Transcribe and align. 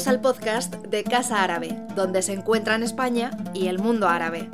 Bienvenidos 0.00 0.16
al 0.16 0.34
podcast 0.34 0.74
de 0.86 1.04
Casa 1.04 1.42
Árabe, 1.42 1.76
donde 1.94 2.22
se 2.22 2.32
encuentran 2.32 2.82
España 2.82 3.32
y 3.52 3.68
el 3.68 3.78
mundo 3.78 4.08
árabe. 4.08 4.48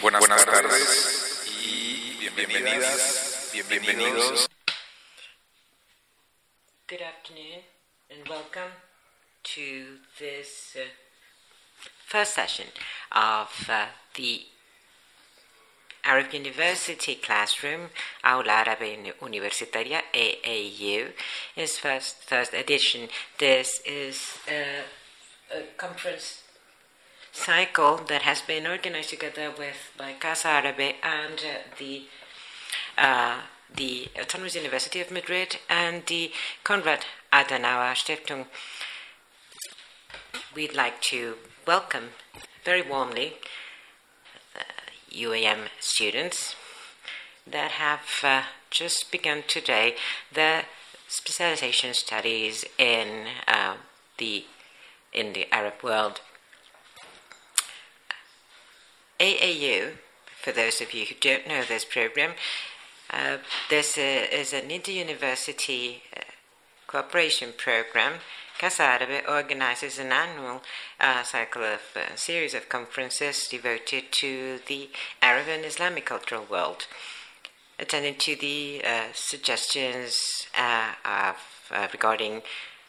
Buenas, 0.00 0.20
Buenas 0.20 0.46
tardes 0.46 1.46
y 1.62 2.30
bienvenidas, 2.34 3.50
bienvenidos. 3.52 4.48
Good 6.88 7.02
afternoon 7.02 7.62
and 8.10 8.26
welcome 8.26 8.72
to 9.54 9.98
this 10.18 10.76
uh, 10.76 10.88
first 12.06 12.32
session 12.32 12.68
of 13.12 13.50
uh, 13.68 13.84
the 14.14 14.46
Arab 16.04 16.32
University 16.32 17.14
Classroom, 17.14 17.90
Aula 18.24 18.64
Árabe 18.64 19.12
Universitaria, 19.20 20.02
AAU, 20.14 21.12
its 21.56 21.78
first, 21.78 22.24
first 22.24 22.54
edition. 22.54 23.08
This 23.38 23.80
is 23.86 24.38
a, 24.48 24.82
a 25.56 25.62
conference 25.76 26.42
cycle 27.32 27.98
that 28.08 28.22
has 28.22 28.40
been 28.42 28.66
organized 28.66 29.10
together 29.10 29.52
with 29.56 29.92
by 29.96 30.14
Casa 30.14 30.48
Árabe 30.48 30.94
and 31.02 31.38
uh, 31.38 31.76
the 31.78 32.02
uh, 32.98 33.40
the 33.74 34.08
Autonomous 34.18 34.56
University 34.56 35.00
of 35.00 35.10
Madrid 35.10 35.58
and 35.68 36.04
the 36.06 36.32
Konrad 36.64 37.04
Adenauer 37.32 37.94
Stiftung. 37.94 38.46
We'd 40.54 40.74
like 40.74 41.00
to 41.02 41.36
welcome 41.66 42.10
very 42.64 42.82
warmly 42.82 43.34
UAM 45.12 45.68
students 45.80 46.54
that 47.46 47.72
have 47.72 48.00
uh, 48.22 48.42
just 48.70 49.10
begun 49.10 49.42
today 49.46 49.94
their 50.32 50.64
specialization 51.08 51.94
studies 51.94 52.64
in 52.78 53.26
uh, 53.48 53.74
the 54.18 54.44
in 55.12 55.32
the 55.32 55.52
Arab 55.52 55.74
world. 55.82 56.20
AAU, 59.18 59.96
for 60.40 60.52
those 60.52 60.80
of 60.80 60.94
you 60.94 61.04
who 61.04 61.14
don't 61.20 61.46
know 61.46 61.62
this 61.64 61.84
program, 61.84 62.32
uh, 63.10 63.38
this 63.68 63.98
uh, 63.98 64.26
is 64.32 64.52
an 64.52 64.70
inter-university 64.70 66.02
uh, 66.16 66.20
cooperation 66.86 67.52
program 67.56 68.14
Casa 68.60 68.82
Árabe 68.82 69.26
organizes 69.26 69.98
an 69.98 70.12
annual 70.12 70.60
uh, 71.00 71.22
cycle 71.22 71.64
of 71.64 71.80
uh, 71.96 72.14
series 72.14 72.52
of 72.52 72.68
conferences 72.68 73.48
devoted 73.48 74.12
to 74.12 74.58
the 74.66 74.90
Arab 75.22 75.46
and 75.48 75.64
Islamic 75.64 76.04
cultural 76.04 76.44
world, 76.44 76.86
attending 77.78 78.16
to 78.16 78.36
the 78.36 78.82
uh, 78.84 79.04
suggestions 79.14 80.46
uh, 80.54 80.92
of, 81.06 81.36
uh, 81.70 81.88
regarding 81.90 82.42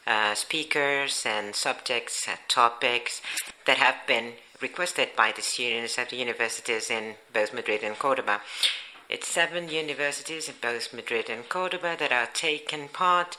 uh, 0.05 0.35
speakers 0.35 1.23
and 1.25 1.55
subjects, 1.55 2.27
topics 2.49 3.21
that 3.65 3.77
have 3.77 3.95
been 4.05 4.33
requested 4.61 5.15
by 5.15 5.31
the 5.33 5.41
students 5.41 5.97
at 5.97 6.09
the 6.09 6.17
universities 6.17 6.89
in 6.89 7.15
both 7.33 7.53
Madrid 7.53 7.81
and 7.81 7.97
Cordoba. 7.97 8.41
It's 9.07 9.29
seven 9.29 9.69
universities 9.69 10.49
in 10.49 10.55
both 10.61 10.93
Madrid 10.93 11.29
and 11.29 11.47
Cordoba 11.47 11.95
that 11.97 12.11
are 12.11 12.27
taking 12.33 12.89
part 12.89 13.37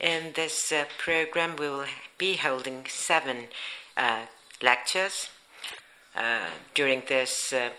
in 0.00 0.32
this 0.34 0.72
uh, 0.72 0.84
program, 0.98 1.56
we 1.56 1.68
will 1.68 1.86
be 2.18 2.36
holding 2.36 2.86
seven 2.88 3.48
uh, 3.96 4.26
lectures 4.62 5.28
uh, 6.16 6.46
during 6.74 7.02
this 7.08 7.52
uh, 7.52 7.70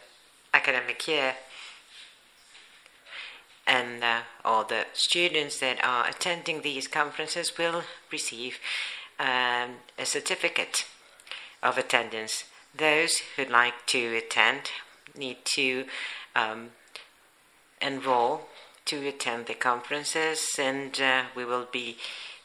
academic 0.54 1.08
year. 1.08 1.36
And 3.66 4.04
uh, 4.04 4.22
all 4.44 4.64
the 4.64 4.86
students 4.94 5.60
that 5.60 5.84
are 5.84 6.08
attending 6.08 6.62
these 6.62 6.88
conferences 6.88 7.58
will 7.58 7.84
receive 8.12 8.60
um, 9.20 9.76
a 9.98 10.06
certificate 10.06 10.86
of 11.62 11.78
attendance. 11.78 12.46
Those 12.76 13.22
who'd 13.36 13.50
like 13.50 13.86
to 13.88 14.18
attend 14.18 14.72
need 15.16 15.38
to 15.56 15.86
um, 16.36 16.70
enroll 17.82 18.48
to 18.90 19.08
attend 19.08 19.46
the 19.46 19.54
conferences, 19.54 20.56
and 20.58 21.00
uh, 21.00 21.24
we 21.36 21.46
will 21.46 21.68
be 21.72 21.98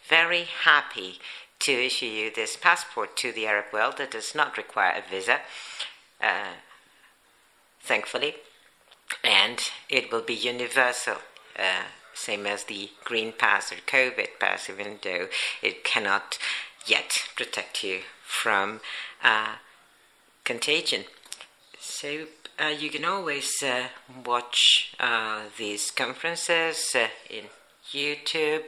very 0.07 0.45
happy 0.65 1.19
to 1.59 1.73
issue 1.73 2.05
you 2.05 2.31
this 2.31 2.55
passport 2.55 3.17
to 3.17 3.33
the 3.33 3.47
Arab 3.47 3.65
world 3.73 3.95
that 3.97 4.11
does 4.11 4.35
not 4.35 4.59
require 4.59 4.93
a 4.95 5.11
visa, 5.11 5.39
uh, 6.21 6.57
thankfully, 7.81 8.35
and 9.23 9.71
it 9.89 10.13
will 10.13 10.21
be 10.21 10.35
universal. 10.35 11.17
Uh, 11.59 11.85
same 12.13 12.47
as 12.47 12.65
the 12.65 12.91
green 13.05 13.33
pass 13.33 13.73
or 13.73 13.77
COVID 13.77 14.39
pass, 14.39 14.69
even 14.69 14.99
though 15.03 15.29
it 15.63 15.83
cannot 15.83 16.39
yet 16.87 17.23
protect 17.37 17.83
you 17.83 18.01
from 18.23 18.81
uh, 19.23 19.55
contagion. 20.45 21.05
So 21.81 22.27
uh, 22.63 22.69
you 22.69 22.91
can 22.91 23.05
always 23.05 23.63
uh, 23.63 23.89
watch 24.25 24.95
uh, 25.01 25.43
these 25.59 25.91
conferences 25.91 26.95
uh, 26.95 27.09
in 27.29 27.45
YouTube, 27.93 28.65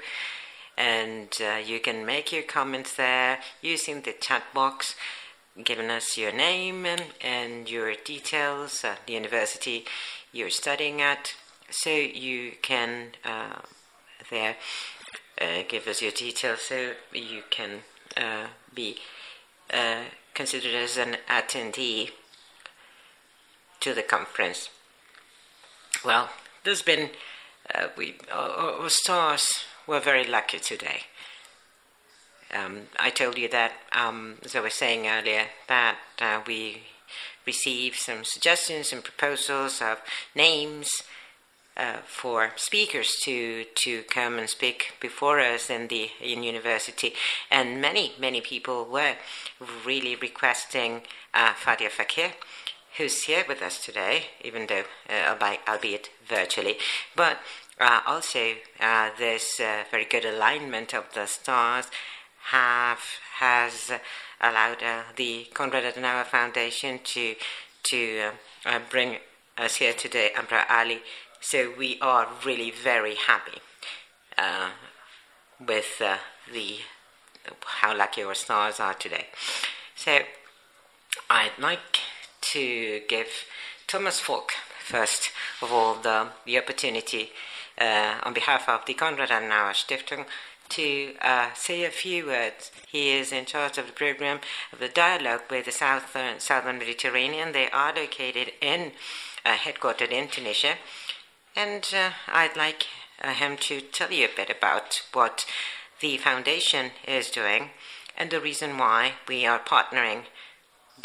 and 0.77 1.29
uh, 1.41 1.57
you 1.57 1.81
can 1.81 2.05
make 2.05 2.33
your 2.33 2.43
comments 2.43 2.95
there 2.95 3.39
using 3.63 4.03
the 4.03 4.13
chat 4.13 4.43
box, 4.53 4.95
giving 5.63 5.91
us 5.91 6.19
your 6.19 6.33
name 6.33 6.85
and, 6.85 7.05
and 7.21 7.71
your 7.71 7.95
details, 8.05 8.85
the 9.07 9.13
university 9.13 9.85
you're 10.33 10.51
studying 10.51 11.01
at, 11.01 11.35
so 11.71 11.91
you 11.91 12.53
can 12.63 13.13
there 14.31 14.57
give 15.69 15.87
us 15.87 16.03
your 16.03 16.13
details. 16.13 16.61
So 16.61 16.93
you 17.13 17.43
can 17.51 17.83
be 18.75 18.99
considered 20.35 20.75
as 20.75 20.99
an 20.99 21.17
attendee 21.29 22.11
to 23.87 23.95
the 23.95 24.03
conference. 24.03 24.69
Well, 26.05 26.29
there's 26.65 26.83
been, 26.83 27.11
uh, 27.73 27.87
we, 27.97 28.17
our, 28.33 28.83
our, 28.83 28.89
stars 28.91 29.47
were 29.87 30.01
very 30.01 30.27
lucky 30.27 30.59
today. 30.59 31.03
Um, 32.53 32.89
I 32.99 33.11
told 33.11 33.39
you 33.39 33.49
that, 33.51 33.75
um, 33.93 34.39
as 34.45 34.57
I 34.57 34.61
was 34.61 34.75
saying 34.75 35.07
earlier, 35.07 35.45
that 35.69 35.99
uh, 36.21 36.41
we 36.45 36.83
received 37.47 37.99
some 37.99 38.25
suggestions 38.25 38.93
and 38.93 39.05
proposals 39.05 39.81
of 39.81 39.99
names 40.35 40.91
uh, 41.77 41.99
for 42.07 42.53
speakers 42.57 43.15
to 43.23 43.67
to 43.85 44.03
come 44.05 44.39
and 44.39 44.49
speak 44.49 44.95
before 44.99 45.39
us 45.39 45.69
in 45.69 45.89
the 45.89 46.09
in 46.21 46.43
university, 46.43 47.13
and 47.51 47.83
many 47.83 48.13
many 48.19 48.41
people 48.41 48.87
were 48.87 49.15
really 49.85 50.17
requesting 50.17 51.03
uh, 51.35 51.53
Fadia 51.53 51.91
Faqir 51.91 52.33
who's 52.97 53.25
here 53.25 53.45
with 53.47 53.63
us 53.63 53.85
today, 53.85 54.25
even 54.43 54.67
though 54.67 54.85
uh, 55.11 55.37
albeit 55.69 56.11
virtually, 56.29 56.77
but 57.15 57.39
uh, 57.79 58.01
also 58.07 58.55
uh, 58.81 59.11
this 59.19 59.61
uh, 59.61 59.85
very 59.91 60.05
good 60.05 60.25
alignment 60.25 60.95
of 60.95 61.13
the 61.15 61.27
stars 61.27 61.87
have 62.51 63.01
has 63.39 63.93
allowed 64.41 64.83
uh, 64.83 65.03
the 65.17 65.47
Konrad 65.53 65.85
Adenauer 65.85 66.25
Foundation 66.25 67.01
to 67.05 67.35
to 67.83 68.31
uh, 68.65 68.79
bring 68.91 69.19
us 69.59 69.77
here 69.77 69.93
today, 69.93 70.31
Amro 70.35 70.63
Ali. 70.69 71.03
So 71.41 71.73
we 71.77 71.99
are 72.01 72.29
really 72.45 72.71
very 72.71 73.15
happy 73.15 73.61
with 75.61 75.99
the 75.99 76.79
how 77.65 77.97
lucky 77.97 78.23
our 78.23 78.35
stars 78.35 78.81
are 78.81 78.95
today. 78.95 79.27
So 79.95 80.19
I'd 81.31 81.59
like 81.59 82.01
to 82.53 83.01
give 83.09 83.29
Thomas 83.87 84.21
Volk, 84.21 84.53
first 84.81 85.31
of 85.63 85.73
all, 85.73 85.95
the, 85.95 86.29
the 86.45 86.59
opportunity 86.59 87.31
uh, 87.81 88.17
on 88.23 88.33
behalf 88.33 88.69
of 88.69 88.85
the 88.87 88.95
Konrad 88.95 89.31
Adenauer 89.31 89.75
Stiftung 89.75 90.27
to 90.69 91.15
uh, 91.21 91.53
say 91.55 91.85
a 91.85 91.91
few 91.91 92.27
words. 92.27 92.73
He 92.89 93.13
is 93.13 93.33
in 93.33 93.45
charge 93.45 93.79
of 93.79 93.87
the 93.87 93.93
program 93.93 94.41
of 94.73 94.79
the 94.79 94.89
dialogue 94.89 95.43
with 95.51 95.67
the 95.67 95.73
southern, 95.73 96.41
southern 96.41 96.79
Mediterranean. 96.79 97.53
They 97.53 97.71
are 97.71 97.95
located 97.95 98.53
in, 98.61 98.93
uh, 99.45 99.55
headquartered 99.55 100.11
in 100.11 100.29
Tunisia. 100.29 100.75
And 101.55 101.89
uh, 101.95 102.11
I'd 102.29 102.57
like 102.57 102.87
uh, 103.23 103.33
him 103.33 103.57
to 103.59 103.81
tell 103.81 104.13
you 104.13 104.27
a 104.27 104.37
bit 104.37 104.51
about 104.51 105.03
what 105.13 105.47
the 106.01 106.17
foundation 106.19 106.91
is 107.07 107.31
doing 107.31 107.71
and 108.17 108.31
the 108.31 108.41
reason 108.41 108.77
why 108.79 109.13
we 109.29 109.47
are 109.47 109.59
partnering 109.59 110.25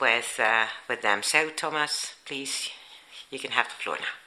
with, 0.02 0.40
uh, 0.40 0.66
with 0.90 1.04
them. 1.04 1.22
So, 1.24 1.50
Thomas, 1.50 2.16
please, 2.26 2.70
you 3.30 3.38
can 3.40 3.52
have 3.52 3.68
the 3.68 3.76
floor 3.84 3.98
now. 4.00 4.06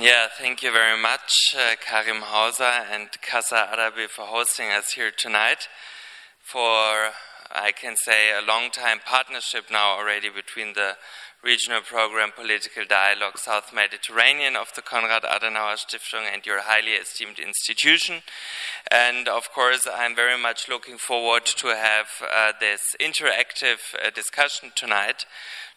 Yeah, 0.00 0.28
thank 0.38 0.62
you 0.62 0.72
very 0.72 1.00
much, 1.00 1.54
uh, 1.54 1.74
Karim 1.84 2.22
Hauser 2.22 2.62
and 2.64 3.08
Casa 3.20 3.68
Árabe 3.74 4.08
for 4.08 4.22
hosting 4.22 4.70
us 4.70 4.92
here 4.92 5.10
tonight. 5.10 5.68
For, 6.42 7.12
I 7.52 7.72
can 7.78 7.96
say, 7.96 8.30
a 8.32 8.40
long 8.40 8.70
time 8.70 9.00
partnership 9.04 9.64
now 9.70 9.98
already 9.98 10.30
between 10.30 10.72
the 10.72 10.96
regional 11.42 11.80
program 11.80 12.32
Political 12.36 12.84
Dialogue 12.86 13.38
South 13.38 13.72
Mediterranean 13.72 14.56
of 14.56 14.68
the 14.76 14.82
Konrad 14.82 15.22
Adenauer 15.22 15.76
Stiftung 15.78 16.28
and 16.30 16.44
your 16.44 16.60
highly 16.60 16.92
esteemed 16.92 17.38
institution. 17.38 18.22
And 18.90 19.26
of 19.26 19.50
course, 19.50 19.86
I'm 19.90 20.14
very 20.14 20.40
much 20.40 20.68
looking 20.68 20.98
forward 20.98 21.46
to 21.46 21.68
have 21.68 22.08
uh, 22.20 22.52
this 22.60 22.80
interactive 23.00 23.94
uh, 23.94 24.10
discussion 24.10 24.72
tonight 24.74 25.24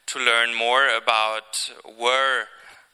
to 0.07 0.19
learn 0.19 0.53
more 0.53 0.89
about 0.89 1.55
where 1.97 2.47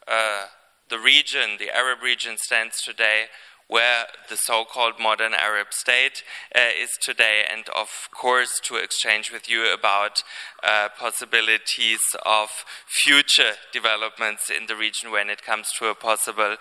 uh, 0.07 0.45
the 0.89 0.99
region, 0.99 1.57
the 1.57 1.75
Arab 1.75 2.03
region, 2.03 2.37
stands 2.37 2.81
today, 2.83 3.25
where 3.69 4.05
the 4.29 4.35
so 4.35 4.65
called 4.65 4.99
modern 4.99 5.31
Arab 5.31 5.67
state 5.69 6.23
uh, 6.55 6.59
is 6.75 6.89
today, 7.03 7.43
and 7.49 7.65
of 7.69 8.09
course 8.11 8.59
to 8.63 8.75
exchange 8.75 9.31
with 9.31 9.47
you 9.47 9.71
about 9.71 10.23
uh, 10.63 10.89
possibilities 10.97 12.01
of 12.25 12.49
future 12.87 13.53
developments 13.71 14.49
in 14.49 14.65
the 14.65 14.75
region 14.75 15.11
when 15.11 15.29
it 15.29 15.43
comes 15.43 15.67
to 15.77 15.85
a 15.85 15.93
possible 15.93 16.55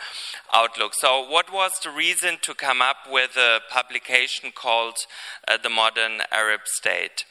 outlook. 0.53 0.93
So, 0.99 1.27
what 1.27 1.51
was 1.51 1.73
the 1.83 1.91
reason 1.91 2.37
to 2.43 2.55
come 2.55 2.83
up 2.83 2.99
with 3.11 3.39
a 3.39 3.61
publication 3.71 4.53
called 4.55 4.99
uh, 5.49 5.57
The 5.63 5.71
Modern 5.71 6.21
Arab 6.31 6.61
State? 6.67 7.25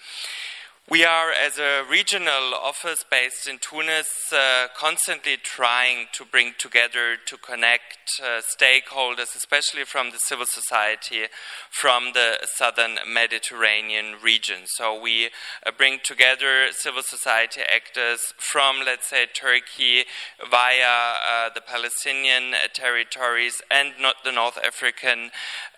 We 0.90 1.04
are, 1.04 1.32
as 1.34 1.60
a 1.60 1.84
regional 1.84 2.54
office 2.54 3.04
based 3.12 3.46
in 3.46 3.60
Tunis, 3.60 4.08
uh, 4.32 4.68
constantly 4.74 5.36
trying 5.36 6.08
to 6.14 6.24
bring 6.24 6.54
together, 6.58 7.18
to 7.26 7.36
connect 7.36 8.08
uh, 8.24 8.40
stakeholders, 8.58 9.36
especially 9.36 9.84
from 9.84 10.12
the 10.12 10.18
civil 10.18 10.46
society, 10.46 11.26
from 11.72 12.14
the 12.14 12.38
southern 12.56 13.00
Mediterranean 13.06 14.16
region. 14.24 14.60
So 14.78 14.98
we 14.98 15.26
uh, 15.66 15.72
bring 15.78 16.00
together 16.06 16.68
civil 16.72 17.04
society 17.04 17.60
actors 17.64 18.22
from, 18.38 18.78
let's 18.86 19.10
say, 19.10 19.26
Turkey 19.26 20.06
via 20.50 20.86
uh, 20.88 21.50
the 21.54 21.60
Palestinian 21.60 22.54
territories 22.72 23.62
and 23.70 23.92
not 24.00 24.24
the 24.24 24.32
North 24.32 24.58
African 24.58 25.32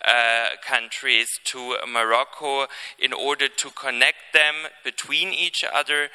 uh, 0.06 0.50
countries 0.64 1.26
to 1.46 1.78
Morocco 1.88 2.68
in 2.96 3.12
order 3.12 3.48
to 3.48 3.70
connect 3.70 4.32
them 4.32 4.54
between 4.84 4.99
between 5.00 5.32
each 5.32 5.64
other 5.64 6.08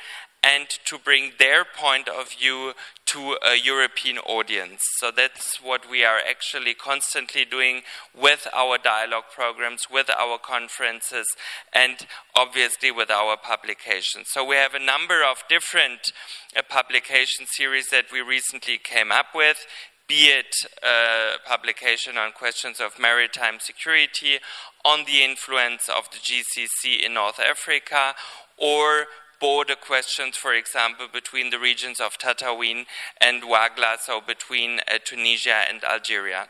and 0.43 0.67
to 0.85 0.99
bring 0.99 1.31
their 1.39 1.65
point 1.65 2.07
of 2.07 2.31
view 2.31 2.73
to 3.03 3.35
a 3.43 3.55
European 3.55 4.19
audience. 4.19 4.79
So 4.99 5.09
that's 5.09 5.59
what 5.59 5.89
we 5.89 6.05
are 6.05 6.19
actually 6.19 6.75
constantly 6.75 7.45
doing 7.45 7.81
with 8.13 8.47
our 8.53 8.77
dialogue 8.77 9.23
programs, 9.33 9.87
with 9.89 10.07
our 10.11 10.37
conferences, 10.37 11.25
and 11.73 12.05
obviously 12.35 12.91
with 12.91 13.09
our 13.09 13.37
publications. 13.37 14.27
So 14.31 14.45
we 14.45 14.55
have 14.55 14.75
a 14.75 14.79
number 14.79 15.23
of 15.23 15.43
different 15.49 16.11
uh, 16.55 16.61
publication 16.69 17.47
series 17.47 17.88
that 17.89 18.05
we 18.11 18.21
recently 18.21 18.77
came 18.77 19.11
up 19.11 19.27
with 19.33 19.65
be 20.07 20.25
it 20.27 20.55
a 20.83 21.37
publication 21.47 22.17
on 22.17 22.31
questions 22.31 22.79
of 22.79 22.99
maritime 22.99 23.59
security, 23.59 24.39
on 24.83 25.05
the 25.05 25.23
influence 25.23 25.89
of 25.89 26.09
the 26.11 26.17
GCC 26.17 27.03
in 27.03 27.13
North 27.15 27.39
Africa, 27.39 28.13
or 28.57 29.07
border 29.39 29.75
questions, 29.75 30.37
for 30.37 30.53
example, 30.53 31.07
between 31.11 31.49
the 31.49 31.59
regions 31.59 31.99
of 31.99 32.17
Tataouine 32.17 32.85
and 33.19 33.43
Ouargla, 33.43 33.97
so 33.99 34.21
between 34.25 34.79
uh, 34.79 34.99
Tunisia 35.03 35.63
and 35.69 35.83
Algeria. 35.83 36.47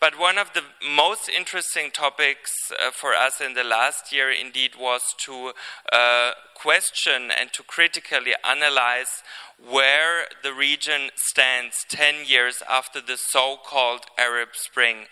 But 0.00 0.16
one 0.16 0.38
of 0.38 0.52
the 0.54 0.62
most 0.94 1.28
interesting 1.28 1.90
topics 1.90 2.52
uh, 2.70 2.92
for 2.92 3.14
us 3.14 3.40
in 3.40 3.54
the 3.54 3.64
last 3.64 4.12
year 4.12 4.30
indeed 4.30 4.72
was 4.78 5.02
to 5.24 5.52
uh, 5.92 6.32
question 6.54 7.32
and 7.36 7.52
to 7.54 7.64
critically 7.64 8.32
analyze 8.48 9.24
where 9.58 10.26
the 10.44 10.52
region 10.52 11.10
stands 11.16 11.84
10 11.88 12.26
years 12.26 12.62
after 12.70 13.00
the 13.00 13.16
so 13.16 13.56
called 13.56 14.02
Arab 14.16 14.50
Spring, 14.52 15.06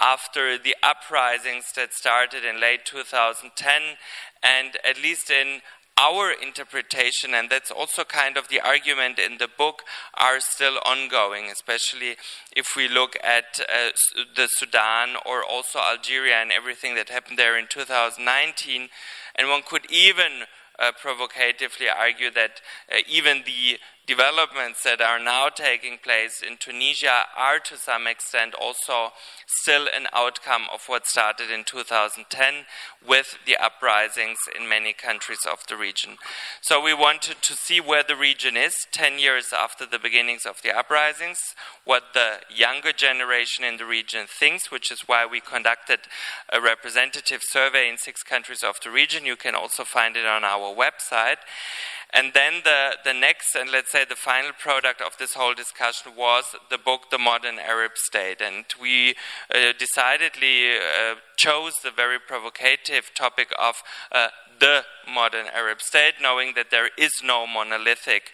after 0.00 0.56
the 0.56 0.76
uprisings 0.82 1.66
that 1.76 1.92
started 1.92 2.42
in 2.42 2.58
late 2.58 2.86
2010 2.86 3.82
and 4.42 4.78
at 4.82 5.02
least 5.02 5.30
in 5.30 5.60
our 6.02 6.32
interpretation, 6.32 7.32
and 7.32 7.48
that's 7.48 7.70
also 7.70 8.02
kind 8.02 8.36
of 8.36 8.48
the 8.48 8.60
argument 8.60 9.18
in 9.20 9.38
the 9.38 9.48
book, 9.48 9.84
are 10.14 10.40
still 10.40 10.78
ongoing, 10.84 11.46
especially 11.46 12.16
if 12.56 12.74
we 12.76 12.88
look 12.88 13.16
at 13.22 13.60
uh, 13.60 13.90
the 14.34 14.48
Sudan 14.58 15.10
or 15.24 15.44
also 15.44 15.78
Algeria 15.78 16.36
and 16.36 16.50
everything 16.50 16.96
that 16.96 17.08
happened 17.08 17.38
there 17.38 17.56
in 17.56 17.66
2019. 17.68 18.88
And 19.36 19.48
one 19.48 19.62
could 19.62 19.88
even 19.90 20.44
uh, 20.78 20.90
provocatively 21.00 21.88
argue 21.88 22.30
that 22.32 22.60
uh, 22.90 22.98
even 23.08 23.44
the 23.46 23.78
developments 24.06 24.82
that 24.82 25.00
are 25.00 25.18
now 25.18 25.48
taking 25.48 25.98
place 26.02 26.42
in 26.46 26.56
Tunisia 26.56 27.22
are 27.36 27.58
to 27.60 27.76
some 27.76 28.06
extent 28.06 28.54
also 28.54 29.12
still 29.46 29.86
an 29.94 30.06
outcome 30.12 30.62
of 30.72 30.84
what 30.86 31.06
started 31.06 31.50
in 31.50 31.62
2010 31.64 32.66
with 33.06 33.38
the 33.46 33.56
uprisings 33.56 34.38
in 34.58 34.68
many 34.68 34.92
countries 34.92 35.46
of 35.50 35.60
the 35.68 35.76
region. 35.76 36.16
So 36.60 36.82
we 36.82 36.94
wanted 36.94 37.42
to 37.42 37.54
see 37.54 37.80
where 37.80 38.02
the 38.02 38.16
region 38.16 38.56
is 38.56 38.74
10 38.90 39.18
years 39.18 39.52
after 39.56 39.86
the 39.86 39.98
beginnings 39.98 40.46
of 40.46 40.62
the 40.62 40.76
uprisings, 40.76 41.38
what 41.84 42.02
the 42.14 42.40
younger 42.48 42.92
generation 42.92 43.64
in 43.64 43.76
the 43.76 43.86
region 43.86 44.26
thinks, 44.26 44.70
which 44.70 44.90
is 44.90 45.02
why 45.06 45.26
we 45.26 45.40
conducted 45.40 46.00
a 46.52 46.60
representative 46.60 47.42
survey 47.42 47.88
in 47.88 47.98
six 47.98 48.22
countries 48.22 48.64
of 48.64 48.76
the 48.82 48.90
region. 48.90 49.26
You 49.26 49.36
can 49.36 49.54
also 49.54 49.84
find 49.84 50.16
it 50.16 50.26
on 50.26 50.44
our 50.44 50.74
website. 50.74 51.38
And 52.14 52.32
then 52.34 52.60
the, 52.64 52.96
the 53.04 53.14
next, 53.14 53.54
and 53.56 53.70
let's 53.70 53.90
say 53.90 54.04
the 54.04 54.16
final 54.16 54.52
product 54.52 55.00
of 55.00 55.16
this 55.18 55.32
whole 55.32 55.54
discussion 55.54 56.12
was 56.16 56.44
the 56.70 56.76
book, 56.76 57.10
The 57.10 57.18
Modern 57.18 57.58
Arab 57.58 57.92
State. 57.94 58.42
And 58.42 58.66
we 58.80 59.14
uh, 59.54 59.72
decidedly 59.78 60.76
uh, 60.76 61.14
chose 61.36 61.72
the 61.82 61.90
very 61.90 62.18
provocative 62.18 63.14
topic 63.14 63.48
of 63.58 63.82
uh, 64.10 64.28
the 64.60 64.84
modern 65.12 65.46
Arab 65.46 65.80
state, 65.80 66.14
knowing 66.20 66.52
that 66.54 66.70
there 66.70 66.90
is 66.96 67.10
no 67.24 67.46
monolithic 67.46 68.30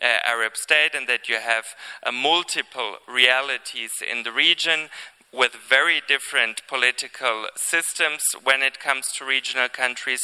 uh, 0.00 0.06
Arab 0.24 0.56
state 0.56 0.94
and 0.94 1.08
that 1.08 1.28
you 1.28 1.36
have 1.36 1.64
uh, 2.04 2.12
multiple 2.12 2.96
realities 3.08 3.90
in 4.08 4.22
the 4.22 4.32
region 4.32 4.88
with 5.32 5.56
very 5.68 6.02
different 6.06 6.62
political 6.68 7.46
systems 7.56 8.20
when 8.44 8.62
it 8.62 8.78
comes 8.78 9.06
to 9.16 9.24
regional 9.24 9.68
countries 9.68 10.20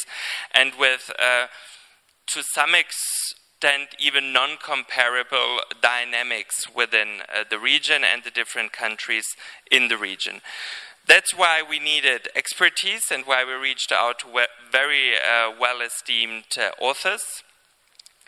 and 0.53 0.73
with 0.79 1.11
uh, 1.19 1.47
to 2.33 2.43
some 2.53 2.75
extent 2.75 3.95
even 3.99 4.31
non 4.31 4.57
comparable 4.57 5.61
dynamics 5.81 6.67
within 6.73 7.21
uh, 7.21 7.43
the 7.49 7.59
region 7.59 8.03
and 8.03 8.23
the 8.23 8.31
different 8.31 8.71
countries 8.71 9.25
in 9.71 9.87
the 9.87 9.97
region. 9.97 10.41
That's 11.07 11.35
why 11.35 11.63
we 11.67 11.79
needed 11.79 12.29
expertise 12.35 13.05
and 13.11 13.25
why 13.25 13.43
we 13.43 13.53
reached 13.53 13.91
out 13.91 14.19
to 14.19 14.27
very 14.71 15.15
uh, 15.15 15.51
well 15.59 15.81
esteemed 15.81 16.45
uh, 16.57 16.69
authors. 16.79 17.43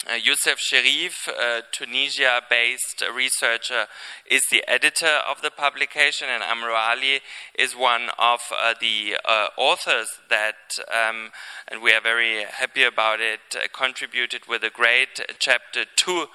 Uh, 0.09 0.15
Youssef 0.15 0.57
Cherif, 0.57 1.27
a 1.27 1.61
Tunisia 1.71 2.41
based 2.49 3.03
researcher, 3.13 3.85
is 4.25 4.41
the 4.49 4.67
editor 4.67 5.19
of 5.29 5.43
the 5.43 5.51
publication, 5.51 6.27
and 6.27 6.41
Amro 6.41 6.73
Ali 6.73 7.21
is 7.53 7.75
one 7.75 8.09
of 8.17 8.39
uh, 8.51 8.73
the 8.81 9.17
uh, 9.23 9.49
authors 9.57 10.07
that, 10.27 10.55
um, 10.91 11.29
and 11.67 11.83
we 11.83 11.93
are 11.93 12.01
very 12.01 12.45
happy 12.45 12.81
about 12.81 13.21
it, 13.21 13.41
uh, 13.55 13.67
contributed 13.71 14.47
with 14.47 14.63
a 14.63 14.71
great 14.71 15.21
chapter 15.37 15.85
to 15.97 16.25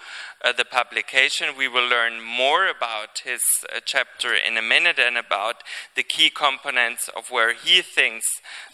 uh, 0.45 0.53
the 0.53 0.65
publication. 0.65 1.49
We 1.59 1.67
will 1.67 1.89
learn 1.89 2.23
more 2.23 2.69
about 2.69 3.23
his 3.25 3.41
uh, 3.65 3.81
chapter 3.85 4.33
in 4.33 4.57
a 4.57 4.63
minute 4.63 5.01
and 5.01 5.19
about 5.19 5.65
the 5.97 6.05
key 6.05 6.31
components 6.31 7.11
of 7.17 7.33
where 7.33 7.53
he 7.53 7.83
thinks 7.83 8.27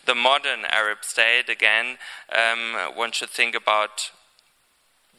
the 0.04 0.14
modern 0.14 0.66
Arab 0.66 0.98
state, 1.00 1.48
again, 1.48 1.96
um, 2.28 2.94
one 2.94 3.12
should 3.12 3.30
think 3.30 3.54
about 3.54 4.10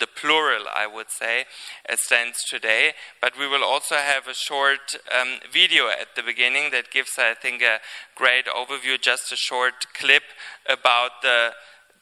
the 0.04 0.20
plural, 0.22 0.66
I 0.76 0.86
would 0.86 1.10
say, 1.10 1.46
as 1.88 2.02
stands 2.02 2.40
today. 2.50 2.92
But 3.22 3.40
we 3.40 3.48
will 3.48 3.64
also 3.64 3.96
have 3.96 4.28
a 4.28 4.34
short 4.34 4.98
um, 5.18 5.40
video 5.50 5.88
at 5.88 6.16
the 6.18 6.24
beginning 6.24 6.72
that 6.72 6.92
gives, 6.92 7.12
I 7.18 7.36
think, 7.42 7.62
a 7.62 7.80
great 8.14 8.46
overview, 8.46 9.02
just 9.02 9.32
a 9.32 9.38
short 9.38 9.88
clip 9.94 10.24
about 10.68 11.22
the 11.22 11.52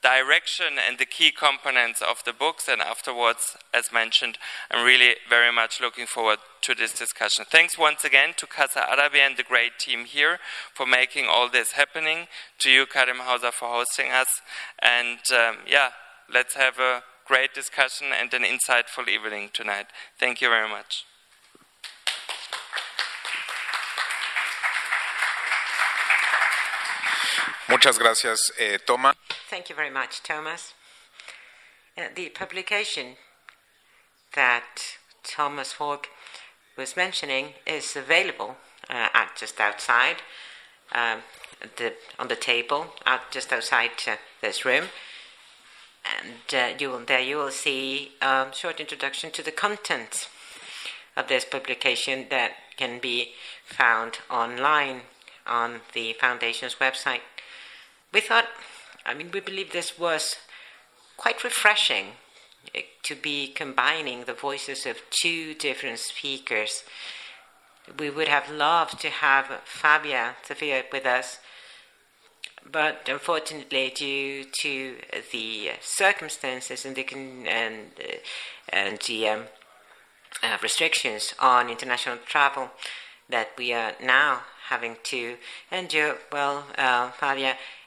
direction 0.02 0.80
and 0.84 0.98
the 0.98 1.06
key 1.06 1.32
components 1.32 2.02
of 2.02 2.24
the 2.26 2.34
books. 2.34 2.68
And 2.68 2.82
afterwards, 2.82 3.56
as 3.72 3.94
mentioned, 3.94 4.40
I'm 4.72 4.84
really 4.84 5.14
very 5.30 5.54
much 5.54 5.80
looking 5.80 6.08
forward 6.08 6.40
to 6.64 6.74
this 6.74 6.94
discussion. 6.98 7.46
Thanks 7.52 7.78
once 7.78 8.04
again 8.04 8.34
to 8.38 8.48
Casa 8.48 8.82
Árabe 8.92 9.18
and 9.18 9.38
the 9.38 9.44
great 9.44 9.78
team 9.80 10.06
here 10.06 10.40
for 10.74 10.88
making 10.88 11.28
all 11.30 11.52
this 11.52 11.74
happening. 11.74 12.26
To 12.62 12.72
you, 12.72 12.88
Karim 12.88 13.18
Hauser, 13.20 13.52
for 13.52 13.70
hosting 13.70 14.10
us. 14.10 14.42
And 14.82 15.20
um, 15.32 15.58
yeah, 15.68 15.90
let's 16.34 16.56
have 16.56 16.80
a 16.80 17.04
great 17.32 17.54
discussion 17.54 18.08
and 18.12 18.34
an 18.34 18.44
insightful 18.44 19.08
evening 19.08 19.50
tonight. 19.54 19.86
Thank 20.20 20.42
you 20.42 20.50
very 20.50 20.68
much. 20.68 21.06
Muchas 27.70 27.98
gracias, 27.98 28.52
eh, 28.60 28.78
Thomas. 28.86 29.16
Thank 29.50 29.70
you 29.70 29.76
very 29.78 29.90
much, 29.90 30.22
Thomas. 30.22 30.74
Uh, 31.98 32.10
the 32.14 32.28
publication 32.32 33.16
that 34.36 34.98
Thomas 35.24 35.72
Volk 35.72 36.10
was 36.78 36.98
mentioning 36.98 37.54
is 37.66 37.96
available 37.96 38.58
uh, 38.90 39.08
at 39.14 39.38
just 39.38 39.58
outside 39.62 40.18
um, 40.92 41.20
the, 41.78 41.94
on 42.20 42.28
the 42.28 42.36
table, 42.36 42.88
out 43.06 43.32
just 43.32 43.54
outside 43.54 43.92
uh, 44.06 44.18
this 44.42 44.66
room. 44.66 44.90
And 46.04 46.54
uh, 46.54 46.78
you 46.80 46.90
will, 46.90 47.06
there 47.06 47.20
you 47.22 47.38
will 47.38 47.52
see 47.52 48.14
a 48.22 48.48
short 48.54 48.80
introduction 48.80 49.32
to 49.32 49.44
the 49.44 49.52
content 49.52 50.28
of 51.16 51.28
this 51.28 51.46
publication 51.46 52.28
that 52.30 52.52
can 52.78 53.00
be 53.00 53.34
found 53.66 54.20
online 54.30 55.02
on 55.46 55.82
the 55.94 56.14
foundation's 56.14 56.76
website. 56.76 57.22
We 58.14 58.22
thought, 58.22 58.48
I 59.06 59.14
mean, 59.14 59.30
we 59.32 59.40
believe 59.40 59.72
this 59.72 59.98
was 59.98 60.36
quite 61.18 61.44
refreshing 61.44 62.14
eh, 62.74 62.82
to 63.04 63.16
be 63.16 63.48
combining 63.48 64.24
the 64.24 64.34
voices 64.34 64.86
of 64.86 64.98
two 65.10 65.54
different 65.54 66.00
speakers. 66.00 66.84
We 68.00 68.10
would 68.10 68.28
have 68.28 68.50
loved 68.50 69.00
to 69.02 69.10
have 69.10 69.62
Fabia 69.66 70.36
Sofia 70.44 70.84
with 70.92 71.06
us, 71.06 71.40
but 72.70 73.08
unfortunately, 73.08 73.92
due 73.96 74.46
to 74.62 74.96
the 75.32 75.72
circumstances 75.82 76.86
and 76.86 76.96
the, 76.96 77.06
and, 77.14 77.92
uh, 78.00 78.14
and 78.70 79.00
the 79.08 79.28
um, 79.30 79.44
uh, 80.44 80.58
restrictions 80.62 81.34
on 81.40 81.70
international 81.70 82.18
travel 82.26 82.72
that 83.30 83.50
we 83.58 83.74
are 83.74 83.94
now 84.02 84.42
having 84.70 84.98
to 85.04 85.36
endure, 85.72 86.16
well, 86.32 86.66
uh, 86.78 87.12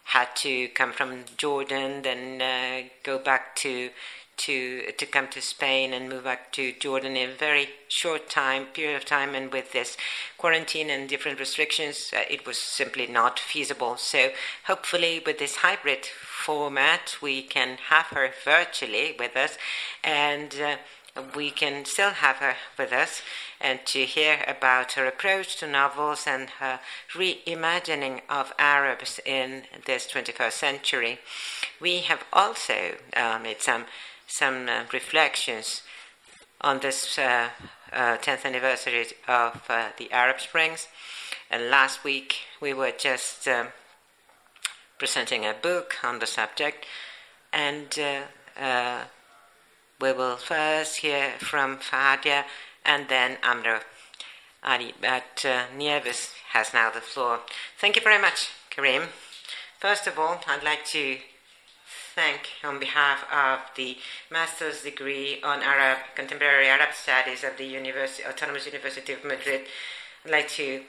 had 0.04 0.36
to 0.36 0.68
come 0.68 0.92
from 0.92 1.24
Jordan, 1.36 2.02
then 2.02 2.40
uh, 2.40 2.88
go 3.02 3.18
back 3.18 3.56
to 3.56 3.90
to 4.36 4.92
to 4.98 5.06
come 5.06 5.28
to 5.28 5.40
Spain 5.40 5.92
and 5.92 6.08
move 6.08 6.24
back 6.24 6.52
to 6.52 6.72
Jordan 6.72 7.16
in 7.16 7.30
a 7.30 7.34
very 7.34 7.68
short 7.88 8.28
time 8.28 8.66
period 8.66 8.96
of 8.96 9.04
time, 9.04 9.34
and 9.34 9.52
with 9.52 9.72
this 9.72 9.96
quarantine 10.38 10.90
and 10.90 11.08
different 11.08 11.38
restrictions, 11.40 12.10
uh, 12.12 12.22
it 12.30 12.46
was 12.46 12.58
simply 12.58 13.06
not 13.06 13.38
feasible. 13.38 13.96
So 13.96 14.30
hopefully, 14.66 15.22
with 15.24 15.38
this 15.38 15.56
hybrid 15.56 16.06
format, 16.06 17.16
we 17.22 17.42
can 17.42 17.78
have 17.88 18.06
her 18.06 18.30
virtually 18.44 19.14
with 19.18 19.36
us, 19.36 19.58
and. 20.02 20.54
Uh, 20.54 20.76
we 21.36 21.50
can 21.50 21.84
still 21.84 22.10
have 22.10 22.36
her 22.36 22.56
with 22.76 22.92
us 22.92 23.22
and 23.60 23.80
to 23.86 24.04
hear 24.04 24.38
about 24.48 24.92
her 24.92 25.06
approach 25.06 25.56
to 25.56 25.66
novels 25.66 26.26
and 26.26 26.50
her 26.58 26.80
reimagining 27.14 28.20
of 28.28 28.52
Arabs 28.58 29.20
in 29.24 29.62
this 29.86 30.08
21st 30.08 30.52
century. 30.52 31.18
We 31.80 32.00
have 32.00 32.24
also 32.32 32.96
uh, 33.16 33.38
made 33.40 33.62
some 33.62 33.84
some 34.34 34.68
uh, 34.68 34.82
reflections 34.92 35.82
on 36.60 36.80
this 36.80 37.16
uh, 37.18 37.50
10th 37.92 38.44
uh, 38.44 38.48
anniversary 38.48 39.06
of 39.28 39.62
uh, 39.68 39.90
the 39.96 40.10
Arab 40.10 40.40
Springs. 40.40 40.88
And 41.48 41.70
last 41.70 42.02
week 42.02 42.34
we 42.60 42.74
were 42.74 42.90
just 42.90 43.46
um, 43.46 43.68
presenting 44.98 45.44
a 45.44 45.54
book 45.54 45.94
on 46.02 46.18
the 46.18 46.26
subject, 46.26 46.84
and 47.52 47.96
uh, 48.60 49.04
we 50.00 50.12
will 50.12 50.36
first 50.36 50.96
hear 50.96 51.34
from 51.38 51.78
Fadia 51.78 52.42
and 52.84 53.08
then 53.08 53.36
Amro 53.40 53.80
Ali. 54.64 54.94
But 55.00 55.44
uh, 55.44 55.66
Nieves 55.76 56.32
has 56.54 56.74
now 56.74 56.90
the 56.90 57.00
floor. 57.00 57.40
Thank 57.78 57.94
you 57.94 58.02
very 58.02 58.20
much, 58.20 58.48
Karim. 58.70 59.10
First 59.78 60.08
of 60.08 60.18
all, 60.18 60.40
I'd 60.48 60.64
like 60.64 60.84
to 60.86 61.18
thank, 62.14 62.50
on 62.62 62.78
behalf 62.78 63.24
of 63.32 63.60
the 63.76 63.96
master's 64.30 64.82
degree 64.82 65.40
on 65.42 65.62
Arab 65.62 65.98
contemporary 66.14 66.68
Arab 66.68 66.94
studies 66.94 67.42
at 67.42 67.58
the 67.58 67.64
University, 67.64 68.22
Autonomous 68.24 68.66
University 68.66 69.12
of 69.12 69.24
Madrid, 69.24 69.62
I'd 70.24 70.30
like 70.30 70.48
to 70.50 70.82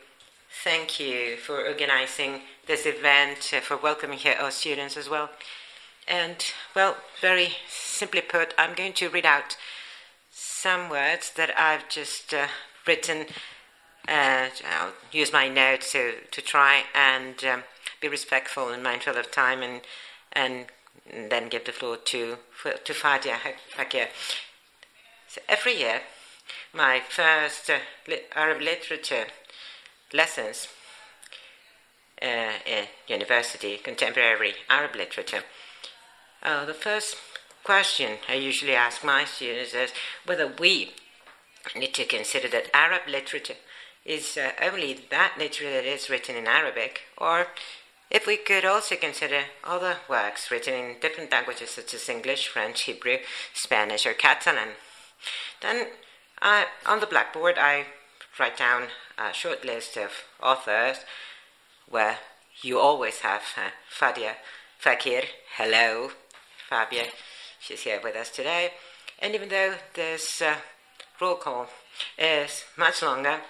thank 0.63 0.99
you 0.99 1.37
for 1.37 1.65
organizing 1.65 2.41
this 2.67 2.85
event, 2.85 3.51
uh, 3.53 3.59
for 3.59 3.75
welcoming 3.77 4.19
here 4.19 4.35
our 4.39 4.51
students 4.51 4.97
as 4.97 5.09
well. 5.09 5.29
And, 6.07 6.37
well, 6.75 6.97
very 7.19 7.49
simply 7.67 8.21
put, 8.21 8.53
I'm 8.57 8.75
going 8.75 8.93
to 8.93 9.09
read 9.09 9.25
out 9.25 9.57
some 10.31 10.89
words 10.89 11.31
that 11.35 11.57
I've 11.57 11.89
just 11.89 12.33
uh, 12.33 12.47
written. 12.85 13.25
Uh, 14.07 14.49
I'll 14.69 14.93
use 15.11 15.33
my 15.33 15.49
notes 15.49 15.91
to, 15.93 16.13
to 16.31 16.41
try 16.41 16.83
and 16.93 17.43
um, 17.43 17.63
be 17.99 18.07
respectful 18.07 18.69
and 18.69 18.83
mindful 18.83 19.17
of 19.17 19.31
time 19.31 19.63
and, 19.63 19.81
and 20.31 20.67
then 21.29 21.49
give 21.49 21.65
the 21.65 21.71
floor 21.71 21.97
to, 21.97 22.37
to 22.83 22.93
Fadia 22.93 23.37
Faqir. 23.75 24.07
So 25.27 25.41
every 25.47 25.77
year, 25.77 26.01
my 26.73 27.01
first 27.07 27.69
uh, 27.69 27.79
Arab 28.35 28.61
literature 28.61 29.25
lessons 30.13 30.67
uh, 32.21 32.53
in 32.65 32.85
university, 33.07 33.77
contemporary 33.77 34.53
Arab 34.69 34.95
literature, 34.95 35.43
uh, 36.43 36.65
the 36.65 36.73
first 36.73 37.17
question 37.63 38.19
I 38.29 38.35
usually 38.35 38.75
ask 38.75 39.03
my 39.03 39.25
students 39.25 39.73
is 39.73 39.91
whether 40.25 40.47
we 40.47 40.93
need 41.75 41.93
to 41.95 42.05
consider 42.05 42.47
that 42.49 42.69
Arab 42.73 43.01
literature 43.07 43.55
is 44.05 44.37
uh, 44.37 44.51
only 44.61 44.93
that 45.09 45.33
literature 45.37 45.71
that 45.71 45.85
is 45.85 46.09
written 46.09 46.35
in 46.35 46.45
Arabic, 46.45 47.01
or 47.17 47.47
if 48.09 48.27
we 48.27 48.37
could 48.37 48.65
also 48.65 48.95
consider 48.95 49.41
other 49.63 49.97
works 50.07 50.51
written 50.51 50.73
in 50.73 50.99
different 51.01 51.31
languages 51.31 51.71
such 51.71 51.93
as 51.93 52.09
English, 52.09 52.47
French, 52.47 52.81
Hebrew, 52.83 53.17
Spanish, 53.53 54.05
or 54.05 54.13
Catalan. 54.13 54.69
Then 55.61 55.87
uh, 56.41 56.65
on 56.85 56.99
the 56.99 57.07
blackboard 57.07 57.57
I 57.57 57.85
write 58.39 58.57
down 58.57 58.83
a 59.17 59.33
short 59.33 59.65
list 59.65 59.97
of 59.97 60.11
authors 60.41 60.97
where 61.89 62.19
you 62.61 62.79
always 62.79 63.19
have 63.19 63.43
uh, 63.57 63.69
Fadia 63.89 64.35
Faqir, 64.81 65.25
hello, 65.57 66.11
Fadia. 66.69 67.07
She's 67.59 67.81
here 67.81 67.99
with 68.03 68.15
us 68.15 68.29
today. 68.29 68.71
And 69.19 69.33
even 69.33 69.49
though 69.49 69.75
this 69.93 70.41
uh, 70.41 70.55
roll 71.19 71.35
call 71.35 71.67
is 72.17 72.65
much 72.77 73.01
longer, 73.01 73.41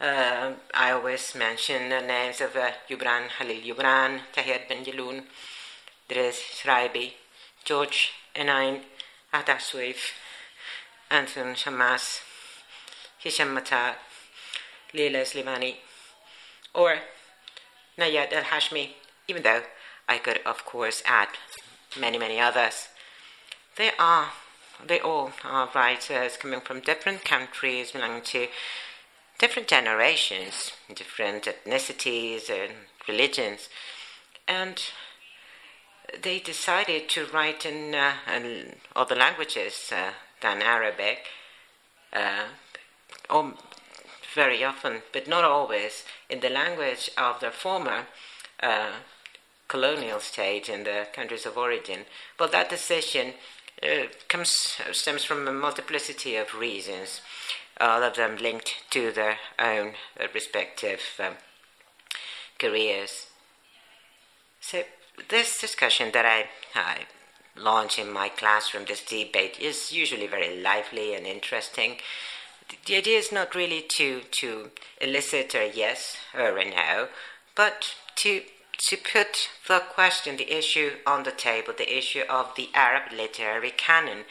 uh, 0.00 0.52
I 0.72 0.92
always 0.92 1.34
mention 1.34 1.90
the 1.90 2.00
names 2.00 2.40
of 2.40 2.56
uh, 2.56 2.70
Yubran 2.88 3.28
Halil 3.38 3.60
Yubran, 3.62 4.20
Tahar 4.32 4.60
Ben 4.68 4.84
Jelloun, 4.84 5.24
Driss 6.08 6.62
Chraïbi, 6.62 7.12
George 7.64 8.12
Enaim, 8.34 8.80
Ahdaf 9.34 9.60
Soueif, 9.60 10.12
Anton 11.10 11.54
Shammas, 11.54 12.20
Hisham 13.18 13.54
Matar, 13.54 13.96
Leila 14.94 15.18
Slimani, 15.18 15.76
or 16.74 16.96
Nayad 17.98 18.32
Al 18.32 18.44
Hashmi, 18.44 18.90
even 19.28 19.42
though 19.42 19.62
I 20.08 20.18
could, 20.18 20.40
of 20.46 20.64
course, 20.64 21.02
add 21.04 21.28
many, 22.00 22.16
many 22.16 22.40
others. 22.40 22.88
They 23.76 23.90
are, 23.98 24.30
they 24.86 25.00
all 25.00 25.32
are 25.44 25.68
writers 25.74 26.38
coming 26.38 26.60
from 26.60 26.80
different 26.80 27.24
countries, 27.24 27.92
belonging 27.92 28.22
to 28.22 28.48
different 29.40 29.68
generations, 29.68 30.72
different 30.94 31.44
ethnicities 31.44 32.50
and 32.50 32.72
religions, 33.08 33.68
and 34.46 34.82
they 36.22 36.38
decided 36.38 37.08
to 37.08 37.26
write 37.32 37.64
in, 37.64 37.94
uh, 37.94 38.12
in 38.36 38.74
other 38.94 39.14
languages 39.14 39.90
uh, 39.92 40.10
than 40.42 40.60
Arabic, 40.60 41.20
uh, 42.12 42.44
or 43.30 43.54
very 44.34 44.62
often, 44.62 45.02
but 45.12 45.26
not 45.26 45.42
always, 45.42 46.04
in 46.28 46.40
the 46.40 46.50
language 46.50 47.10
of 47.16 47.40
the 47.40 47.50
former 47.50 48.06
uh, 48.62 48.92
colonial 49.68 50.20
state 50.20 50.68
in 50.68 50.84
the 50.84 51.06
countries 51.14 51.46
of 51.46 51.56
origin. 51.56 52.00
But 52.36 52.52
that 52.52 52.68
decision 52.68 53.34
uh, 53.82 54.06
comes 54.28 54.76
stems 54.92 55.24
from 55.24 55.48
a 55.48 55.52
multiplicity 55.52 56.36
of 56.36 56.54
reasons, 56.54 57.22
all 57.80 58.02
of 58.02 58.16
them 58.16 58.36
linked 58.36 58.84
to 58.90 59.10
their 59.10 59.38
own 59.58 59.94
uh, 60.18 60.26
respective 60.34 61.00
um, 61.18 61.34
careers. 62.58 63.26
So 64.60 64.82
this 65.28 65.60
discussion 65.60 66.10
that 66.12 66.26
I, 66.26 66.46
I 66.74 67.06
launch 67.56 67.98
in 67.98 68.12
my 68.12 68.28
classroom, 68.28 68.84
this 68.86 69.04
debate, 69.04 69.58
is 69.60 69.92
usually 69.92 70.26
very 70.26 70.60
lively 70.60 71.14
and 71.14 71.26
interesting. 71.26 71.96
The 72.86 72.96
idea 72.96 73.18
is 73.18 73.32
not 73.32 73.54
really 73.54 73.82
to 73.82 74.20
to 74.30 74.70
elicit 75.00 75.54
a 75.54 75.72
yes 75.74 76.16
or 76.34 76.56
a 76.56 76.64
no, 76.64 77.08
but 77.56 77.94
to 78.16 78.42
to 78.78 78.96
put 78.96 79.50
the 79.68 79.80
question, 79.80 80.36
the 80.36 80.56
issue 80.56 80.92
on 81.06 81.24
the 81.24 81.32
table, 81.32 81.74
the 81.76 81.96
issue 81.98 82.22
of 82.30 82.54
the 82.56 82.70
Arab 82.74 83.12
literary 83.12 83.70
canon. 83.70 84.24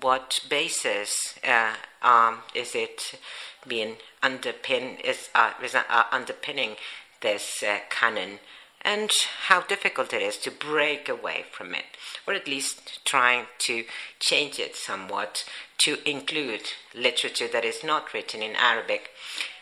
What 0.00 0.40
basis 0.48 1.38
uh, 1.46 1.74
um, 2.02 2.38
is 2.54 2.74
it 2.74 3.18
being 3.66 3.96
underpin 4.22 5.00
is, 5.00 5.28
uh, 5.34 5.52
is 5.62 5.74
uh, 5.74 5.82
underpinning 6.10 6.76
this 7.20 7.62
uh, 7.62 7.78
canon, 7.88 8.40
and 8.82 9.10
how 9.48 9.62
difficult 9.62 10.12
it 10.12 10.20
is 10.20 10.36
to 10.38 10.50
break 10.50 11.08
away 11.08 11.46
from 11.50 11.74
it, 11.74 11.84
or 12.26 12.34
at 12.34 12.46
least 12.46 13.04
trying 13.04 13.46
to 13.60 13.84
change 14.20 14.58
it 14.58 14.76
somewhat 14.76 15.44
to 15.78 15.98
include 16.08 16.62
literature 16.94 17.48
that 17.48 17.64
is 17.64 17.82
not 17.82 18.12
written 18.12 18.42
in 18.42 18.54
Arabic. 18.56 19.10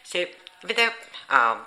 So, 0.02 0.26
without 0.66 0.92
um, 1.30 1.58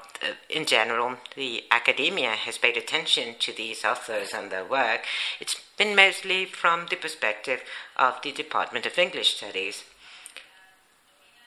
in 0.49 0.65
general, 0.65 1.17
the 1.35 1.63
academia 1.71 2.31
has 2.31 2.57
paid 2.57 2.77
attention 2.77 3.35
to 3.39 3.53
these 3.53 3.83
authors 3.83 4.33
and 4.33 4.51
their 4.51 4.65
work. 4.65 5.01
It's 5.39 5.55
been 5.77 5.95
mostly 5.95 6.45
from 6.45 6.87
the 6.89 6.95
perspective 6.95 7.61
of 7.95 8.21
the 8.23 8.31
Department 8.31 8.85
of 8.85 8.97
English 8.97 9.35
Studies. 9.35 9.83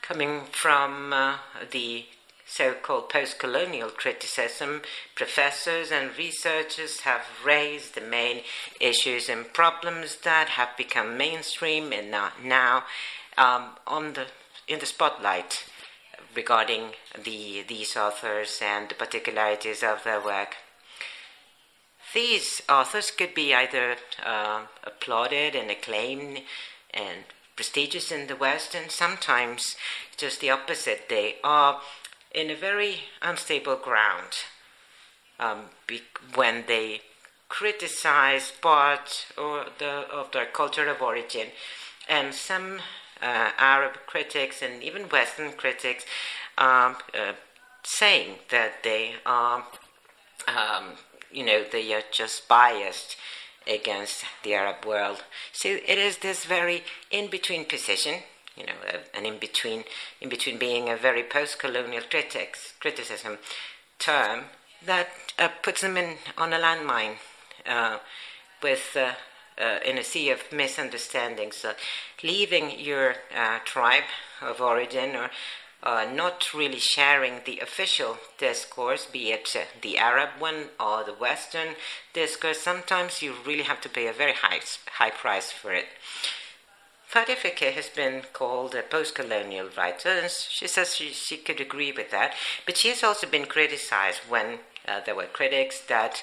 Coming 0.03 0.43
from 0.51 1.13
uh, 1.13 1.37
the 1.71 2.07
so 2.47 2.73
called 2.73 3.11
post 3.11 3.39
colonial 3.39 3.91
criticism, 3.91 4.81
professors 5.15 5.93
and 5.93 6.17
researchers 6.17 7.01
have 7.01 7.27
raised 7.45 7.95
the 7.95 8.01
main 8.01 8.41
issues 8.81 9.29
and 9.29 9.53
problems 9.53 10.17
that 10.25 10.49
have 10.49 10.71
become 10.77 11.19
mainstream 11.19 11.93
and 11.93 12.11
now 12.11 12.85
um, 13.37 13.77
on 13.87 14.15
the, 14.15 14.27
in 14.67 14.79
the 14.79 14.87
spotlight 14.87 15.65
regarding 16.41 16.85
the, 17.25 17.65
these 17.67 17.97
authors 17.97 18.61
and 18.63 18.89
the 18.89 18.95
particularities 18.95 19.83
of 19.83 20.05
their 20.05 20.23
work. 20.33 20.53
These 22.15 22.63
authors 22.69 23.11
could 23.11 23.35
be 23.35 23.53
either 23.53 23.97
uh, 24.25 24.61
applauded 24.85 25.57
and 25.57 25.69
acclaimed 25.69 26.43
and 26.95 27.19
prestigious 27.57 28.13
in 28.13 28.29
the 28.29 28.37
West, 28.37 28.71
and 28.79 28.89
sometimes 28.89 29.75
just 30.17 30.41
the 30.41 30.51
opposite. 30.59 31.09
They 31.09 31.29
are 31.43 31.81
in 32.33 32.51
a 32.51 32.65
very 32.69 32.95
unstable 33.21 33.79
ground 33.89 34.33
um, 35.41 35.61
when 36.37 36.65
they 36.69 37.01
criticize 37.49 38.53
part 38.69 39.27
or 39.37 39.67
the, 39.81 39.93
of 40.21 40.31
their 40.31 40.47
culture 40.47 40.89
of 40.89 41.03
origin, 41.03 41.49
and 42.09 42.33
some 42.33 42.79
uh, 43.23 43.51
Arab 43.59 43.95
critics 44.07 44.63
and 44.63 44.83
even 44.83 45.03
Western 45.03 45.53
critics 45.53 46.05
are 46.57 46.97
uh, 47.15 47.33
saying 47.83 48.37
that 48.51 48.83
they 48.83 49.15
are, 49.25 49.65
um, 50.47 50.85
you 51.33 51.45
know, 51.45 51.65
they 51.71 51.93
are 51.95 52.03
just 52.11 52.49
biased 52.49 53.17
against 53.67 54.25
the 54.43 54.55
Arab 54.55 54.85
world. 54.85 55.25
So 55.53 55.69
it 55.69 55.99
is 55.99 56.19
this 56.19 56.45
very 56.45 56.85
in-between 57.11 57.67
position, 57.67 58.23
you 58.57 58.67
know, 58.67 58.73
uh, 58.93 58.99
an 59.15 59.27
in-between, 59.27 59.85
in 60.21 60.29
between 60.29 60.59
being 60.59 60.89
a 60.89 60.97
very 60.97 61.23
post-colonial 61.23 62.03
critics 62.09 62.73
criticism 62.81 63.39
term 63.99 64.45
that 64.85 65.09
uh, 65.39 65.49
puts 65.63 65.81
them 65.81 65.97
in 65.97 66.17
on 66.37 66.53
a 66.53 66.59
landmine 66.59 67.17
uh, 67.67 67.99
with 68.63 68.97
uh, 69.61 69.79
in 69.85 69.99
a 69.99 70.05
sea 70.05 70.31
of 70.31 70.53
misunderstandings. 70.53 71.57
So 71.57 71.73
leaving 72.23 72.79
your 72.79 73.17
uh, 73.37 73.59
tribe 73.65 74.05
of 74.41 74.61
origin 74.61 75.17
or 75.17 75.31
uh, 75.83 76.07
not 76.13 76.53
really 76.53 76.79
sharing 76.79 77.41
the 77.45 77.61
official 77.61 78.19
discourse, 78.39 79.07
be 79.07 79.31
it 79.31 79.55
uh, 79.55 79.61
the 79.81 79.97
Arab 79.99 80.31
one 80.39 80.71
or 80.81 81.05
the 81.05 81.13
Western 81.13 81.69
discourse, 82.13 82.59
sometimes 82.59 83.23
you 83.23 83.35
really 83.47 83.63
have 83.63 83.81
to 83.81 83.89
pay 83.89 84.07
a 84.09 84.13
very 84.13 84.33
high, 84.33 84.61
high 84.95 85.11
price 85.11 85.53
for 85.53 85.73
it. 85.73 85.87
Fadia 87.11 87.37
Faqir 87.37 87.73
has 87.73 87.89
been 87.89 88.23
called 88.35 88.75
a 88.75 88.83
post-colonial 88.83 89.69
writer, 89.79 90.11
and 90.11 90.31
she 90.31 90.69
says 90.69 90.95
she, 90.95 91.09
she 91.09 91.39
could 91.39 91.61
agree 91.61 91.91
with 91.91 92.11
that. 92.11 92.35
But 92.67 92.77
she 92.77 92.89
has 92.89 93.03
also 93.03 93.27
been 93.27 93.47
criticized 93.47 94.21
when 94.29 94.59
uh, 94.87 95.01
there 95.07 95.15
were 95.15 95.25
critics 95.25 95.81
that 95.89 96.23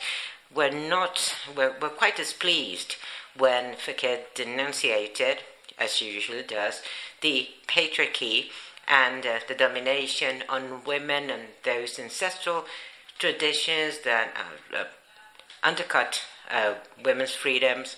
were 0.53 0.69
not 0.69 1.35
were, 1.55 1.73
were 1.81 1.89
quite 1.89 2.17
displeased 2.17 2.97
when 3.37 3.75
Faqir 3.75 4.19
denunciated, 4.33 5.39
as 5.77 5.95
she 5.95 6.11
usually 6.11 6.43
does, 6.43 6.81
the 7.21 7.49
patriarchy 7.67 8.45
and 8.87 9.25
uh, 9.25 9.39
the 9.47 9.55
domination 9.55 10.43
on 10.47 10.83
women 10.85 11.29
and 11.29 11.43
those 11.63 11.99
ancestral 11.99 12.65
traditions 13.17 13.99
that 14.03 14.29
uh, 14.73 14.77
uh, 14.77 14.83
undercut 15.63 16.21
uh, 16.51 16.75
women's 17.03 17.31
freedoms 17.31 17.95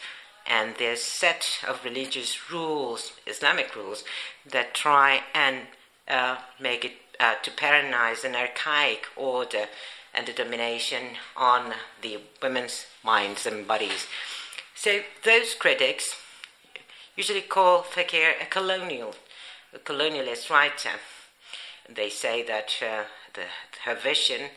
and 0.47 0.75
this 0.77 1.03
set 1.03 1.59
of 1.67 1.83
religious 1.83 2.49
rules, 2.51 3.11
Islamic 3.25 3.75
rules, 3.75 4.03
that 4.49 4.73
try 4.73 5.21
and 5.35 5.63
uh, 6.07 6.37
make 6.59 6.85
it 6.85 6.93
uh, 7.19 7.35
to 7.43 7.51
patronize 7.51 8.23
an 8.23 8.35
archaic 8.35 9.05
order 9.17 9.65
and 10.13 10.25
the 10.25 10.33
domination 10.33 11.17
on 11.35 11.73
the 12.01 12.19
women's 12.41 12.85
minds 13.03 13.45
and 13.45 13.67
bodies. 13.67 14.07
So 14.79 14.99
those 15.25 15.55
critics 15.55 16.15
usually 17.15 17.41
call 17.41 17.81
Faqir 17.81 18.39
a 18.39 18.45
colonial, 18.45 19.15
a 19.73 19.79
colonialist 19.79 20.51
writer. 20.51 20.99
They 21.89 22.11
say 22.11 22.43
that 22.43 22.75
uh, 22.79 23.05
the, 23.33 23.45
her 23.85 23.95
vision 23.95 24.51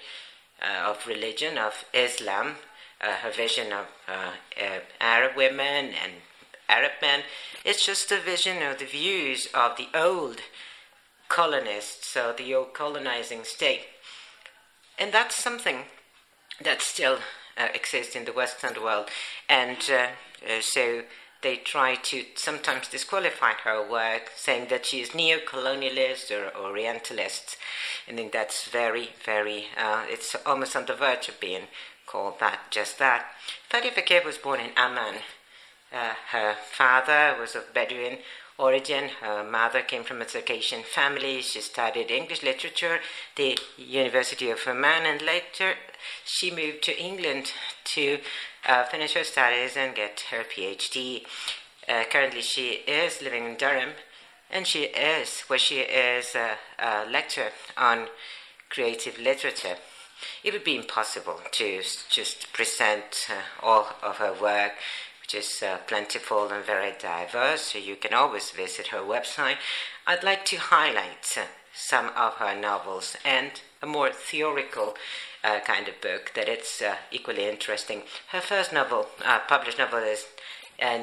uh, 0.60 0.90
of 0.90 1.06
religion, 1.06 1.56
of 1.56 1.86
Islam, 1.94 2.56
uh, 3.00 3.12
her 3.22 3.30
vision 3.30 3.72
of 3.72 3.86
uh, 4.06 4.32
uh, 4.62 4.80
Arab 5.00 5.36
women 5.36 5.94
and 6.02 6.12
Arab 6.68 6.92
men, 7.00 7.22
it's 7.64 7.86
just 7.86 8.12
a 8.12 8.20
vision 8.20 8.62
of 8.62 8.78
the 8.78 8.84
views 8.84 9.48
of 9.54 9.78
the 9.78 9.88
old 9.94 10.42
colonists, 11.28 12.08
so 12.08 12.34
the 12.36 12.54
old 12.54 12.74
colonizing 12.74 13.44
state. 13.44 13.86
And 14.98 15.12
that's 15.14 15.34
something 15.34 15.84
that 16.62 16.82
still 16.82 17.20
uh, 17.60 17.68
exists 17.74 18.16
in 18.16 18.24
the 18.24 18.32
Western 18.32 18.82
world. 18.82 19.08
And 19.48 19.78
uh, 19.90 20.06
uh, 20.46 20.60
so 20.60 21.02
they 21.42 21.56
try 21.56 21.94
to 21.94 22.24
sometimes 22.34 22.88
disqualify 22.88 23.52
her 23.64 23.88
work, 23.88 24.30
saying 24.36 24.68
that 24.68 24.86
she 24.86 25.00
is 25.00 25.14
neo-colonialist 25.14 26.30
or 26.30 26.56
Orientalist. 26.56 27.56
I 28.08 28.12
think 28.12 28.32
that's 28.32 28.68
very, 28.68 29.10
very, 29.24 29.66
uh, 29.76 30.04
it's 30.08 30.36
almost 30.44 30.76
on 30.76 30.86
the 30.86 30.94
verge 30.94 31.28
of 31.28 31.40
being 31.40 31.62
called 32.06 32.40
that, 32.40 32.70
just 32.70 32.98
that. 32.98 33.26
Fadia 33.70 33.92
Faqir 33.92 34.24
was 34.24 34.38
born 34.38 34.60
in 34.60 34.70
Amman. 34.76 35.16
Uh, 35.92 36.14
her 36.30 36.54
father 36.54 37.36
was 37.40 37.56
of 37.56 37.72
Bedouin 37.74 38.18
origin. 38.60 39.08
Her 39.20 39.42
mother 39.42 39.82
came 39.82 40.04
from 40.04 40.20
a 40.20 40.28
Circassian 40.28 40.82
family. 40.82 41.40
She 41.40 41.60
studied 41.60 42.10
English 42.10 42.42
literature 42.42 42.94
at 42.94 43.00
the 43.36 43.58
University 43.76 44.50
of 44.50 44.60
Amman, 44.66 45.06
and 45.06 45.22
later 45.22 45.74
she 46.24 46.50
moved 46.50 46.82
to 46.84 46.98
England 46.98 47.52
to 47.84 48.18
uh, 48.68 48.84
finish 48.84 49.14
her 49.14 49.24
studies 49.24 49.76
and 49.76 49.94
get 49.94 50.26
her 50.30 50.44
PhD. 50.44 51.22
Uh, 51.88 52.04
currently, 52.10 52.42
she 52.42 52.82
is 52.86 53.22
living 53.22 53.44
in 53.46 53.56
Durham, 53.56 53.90
and 54.50 54.66
she 54.66 54.84
is, 54.84 55.40
where 55.48 55.58
she 55.58 55.80
is 55.80 56.34
a, 56.34 56.56
a 56.78 57.10
lecturer 57.10 57.50
on 57.76 58.08
creative 58.68 59.18
literature. 59.18 59.76
It 60.44 60.52
would 60.52 60.64
be 60.64 60.76
impossible 60.76 61.40
to 61.52 61.82
just 62.10 62.52
present 62.52 63.26
uh, 63.30 63.64
all 63.64 63.88
of 64.02 64.18
her 64.18 64.34
work 64.34 64.72
is 65.34 65.62
uh, 65.62 65.78
plentiful 65.86 66.48
and 66.48 66.64
very 66.64 66.92
diverse, 67.00 67.62
so 67.62 67.78
you 67.78 67.96
can 67.96 68.14
always 68.14 68.50
visit 68.50 68.88
her 68.88 68.98
website. 68.98 69.56
I'd 70.06 70.24
like 70.24 70.44
to 70.46 70.56
highlight 70.56 71.36
uh, 71.36 71.42
some 71.74 72.10
of 72.16 72.34
her 72.34 72.58
novels 72.58 73.16
and 73.24 73.52
a 73.82 73.86
more 73.86 74.10
theoretical 74.10 74.94
uh, 75.42 75.60
kind 75.60 75.88
of 75.88 76.00
book 76.00 76.32
that 76.34 76.48
it's 76.48 76.82
uh, 76.82 76.96
equally 77.10 77.48
interesting. 77.48 78.02
Her 78.28 78.40
first 78.40 78.72
novel, 78.72 79.06
uh, 79.24 79.40
published 79.48 79.78
novel, 79.78 80.00
is 80.00 80.26
uh, 80.82 80.98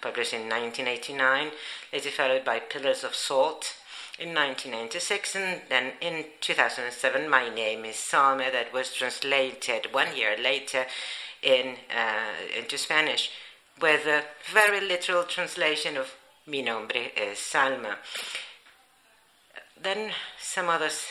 published 0.00 0.32
in 0.32 0.48
1989, 0.48 1.50
later 1.92 2.10
followed 2.10 2.44
by 2.44 2.58
Pillars 2.58 3.04
of 3.04 3.14
Salt 3.14 3.76
in 4.18 4.34
1996, 4.34 5.36
and 5.36 5.62
then 5.68 5.92
in 6.00 6.24
2007, 6.40 7.28
My 7.28 7.48
Name 7.48 7.84
is 7.84 7.96
Salma, 7.96 8.52
that 8.52 8.72
was 8.72 8.92
translated 8.92 9.92
one 9.92 10.16
year 10.16 10.36
later 10.38 10.86
in, 11.42 11.76
uh, 11.94 12.58
into 12.58 12.78
Spanish 12.78 13.30
with 13.80 14.06
a 14.06 14.24
very 14.52 14.80
literal 14.80 15.24
translation 15.24 15.96
of 15.96 16.14
Mi 16.46 16.62
nombre 16.62 17.10
es 17.16 17.38
Salma. 17.38 17.96
Then 19.80 20.12
some 20.40 20.68
others, 20.68 21.06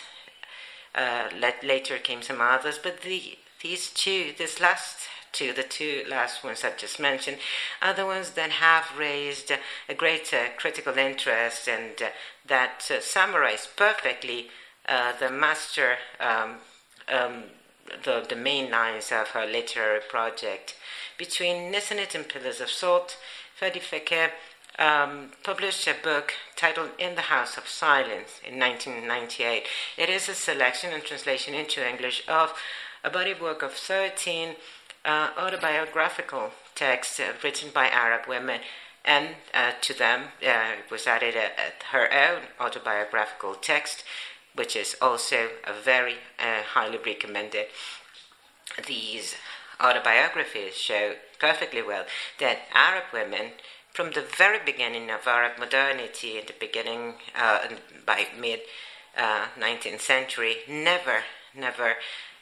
uh, 0.93 1.29
later 1.63 1.97
came 1.97 2.21
some 2.21 2.41
others, 2.41 2.79
but 2.81 3.01
the, 3.01 3.37
these 3.61 3.89
two, 3.89 4.33
this 4.37 4.59
last 4.59 5.07
two, 5.31 5.53
the 5.53 5.63
two 5.63 6.03
last 6.07 6.43
ones 6.43 6.63
I've 6.63 6.77
just 6.77 6.99
mentioned, 6.99 7.37
are 7.81 7.93
the 7.93 8.05
ones 8.05 8.31
that 8.31 8.51
have 8.51 8.97
raised 8.97 9.51
a 9.87 9.93
greater 9.93 10.49
critical 10.57 10.97
interest 10.97 11.67
and 11.67 12.01
uh, 12.01 12.09
that 12.45 12.89
uh, 12.91 12.99
summarize 13.01 13.67
perfectly 13.75 14.47
uh, 14.87 15.13
the 15.19 15.29
master 15.29 15.97
um, 16.19 16.55
um, 17.07 17.43
the, 18.03 18.25
the 18.27 18.35
main 18.35 18.71
lines 18.71 19.11
of 19.11 19.29
her 19.29 19.45
literary 19.45 20.01
project. 20.07 20.75
Between 21.17 21.71
Nisanit 21.71 22.15
and 22.15 22.27
Pillars 22.27 22.61
of 22.61 22.69
Salt, 22.69 23.17
Fadia 23.59 23.81
Faqir 23.81 24.31
um, 24.79 25.31
published 25.43 25.87
a 25.87 25.93
book 26.01 26.33
titled 26.55 26.91
In 26.97 27.15
the 27.15 27.29
House 27.33 27.57
of 27.57 27.67
Silence 27.67 28.39
in 28.45 28.57
1998. 28.57 29.63
It 29.97 30.09
is 30.09 30.29
a 30.29 30.33
selection 30.33 30.93
and 30.93 31.03
translation 31.03 31.53
into 31.53 31.87
English 31.87 32.23
of 32.27 32.53
a 33.03 33.09
body 33.09 33.31
of 33.31 33.41
work 33.41 33.61
of 33.61 33.73
13 33.73 34.55
uh, 35.05 35.29
autobiographical 35.37 36.51
texts 36.75 37.19
uh, 37.19 37.33
written 37.43 37.69
by 37.73 37.87
Arab 37.87 38.27
women. 38.27 38.61
And 39.05 39.29
uh, 39.53 39.71
to 39.81 39.93
them 39.97 40.23
was 40.91 41.07
added 41.07 41.35
a, 41.35 41.45
a, 41.47 41.91
her 41.91 42.13
own 42.13 42.41
autobiographical 42.59 43.55
text, 43.55 44.03
which 44.55 44.75
is 44.75 44.95
also 45.01 45.49
very 45.83 46.15
highly 46.39 46.97
recommended. 46.97 47.67
These 48.85 49.35
autobiographies 49.79 50.75
show 50.75 51.15
perfectly 51.39 51.81
well 51.81 52.05
that 52.39 52.59
Arab 52.73 53.05
women, 53.13 53.51
from 53.93 54.11
the 54.11 54.21
very 54.21 54.59
beginning 54.63 55.09
of 55.09 55.25
Arab 55.25 55.57
modernity, 55.57 56.37
in 56.37 56.45
the 56.45 56.53
beginning 56.59 57.15
uh, 57.35 57.67
by 58.05 58.27
mid 58.37 58.61
uh, 59.17 59.47
19th 59.59 60.01
century, 60.01 60.57
never, 60.67 61.23
never 61.55 61.95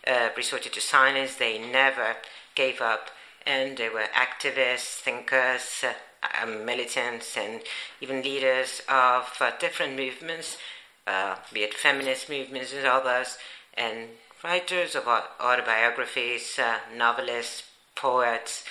uh, 0.06 0.30
resorted 0.36 0.74
to 0.74 0.82
silence. 0.82 1.36
They 1.36 1.58
never 1.58 2.18
gave 2.56 2.82
up, 2.82 3.12
and 3.46 3.78
they 3.78 3.90
were 3.90 4.08
activists, 4.14 5.00
thinkers, 5.00 5.84
uh, 5.84 6.46
militants, 6.46 7.38
and 7.38 7.62
even 8.02 8.22
leaders 8.22 8.82
of 8.90 9.32
uh, 9.40 9.52
different 9.60 9.96
movements, 9.96 10.58
uh, 11.08 11.38
be 11.54 11.62
it 11.62 11.74
feminist 11.74 12.30
movements 12.30 12.74
and 12.74 12.86
others, 12.86 13.38
and 13.74 14.10
writers 14.44 14.96
of 14.96 15.08
autobiographies, 15.08 16.60
uh, 16.60 16.78
novelists, 16.96 17.64
poets. 17.96 18.64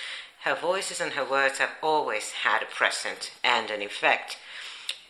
Her 0.44 0.54
voices 0.54 1.00
and 1.00 1.12
her 1.12 1.24
words 1.24 1.58
have 1.58 1.70
always 1.82 2.30
had 2.30 2.62
a 2.62 2.66
present 2.66 3.32
and 3.42 3.70
an 3.70 3.82
effect. 3.82 4.38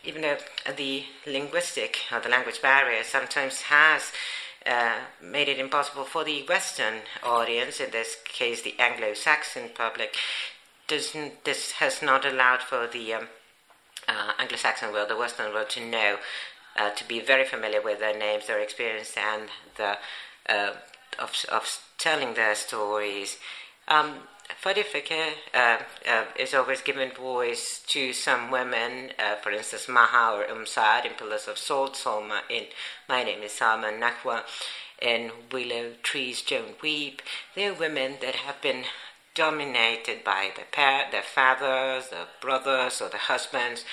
Even 0.03 0.21
though 0.21 0.37
the 0.75 1.05
linguistic 1.25 1.97
or 2.11 2.19
the 2.19 2.29
language 2.29 2.61
barrier 2.61 3.03
sometimes 3.03 3.61
has 3.61 4.11
uh, 4.65 4.95
made 5.21 5.47
it 5.47 5.59
impossible 5.59 6.05
for 6.05 6.23
the 6.23 6.43
Western 6.43 7.01
audience, 7.23 7.79
in 7.79 7.91
this 7.91 8.17
case 8.23 8.61
the 8.61 8.75
Anglo 8.79 9.13
Saxon 9.13 9.69
public, 9.75 10.15
doesn't, 10.87 11.43
this 11.43 11.71
has 11.73 12.01
not 12.01 12.25
allowed 12.25 12.61
for 12.61 12.87
the 12.87 13.13
um, 13.13 13.27
uh, 14.07 14.31
Anglo 14.39 14.57
Saxon 14.57 14.91
world, 14.91 15.09
the 15.09 15.17
Western 15.17 15.53
world, 15.53 15.69
to 15.69 15.85
know, 15.85 16.17
uh, 16.77 16.91
to 16.91 17.07
be 17.07 17.19
very 17.19 17.45
familiar 17.45 17.81
with 17.81 17.99
their 17.99 18.17
names, 18.17 18.47
their 18.47 18.59
experience, 18.59 19.15
and 19.17 19.49
the 19.77 19.97
uh, 20.49 20.73
of, 21.19 21.33
of 21.49 21.81
telling 21.97 22.33
their 22.33 22.55
stories. 22.55 23.37
Um, 23.87 24.27
Faqir 24.63 25.33
uh, 25.53 25.77
uh, 26.07 26.25
is 26.39 26.53
always 26.53 26.81
given 26.81 27.11
voice 27.11 27.81
to 27.87 28.13
some 28.13 28.49
women, 28.49 29.11
uh, 29.19 29.35
for 29.35 29.51
instance, 29.51 29.89
Maha 29.89 30.37
or 30.37 30.43
Umsad 30.45 31.05
in 31.05 31.13
Pillars 31.13 31.47
of 31.47 31.57
Salt, 31.57 31.95
Salma 31.95 32.41
in 32.49 32.65
My 33.09 33.23
Name 33.23 33.43
is 33.43 33.51
Salma, 33.51 33.91
Najwa 33.91 34.43
in 35.01 35.31
Willow 35.51 35.93
Trees 36.01 36.41
Don't 36.41 36.81
Weep. 36.81 37.21
They're 37.55 37.73
women 37.73 38.17
that 38.21 38.35
have 38.35 38.61
been 38.61 38.85
dominated 39.37 40.23
by 40.23 40.49
their, 40.55 40.65
par- 40.71 41.11
their 41.11 41.21
fathers, 41.21 42.09
their 42.09 42.27
brothers, 42.41 43.01
or 43.01 43.09
their 43.09 43.19
husbands, 43.19 43.85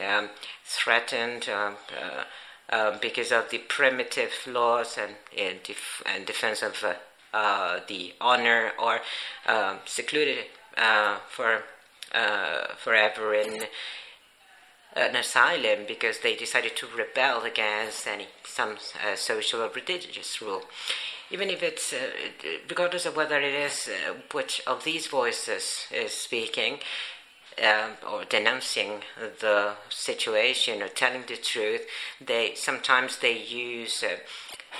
um, 0.00 0.28
threatened. 0.64 1.48
Um, 1.48 1.74
uh, 1.90 2.24
uh, 2.70 2.96
because 3.00 3.32
of 3.32 3.50
the 3.50 3.58
primitive 3.58 4.30
laws 4.46 4.96
and, 4.96 5.16
and, 5.36 5.60
def- 5.64 6.04
and 6.06 6.24
defense 6.24 6.62
of 6.62 6.84
uh, 6.84 6.94
uh, 7.36 7.80
the 7.88 8.14
honor 8.20 8.70
or 8.78 9.00
um, 9.46 9.78
secluded 9.86 10.44
uh, 10.76 11.18
for 11.28 11.64
uh, 12.14 12.68
forever 12.76 13.34
in 13.34 13.64
an 14.94 15.16
asylum 15.16 15.80
because 15.88 16.20
they 16.20 16.36
decided 16.36 16.76
to 16.76 16.86
rebel 16.96 17.42
against 17.42 18.06
any 18.06 18.28
some 18.44 18.76
social 19.16 19.62
or 19.62 19.70
religious 19.70 20.40
rule. 20.40 20.62
Even 21.30 21.48
if 21.48 21.62
it's, 21.62 21.94
regardless 22.68 23.06
of 23.06 23.16
whether 23.16 23.40
it 23.40 23.54
is 23.54 23.88
which 24.32 24.62
of 24.66 24.84
these 24.84 25.06
voices 25.06 25.86
is 25.92 26.12
speaking, 26.12 26.80
um, 27.62 27.92
or 28.08 28.24
denouncing 28.24 29.02
the 29.40 29.74
situation 29.88 30.82
or 30.82 30.88
telling 30.88 31.24
the 31.26 31.36
truth, 31.36 31.86
they 32.20 32.54
sometimes 32.54 33.18
they 33.18 33.36
use 33.38 34.02
uh, 34.02 34.16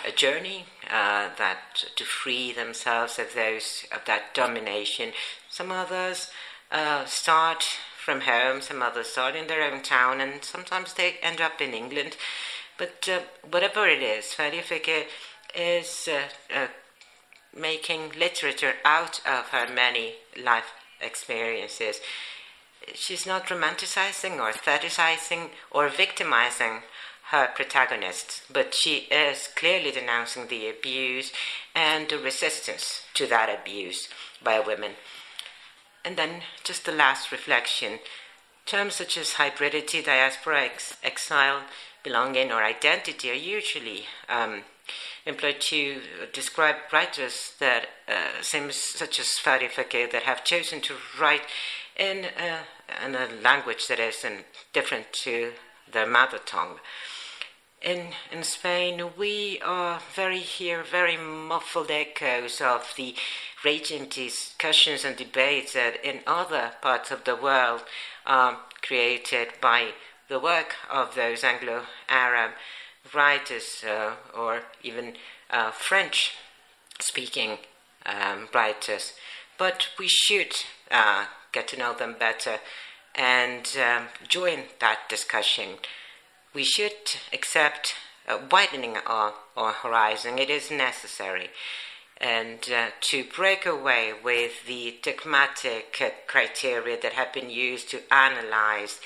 a 0.06 0.12
journey 0.12 0.64
uh, 0.86 1.28
that 1.36 1.84
to 1.96 2.04
free 2.04 2.52
themselves 2.52 3.18
of 3.18 3.34
those 3.34 3.84
of 3.92 4.04
that 4.06 4.34
domination. 4.34 5.12
Some 5.48 5.70
others 5.70 6.30
uh, 6.70 7.04
start 7.04 7.64
from 8.02 8.22
home, 8.22 8.60
some 8.60 8.82
others 8.82 9.08
start 9.08 9.36
in 9.36 9.46
their 9.46 9.62
own 9.62 9.82
town, 9.82 10.20
and 10.20 10.42
sometimes 10.44 10.94
they 10.94 11.16
end 11.22 11.40
up 11.40 11.60
in 11.60 11.74
England. 11.74 12.16
But 12.78 13.08
uh, 13.12 13.20
whatever 13.50 13.86
it 13.86 14.02
is, 14.02 14.26
Faqir 14.26 15.04
is 15.54 16.08
uh, 16.10 16.54
uh, 16.54 16.66
making 17.56 18.12
literature 18.18 18.74
out 18.84 19.20
of 19.26 19.48
her 19.48 19.72
many 19.72 20.14
life 20.36 20.72
experiences 21.00 22.00
she's 22.94 23.26
not 23.26 23.46
romanticizing 23.46 24.38
or 24.38 24.52
fetishizing 24.52 25.50
or 25.70 25.88
victimizing 25.88 26.82
her 27.30 27.48
protagonists, 27.54 28.42
but 28.52 28.74
she 28.74 29.06
is 29.10 29.48
clearly 29.54 29.92
denouncing 29.92 30.48
the 30.48 30.68
abuse 30.68 31.32
and 31.74 32.08
the 32.08 32.18
resistance 32.18 33.02
to 33.14 33.26
that 33.26 33.48
abuse 33.48 34.08
by 34.42 34.58
women. 34.58 34.92
And 36.04 36.16
then 36.16 36.42
just 36.64 36.86
the 36.86 36.92
last 36.92 37.30
reflection 37.30 38.00
terms 38.66 38.94
such 38.94 39.16
as 39.16 39.34
hybridity, 39.34 40.04
diaspora, 40.04 40.62
ex- 40.64 40.96
exile, 41.04 41.62
belonging, 42.02 42.50
or 42.50 42.64
identity 42.64 43.30
are 43.30 43.34
usually 43.34 44.06
um, 44.28 44.62
employed 45.30 45.60
to 45.60 46.00
describe 46.32 46.76
writers 46.92 47.54
that 47.60 47.86
uh, 48.08 48.42
such 48.42 49.18
as 49.18 49.38
Fadia 49.42 49.70
Faqir 49.70 50.10
that 50.12 50.24
have 50.24 50.44
chosen 50.44 50.80
to 50.82 50.94
write 51.18 51.46
in 51.96 52.26
a, 52.48 53.06
in 53.06 53.14
a 53.14 53.28
language 53.42 53.86
that 53.88 53.98
is 53.98 54.24
different 54.72 55.12
to 55.12 55.52
their 55.90 56.06
mother 56.06 56.38
tongue. 56.44 56.78
In, 57.82 58.08
in 58.30 58.42
Spain, 58.42 59.10
we 59.16 59.58
are 59.64 60.00
very 60.14 60.40
hear 60.40 60.82
very 60.82 61.16
muffled 61.16 61.90
echoes 61.90 62.60
of 62.60 62.92
the 62.96 63.14
raging 63.64 64.06
discussions 64.06 65.04
and 65.04 65.16
debates 65.16 65.72
that 65.72 66.04
in 66.04 66.20
other 66.26 66.72
parts 66.82 67.10
of 67.10 67.24
the 67.24 67.36
world 67.36 67.82
are 68.26 68.58
created 68.82 69.48
by 69.60 69.92
the 70.28 70.38
work 70.38 70.76
of 70.90 71.14
those 71.14 71.42
Anglo-Arab 71.42 72.52
writers 73.14 73.85
uh, 73.88 74.14
or 74.37 74.62
even 74.83 75.14
uh, 75.51 75.70
French-speaking 75.70 77.59
um, 78.07 78.49
writers. 78.55 79.14
But 79.59 79.88
we 79.99 80.09
should 80.09 80.55
uh, 80.90 81.27
get 81.53 81.68
to 81.68 81.77
know 81.77 81.94
them 81.94 82.16
better, 82.18 82.59
and 83.14 83.68
um, 83.77 84.07
join 84.29 84.61
that 84.81 85.01
discussion. 85.09 85.79
We 86.55 86.64
should 86.64 86.92
accept 87.33 87.94
widening 88.51 88.96
our, 89.07 89.35
our 89.57 89.73
horizon. 89.73 90.38
It 90.38 90.51
is 90.51 90.70
necessary. 90.70 91.51
And 92.18 92.59
uh, 92.70 92.88
to 93.01 93.25
break 93.25 93.64
away 93.64 94.12
with 94.23 94.66
the 94.66 94.99
dogmatic 95.03 96.01
criteria 96.27 97.01
that 97.01 97.14
have 97.14 97.33
been 97.33 97.51
used 97.51 97.90
to 97.90 98.01
analyze 98.12 99.01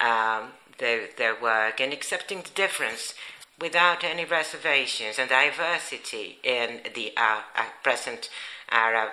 um, 0.00 0.50
their, 0.78 1.08
their 1.16 1.40
work 1.40 1.80
and 1.80 1.92
accepting 1.92 2.42
the 2.42 2.50
difference 2.54 3.14
without 3.60 4.04
any 4.04 4.24
reservations 4.24 5.18
and 5.18 5.28
diversity 5.28 6.38
in 6.42 6.80
the 6.94 7.12
uh, 7.16 7.40
uh 7.56 7.64
present 7.82 8.30
Arab 8.70 9.10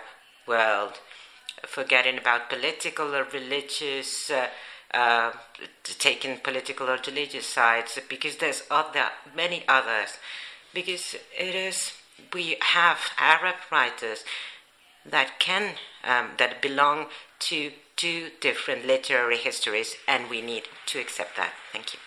world 0.47 0.99
forgetting 1.65 2.17
about 2.17 2.49
political 2.49 3.15
or 3.15 3.25
religious, 3.33 4.29
uh, 4.29 4.47
uh, 4.93 5.31
taking 5.83 6.37
political 6.37 6.89
or 6.89 6.99
religious 7.05 7.47
sides, 7.47 7.99
because 8.09 8.37
there's 8.37 8.63
other 8.69 9.07
many 9.35 9.63
others. 9.67 10.17
Because 10.73 11.15
it 11.37 11.55
is 11.55 11.93
we 12.33 12.57
have 12.61 12.99
Arab 13.17 13.55
writers 13.71 14.23
that 15.05 15.39
can 15.39 15.75
um, 16.03 16.31
that 16.37 16.61
belong 16.61 17.07
to 17.39 17.71
two 17.95 18.29
different 18.41 18.85
literary 18.85 19.37
histories, 19.37 19.95
and 20.07 20.29
we 20.29 20.41
need 20.41 20.63
to 20.87 20.99
accept 20.99 21.37
that. 21.37 21.53
Thank 21.71 21.93
you. 21.93 21.99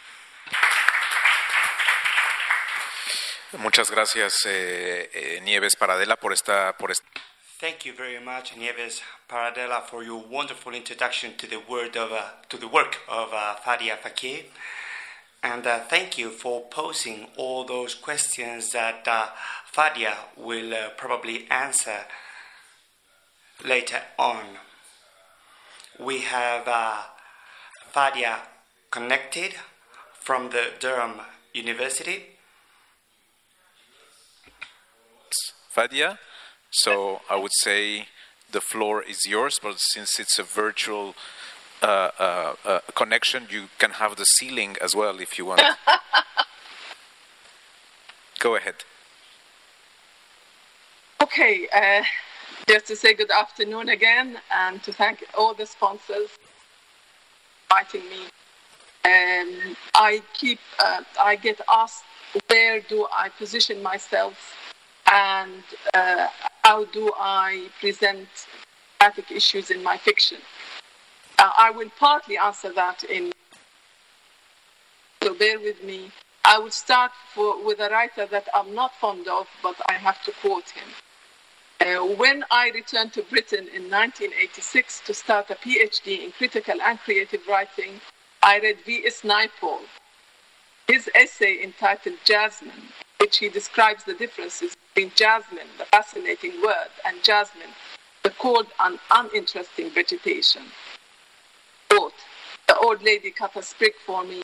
Muchas 3.56 3.90
gracias, 3.90 4.44
eh, 4.44 5.10
eh, 5.12 5.40
Nieves 5.40 5.74
Paradela, 5.74 6.16
por 6.16 6.34
esta, 6.34 6.76
por 6.76 6.90
esta. 6.90 7.06
Thank 7.58 7.86
you 7.86 7.94
very 7.94 8.20
much, 8.20 8.54
Nieves 8.56 9.02
Paradela, 9.26 9.82
for 9.82 10.04
your 10.04 10.22
wonderful 10.28 10.74
introduction 10.74 11.34
to 11.38 11.46
the 11.46 11.56
word 11.56 11.96
of 11.96 12.12
uh, 12.12 12.22
to 12.50 12.58
the 12.58 12.68
work 12.68 12.98
of 13.08 13.32
uh, 13.32 13.56
Fadia 13.64 13.96
Faqir, 13.96 14.44
and 15.42 15.66
uh, 15.66 15.80
thank 15.88 16.18
you 16.18 16.30
for 16.30 16.68
posing 16.70 17.26
all 17.36 17.64
those 17.64 17.94
questions 17.94 18.70
that 18.72 19.08
uh, 19.08 19.28
Fadia 19.74 20.14
will 20.36 20.74
uh, 20.74 20.90
probably 20.98 21.50
answer 21.50 22.04
later 23.64 24.02
on. 24.18 24.44
We 25.98 26.20
have 26.20 26.68
uh, 26.68 27.02
Fadia 27.94 28.40
connected 28.90 29.54
from 30.12 30.50
the 30.50 30.72
Durham 30.78 31.22
University. 31.54 32.37
Fadia 35.78 36.18
So 36.70 37.20
I 37.30 37.36
would 37.36 37.52
say 37.62 38.08
the 38.50 38.60
floor 38.60 39.02
is 39.02 39.26
yours, 39.26 39.60
but 39.62 39.76
since 39.78 40.18
it's 40.18 40.38
a 40.38 40.42
virtual 40.42 41.14
uh, 41.82 42.10
uh, 42.18 42.54
uh, 42.64 42.80
connection, 42.96 43.46
you 43.48 43.68
can 43.78 43.92
have 43.92 44.16
the 44.16 44.24
ceiling 44.24 44.76
as 44.82 44.96
well 44.96 45.20
if 45.20 45.38
you 45.38 45.44
want. 45.44 45.62
Go 48.40 48.56
ahead. 48.56 48.74
Okay, 51.22 51.68
uh, 51.72 52.02
just 52.66 52.86
to 52.86 52.96
say 52.96 53.14
good 53.14 53.30
afternoon 53.30 53.90
again 53.90 54.38
and 54.52 54.82
to 54.82 54.92
thank 54.92 55.24
all 55.36 55.54
the 55.54 55.66
sponsors 55.66 56.30
inviting 57.70 58.08
me. 58.10 58.22
Um, 59.04 59.76
I 59.94 60.22
keep, 60.34 60.58
uh, 60.80 61.02
I 61.20 61.36
get 61.36 61.60
asked 61.70 62.02
where 62.48 62.80
do 62.80 63.06
I 63.12 63.28
position 63.28 63.82
myself 63.82 64.67
and 65.10 65.62
uh, 65.94 66.28
how 66.64 66.84
do 66.86 67.12
I 67.18 67.68
present 67.80 68.28
traffic 69.00 69.30
issues 69.30 69.70
in 69.70 69.82
my 69.82 69.96
fiction. 69.96 70.38
Uh, 71.38 71.50
I 71.56 71.70
will 71.70 71.90
partly 71.98 72.36
answer 72.36 72.72
that 72.72 73.04
in, 73.04 73.32
so 75.22 75.34
bear 75.34 75.60
with 75.60 75.84
me. 75.84 76.10
I 76.44 76.58
will 76.58 76.70
start 76.70 77.12
for, 77.32 77.64
with 77.64 77.78
a 77.78 77.88
writer 77.90 78.26
that 78.26 78.48
I'm 78.54 78.74
not 78.74 78.92
fond 78.94 79.28
of, 79.28 79.46
but 79.62 79.76
I 79.88 79.92
have 79.92 80.22
to 80.24 80.32
quote 80.42 80.70
him. 80.70 80.88
Uh, 81.80 82.04
when 82.16 82.44
I 82.50 82.70
returned 82.70 83.12
to 83.12 83.22
Britain 83.22 83.68
in 83.68 83.88
1986 83.88 85.02
to 85.06 85.14
start 85.14 85.50
a 85.50 85.54
PhD 85.54 86.24
in 86.24 86.32
critical 86.32 86.80
and 86.82 86.98
creative 86.98 87.46
writing, 87.48 88.00
I 88.42 88.58
read 88.58 88.78
V.S. 88.84 89.22
Naipaul. 89.22 89.82
His 90.88 91.08
essay 91.14 91.62
entitled 91.62 92.16
Jasmine, 92.24 92.88
which 93.20 93.38
he 93.38 93.48
describes 93.48 94.04
the 94.04 94.14
differences 94.14 94.76
between 94.94 95.12
jasmine, 95.14 95.68
the 95.78 95.84
fascinating 95.86 96.60
word, 96.62 96.90
and 97.04 97.22
jasmine, 97.22 97.74
the 98.22 98.30
cold 98.30 98.66
and 98.80 98.98
uninteresting 99.10 99.90
vegetation. 99.90 100.62
Quote, 101.90 102.12
the 102.66 102.78
old 102.78 103.02
lady 103.02 103.30
cut 103.30 103.56
a 103.56 103.62
sprig 103.62 103.94
for 104.04 104.24
me, 104.24 104.42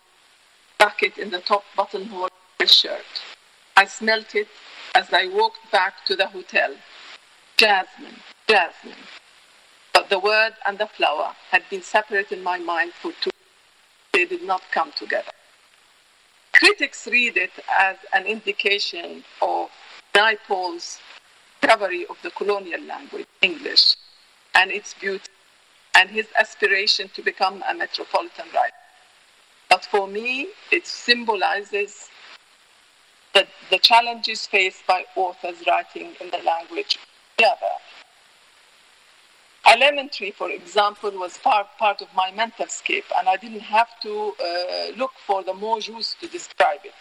stuck 0.76 1.02
it 1.02 1.18
in 1.18 1.30
the 1.30 1.40
top 1.40 1.64
buttonhole 1.76 2.24
of 2.24 2.30
her 2.60 2.66
shirt. 2.66 3.22
I 3.76 3.84
smelt 3.84 4.34
it 4.34 4.48
as 4.94 5.12
I 5.12 5.26
walked 5.28 5.70
back 5.70 6.04
to 6.06 6.16
the 6.16 6.26
hotel. 6.26 6.74
Jasmine, 7.56 8.16
jasmine. 8.48 9.04
But 9.92 10.08
the 10.08 10.18
word 10.18 10.54
and 10.66 10.78
the 10.78 10.86
flower 10.86 11.34
had 11.50 11.62
been 11.70 11.82
separate 11.82 12.32
in 12.32 12.42
my 12.42 12.58
mind 12.58 12.92
for 12.94 13.12
two 13.20 13.30
they 14.12 14.24
did 14.24 14.44
not 14.44 14.62
come 14.70 14.92
together. 14.92 15.32
Critics 16.54 17.06
read 17.08 17.36
it 17.36 17.50
as 17.78 17.96
an 18.12 18.26
indication 18.26 19.24
of 19.42 19.70
Naipaul's 20.14 21.00
discovery 21.60 22.06
of 22.06 22.16
the 22.22 22.30
colonial 22.30 22.80
language, 22.82 23.26
English, 23.42 23.96
and 24.54 24.70
its 24.70 24.94
beauty, 24.94 25.30
and 25.94 26.08
his 26.10 26.26
aspiration 26.38 27.08
to 27.14 27.22
become 27.22 27.62
a 27.68 27.74
metropolitan 27.74 28.46
writer. 28.54 28.74
But 29.68 29.84
for 29.84 30.06
me, 30.06 30.48
it 30.70 30.86
symbolizes 30.86 32.08
the, 33.32 33.46
the 33.70 33.78
challenges 33.78 34.46
faced 34.46 34.86
by 34.86 35.04
authors 35.16 35.66
writing 35.66 36.14
in 36.20 36.30
the 36.30 36.38
language 36.38 36.98
together. 37.36 37.56
A 37.58 37.60
lemon 37.64 38.03
tree, 40.12 40.30
for 40.30 40.50
example, 40.50 41.10
was 41.12 41.38
part, 41.38 41.66
part 41.78 42.02
of 42.02 42.08
my 42.14 42.30
mental 42.32 42.66
scape, 42.68 43.04
and 43.18 43.28
I 43.28 43.36
didn't 43.36 43.60
have 43.60 43.88
to 44.02 44.32
uh, 44.40 44.96
look 44.96 45.12
for 45.26 45.42
the 45.42 45.54
juice 45.80 46.14
to 46.20 46.28
describe 46.28 46.80
it, 46.84 46.94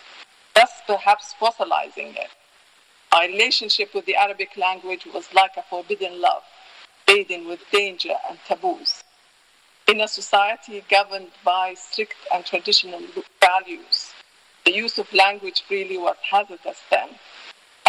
thus 0.55 0.71
perhaps 0.87 1.33
fossilizing 1.39 2.15
it. 2.15 2.29
My 3.11 3.27
relationship 3.27 3.93
with 3.93 4.05
the 4.05 4.15
Arabic 4.15 4.57
language 4.57 5.05
was 5.13 5.31
like 5.33 5.51
a 5.57 5.63
forbidden 5.69 6.19
love, 6.19 6.43
laden 7.07 7.47
with 7.47 7.59
danger 7.71 8.15
and 8.27 8.39
taboos. 8.47 9.03
In 9.87 10.01
a 10.01 10.07
society 10.07 10.83
governed 10.89 11.31
by 11.43 11.75
strict 11.75 12.15
and 12.33 12.45
traditional 12.45 13.01
values, 13.41 14.11
the 14.65 14.73
use 14.73 14.97
of 14.97 15.11
language 15.13 15.61
freely 15.67 15.97
was 15.97 16.15
hazardous 16.31 16.81
then, 16.89 17.09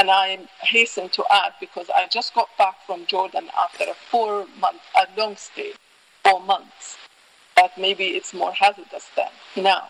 and 0.04 0.10
I 0.10 0.38
hasten 0.60 1.08
to 1.08 1.24
add, 1.30 1.54
because 1.60 1.88
I 1.88 2.06
just 2.08 2.34
got 2.34 2.48
back 2.58 2.74
from 2.86 3.06
Jordan 3.06 3.48
after 3.56 3.84
a 3.84 3.94
four 3.94 4.46
month, 4.60 4.82
a 4.94 5.06
long 5.18 5.34
stay, 5.36 5.72
four 6.22 6.42
months, 6.42 6.98
that 7.56 7.78
maybe 7.78 8.08
it's 8.08 8.34
more 8.34 8.52
hazardous 8.52 9.08
than 9.16 9.30
Now, 9.64 9.88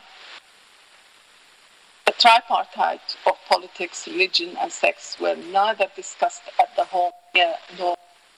the 2.07 2.13
tripartite 2.13 3.17
of 3.27 3.33
politics, 3.49 4.07
religion, 4.07 4.57
and 4.61 4.71
sex 4.71 5.17
were 5.19 5.35
neither 5.35 5.87
discussed 5.97 6.43
at 6.61 6.77
the 6.77 6.85
home 6.85 7.11
nor 7.77 7.97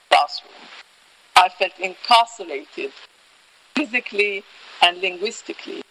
classroom. 0.09 0.53
I 1.35 1.49
felt 1.49 1.77
incarcerated 1.77 2.91
physically 3.75 4.43
and 4.81 4.99
linguistically. 4.99 5.83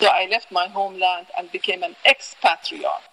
So 0.00 0.06
I 0.06 0.28
left 0.30 0.50
my 0.50 0.68
homeland 0.68 1.26
and 1.36 1.52
became 1.52 1.82
an 1.82 1.94
expatriate 2.06 3.04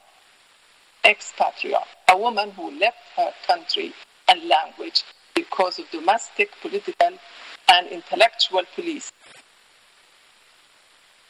expatriate, 1.05 1.87
a 2.09 2.17
woman 2.17 2.51
who 2.51 2.71
left 2.79 2.97
her 3.17 3.31
country 3.45 3.93
and 4.27 4.47
language 4.47 5.03
because 5.35 5.79
of 5.79 5.89
domestic, 5.91 6.51
political, 6.61 7.17
and 7.69 7.87
intellectual 7.87 8.63
police. 8.75 9.11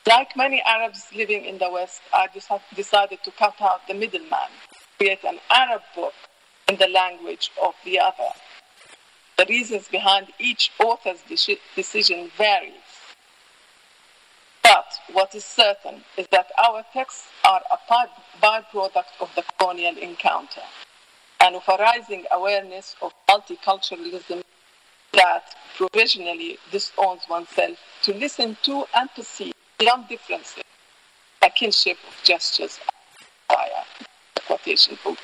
Like 0.05 0.36
many 0.36 0.62
Arabs 0.65 1.05
living 1.15 1.45
in 1.45 1.57
the 1.57 1.69
West, 1.71 2.01
I 2.13 2.27
decided 2.75 3.23
to 3.23 3.31
cut 3.31 3.55
out 3.62 3.88
the 3.88 3.93
middleman, 3.93 4.51
create 4.97 5.23
an 5.23 5.39
Arab 5.49 5.81
book 5.95 6.13
in 6.67 6.75
the 6.75 6.88
language 6.88 7.51
of 7.63 7.73
the 7.86 7.99
other. 7.99 8.29
The 9.38 9.45
reasons 9.47 9.88
behind 9.88 10.27
each 10.39 10.71
author's 10.79 11.23
decision 11.75 12.29
vary. 12.38 12.73
But 14.63 14.86
what 15.12 15.36
is 15.36 15.45
certain 15.45 16.04
is 16.17 16.28
that 16.32 16.52
our 16.63 16.84
texts 16.93 17.28
are 17.45 17.62
a 17.71 17.78
byproduct 18.41 19.13
of 19.19 19.30
the 19.36 19.43
colonial 19.58 19.97
encounter. 19.97 20.62
And 21.39 21.56
of 21.56 21.63
a 21.67 21.76
rising 21.78 22.26
awareness 22.32 22.95
of 23.02 23.13
multiculturalism 23.30 24.43
that 25.12 25.56
provisionally 25.76 26.58
disowns 26.71 27.21
oneself 27.30 27.78
to 28.04 28.13
listen 28.13 28.58
to 28.63 28.86
and 28.95 29.10
perceive 29.13 29.54
beyond 29.78 30.08
differences, 30.08 30.63
a 31.41 31.49
kinship 31.49 31.97
of 32.08 32.23
gestures 32.23 32.80
via 33.49 33.84
quotation 34.47 34.95
from 34.95 35.17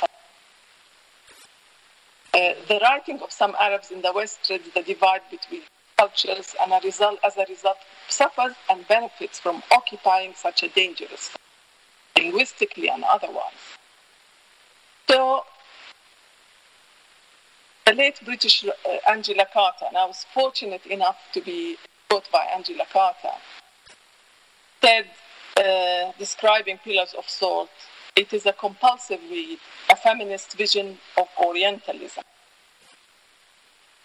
uh, 2.34 2.54
the 2.67 2.80
writing 2.82 3.19
of 3.21 3.32
some 3.32 3.56
Arabs 3.60 3.91
in 3.91 4.02
the 4.02 4.13
West 4.13 4.45
treads 4.45 4.69
the 4.73 4.84
divide 4.84 5.21
between 5.32 5.62
cultures 5.99 6.55
and 6.62 6.71
a 6.71 6.79
result, 6.83 7.19
as 7.23 7.35
a 7.38 7.45
result 7.49 7.77
suffers 8.07 8.53
and 8.69 8.88
benefits 8.88 9.39
from 9.39 9.62
occupying 9.71 10.33
such 10.33 10.63
a 10.63 10.69
dangerous 10.69 11.31
linguistically 12.17 12.89
and 12.89 13.03
otherwise. 13.03 13.63
So 15.09 15.43
the 17.85 17.93
late 17.93 18.19
British 18.23 18.65
uh, 18.65 18.71
Angela 19.09 19.45
Carter, 19.51 19.85
and 19.88 19.97
I 19.97 20.05
was 20.05 20.25
fortunate 20.33 20.85
enough 20.85 21.17
to 21.33 21.41
be 21.41 21.77
taught 22.09 22.29
by 22.31 22.45
Angela 22.55 22.85
Carter, 22.91 23.35
said, 24.81 25.05
uh, 25.57 26.12
describing 26.17 26.77
Pillars 26.77 27.13
of 27.17 27.27
Salt, 27.27 27.69
it 28.15 28.31
is 28.33 28.45
a 28.45 28.53
compulsive 28.53 29.19
read, 29.29 29.59
a 29.89 29.95
feminist 29.95 30.57
vision 30.57 30.97
of 31.17 31.27
Orientalism. 31.38 32.23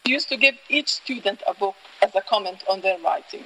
He 0.04 0.12
used 0.12 0.28
to 0.28 0.36
give 0.36 0.56
each 0.68 0.92
student 0.92 1.42
a 1.46 1.54
book 1.54 1.76
as 2.02 2.14
a 2.14 2.20
comment 2.20 2.62
on 2.68 2.82
their 2.82 2.98
writing. 2.98 3.44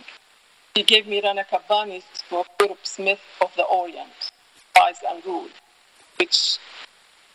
He 0.74 0.82
gave 0.82 1.06
me 1.06 1.22
Rana 1.22 1.44
Kabbani's 1.44 2.04
book, 2.28 2.48
Europe's 2.60 2.98
Myths 2.98 3.22
of 3.40 3.50
the 3.56 3.62
Orient, 3.62 4.32
Rise 4.76 4.98
and 5.08 5.24
Rule, 5.24 5.48
which 6.16 6.58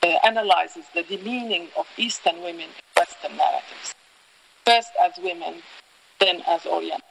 uh, 0.03 0.07
analyzes 0.25 0.83
the 0.93 1.03
demeaning 1.03 1.69
of 1.77 1.87
Eastern 1.97 2.41
women 2.41 2.67
in 2.67 2.83
Western 2.97 3.37
narratives, 3.37 3.95
first 4.65 4.89
as 5.01 5.13
women, 5.23 5.63
then 6.19 6.43
as 6.45 6.65
Orient. 6.65 7.03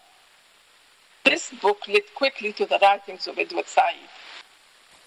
This 1.24 1.50
book 1.62 1.88
led 1.88 2.14
quickly 2.14 2.52
to 2.54 2.66
the 2.66 2.78
writings 2.82 3.26
of 3.26 3.38
Edward 3.38 3.68
Said. 3.68 3.94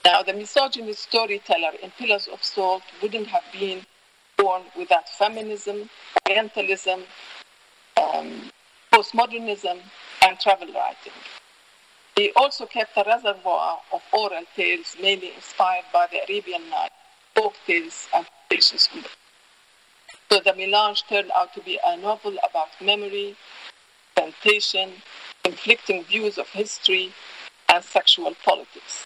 Now, 0.04 0.24
the 0.24 0.34
misogynist 0.34 1.04
storyteller 1.04 1.72
in 1.84 1.92
Pillars 1.92 2.28
of 2.28 2.44
Salt 2.44 2.84
wouldn't 3.02 3.28
have 3.28 3.44
been 3.52 3.86
born 4.38 4.64
without 4.78 5.08
feminism, 5.10 5.90
Orientalism, 6.28 7.04
um, 7.98 8.52
postmodernism, 8.94 9.80
and 10.22 10.40
travel 10.40 10.68
writing. 10.68 11.14
He 12.16 12.32
also 12.36 12.66
kept 12.66 12.98
a 12.98 13.04
reservoir 13.06 13.80
of 13.92 14.02
oral 14.14 14.44
tales, 14.56 14.96
mainly 15.02 15.34
inspired 15.36 15.86
by 15.92 16.08
the 16.12 16.24
Arabian 16.24 16.70
Nights, 16.70 16.94
folk 17.36 17.56
tales, 17.68 18.08
and 18.14 18.26
from 18.26 19.04
so 20.32 20.40
the 20.40 20.54
melange 20.54 21.04
turned 21.08 21.32
out 21.36 21.54
to 21.54 21.62
be 21.62 21.80
a 21.86 21.98
novel 21.98 22.36
about 22.50 22.70
memory, 22.82 23.36
temptation, 24.16 24.92
conflicting 25.44 26.04
views 26.04 26.38
of 26.38 26.48
history, 26.50 27.14
and 27.70 27.84
sexual 27.84 28.34
politics. 28.44 29.06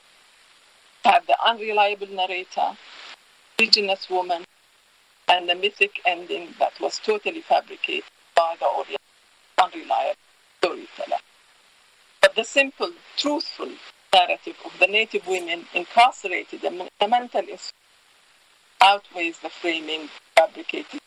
It 1.04 1.12
had 1.12 1.28
the 1.28 1.36
unreliable 1.46 2.08
narrator, 2.08 2.78
indigenous 3.58 4.10
woman, 4.10 4.46
and 5.30 5.48
the 5.48 5.56
mythic 5.56 6.02
ending 6.06 6.50
that 6.58 6.74
was 6.82 7.00
totally 7.00 7.42
fabricated 7.42 8.04
by 8.36 8.56
the 8.60 8.66
Orient, 8.66 9.02
unreliable 9.58 10.18
storyteller. 10.58 11.18
But 12.20 12.36
the 12.36 12.44
simple, 12.44 12.92
truthful 13.16 13.70
narrative 14.12 14.56
of 14.66 14.74
the 14.80 14.88
native 14.88 15.28
women 15.28 15.66
incarcerated 15.74 16.64
in 16.64 16.80
the 16.80 17.08
mental 17.08 17.42
institution 17.42 17.76
outweighs 18.82 19.40
the 19.40 19.50
framing 19.50 20.10
fabricated. 20.36 21.00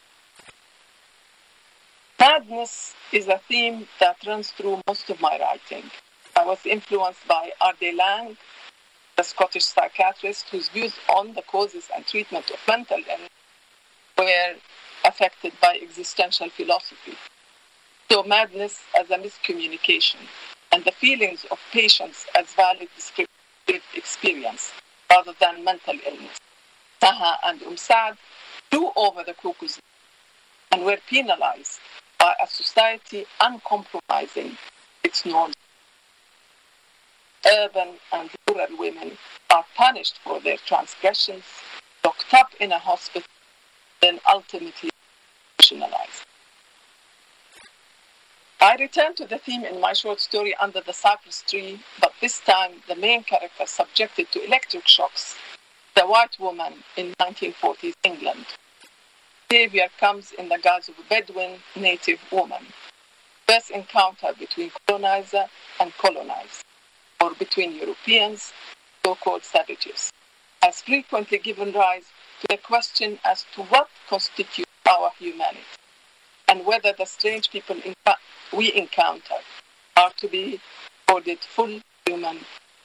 Madness 2.20 2.94
is 3.10 3.26
a 3.26 3.40
theme 3.48 3.88
that 3.98 4.16
runs 4.26 4.50
through 4.50 4.80
most 4.86 5.10
of 5.10 5.20
my 5.20 5.36
writing. 5.40 5.90
I 6.36 6.44
was 6.46 6.64
influenced 6.64 7.26
by 7.26 7.50
R.D. 7.60 7.92
Laing, 7.98 8.36
the 9.16 9.22
Scottish 9.24 9.64
psychiatrist 9.64 10.48
whose 10.50 10.68
views 10.68 10.94
on 11.08 11.34
the 11.34 11.42
causes 11.42 11.88
and 11.94 12.06
treatment 12.06 12.50
of 12.50 12.58
mental 12.68 12.98
illness 12.98 13.30
were 14.18 14.54
affected 15.04 15.52
by 15.60 15.78
existential 15.82 16.48
philosophy. 16.50 17.14
So, 18.10 18.22
madness 18.22 18.80
as 18.98 19.10
a 19.10 19.18
miscommunication, 19.18 20.18
and 20.72 20.84
the 20.84 20.92
feelings 20.92 21.44
of 21.50 21.58
patients 21.72 22.26
as 22.38 22.52
valid 22.54 22.88
descriptive 22.96 23.82
experience 23.94 24.72
rather 25.10 25.34
than 25.40 25.64
mental 25.64 25.94
illness. 26.06 26.38
Taha 27.00 27.38
and 27.44 27.60
Umsad 27.60 28.16
flew 28.70 28.90
over 28.96 29.22
the 29.22 29.34
Caucasus 29.34 29.80
and 30.70 30.84
were 30.84 30.98
penalized 31.08 31.80
by 32.18 32.34
a 32.42 32.46
society 32.46 33.26
uncompromising 33.40 34.56
its 35.04 35.26
norms. 35.26 35.54
Urban 37.44 37.88
and 38.12 38.30
rural 38.48 38.78
women 38.78 39.18
are 39.50 39.64
punished 39.76 40.18
for 40.24 40.40
their 40.40 40.56
transgressions, 40.58 41.44
locked 42.04 42.32
up 42.32 42.50
in 42.60 42.72
a 42.72 42.78
hospital, 42.78 43.28
then 44.02 44.18
ultimately 44.28 44.90
nationalized. 45.58 46.26
I 48.60 48.76
return 48.76 49.14
to 49.16 49.26
the 49.26 49.38
theme 49.38 49.64
in 49.64 49.80
my 49.80 49.92
short 49.92 50.20
story 50.20 50.54
Under 50.56 50.80
the 50.80 50.92
Cypress 50.92 51.42
Tree, 51.48 51.80
but 52.00 52.12
this 52.20 52.40
time 52.40 52.82
the 52.86 52.96
main 52.96 53.24
character 53.24 53.66
subjected 53.66 54.30
to 54.32 54.44
electric 54.44 54.86
shocks, 54.86 55.36
the 55.96 56.02
white 56.02 56.38
woman 56.38 56.74
in 56.96 57.12
1940s 57.14 57.94
England. 58.04 58.46
Savior 59.50 59.88
comes 59.98 60.32
in 60.32 60.48
the 60.48 60.58
guise 60.58 60.88
of 60.88 60.98
a 60.98 61.02
Bedouin 61.08 61.58
native 61.76 62.20
woman. 62.30 62.64
First 63.48 63.70
encounter 63.70 64.32
between 64.38 64.70
colonizer 64.86 65.46
and 65.80 65.92
colonized, 65.98 66.64
or 67.20 67.34
between 67.34 67.74
Europeans, 67.74 68.52
so-called 69.04 69.44
savages, 69.44 70.10
has 70.62 70.82
frequently 70.82 71.38
given 71.38 71.72
rise 71.72 72.06
the 72.48 72.56
question 72.56 73.18
as 73.24 73.44
to 73.54 73.62
what 73.62 73.88
constitutes 74.08 74.70
our 74.88 75.10
humanity 75.18 75.60
and 76.48 76.66
whether 76.66 76.92
the 76.96 77.04
strange 77.04 77.50
people 77.50 77.76
we 78.52 78.72
encounter 78.74 79.36
are 79.96 80.12
to 80.16 80.28
be 80.28 80.60
accorded 81.06 81.38
full 81.40 81.80
human 82.06 82.38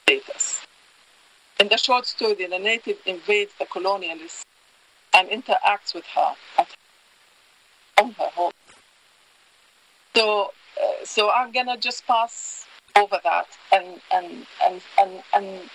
status. 0.03 0.65
In 1.59 1.67
the 1.69 1.77
short 1.77 2.05
story, 2.05 2.45
the 2.45 2.59
native 2.59 2.97
invades 3.05 3.51
the 3.59 3.65
colonialist 3.65 4.43
and 5.13 5.29
interacts 5.29 5.93
with 5.93 6.05
her 6.15 6.33
at 6.57 6.67
on 7.97 8.11
her 8.11 8.29
home. 8.35 8.51
So, 10.15 10.51
uh, 10.81 11.05
so 11.05 11.31
I'm 11.31 11.51
gonna 11.51 11.77
just 11.77 12.05
pass 12.05 12.65
over 12.95 13.19
that 13.23 13.47
and 13.71 14.01
and 14.11 14.45
and 14.63 14.81
and 14.99 15.23
and 15.33 15.69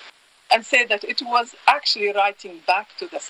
and 0.52 0.64
say 0.64 0.84
that 0.86 1.02
it 1.04 1.20
was 1.22 1.54
actually 1.66 2.12
writing 2.12 2.60
back 2.66 2.88
to 2.98 3.06
the 3.08 3.20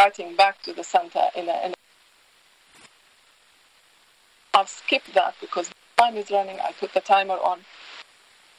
writing 0.00 0.34
back 0.34 0.62
to 0.62 0.72
the 0.72 0.82
center 0.82 1.24
in 1.36 1.46
a, 1.46 1.56
in 1.66 1.72
a 1.72 1.74
I'll 4.54 4.66
skip 4.66 5.02
that 5.14 5.34
because 5.40 5.70
time 5.98 6.16
is 6.16 6.30
running. 6.30 6.58
I 6.58 6.72
put 6.72 6.94
the 6.94 7.00
timer 7.00 7.34
on. 7.34 7.58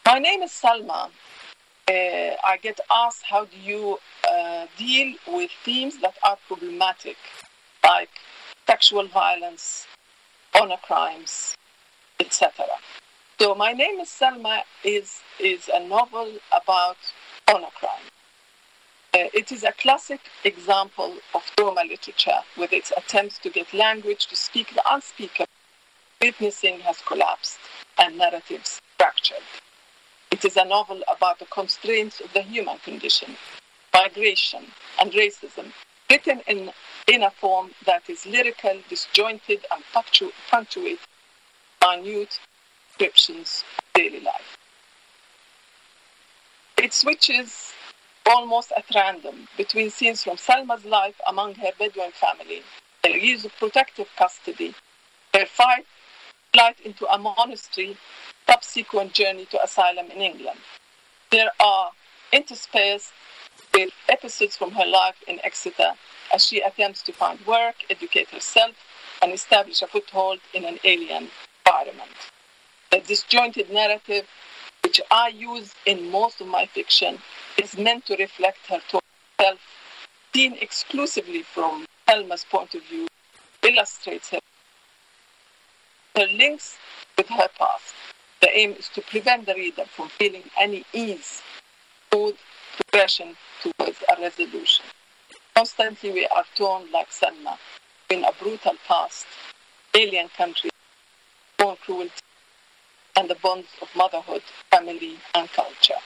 My 0.05 0.19
name 0.19 0.43
is 0.43 0.51
Salma. 0.51 1.09
Uh, 1.87 2.35
I 2.51 2.57
get 2.61 2.79
asked 3.03 3.23
how 3.23 3.45
do 3.45 3.57
you 3.57 3.97
uh, 4.31 4.67
deal 4.77 5.15
with 5.27 5.49
themes 5.65 5.95
that 6.01 6.15
are 6.23 6.37
problematic, 6.47 7.17
like 7.83 8.13
sexual 8.67 9.07
violence, 9.07 9.87
honor 10.53 10.81
crimes, 10.83 11.55
etc. 12.19 12.65
So 13.39 13.55
my 13.55 13.73
name 13.73 13.99
is 13.99 14.09
Salma 14.09 14.61
is 14.83 15.21
is 15.39 15.69
a 15.73 15.81
novel 15.87 16.29
about 16.51 16.97
honor 17.47 17.73
crime. 17.79 18.10
Uh, 19.13 19.27
it 19.33 19.51
is 19.51 19.63
a 19.63 19.73
classic 19.73 20.21
example 20.45 21.17
of 21.35 21.43
trauma 21.57 21.83
literature 21.83 22.39
with 22.57 22.71
its 22.71 22.93
attempts 22.95 23.37
to 23.37 23.49
get 23.49 23.73
language 23.73 24.27
to 24.27 24.37
speak 24.37 24.73
the 24.73 24.83
unspeakable 24.89 25.51
witnessing 26.21 26.79
has 26.79 27.01
collapsed 27.01 27.59
and 27.97 28.17
narratives 28.17 28.79
fractured. 28.97 29.43
It 30.31 30.45
is 30.45 30.55
a 30.55 30.63
novel 30.63 31.01
about 31.13 31.39
the 31.39 31.45
constraints 31.47 32.21
of 32.21 32.31
the 32.31 32.41
human 32.41 32.77
condition, 32.77 33.35
migration, 33.93 34.63
and 34.97 35.11
racism, 35.11 35.73
written 36.09 36.41
in, 36.47 36.71
in 37.07 37.23
a 37.23 37.31
form 37.31 37.71
that 37.85 38.09
is 38.09 38.25
lyrical, 38.25 38.79
disjointed, 38.87 39.65
and 39.71 39.83
punctu- 39.93 40.31
punctuated 40.49 40.99
minute 41.81 42.39
descriptions 42.87 43.65
of 43.77 43.93
daily 43.93 44.21
life. 44.21 44.57
It 46.77 46.93
switches 46.93 47.73
almost 48.25 48.71
at 48.75 48.85
random 48.93 49.47
between 49.57 49.89
scenes 49.89 50.23
from 50.23 50.37
Salma's 50.37 50.85
life 50.85 51.19
among 51.27 51.55
her 51.55 51.71
Bedouin 51.77 52.11
family, 52.11 52.61
their 53.03 53.17
years 53.17 53.45
of 53.45 53.55
protective 53.57 54.07
custody, 54.15 54.73
her 55.33 55.45
fight 55.45 55.85
flight 56.53 56.79
into 56.81 57.05
a 57.07 57.17
monastery, 57.17 57.97
subsequent 58.47 59.13
journey 59.13 59.45
to 59.45 59.63
asylum 59.63 60.07
in 60.11 60.21
England. 60.21 60.59
There 61.31 61.51
are 61.59 61.91
interspersed 62.31 63.13
with 63.73 63.91
episodes 64.09 64.57
from 64.57 64.71
her 64.71 64.85
life 64.85 65.15
in 65.27 65.39
Exeter 65.43 65.93
as 66.33 66.45
she 66.45 66.59
attempts 66.59 67.01
to 67.03 67.13
find 67.13 67.39
work, 67.45 67.75
educate 67.89 68.29
herself, 68.29 68.75
and 69.21 69.31
establish 69.31 69.81
a 69.81 69.87
foothold 69.87 70.39
in 70.53 70.65
an 70.65 70.79
alien 70.83 71.29
environment. 71.65 72.11
The 72.91 72.99
disjointed 72.99 73.69
narrative, 73.69 74.27
which 74.83 74.99
I 75.09 75.29
use 75.29 75.73
in 75.85 76.11
most 76.11 76.41
of 76.41 76.47
my 76.47 76.65
fiction, 76.65 77.19
is 77.57 77.77
meant 77.77 78.05
to 78.05 78.15
reflect 78.15 78.67
her 78.67 78.81
self, 79.39 79.59
seen 80.33 80.53
exclusively 80.61 81.43
from 81.43 81.85
Salma's 82.07 82.45
point 82.49 82.75
of 82.75 82.83
view, 82.83 83.07
illustrates 83.63 84.29
her 84.29 84.39
her 86.15 86.27
links 86.27 86.77
with 87.17 87.27
her 87.29 87.47
past. 87.57 87.93
The 88.41 88.57
aim 88.57 88.73
is 88.73 88.89
to 88.89 89.01
prevent 89.01 89.45
the 89.45 89.55
reader 89.55 89.85
from 89.85 90.09
feeling 90.09 90.43
any 90.59 90.83
ease, 90.93 91.41
smooth 92.11 92.35
progression 92.75 93.35
towards 93.61 94.03
a 94.09 94.21
resolution. 94.21 94.85
Constantly 95.55 96.11
we 96.11 96.27
are 96.27 96.45
torn 96.55 96.91
like 96.91 97.09
Salma 97.11 97.57
in 98.09 98.23
a 98.25 98.31
brutal 98.33 98.73
past, 98.87 99.25
alien 99.93 100.27
country, 100.29 100.69
born 101.57 101.77
cruelty, 101.85 102.11
and 103.15 103.29
the 103.29 103.35
bonds 103.35 103.67
of 103.81 103.89
motherhood, 103.95 104.41
family, 104.69 105.17
and 105.35 105.51
culture. 105.51 106.01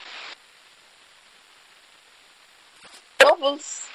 Novels 3.26 3.88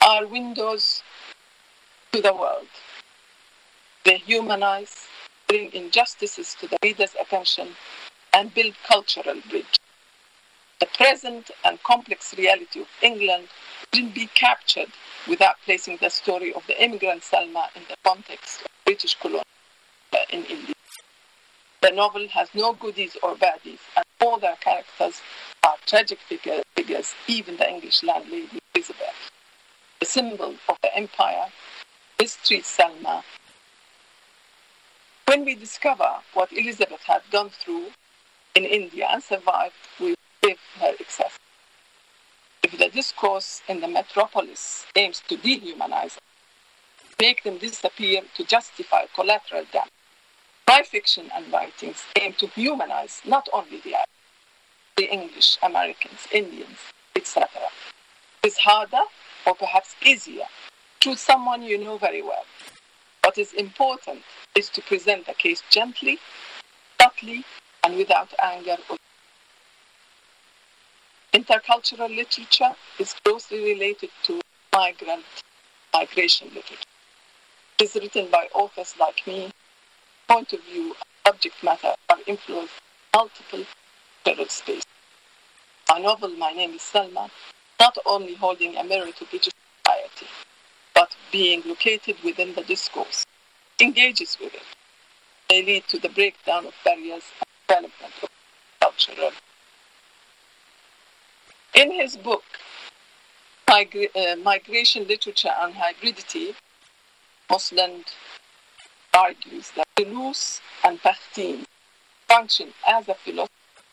are 0.00 0.28
windows 0.28 1.02
to 2.12 2.22
the 2.22 2.32
world. 2.32 2.68
They 4.04 4.18
humanize, 4.18 5.08
bring 5.48 5.72
injustices 5.72 6.54
to 6.60 6.68
the 6.68 6.78
reader's 6.80 7.16
attention 7.20 7.70
and 8.32 8.54
build 8.54 8.74
cultural 8.86 9.40
bridge. 9.50 9.80
The 10.78 10.86
present 10.96 11.50
and 11.64 11.82
complex 11.82 12.32
reality 12.38 12.82
of 12.82 12.86
England 13.02 13.48
couldn't 13.90 14.14
be 14.14 14.28
captured 14.34 14.92
without 15.26 15.56
placing 15.64 15.96
the 15.96 16.08
story 16.08 16.54
of 16.54 16.64
the 16.68 16.80
immigrant 16.80 17.22
Salma 17.22 17.64
in 17.74 17.82
the 17.88 17.96
context 18.04 18.60
of 18.60 18.68
British 18.84 19.16
colonialism 19.16 19.46
in 20.30 20.44
India. 20.44 20.74
The 21.82 21.90
novel 21.90 22.28
has 22.28 22.50
no 22.54 22.72
goodies 22.72 23.16
or 23.20 23.34
baddies, 23.34 23.80
and 23.96 24.04
all 24.20 24.38
their 24.38 24.56
characters 24.56 25.22
are 25.64 25.74
tragic 25.86 26.20
figures, 26.20 27.14
even 27.26 27.56
the 27.56 27.68
English 27.68 28.04
landlady 28.04 28.60
Elizabeth. 28.76 29.30
The 30.00 30.06
symbol 30.06 30.54
of 30.68 30.76
the 30.82 30.94
empire 30.94 31.46
is 32.18 32.36
mistreats 32.36 32.76
Salma 32.76 33.22
when 35.26 35.44
we 35.44 35.54
discover 35.54 36.08
what 36.34 36.52
Elizabeth 36.52 37.02
had 37.02 37.22
gone 37.32 37.50
through 37.50 37.86
in 38.54 38.64
India 38.64 39.08
and 39.10 39.22
survived, 39.22 39.74
we 40.00 40.14
give 40.40 40.58
her 40.80 40.92
access. 41.00 41.38
If 42.62 42.78
the 42.78 42.88
discourse 42.88 43.60
in 43.68 43.80
the 43.80 43.88
metropolis 43.88 44.86
aims 44.94 45.22
to 45.28 45.36
dehumanize, 45.36 46.18
make 47.20 47.42
them 47.42 47.58
disappear 47.58 48.22
to 48.36 48.44
justify 48.44 49.06
collateral 49.14 49.64
damage, 49.72 49.90
my 50.68 50.82
fiction 50.82 51.28
and 51.34 51.52
writings 51.52 52.04
aim 52.20 52.34
to 52.34 52.46
humanize 52.48 53.20
not 53.24 53.48
only 53.52 53.80
the 53.80 53.94
the 54.96 55.12
English, 55.12 55.58
Americans, 55.62 56.26
Indians, 56.32 56.78
etc. 57.14 57.48
It's 58.46 58.58
harder 58.58 59.02
or 59.44 59.56
perhaps 59.56 59.96
easier 60.04 60.44
choose 61.00 61.18
someone 61.18 61.64
you 61.64 61.78
know 61.78 61.98
very 61.98 62.22
well. 62.22 62.44
What 63.24 63.38
is 63.38 63.52
important 63.54 64.22
is 64.54 64.68
to 64.68 64.80
present 64.82 65.26
the 65.26 65.34
case 65.34 65.64
gently, 65.68 66.20
subtly, 67.02 67.44
and 67.82 67.96
without 67.96 68.32
anger. 68.40 68.76
Intercultural 71.34 72.08
literature 72.08 72.70
is 73.00 73.14
closely 73.24 73.64
related 73.74 74.10
to 74.22 74.40
migrant 74.72 75.24
migration 75.92 76.46
literature. 76.54 76.92
It 77.80 77.86
is 77.86 77.94
written 77.96 78.28
by 78.30 78.46
authors 78.54 78.94
like 79.00 79.26
me. 79.26 79.50
Point 80.28 80.52
of 80.52 80.62
view 80.62 80.94
and 80.94 81.34
subject 81.34 81.64
matter 81.64 81.94
are 82.08 82.18
influenced 82.28 82.74
by 83.12 83.18
multiple 83.18 83.64
cultural 84.24 84.48
spaces. 84.48 84.86
My 85.88 85.98
novel, 85.98 86.28
My 86.28 86.52
Name 86.52 86.74
is 86.74 86.82
Salma, 86.82 87.28
not 87.80 87.96
only 88.06 88.34
holding 88.34 88.76
a 88.76 88.84
mirror 88.84 89.12
to 89.12 89.24
British 89.26 89.52
society, 89.84 90.26
but 90.94 91.14
being 91.30 91.62
located 91.66 92.16
within 92.24 92.54
the 92.54 92.62
discourse, 92.62 93.24
engages 93.80 94.36
with 94.40 94.54
it. 94.54 94.62
They 95.48 95.62
lead 95.62 95.84
to 95.88 95.98
the 95.98 96.08
breakdown 96.08 96.66
of 96.66 96.74
barriers 96.84 97.22
and 97.40 97.48
development 97.68 98.14
of 98.22 98.28
cultural. 98.80 99.32
In 101.74 101.92
his 101.92 102.16
book, 102.16 102.44
uh, 103.68 104.36
Migration 104.42 105.06
Literature 105.06 105.52
and 105.60 105.74
Hybridity, 105.74 106.54
Moslund 107.50 108.04
argues 109.12 109.70
that 109.76 109.86
Toulouse 109.96 110.60
and 110.84 111.00
Partin 111.02 111.66
function 112.28 112.72
as 112.88 113.08
a 113.08 113.14
philosophical 113.14 113.48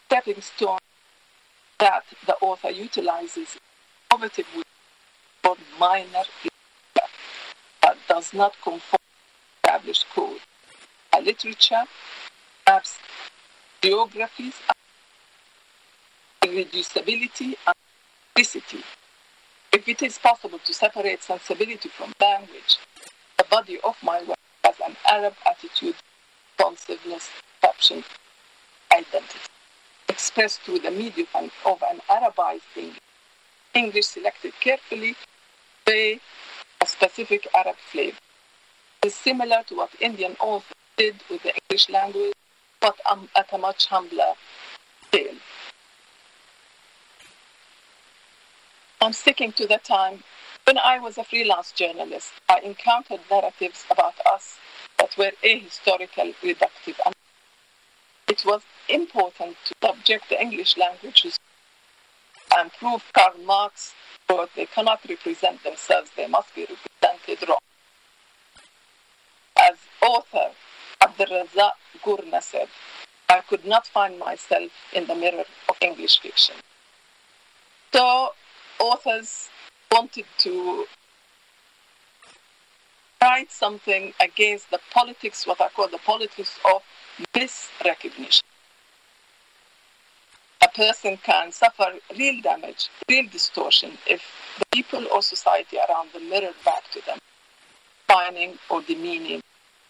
stepping 0.07 0.41
stone 0.41 0.79
that 1.79 2.03
the 2.25 2.35
author 2.35 2.69
utilizes 2.69 3.57
innovative 4.13 4.45
ways 4.55 4.63
for 5.41 5.55
minor 5.79 6.23
but 7.81 7.97
does 8.07 8.33
not 8.33 8.53
conform 8.61 8.81
to 9.63 9.69
established 9.69 10.05
code. 10.13 10.39
A 11.13 11.21
literature 11.21 11.83
maps 12.67 12.97
geographies, 13.81 14.53
reducibility, 16.43 17.55
and 17.67 17.75
simplicity. 18.35 18.83
If 19.73 19.89
it 19.89 20.01
is 20.03 20.17
possible 20.17 20.59
to 20.59 20.73
separate 20.73 21.23
sensibility 21.23 21.89
from 21.89 22.13
language, 22.21 22.77
the 23.37 23.43
body 23.49 23.79
of 23.83 23.95
my 24.03 24.23
work 24.23 24.37
has 24.63 24.75
an 24.85 24.95
Arab 25.09 25.33
attitude, 25.45 25.95
responsiveness, 26.57 27.29
perception, 27.61 28.03
identity, 28.95 29.39
expressed 30.07 30.61
through 30.61 30.79
the 30.79 30.91
medium 30.91 31.27
of 31.65 31.83
an 31.91 31.99
Arabized 32.09 32.61
English. 32.77 33.12
English 33.73 34.07
selected 34.07 34.53
carefully, 34.59 35.15
they 35.85 36.19
a 36.81 36.85
specific 36.85 37.47
Arab 37.55 37.75
flavor. 37.77 38.17
It 39.01 39.07
is 39.07 39.15
similar 39.15 39.63
to 39.67 39.75
what 39.75 39.89
Indian 39.99 40.35
authors 40.39 40.73
did 40.97 41.15
with 41.29 41.43
the 41.43 41.53
English 41.61 41.89
language, 41.89 42.33
but 42.79 42.99
um, 43.09 43.29
at 43.35 43.51
a 43.51 43.57
much 43.57 43.87
humbler 43.87 44.33
scale. 45.07 45.35
I'm 49.01 49.13
sticking 49.13 49.51
to 49.53 49.67
the 49.67 49.79
time 49.79 50.23
when 50.65 50.77
I 50.77 50.99
was 50.99 51.17
a 51.17 51.23
freelance 51.23 51.71
journalist. 51.71 52.31
I 52.47 52.59
encountered 52.59 53.19
narratives 53.29 53.85
about 53.89 54.15
us 54.25 54.57
that 54.97 55.17
were 55.17 55.31
ahistorical, 55.43 56.33
reductive, 56.41 56.99
and 57.05 57.15
it 58.27 58.45
was 58.45 58.61
important 58.87 59.57
to 59.65 59.73
subject 59.81 60.29
the 60.29 60.41
English 60.41 60.77
language 60.77 61.25
and 62.57 62.71
prove 62.73 63.03
Karl 63.13 63.37
Marx 63.45 63.93
but 64.27 64.49
they 64.55 64.65
cannot 64.65 64.99
represent 65.07 65.63
themselves, 65.63 66.11
they 66.15 66.27
must 66.27 66.53
be 66.55 66.61
represented 66.61 67.47
wrong. 67.47 67.59
As 69.57 69.75
author 70.01 70.51
Abdulrazak 71.01 71.73
Gurnah 72.03 72.41
said, 72.41 72.67
I 73.29 73.41
could 73.41 73.65
not 73.65 73.87
find 73.87 74.19
myself 74.19 74.71
in 74.93 75.07
the 75.07 75.15
mirror 75.15 75.43
of 75.69 75.75
English 75.81 76.19
fiction. 76.19 76.55
So 77.93 78.29
authors 78.79 79.49
wanted 79.91 80.25
to 80.39 80.85
write 83.21 83.51
something 83.51 84.13
against 84.19 84.69
the 84.71 84.79
politics, 84.91 85.47
what 85.47 85.61
I 85.61 85.69
call 85.69 85.87
the 85.87 85.99
politics 85.99 86.59
of 86.73 86.81
misrecognition. 87.33 88.41
Person 90.75 91.17
can 91.17 91.51
suffer 91.51 91.93
real 92.17 92.41
damage, 92.41 92.89
real 93.07 93.27
distortion 93.27 93.97
if 94.07 94.23
the 94.57 94.65
people 94.73 95.05
or 95.13 95.21
society 95.21 95.77
around 95.77 96.11
them 96.13 96.29
mirror 96.29 96.53
back 96.65 96.83
to 96.91 97.05
them, 97.05 97.19
defining 98.07 98.57
or 98.69 98.81
demeaning 98.81 99.41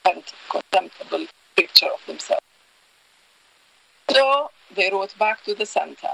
and 0.06 0.24
contemptible 0.50 1.26
picture 1.56 1.88
of 1.88 2.06
themselves. 2.06 2.44
So 4.10 4.52
they 4.76 4.90
wrote 4.92 5.18
back 5.18 5.44
to 5.46 5.56
the 5.56 5.66
center. 5.66 6.10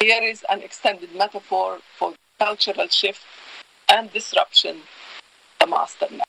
Here 0.00 0.22
is 0.22 0.44
an 0.50 0.60
extended 0.62 1.14
metaphor 1.14 1.78
for 1.96 2.14
cultural 2.38 2.88
shift 2.88 3.22
and 3.88 4.12
disruption, 4.12 4.82
the 5.58 5.66
master 5.66 6.06
narrative. 6.10 6.26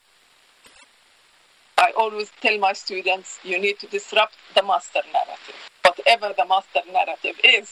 I 1.76 1.92
always 1.96 2.30
tell 2.40 2.56
my 2.58 2.72
students 2.72 3.40
you 3.44 3.58
need 3.58 3.78
to 3.80 3.86
disrupt 3.88 4.36
the 4.54 4.62
master 4.62 5.00
narrative, 5.12 5.56
whatever 5.96 6.34
the 6.36 6.46
master 6.46 6.80
narrative 6.92 7.36
is. 7.42 7.70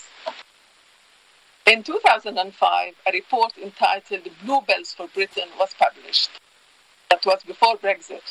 In 1.66 1.82
2005, 1.82 2.94
a 3.06 3.12
report 3.12 3.52
entitled 3.56 4.28
Bluebells 4.44 4.92
for 4.92 5.08
Britain 5.08 5.48
was 5.58 5.74
published. 5.78 6.30
That 7.10 7.24
was 7.24 7.42
before 7.46 7.76
Brexit. 7.76 8.22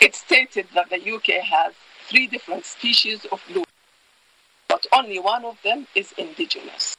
It 0.00 0.14
stated 0.14 0.66
that 0.74 0.90
the 0.90 1.14
UK 1.14 1.42
has 1.42 1.74
three 2.08 2.26
different 2.26 2.64
species 2.64 3.26
of 3.30 3.42
blue, 3.48 3.64
but 4.68 4.86
only 4.92 5.18
one 5.18 5.44
of 5.44 5.60
them 5.62 5.86
is 5.94 6.12
indigenous. 6.18 6.96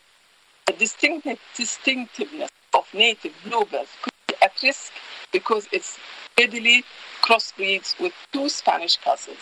The 0.66 0.74
distinctive, 0.74 1.40
distinctiveness 1.56 2.52
of 2.74 2.86
native 2.94 3.34
bluebells 3.44 3.90
could 4.02 4.14
be 4.28 4.36
at 4.42 4.54
risk 4.62 4.92
because 5.32 5.68
it's 5.72 5.98
readily 6.38 6.84
crossbreeds 7.22 8.00
with 8.00 8.14
two 8.32 8.50
Spanish 8.50 8.98
cousins, 8.98 9.40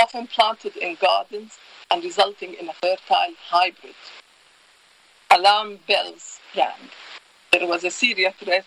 often 0.00 0.26
planted 0.26 0.76
in 0.76 0.96
gardens 1.00 1.58
and 1.90 2.04
resulting 2.04 2.54
in 2.54 2.68
a 2.68 2.72
fertile 2.74 3.34
hybrid. 3.48 3.94
Alarm 5.30 5.78
bells 5.86 6.40
rang. 6.56 6.90
There 7.52 7.66
was 7.66 7.84
a 7.84 7.90
serious 7.90 8.34
threat 8.34 8.64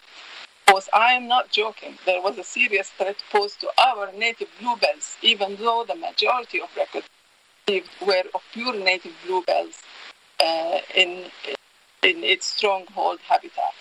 posed. 0.67 0.89
I 0.93 1.13
am 1.13 1.27
not 1.27 1.49
joking. 1.49 1.97
There 2.05 2.21
was 2.21 2.37
a 2.37 2.43
serious 2.43 2.89
threat 2.89 3.17
posed 3.31 3.61
to 3.61 3.69
our 3.77 4.11
native 4.11 4.49
bluebells, 4.59 5.17
even 5.21 5.55
though 5.55 5.85
the 5.87 5.95
majority 5.95 6.61
of 6.61 6.69
records 6.75 7.07
were 8.05 8.23
of 8.33 8.41
pure 8.51 8.73
native 8.73 9.13
bluebells 9.25 9.81
uh, 10.39 10.79
in, 10.95 11.25
in 12.03 12.23
its 12.23 12.45
stronghold 12.45 13.19
habitat. 13.27 13.73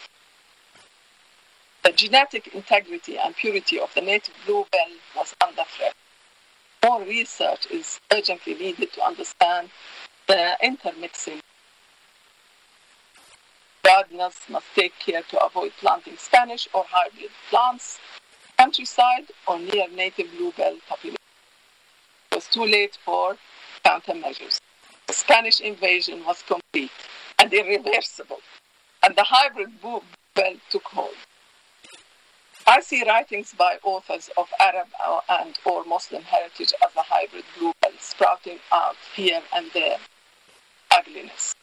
The 1.82 1.92
genetic 1.92 2.48
integrity 2.54 3.18
and 3.18 3.34
purity 3.34 3.80
of 3.80 3.92
the 3.94 4.02
native 4.02 4.34
bluebell 4.46 4.92
was 5.16 5.34
under 5.40 5.64
threat. 5.64 5.94
More 6.84 7.02
research 7.02 7.66
is 7.70 8.00
urgently 8.10 8.54
needed 8.54 8.92
to 8.94 9.02
understand 9.02 9.68
the 10.26 10.56
intermixing. 10.62 11.40
Gardeners 13.82 14.36
must 14.48 14.66
take 14.74 14.98
care 14.98 15.22
to 15.22 15.44
avoid 15.44 15.72
planting 15.78 16.16
Spanish 16.16 16.68
or 16.72 16.84
hybrid 16.88 17.30
plants 17.50 17.98
countryside 18.56 19.26
or 19.46 19.58
near 19.58 19.88
native 19.88 20.30
bluebell 20.36 20.76
population. 20.88 21.16
It 22.30 22.34
was 22.36 22.46
too 22.46 22.64
late 22.64 22.96
for 23.04 23.36
countermeasures. 23.84 24.58
The 25.06 25.12
Spanish 25.12 25.60
invasion 25.60 26.24
was 26.24 26.42
complete 26.42 26.92
and 27.38 27.52
irreversible, 27.52 28.40
and 29.02 29.16
the 29.16 29.24
hybrid 29.24 29.80
bluebell 29.82 30.56
took 30.70 30.84
hold. 30.84 31.14
I 32.66 32.80
see 32.80 33.04
writings 33.06 33.54
by 33.56 33.78
authors 33.82 34.30
of 34.36 34.48
Arab 34.60 34.88
and 35.28 35.58
or 35.64 35.84
Muslim 35.84 36.22
heritage 36.22 36.72
as 36.84 36.94
a 36.96 37.02
hybrid 37.02 37.44
bluebell 37.58 37.98
sprouting 37.98 38.58
out 38.72 38.96
here 39.14 39.42
and 39.54 39.66
there. 39.74 39.98
Ugliness. 40.92 41.54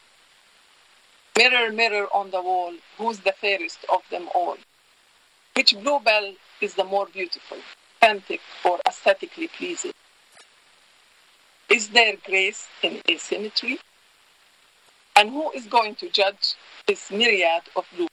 Mirror, 1.37 1.71
mirror 1.71 2.07
on 2.13 2.31
the 2.31 2.41
wall, 2.41 2.73
who's 2.97 3.19
the 3.19 3.31
fairest 3.31 3.79
of 3.93 4.01
them 4.09 4.27
all? 4.33 4.57
Which 5.55 5.75
bluebell 5.79 6.33
is 6.61 6.73
the 6.73 6.83
more 6.83 7.05
beautiful, 7.05 7.57
authentic, 8.01 8.41
or 8.65 8.79
aesthetically 8.87 9.47
pleasing? 9.47 9.93
Is 11.69 11.89
there 11.89 12.15
grace 12.25 12.67
in 12.81 13.01
asymmetry? 13.09 13.79
And 15.15 15.29
who 15.29 15.51
is 15.51 15.67
going 15.67 15.95
to 15.95 16.09
judge 16.09 16.55
this 16.87 17.11
myriad 17.11 17.63
of 17.75 17.85
blue? 17.95 18.06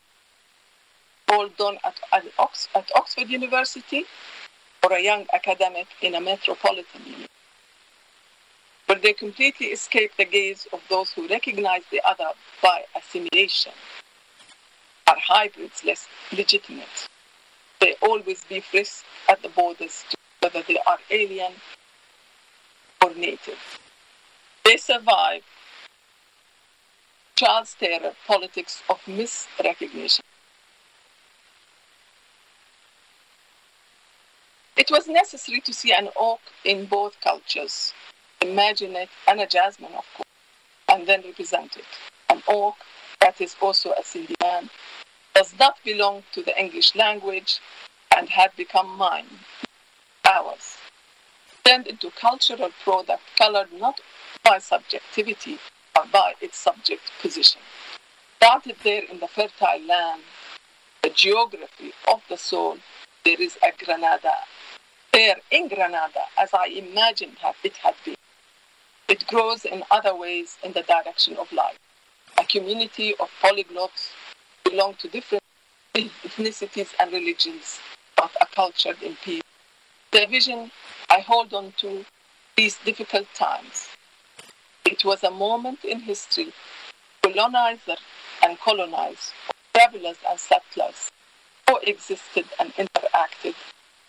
All 1.34 1.48
done 1.48 1.78
at, 1.84 1.96
at, 2.12 2.24
Ox, 2.38 2.68
at 2.74 2.88
Oxford 2.94 3.28
University 3.28 4.04
or 4.84 4.92
a 4.92 5.00
young 5.00 5.26
academic 5.32 5.88
in 6.00 6.14
a 6.14 6.20
metropolitan 6.20 7.02
university? 7.04 7.28
Will 8.88 9.00
they 9.00 9.14
completely 9.14 9.66
escape 9.78 10.12
the 10.16 10.26
gaze 10.26 10.68
of 10.72 10.80
those 10.88 11.10
who 11.12 11.26
recognize 11.26 11.82
the 11.90 12.00
other 12.04 12.30
by 12.62 12.84
assimilation? 12.96 13.72
are 15.06 15.16
hybrids 15.18 15.84
less 15.84 16.06
legitimate? 16.32 17.08
They 17.80 17.94
always 18.00 18.44
be 18.44 18.60
frisked 18.60 19.04
at 19.28 19.42
the 19.42 19.48
borders 19.48 20.04
whether 20.40 20.62
they 20.62 20.78
are 20.86 20.98
alien 21.10 21.52
or 23.02 23.14
native. 23.14 23.58
They 24.64 24.76
survive 24.76 25.42
Charles 27.36 27.74
Taylor 27.78 28.12
politics 28.26 28.82
of 28.88 29.00
misrecognition. 29.02 30.20
It 34.76 34.90
was 34.90 35.06
necessary 35.06 35.60
to 35.60 35.72
see 35.72 35.92
an 35.92 36.08
oak 36.16 36.40
in 36.64 36.86
both 36.86 37.20
cultures, 37.20 37.94
imagine 38.40 38.96
it, 38.96 39.08
and 39.28 39.40
a 39.40 39.46
jasmine, 39.46 39.94
of 39.94 40.04
course, 40.14 40.28
and 40.88 41.06
then 41.06 41.22
represent 41.22 41.76
it. 41.76 41.84
An 42.28 42.42
oak 42.48 42.74
that 43.20 43.40
is 43.40 43.54
also 43.60 43.92
a 43.92 44.02
Sindian 44.02 44.68
does 45.34 45.54
not 45.58 45.76
belong 45.84 46.24
to 46.32 46.42
the 46.42 46.58
English 46.58 46.96
language 46.96 47.60
and 48.16 48.28
had 48.28 48.50
become 48.56 48.88
mine, 48.96 49.26
ours, 50.24 50.76
turned 51.64 51.86
into 51.86 52.10
cultural 52.10 52.70
product 52.82 53.22
colored 53.36 53.72
not 53.72 54.00
by 54.42 54.58
subjectivity 54.58 55.58
but 55.94 56.10
by 56.10 56.34
its 56.40 56.58
subject 56.58 57.12
position. 57.22 57.60
Started 58.36 58.76
there 58.82 59.04
in 59.04 59.20
the 59.20 59.28
fertile 59.28 59.80
land, 59.86 60.22
the 61.02 61.10
geography 61.10 61.92
of 62.08 62.22
the 62.28 62.36
soul, 62.36 62.78
there 63.24 63.40
is 63.40 63.56
a 63.62 63.72
Granada. 63.84 64.34
There 65.14 65.36
in 65.52 65.68
Granada, 65.68 66.24
as 66.36 66.52
I 66.52 66.66
imagined 66.66 67.36
it 67.62 67.76
had 67.76 67.94
been. 68.04 68.16
It 69.06 69.24
grows 69.28 69.64
in 69.64 69.84
other 69.88 70.12
ways 70.12 70.58
in 70.64 70.72
the 70.72 70.82
direction 70.82 71.36
of 71.36 71.52
life. 71.52 71.78
A 72.36 72.44
community 72.44 73.14
of 73.20 73.30
polyglots 73.40 74.10
belong 74.64 74.94
to 74.94 75.06
different 75.06 75.44
ethnicities 75.94 76.88
and 76.98 77.12
religions, 77.12 77.78
but 78.16 78.32
are 78.40 78.48
cultured 78.56 79.00
in 79.04 79.14
peace. 79.22 79.44
The 80.10 80.26
vision 80.26 80.72
I 81.08 81.20
hold 81.20 81.54
on 81.54 81.74
to 81.76 82.04
these 82.56 82.76
difficult 82.84 83.28
times. 83.34 83.90
It 84.84 85.04
was 85.04 85.22
a 85.22 85.30
moment 85.30 85.84
in 85.84 86.00
history, 86.00 86.52
colonizer 87.22 87.98
and 88.42 88.58
colonized, 88.58 89.32
travelers 89.74 90.16
and 90.28 90.40
settlers 90.40 91.12
coexisted 91.68 92.46
and 92.58 92.74
interacted, 92.74 93.54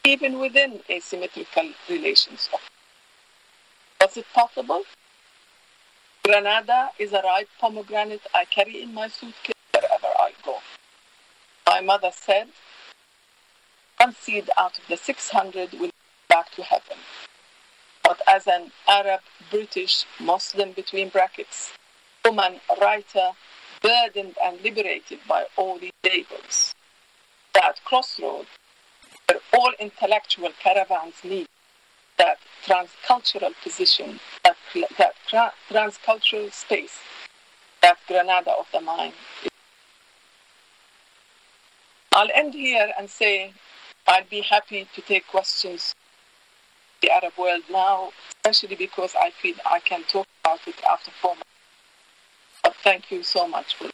even 0.06 0.40
within 0.40 0.82
asymmetrical 0.90 1.72
relations. 1.90 2.48
Was 4.00 4.18
it 4.18 4.26
possible? 4.34 4.84
Granada 6.24 6.92
is 7.00 7.12
a 7.12 7.22
ripe 7.24 7.50
pomegranate 7.60 8.22
I 8.34 8.46
carry 8.46 8.82
in 8.84 8.94
my 8.94 9.08
suitcase 9.08 9.54
wherever 9.74 10.08
I 10.20 10.32
go. 10.44 10.58
My 11.66 11.82
mother 11.82 12.12
said, 12.14 12.48
one 13.98 14.14
seed 14.14 14.50
out 14.58 14.78
of 14.78 14.84
the 14.88 14.98
600 14.98 15.74
will 15.74 15.90
back 16.30 16.52
to 16.52 16.64
heaven. 16.64 16.98
But 18.04 18.22
as 18.28 18.46
an 18.46 18.72
Arab, 18.88 19.22
British, 19.50 20.06
Muslim 20.20 20.74
between 20.74 21.10
brackets, 21.10 21.74
woman, 22.24 22.60
writer, 22.80 23.32
burdened 23.82 24.36
and 24.44 24.62
liberated 24.62 25.20
by 25.28 25.46
all 25.56 25.80
these 25.80 25.92
labels, 26.04 26.76
that 27.54 27.84
crossroad 27.84 28.46
all 29.56 29.72
intellectual 29.80 30.52
caravans 30.62 31.16
need 31.24 31.48
that 32.18 32.38
transcultural 32.66 33.54
position, 33.64 34.20
that, 34.44 34.56
that 34.98 35.14
tra- 35.28 35.54
transcultural 35.70 36.52
space, 36.52 36.98
that 37.82 37.98
Granada 38.08 38.52
of 38.52 38.68
the 38.74 38.82
mind. 38.82 39.14
I'll 42.12 42.30
end 42.34 42.54
here 42.54 42.92
and 42.98 43.10
say 43.10 43.54
I'd 44.08 44.30
be 44.30 44.42
happy 44.42 44.88
to 44.94 45.02
take 45.02 45.28
questions 45.28 45.94
the 47.02 47.12
Arab 47.12 47.34
world 47.38 47.64
now, 47.70 48.12
especially 48.44 48.76
because 48.76 49.16
I 49.20 49.30
feel 49.30 49.56
I 49.66 49.80
can 49.80 50.04
talk 50.04 50.28
about 50.44 50.60
it 50.68 50.76
after 50.90 51.12
four 51.22 51.36
months. 51.36 51.44
But 52.64 52.76
thank 52.84 53.12
you 53.12 53.22
so 53.22 53.48
much 53.48 53.76
for 53.76 53.90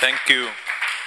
Thank 0.00 0.28
you. 0.28 0.48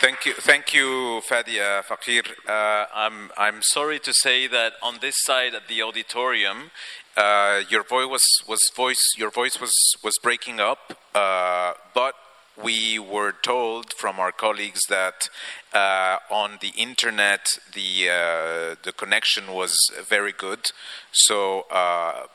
Thank 0.01 0.25
you, 0.25 0.33
thank 0.33 0.73
you, 0.73 1.21
Fadia 1.29 1.81
Faqir. 1.83 2.25
Uh, 2.45 2.87
I'm, 2.93 3.31
I'm 3.37 3.61
sorry 3.61 3.99
to 3.99 4.13
say 4.13 4.47
that 4.47 4.73
on 4.83 4.97
this 4.99 5.15
side 5.19 5.55
at 5.55 5.69
the 5.69 5.81
auditorium, 5.81 6.71
uh, 7.15 7.61
your 7.69 7.83
voice 7.83 8.07
was, 8.09 8.23
was 8.49 8.59
voice, 8.75 9.13
your 9.17 9.29
voice 9.29 9.61
was, 9.61 9.71
was 10.03 10.15
breaking 10.21 10.59
up, 10.59 10.97
uh, 11.15 11.73
but 11.93 12.15
we 12.61 12.99
were 12.99 13.31
told 13.31 13.93
from 13.93 14.19
our 14.19 14.33
colleagues 14.33 14.81
that 14.89 15.29
uh, 15.73 16.17
on 16.29 16.57
the 16.59 16.73
internet 16.77 17.47
the 17.73 18.09
uh, 18.09 18.75
the 18.83 18.91
connection 18.91 19.53
was 19.53 19.73
very 20.05 20.33
good. 20.33 20.71
So 21.13 21.61
uh, 21.71 22.25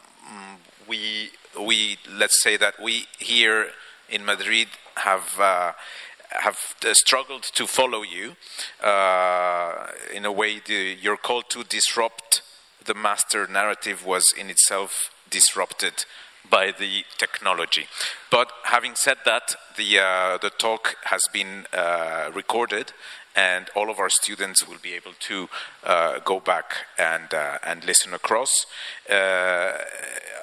we 0.89 1.33
we 1.61 1.99
let's 2.11 2.43
say 2.43 2.57
that 2.57 2.83
we 2.83 3.05
here 3.19 3.67
in 4.09 4.25
Madrid 4.25 4.69
have 4.97 5.39
have 6.31 6.59
struggled 6.93 7.43
to 7.43 7.67
follow 7.67 8.03
you. 8.03 8.37
Uh, 8.83 9.89
in 10.15 10.25
a 10.25 10.33
way, 10.33 10.61
the, 10.65 10.97
your 11.01 11.17
call 11.17 11.43
to 11.43 11.65
disrupt 11.65 12.43
the 12.85 12.95
master 12.95 13.47
narrative 13.47 14.05
was 14.05 14.25
in 14.39 14.49
itself 14.51 15.11
disrupted 15.31 16.05
by 16.49 16.71
the 16.71 17.05
technology. 17.19 17.87
But 18.31 18.51
having 18.65 18.95
said 18.95 19.19
that, 19.25 19.57
the, 19.77 19.99
uh, 19.99 20.39
the 20.39 20.51
talk 20.51 20.97
has 21.05 21.23
been 21.33 21.67
uh, 21.73 22.31
recorded 22.35 22.93
and 23.35 23.69
all 23.77 23.91
of 23.91 23.99
our 23.99 24.09
students 24.09 24.67
will 24.67 24.79
be 24.83 24.95
able 24.95 25.13
to 25.21 25.49
uh, 25.85 26.19
go 26.21 26.41
back 26.41 26.87
and, 26.99 27.33
uh, 27.35 27.59
and 27.65 27.85
listen 27.85 28.15
across. 28.15 28.51
Uh, 29.11 29.73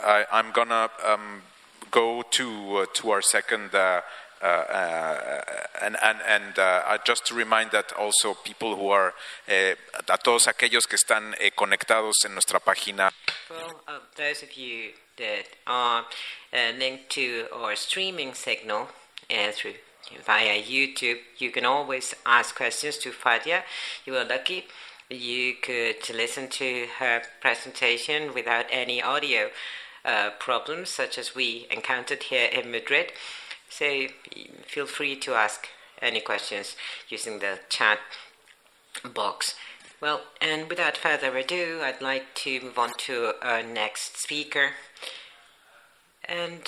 I, 0.06 0.26
am 0.32 0.52
gonna 0.52 0.90
um, 1.04 1.42
go 1.90 2.24
to, 2.32 2.78
uh, 2.78 2.86
to 2.94 3.10
our 3.10 3.22
second 3.22 3.74
uh, 3.74 3.78
uh, 3.78 4.02
Uh, 4.44 4.46
uh, 4.46 5.42
and 5.82 5.96
and, 6.04 6.20
and 6.28 6.60
uh, 6.60 6.82
uh, 6.86 6.98
just 7.06 7.26
to 7.26 7.34
remind 7.34 7.72
that 7.72 7.94
also 7.94 8.34
people 8.34 8.76
who 8.76 8.90
are, 8.90 9.14
a 9.48 10.18
todos 10.22 10.48
aquellos 10.48 10.86
que 10.86 10.98
están 10.98 11.34
eh, 11.40 11.52
conectados 11.56 12.26
en 12.26 12.34
nuestra 12.34 12.60
página. 12.60 13.10
Well, 13.50 14.02
those 14.18 14.44
of 14.44 14.58
you 14.58 14.92
that 15.16 15.48
are 15.66 16.06
linked 16.78 17.10
to 17.12 17.48
our 17.54 17.76
streaming 17.78 18.34
signal 18.34 18.90
through 19.30 19.76
via 20.26 20.62
YouTube, 20.62 21.20
you 21.38 21.50
can 21.50 21.66
always 21.66 22.14
ask 22.26 22.54
questions 22.54 22.98
to 22.98 23.12
Fadia. 23.12 23.64
You 24.06 24.18
are 24.18 24.26
lucky 24.26 24.66
you 25.10 25.56
could 25.62 26.10
listen 26.14 26.48
to 26.50 26.88
her 27.00 27.22
presentation 27.42 28.34
without 28.34 28.66
any 28.72 29.02
audio 29.02 29.50
uh, 30.06 30.32
problems, 30.40 30.90
such 30.90 31.18
as 31.18 31.36
we 31.36 31.68
encountered 31.72 32.24
here 32.24 32.50
in 32.52 32.72
Madrid. 32.72 33.12
So 33.76 34.06
feel 34.68 34.86
free 34.86 35.16
to 35.16 35.34
ask 35.34 35.68
any 36.00 36.22
questions 36.22 36.76
using 37.10 37.40
the 37.40 37.60
chat 37.70 37.98
box. 39.16 39.56
Well, 40.00 40.22
and 40.40 40.70
without 40.70 40.96
further 40.96 41.36
ado, 41.36 41.80
I'd 41.82 42.00
like 42.00 42.36
to 42.36 42.62
move 42.62 42.78
on 42.78 42.92
to 43.00 43.34
our 43.42 43.64
next 43.64 44.22
speaker. 44.22 44.74
And 46.26 46.62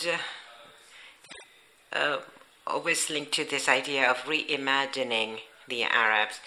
uh, 1.93 1.95
uh, 1.95 2.18
always 2.66 3.12
linked 3.12 3.34
to 3.34 3.45
this 3.45 3.70
idea 3.70 4.10
of 4.10 4.24
reimagining 4.24 5.41
the 5.68 5.84
Arabs 5.84 6.39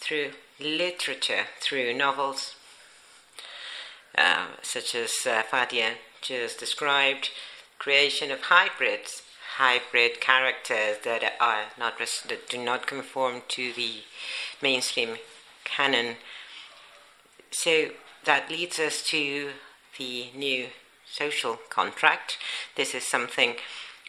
through 0.00 0.30
literature, 0.58 1.44
through 1.60 1.92
novels, 1.92 2.54
uh, 4.16 4.46
such 4.62 4.94
as 4.94 5.10
uh, 5.26 5.42
Fadia 5.42 5.96
just 6.22 6.58
described, 6.58 7.28
creation 7.78 8.30
of 8.30 8.40
hybrids 8.44 9.22
hybrid 9.56 10.20
characters 10.20 10.98
that 11.04 11.34
are 11.40 11.64
not 11.78 11.98
that 11.98 12.48
do 12.48 12.58
not 12.58 12.86
conform 12.86 13.42
to 13.48 13.72
the 13.72 14.02
mainstream 14.62 15.16
canon. 15.64 16.16
So 17.50 17.90
that 18.24 18.50
leads 18.50 18.78
us 18.78 19.02
to 19.08 19.50
the 19.98 20.26
new 20.36 20.68
social 21.10 21.58
contract. 21.68 22.38
This 22.76 22.94
is 22.94 23.04
something 23.04 23.56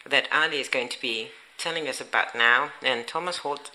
that 0.08 0.28
Ali 0.32 0.60
is 0.60 0.68
going 0.68 0.88
to 0.90 1.00
be 1.00 1.28
telling 1.58 1.88
us 1.88 2.00
about 2.00 2.34
now, 2.34 2.70
and 2.82 3.06
Thomas 3.06 3.38
Volk 3.38 3.70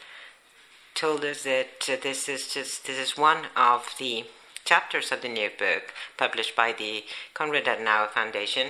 told 0.94 1.24
us 1.24 1.44
that 1.44 1.88
uh, 1.90 1.96
this 2.02 2.28
is 2.28 2.54
just 2.54 2.88
this 2.88 2.98
is 2.98 3.18
one 3.18 3.46
of 3.56 3.94
the 4.00 4.26
chapters 4.66 5.12
of 5.12 5.22
the 5.22 5.30
new 5.30 5.50
book 5.58 5.94
published 6.18 6.56
by 6.56 6.74
the 6.74 7.04
Konrad 7.34 7.66
Adenauer 7.66 8.10
Foundation 8.10 8.68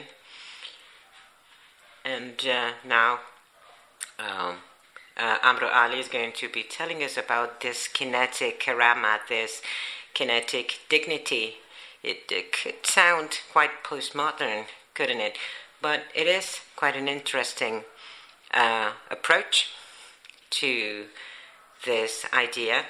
and 2.13 2.39
uh, 2.47 2.71
now 2.87 3.19
um, 4.19 4.55
uh, 5.17 5.37
Amro 5.43 5.67
Ali 5.67 5.99
is 5.99 6.07
going 6.07 6.31
to 6.33 6.49
be 6.49 6.63
telling 6.63 7.03
us 7.03 7.17
about 7.17 7.61
this 7.61 7.87
kinetic 7.87 8.61
karama, 8.61 9.19
this 9.27 9.61
kinetic 10.13 10.79
dignity. 10.89 11.55
It, 12.03 12.31
it 12.31 12.53
could 12.53 12.85
sound 12.85 13.39
quite 13.51 13.83
postmodern, 13.83 14.65
couldn't 14.93 15.19
it? 15.19 15.37
but 15.81 16.03
it 16.15 16.27
is 16.27 16.59
quite 16.75 16.95
an 16.95 17.07
interesting 17.07 17.83
uh, 18.53 18.91
approach 19.11 19.69
to 20.49 21.05
this 21.85 22.25
idea. 22.33 22.85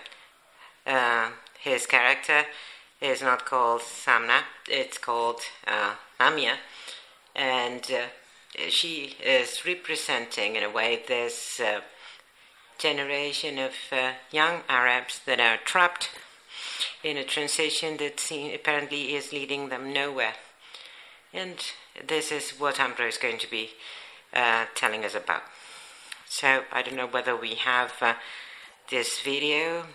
Uh, 0.85 1.31
his 1.59 1.85
character 1.85 2.43
is 3.01 3.21
not 3.21 3.45
called 3.45 3.81
Salma, 3.81 4.43
it's 4.67 4.97
called 4.97 5.41
uh, 5.67 5.95
and 7.35 7.91
uh, 7.91 8.07
she 8.69 9.15
is 9.23 9.65
representing, 9.65 10.55
in 10.55 10.63
a 10.63 10.69
way, 10.69 11.03
this 11.07 11.59
uh, 11.59 11.81
generation 12.77 13.57
of 13.57 13.73
uh, 13.91 14.13
young 14.31 14.61
Arabs 14.69 15.21
that 15.25 15.39
are 15.39 15.57
trapped 15.57 16.09
in 17.03 17.17
a 17.17 17.23
transition 17.23 17.97
that 17.97 18.19
seem, 18.19 18.53
apparently 18.53 19.15
is 19.15 19.31
leading 19.31 19.69
them 19.69 19.93
nowhere. 19.93 20.33
And 21.33 21.57
this 22.07 22.31
is 22.31 22.51
what 22.51 22.79
Amro 22.79 23.07
is 23.07 23.17
going 23.17 23.37
to 23.39 23.49
be 23.49 23.71
uh, 24.33 24.65
telling 24.75 25.03
us 25.03 25.15
about. 25.15 25.43
So 26.29 26.63
I 26.71 26.81
don't 26.81 26.95
know 26.95 27.07
whether 27.07 27.35
we 27.35 27.55
have 27.55 27.93
uh, 28.01 28.13
this 28.89 29.19
video 29.19 29.85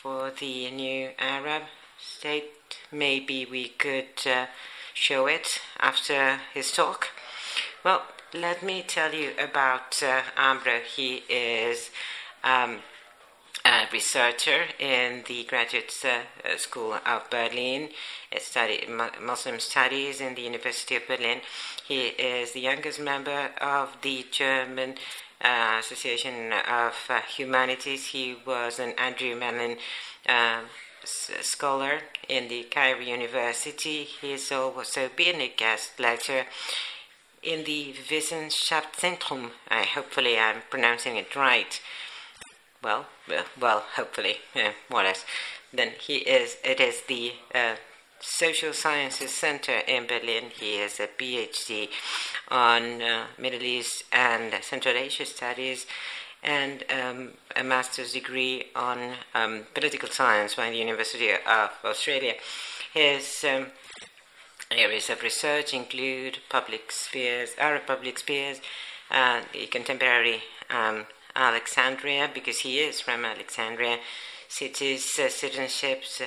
for 0.00 0.32
the 0.38 0.70
new 0.70 1.10
Arab 1.18 1.64
state. 1.98 2.78
Maybe 2.90 3.46
we 3.46 3.68
could 3.68 4.26
uh, 4.26 4.46
show 4.94 5.26
it 5.26 5.60
after 5.78 6.40
his 6.54 6.72
talk. 6.72 7.08
Well, 7.84 8.02
let 8.34 8.62
me 8.62 8.82
tell 8.86 9.12
you 9.14 9.32
about 9.38 10.02
uh, 10.02 10.22
Amro. 10.36 10.80
He 10.80 11.22
is 11.28 11.90
um, 12.42 12.78
a 13.64 13.86
researcher 13.92 14.64
in 14.78 15.22
the 15.28 15.44
Graduate 15.44 15.92
uh, 16.04 16.56
School 16.56 16.94
of 17.06 17.30
Berlin, 17.30 17.90
he 18.30 18.40
studied 18.40 18.88
Muslim 19.20 19.60
Studies 19.60 20.20
in 20.20 20.34
the 20.34 20.42
University 20.42 20.96
of 20.96 21.06
Berlin. 21.06 21.40
He 21.86 22.06
is 22.08 22.52
the 22.52 22.60
youngest 22.60 23.00
member 23.00 23.50
of 23.60 23.96
the 24.02 24.26
German 24.30 24.96
uh, 25.40 25.76
Association 25.78 26.52
of 26.52 26.94
uh, 27.08 27.20
Humanities. 27.36 28.06
He 28.06 28.36
was 28.44 28.78
an 28.78 28.92
Andrew 28.98 29.36
Mellon 29.36 29.76
uh, 30.28 30.60
scholar 31.04 32.00
in 32.28 32.48
the 32.48 32.64
Cairo 32.64 33.00
University. 33.00 34.04
He 34.04 34.32
has 34.32 34.50
also 34.52 35.08
been 35.14 35.40
a 35.40 35.48
guest 35.48 35.98
lecturer 35.98 36.46
in 37.42 37.64
the 37.64 37.94
Wissenschaftszentrum. 38.08 39.50
I 39.68 39.82
hopefully 39.82 40.38
I'm 40.38 40.62
pronouncing 40.70 41.16
it 41.16 41.34
right 41.34 41.80
well, 42.82 43.06
well, 43.60 43.84
hopefully, 43.94 44.36
yeah, 44.54 44.72
more 44.90 45.02
or 45.02 45.04
less. 45.04 45.24
Then 45.72 45.92
he 46.00 46.16
is. 46.16 46.56
It 46.64 46.80
is 46.80 47.02
the 47.02 47.32
uh, 47.54 47.76
Social 48.20 48.72
Sciences 48.72 49.32
Center 49.32 49.78
in 49.86 50.06
Berlin. 50.06 50.44
He 50.52 50.78
has 50.78 50.98
a 51.00 51.06
PhD 51.06 51.88
on 52.48 53.00
uh, 53.00 53.26
Middle 53.38 53.62
East 53.62 54.04
and 54.12 54.52
Central 54.62 54.96
Asia 54.96 55.24
studies, 55.24 55.86
and 56.42 56.84
um, 56.90 57.30
a 57.54 57.62
master's 57.62 58.12
degree 58.12 58.64
on 58.74 59.14
um, 59.34 59.62
political 59.74 60.08
science 60.08 60.54
by 60.54 60.70
the 60.70 60.76
University 60.76 61.30
of 61.30 61.70
Australia. 61.84 62.34
His 62.92 63.44
um, 63.48 63.66
areas 64.70 65.08
of 65.10 65.22
research 65.22 65.72
include 65.72 66.38
public 66.48 66.90
spheres, 66.90 67.50
Arab 67.58 67.86
public 67.86 68.18
spheres, 68.18 68.60
uh, 69.10 69.42
the 69.52 69.66
contemporary 69.66 70.42
um, 70.70 71.06
Alexandria 71.36 72.28
because 72.32 72.60
he 72.60 72.78
is 72.78 73.00
from 73.00 73.24
Alexandria. 73.24 73.98
Cities, 74.48 75.18
uh, 75.18 75.28
citizenships, 75.28 76.20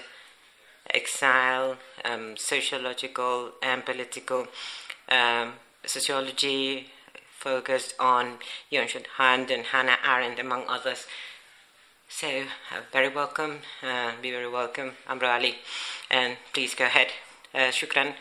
exile, 0.91 1.77
um, 2.03 2.35
sociological 2.37 3.51
and 3.61 3.85
political 3.85 4.47
um, 5.09 5.53
sociology 5.85 6.87
focused 7.45 7.93
on 7.99 8.39
Jung 8.71 8.89
Hand 9.17 9.51
and 9.51 9.63
Hannah 9.71 9.99
Arendt, 10.03 10.39
among 10.39 10.63
others. 10.67 11.05
So, 12.09 12.27
uh, 12.27 12.81
very 12.91 13.09
welcome, 13.09 13.59
uh, 13.83 14.13
be 14.19 14.31
very 14.31 14.49
welcome, 14.49 14.89
Amro 15.07 15.29
Ali, 15.29 15.53
and 16.09 16.37
please 16.53 16.73
go 16.73 16.85
ahead. 16.85 17.09
Uh, 17.53 17.71
shukran 17.77 18.15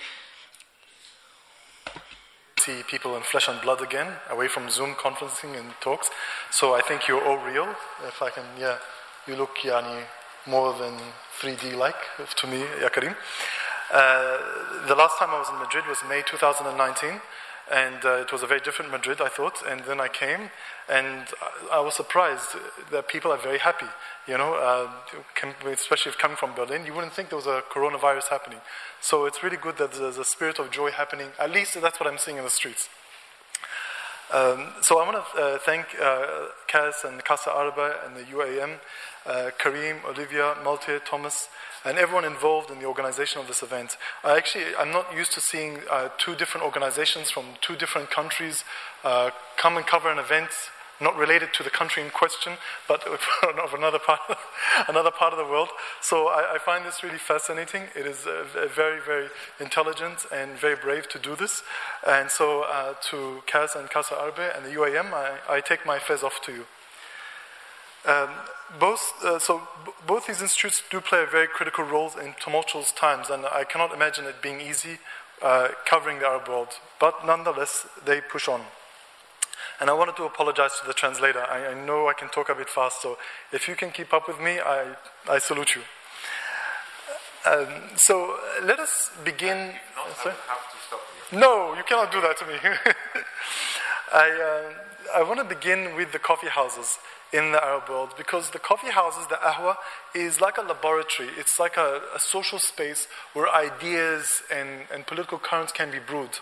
see 2.65 2.83
people 2.95 3.15
in 3.17 3.23
flesh 3.23 3.49
and 3.49 3.61
blood 3.61 3.83
again, 3.83 4.09
away 4.31 4.49
from 4.49 4.71
Zoom 4.71 4.93
conferencing 4.95 5.53
and 5.59 5.69
talks. 5.81 6.09
So 6.51 6.75
I 6.75 6.81
think 6.81 7.09
you're 7.09 7.25
all 7.29 7.37
real. 7.53 7.69
If 8.07 8.23
I 8.23 8.31
can, 8.31 8.47
yeah, 8.59 8.79
you 9.27 9.37
look 9.37 9.57
yani, 9.63 10.01
more 10.47 10.73
than 10.73 10.95
3D 11.41 11.77
like 11.77 12.01
to 12.41 12.47
me, 12.47 12.61
Yakarim. 12.85 13.15
Uh, 13.93 14.87
the 14.89 14.95
last 14.95 15.19
time 15.19 15.31
I 15.31 15.39
was 15.39 15.51
in 15.51 15.59
Madrid 15.59 15.85
was 15.87 15.99
May 16.09 16.23
2019 16.23 17.21
and 17.73 18.05
uh, 18.05 18.21
it 18.21 18.33
was 18.33 18.43
a 18.43 18.47
very 18.47 18.61
different 18.61 18.91
Madrid, 18.91 19.21
I 19.21 19.29
thought. 19.29 19.63
And 19.67 19.81
then 19.85 20.01
I 20.01 20.09
came, 20.09 20.51
and 20.89 21.27
I 21.73 21.81
was 21.81 21.95
surprised 21.95 22.57
that 22.91 23.09
people 23.09 23.33
are 23.33 23.39
very 23.39 23.59
happy. 23.59 23.87
You 24.27 24.39
know, 24.39 24.55
uh, 24.55 24.91
especially 25.71 26.11
if 26.11 26.19
coming 26.19 26.37
from 26.37 26.55
Berlin, 26.55 26.87
you 26.87 26.95
wouldn't 26.95 27.13
think 27.13 27.29
there 27.29 27.37
was 27.37 27.47
a 27.47 27.63
coronavirus 27.71 28.29
happening. 28.29 28.61
So 29.01 29.27
it's 29.27 29.43
really 29.43 29.59
good 29.59 29.77
that 29.79 29.93
there's 29.93 30.19
a 30.19 30.25
spirit 30.25 30.59
of 30.59 30.71
joy 30.71 30.91
happening. 30.91 31.29
At 31.39 31.51
least 31.51 31.81
that's 31.81 32.01
what 32.01 32.09
I'm 32.09 32.19
seeing 32.19 32.39
in 32.39 32.45
the 32.45 32.51
streets. 32.51 32.89
Um, 34.33 34.73
so 34.81 34.99
I 34.99 35.05
want 35.05 35.25
to 35.25 35.41
uh, 35.41 35.59
thank 35.59 35.87
uh, 36.01 36.49
and 37.05 37.23
Casa 37.25 37.51
Árabe 37.51 37.95
and 38.05 38.17
the 38.17 38.25
UAM, 38.33 38.79
uh, 39.27 39.51
Kareem, 39.61 40.05
Olivia, 40.07 40.57
Malte, 40.65 40.99
Thomas, 41.05 41.49
and 41.85 41.99
everyone 41.99 42.25
involved 42.25 42.71
in 42.71 42.79
the 42.79 42.87
organization 42.87 43.41
of 43.41 43.47
this 43.47 43.63
event. 43.63 43.97
I 44.23 44.37
actually, 44.37 44.65
I'm 44.79 44.91
not 44.91 45.15
used 45.15 45.33
to 45.33 45.41
seeing 45.41 45.81
uh, 45.91 46.09
two 46.19 46.35
different 46.35 46.65
organizations 46.65 47.31
from 47.31 47.45
two 47.61 47.77
different 47.77 48.11
countries 48.11 48.65
uh, 49.05 49.31
come 49.57 49.77
and 49.77 49.87
cover 49.87 50.11
an 50.11 50.19
event 50.19 50.51
not 51.01 51.17
related 51.17 51.53
to 51.55 51.63
the 51.63 51.71
country 51.71 52.03
in 52.03 52.11
question, 52.11 52.55
but 52.87 53.03
of 53.09 53.75
another 53.75 53.99
part, 53.99 54.21
another 54.89 55.11
part 55.11 55.33
of 55.33 55.39
the 55.39 55.45
world. 55.45 55.69
So 56.01 56.29
I, 56.29 56.55
I 56.55 56.59
find 56.59 56.85
this 56.85 57.03
really 57.03 57.19
fascinating. 57.19 57.85
It 57.97 58.07
is 58.07 58.27
uh, 58.27 58.45
very, 58.75 59.01
very 59.01 59.29
intelligent 59.61 60.27
and 60.33 60.53
very 60.53 60.77
brave 60.77 61.09
to 61.11 61.19
do 61.19 61.37
this. 61.37 61.63
And 62.07 62.31
so 62.31 62.63
uh, 62.63 62.95
to 63.11 63.43
KAS 63.47 63.75
and 63.75 63.91
Casa 63.91 64.15
Árabe 64.15 64.57
and 64.57 64.65
the 64.65 64.71
UAM, 64.71 65.13
I, 65.13 65.39
I 65.49 65.61
take 65.61 65.85
my 65.85 65.99
fez 65.99 66.23
off 66.23 66.41
to 66.43 66.53
you. 66.53 66.67
Um, 68.07 68.31
both, 68.79 69.13
uh, 69.25 69.39
so 69.39 69.63
b- 69.85 69.93
both 70.07 70.27
these 70.27 70.43
institutes 70.43 70.83
do 70.91 71.01
play 71.01 71.23
a 71.23 71.27
very 71.27 71.47
critical 71.47 71.85
role 71.85 72.11
in 72.21 72.35
tumultuous 72.41 72.93
times, 72.93 73.31
and 73.31 73.47
I 73.47 73.65
cannot 73.65 73.93
imagine 73.93 74.25
it 74.27 74.43
being 74.43 74.61
easy 74.61 74.99
uh, 75.43 75.69
covering 75.87 76.19
the 76.19 76.27
Arab 76.27 76.49
world. 76.49 76.69
But 76.99 77.25
nonetheless, 77.25 77.87
they 78.05 78.21
push 78.21 78.49
on. 78.49 78.63
And 79.81 79.91
I 79.91 79.93
wanted 79.93 80.17
to 80.17 80.25
apologize 80.25 80.79
to 80.81 80.87
the 80.87 80.95
translator. 80.95 81.41
I, 81.41 81.69
I 81.69 81.75
know 81.75 82.09
I 82.09 82.13
can 82.13 82.29
talk 82.29 82.49
a 82.49 82.55
bit 82.55 82.69
fast, 82.69 83.03
so 83.03 83.19
if 83.53 83.69
you 83.69 83.75
can 83.75 83.91
keep 83.91 84.13
up 84.13 84.29
with 84.29 84.41
me, 84.41 84.61
I, 84.61 84.95
I 85.29 85.39
salute 85.39 85.75
you. 85.75 85.83
Um, 87.47 87.69
so 87.97 88.39
let 88.63 88.81
us 88.81 89.11
begin. 89.25 89.75
No, 91.33 91.75
you 91.75 91.83
cannot 91.85 92.11
do 92.13 92.21
that 92.21 92.39
to 92.39 92.47
me. 92.47 92.55
I, 94.15 94.31
uh, 94.31 95.19
I 95.19 95.23
want 95.25 95.41
to 95.41 95.45
begin 95.45 95.97
with 95.97 96.13
the 96.13 96.21
coffee 96.21 96.47
houses 96.47 96.99
in 97.33 97.51
the 97.51 97.63
Arab 97.63 97.89
world 97.89 98.15
because 98.17 98.51
the 98.51 98.61
coffee 98.61 98.93
houses, 98.93 99.27
the 99.27 99.35
ahwa, 99.35 99.75
is 100.15 100.41
like 100.41 100.57
a 100.57 100.63
laboratory. 100.63 101.31
It's 101.37 101.59
like 101.59 101.77
a, 101.77 102.01
a 102.15 102.21
social 102.21 102.61
space 102.61 103.09
where 103.33 103.53
ideas 103.53 104.43
and, 104.53 104.83
and 104.95 105.05
political 105.05 105.41
currents 105.41 105.73
can 105.73 105.91
be 105.91 105.99
brewed. 105.99 106.39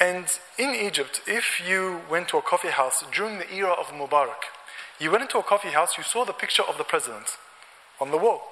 And 0.00 0.26
in 0.58 0.74
Egypt, 0.74 1.20
if 1.24 1.62
you 1.64 2.00
went 2.10 2.26
to 2.30 2.38
a 2.38 2.42
coffee 2.42 2.70
house 2.70 3.04
during 3.14 3.38
the 3.38 3.54
era 3.54 3.70
of 3.70 3.86
Mubarak, 3.92 4.50
you 4.98 5.12
went 5.12 5.22
into 5.22 5.38
a 5.38 5.44
coffee 5.44 5.68
house, 5.68 5.96
you 5.96 6.02
saw 6.02 6.24
the 6.24 6.32
picture 6.32 6.64
of 6.64 6.78
the 6.78 6.84
president 6.84 7.38
on 8.00 8.10
the 8.10 8.18
wall. 8.18 8.42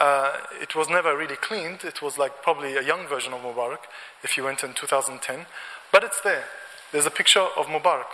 Uh, 0.00 0.32
it 0.60 0.74
was 0.74 0.88
never 0.88 1.16
really 1.16 1.36
cleaned. 1.36 1.84
It 1.84 2.02
was 2.02 2.18
like 2.18 2.42
probably 2.42 2.76
a 2.76 2.82
young 2.82 3.06
version 3.06 3.32
of 3.32 3.42
Mubarak 3.42 3.86
if 4.24 4.36
you 4.36 4.42
went 4.42 4.64
in 4.64 4.74
2010. 4.74 5.46
But 5.92 6.02
it's 6.02 6.20
there. 6.20 6.46
There's 6.92 7.06
a 7.06 7.10
picture 7.10 7.46
of 7.56 7.66
Mubarak. 7.66 8.06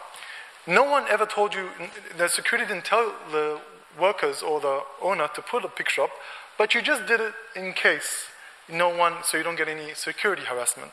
No 0.67 0.85
one 0.85 1.05
ever 1.09 1.27
told 1.27 1.55
you, 1.55 1.69
the 2.17 2.29
security 2.29 2.67
didn't 2.67 2.87
tell 2.87 3.13
the 3.31 3.61
workers 3.99 4.43
or 4.43 4.61
the 4.61 4.81
owner 5.03 5.29
to 5.35 5.43
put 5.43 5.65
a 5.65 5.69
picture 5.69 6.03
up, 6.03 6.11
but 6.59 6.75
you 6.75 6.83
just 6.83 7.07
did 7.07 7.21
it 7.21 7.35
in 7.55 7.73
case 7.73 8.27
no 8.69 8.89
one, 8.89 9.15
so 9.23 9.37
you 9.37 9.45
don't 9.45 9.57
get 9.57 9.69
any 9.69 9.95
security 9.95 10.43
harassment. 10.43 10.93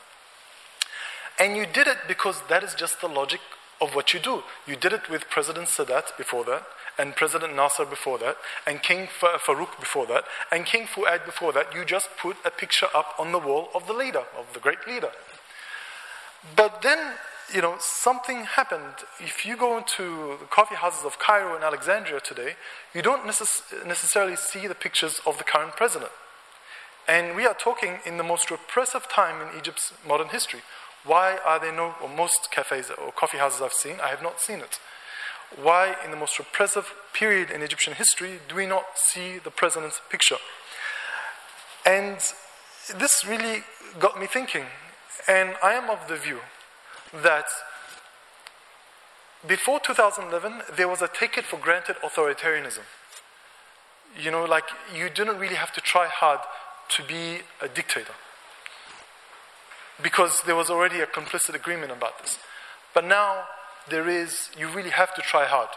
And 1.38 1.56
you 1.56 1.66
did 1.66 1.86
it 1.86 1.98
because 2.06 2.42
that 2.48 2.62
is 2.62 2.74
just 2.74 3.00
the 3.00 3.08
logic 3.08 3.40
of 3.80 3.94
what 3.94 4.12
you 4.12 4.20
do. 4.20 4.42
You 4.66 4.76
did 4.76 4.92
it 4.92 5.08
with 5.08 5.28
President 5.30 5.68
Sadat 5.68 6.16
before 6.16 6.44
that, 6.44 6.64
and 6.98 7.16
President 7.16 7.56
Nasser 7.56 7.86
before 7.86 8.18
that, 8.18 8.36
and 8.66 8.82
King 8.82 9.08
Farouk 9.08 9.80
before 9.80 10.06
that, 10.06 10.24
and 10.52 10.66
King 10.66 10.86
Fuad 10.86 11.24
before 11.24 11.52
that. 11.52 11.74
You 11.74 11.84
just 11.84 12.10
put 12.18 12.36
a 12.44 12.50
picture 12.50 12.88
up 12.94 13.14
on 13.18 13.32
the 13.32 13.38
wall 13.38 13.70
of 13.74 13.86
the 13.86 13.94
leader, 13.94 14.24
of 14.38 14.52
the 14.52 14.60
great 14.60 14.86
leader. 14.86 15.10
But 16.54 16.82
then, 16.82 17.14
you 17.52 17.60
know, 17.60 17.76
something 17.78 18.44
happened. 18.44 19.04
If 19.20 19.44
you 19.44 19.56
go 19.56 19.78
into 19.78 20.36
the 20.40 20.46
coffee 20.46 20.74
houses 20.74 21.04
of 21.04 21.18
Cairo 21.18 21.54
and 21.54 21.64
Alexandria 21.64 22.20
today, 22.20 22.56
you 22.94 23.02
don't 23.02 23.24
necess- 23.24 23.86
necessarily 23.86 24.36
see 24.36 24.66
the 24.66 24.74
pictures 24.74 25.20
of 25.26 25.38
the 25.38 25.44
current 25.44 25.76
president. 25.76 26.12
And 27.06 27.36
we 27.36 27.46
are 27.46 27.54
talking 27.54 27.98
in 28.06 28.16
the 28.16 28.22
most 28.22 28.50
repressive 28.50 29.08
time 29.08 29.40
in 29.42 29.58
Egypt's 29.58 29.92
modern 30.06 30.28
history 30.28 30.60
Why 31.04 31.38
are 31.44 31.58
there 31.58 31.72
no, 31.72 31.96
or 32.00 32.08
most 32.08 32.50
cafes 32.52 32.90
or 32.90 33.10
coffee 33.10 33.38
houses 33.38 33.60
I've 33.60 33.72
seen, 33.72 33.96
I 34.00 34.08
have 34.08 34.22
not 34.22 34.40
seen 34.40 34.60
it. 34.60 34.78
Why, 35.60 35.96
in 36.04 36.12
the 36.12 36.16
most 36.16 36.38
repressive 36.38 36.94
period 37.12 37.50
in 37.50 37.60
Egyptian 37.60 37.94
history, 37.94 38.38
do 38.48 38.54
we 38.54 38.66
not 38.66 38.84
see 38.94 39.38
the 39.38 39.50
president's 39.50 40.00
picture? 40.08 40.38
And 41.84 42.18
this 42.96 43.24
really 43.26 43.64
got 43.98 44.18
me 44.18 44.26
thinking. 44.26 44.66
And 45.26 45.56
I 45.60 45.72
am 45.72 45.90
of 45.90 46.06
the 46.08 46.16
view 46.16 46.38
that 47.12 47.46
before 49.46 49.80
2011, 49.80 50.62
there 50.76 50.88
was 50.88 51.02
a 51.02 51.08
take 51.08 51.36
it 51.36 51.44
for 51.44 51.56
granted 51.58 51.96
authoritarianism. 51.96 52.84
You 54.18 54.30
know, 54.30 54.44
like 54.44 54.64
you 54.94 55.08
didn't 55.08 55.38
really 55.38 55.56
have 55.56 55.72
to 55.72 55.80
try 55.80 56.06
hard 56.06 56.40
to 56.90 57.02
be 57.02 57.40
a 57.60 57.68
dictator 57.68 58.12
because 60.02 60.42
there 60.42 60.56
was 60.56 60.70
already 60.70 61.00
a 61.00 61.06
complicit 61.06 61.54
agreement 61.54 61.92
about 61.92 62.20
this. 62.20 62.38
But 62.94 63.04
now 63.04 63.44
there 63.88 64.08
is, 64.08 64.50
you 64.56 64.68
really 64.68 64.90
have 64.90 65.14
to 65.14 65.22
try 65.22 65.46
hard. 65.46 65.68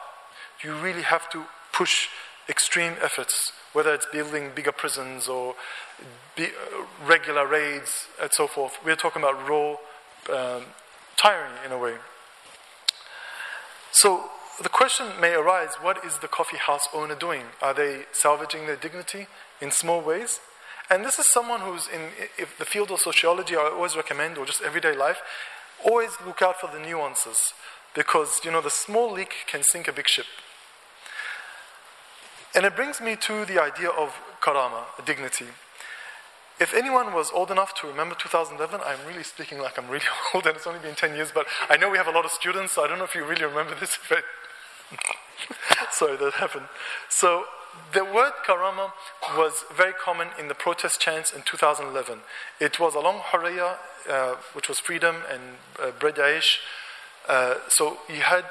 You 0.64 0.76
really 0.76 1.04
have 1.04 1.30
to 1.32 1.46
push 1.74 2.08
extreme 2.48 2.94
efforts, 3.02 3.52
whether 3.74 3.94
it's 3.94 4.06
building 4.12 4.52
bigger 4.54 4.72
prisons 4.72 5.28
or 5.28 5.56
be, 6.36 6.46
uh, 6.46 6.86
regular 7.06 7.48
raids 7.48 8.08
and 8.22 8.32
so 8.32 8.48
forth. 8.48 8.78
We're 8.86 8.96
talking 8.96 9.22
about 9.22 9.48
raw 9.48 9.76
um, 10.30 10.66
tyranny 11.18 11.60
in 11.66 11.72
a 11.72 11.78
way. 11.78 11.96
So 13.92 14.30
the 14.62 14.70
question 14.70 15.08
may 15.20 15.34
arise 15.34 15.76
what 15.82 16.04
is 16.06 16.20
the 16.20 16.28
coffee 16.28 16.58
house 16.58 16.88
owner 16.94 17.16
doing? 17.16 17.44
Are 17.62 17.74
they 17.74 18.04
salvaging 18.12 18.68
their 18.68 18.76
dignity 18.76 19.28
in 19.62 19.72
small 19.72 20.02
ways? 20.02 20.40
And 20.90 21.04
this 21.04 21.18
is 21.18 21.28
someone 21.28 21.62
who's 21.62 21.88
in 21.88 22.12
if 22.38 22.58
the 22.58 22.66
field 22.66 22.92
of 22.92 23.00
sociology, 23.00 23.56
I 23.56 23.72
always 23.74 23.96
recommend, 23.96 24.38
or 24.38 24.46
just 24.46 24.62
everyday 24.62 24.96
life, 24.96 25.22
always 25.84 26.12
look 26.26 26.42
out 26.42 26.60
for 26.60 26.68
the 26.68 26.80
nuances 26.80 27.54
because 27.96 28.40
you 28.44 28.52
know 28.52 28.62
the 28.62 28.70
small 28.70 29.12
leak 29.12 29.34
can 29.48 29.64
sink 29.64 29.88
a 29.88 29.94
big 29.94 30.08
ship. 30.08 30.26
And 32.54 32.66
it 32.66 32.76
brings 32.76 33.02
me 33.02 33.16
to 33.18 33.46
the 33.46 33.62
idea 33.62 33.90
of 33.90 34.14
karama, 34.42 34.84
dignity. 35.06 35.48
If 36.60 36.74
anyone 36.74 37.14
was 37.14 37.32
old 37.32 37.52
enough 37.52 37.74
to 37.82 37.88
remember 37.88 38.16
2011, 38.16 38.80
I'm 38.86 39.06
really 39.08 39.24
speaking 39.24 39.60
like 39.60 39.78
I'm 39.78 39.90
really 39.90 40.06
old 40.34 40.46
and 40.46 40.56
it's 40.56 40.68
only 40.68 40.80
been 40.80 40.96
10 40.96 41.16
years, 41.16 41.32
but 41.34 41.48
I 41.70 41.78
know 41.78 41.90
we 41.90 41.98
have 41.98 42.08
a 42.08 42.12
lot 42.12 42.26
of 42.26 42.32
students, 42.32 42.74
so 42.74 42.84
I 42.84 42.88
don't 42.88 42.98
know 42.98 43.04
if 43.04 43.16
you 43.16 43.26
really 43.26 43.44
remember 43.44 43.76
this. 43.80 43.98
Sorry, 45.92 46.18
that 46.18 46.34
happened. 46.34 46.66
So 47.10 47.46
the 47.94 48.04
word 48.04 48.34
karama 48.46 48.92
was 49.38 49.66
very 49.76 49.94
common 49.94 50.30
in 50.40 50.48
the 50.48 50.56
protest 50.56 51.00
chants 51.00 51.32
in 51.32 51.42
2011. 51.44 52.20
It 52.60 52.80
was 52.80 52.96
along 52.96 53.20
Hurriya, 53.32 53.78
uh, 54.10 54.36
which 54.54 54.70
was 54.70 54.80
freedom, 54.80 55.18
and 55.32 55.42
uh, 55.82 55.92
Bread 55.92 56.20
uh, 57.28 57.56
so 57.68 57.98
you 58.08 58.22
had, 58.22 58.46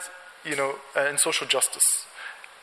you 0.45 0.57
know, 0.57 0.77
uh, 0.97 1.01
and 1.01 1.19
social 1.21 1.47
justice. 1.47 2.07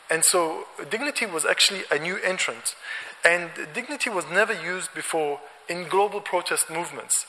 And 0.09 0.25
so 0.25 0.65
dignity 0.89 1.25
was 1.25 1.45
actually 1.45 1.83
a 1.89 1.97
new 1.97 2.17
entrant. 2.17 2.75
And 3.23 3.49
dignity 3.73 4.09
was 4.09 4.25
never 4.31 4.53
used 4.53 4.93
before 4.93 5.39
in 5.69 5.87
global 5.87 6.21
protest 6.21 6.69
movements. 6.69 7.25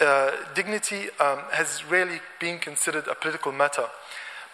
Uh, 0.00 0.32
dignity 0.54 1.08
um, 1.20 1.40
has 1.52 1.84
rarely 1.84 2.20
been 2.40 2.58
considered 2.58 3.06
a 3.06 3.14
political 3.14 3.52
matter. 3.52 3.86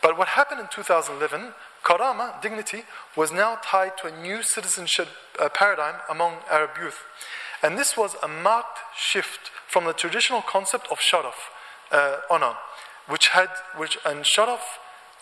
But 0.02 0.16
what 0.16 0.28
happened 0.28 0.60
in 0.60 0.68
2011, 0.70 1.52
karama, 1.82 2.40
dignity, 2.40 2.84
was 3.16 3.32
now 3.32 3.58
tied 3.62 3.98
to 3.98 4.08
a 4.08 4.22
new 4.22 4.42
citizenship 4.42 5.08
uh, 5.38 5.48
paradigm 5.48 5.96
among 6.08 6.36
Arab 6.50 6.70
youth. 6.80 7.00
And 7.62 7.76
this 7.76 7.96
was 7.96 8.16
a 8.22 8.28
marked 8.28 8.78
shift 8.96 9.50
from 9.68 9.84
the 9.84 9.92
traditional 9.92 10.42
concept 10.42 10.88
of 10.90 10.98
sharaf, 10.98 11.34
uh, 11.90 12.18
honor, 12.30 12.54
which 13.08 13.28
had, 13.28 13.50
which, 13.76 13.98
and 14.06 14.24
sharaf 14.24 14.60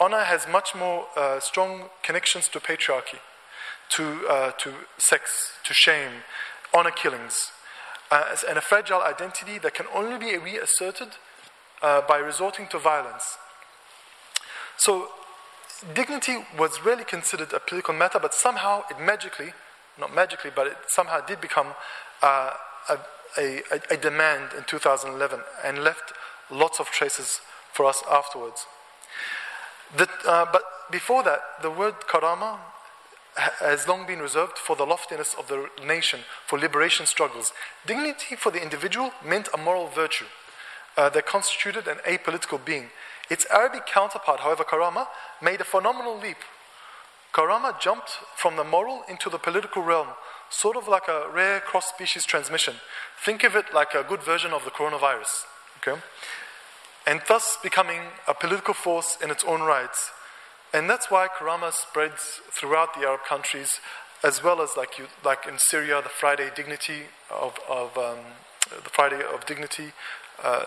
honor 0.01 0.25
has 0.25 0.47
much 0.47 0.75
more 0.75 1.07
uh, 1.17 1.41
strong 1.41 1.91
connections 2.03 2.49
to 2.49 2.61
patriarchy, 2.61 3.19
to, 3.91 4.27
uh, 4.29 4.51
to 4.53 4.73
sex, 4.99 5.53
to 5.65 5.75
shame, 5.75 6.23
honor 6.75 6.91
killings, 6.91 7.53
uh, 8.11 8.37
and 8.49 8.59
a 8.59 8.61
fragile 8.61 9.03
identity 9.03 9.59
that 9.59 9.75
can 9.75 9.87
only 9.95 10.19
be 10.19 10.37
reasserted 10.37 11.09
uh, 11.83 12.01
by 12.03 12.19
resorting 12.19 12.67
to 12.69 12.79
violence. 12.79 13.37
So, 14.77 15.09
dignity 15.95 16.45
was 16.59 16.85
really 16.85 17.05
considered 17.05 17.53
a 17.53 17.61
political 17.61 17.95
matter, 17.95 18.19
but 18.19 18.35
somehow 18.35 18.85
it 18.91 19.01
magically, 19.01 19.53
not 19.99 20.15
magically, 20.15 20.51
but 20.55 20.67
it 20.67 20.77
somehow 20.89 21.21
did 21.21 21.41
become 21.41 21.69
uh, 22.23 22.53
a, 22.89 22.99
a, 23.39 23.63
a 23.91 23.97
demand 23.97 24.53
in 24.57 24.65
2011 24.65 25.41
and 25.65 25.79
left 25.79 26.13
lots 26.51 26.81
of 26.81 26.87
traces 26.87 27.41
for 27.73 27.87
us 27.87 28.03
afterwards. 28.11 28.67
The, 29.97 30.09
uh, 30.27 30.47
but 30.53 30.63
before 30.91 31.23
that, 31.25 31.41
the 31.63 31.71
word 31.71 31.95
karama 32.09 32.59
has 33.39 33.89
long 33.89 34.07
been 34.07 34.19
reserved 34.21 34.59
for 34.59 34.77
the 34.77 34.85
loftiness 34.85 35.35
of 35.35 35.49
the 35.49 35.69
nation, 35.85 36.21
for 36.47 36.59
liberation 36.59 37.07
struggles. 37.07 37.53
Dignity 37.87 38.37
for 38.37 38.51
the 38.51 38.63
individual 38.63 39.13
meant 39.25 39.49
a 39.55 39.59
moral 39.59 39.87
virtue 39.87 40.27
uh, 40.97 41.09
that 41.11 41.27
constituted 41.27 41.87
an 41.87 41.99
apolitical 42.07 42.63
being. 42.63 42.91
Its 43.31 43.47
Arabic 43.51 43.87
counterpart, 43.87 44.41
however, 44.41 44.65
karama, 44.65 45.07
made 45.43 45.61
a 45.61 45.65
phenomenal 45.65 46.19
leap. 46.19 46.39
Karama 47.33 47.79
jumped 47.81 48.11
from 48.37 48.57
the 48.57 48.65
moral 48.65 49.03
into 49.09 49.29
the 49.31 49.39
political 49.39 49.83
realm, 49.83 50.09
sort 50.51 50.77
of 50.77 50.89
like 50.89 51.09
a 51.09 51.29
rare 51.33 51.61
cross 51.61 51.89
species 51.89 52.25
transmission. 52.25 52.75
Think 53.25 53.45
of 53.45 53.55
it 53.55 53.67
like 53.75 53.95
a 53.95 54.03
good 54.03 54.23
version 54.23 54.53
of 54.53 54.65
the 54.65 54.71
coronavirus. 54.71 55.45
Okay? 55.79 56.01
and 57.09 57.23
thus 57.27 57.57
becoming 57.63 58.01
a 58.27 58.35
political 58.35 58.75
force 58.75 59.17
in 59.23 59.31
its 59.31 59.43
own 59.45 59.63
rights. 59.63 60.11
And 60.73 60.89
that's 60.89 61.11
why 61.11 61.29
Karama 61.29 61.73
spreads 61.73 62.41
throughout 62.51 62.95
the 62.95 63.07
Arab 63.07 63.25
countries, 63.29 63.81
as 64.23 64.43
well 64.43 64.61
as 64.61 64.71
like, 64.77 64.99
you, 64.99 65.07
like 65.25 65.47
in 65.47 65.59
Syria, 65.59 66.03
the 66.03 66.09
Friday 66.09 66.51
dignity 66.55 67.03
of, 67.31 67.59
of 67.69 67.97
um, 67.97 68.19
the 68.71 68.91
Friday 68.91 69.21
of 69.23 69.47
dignity. 69.47 69.93
Uh, 70.43 70.65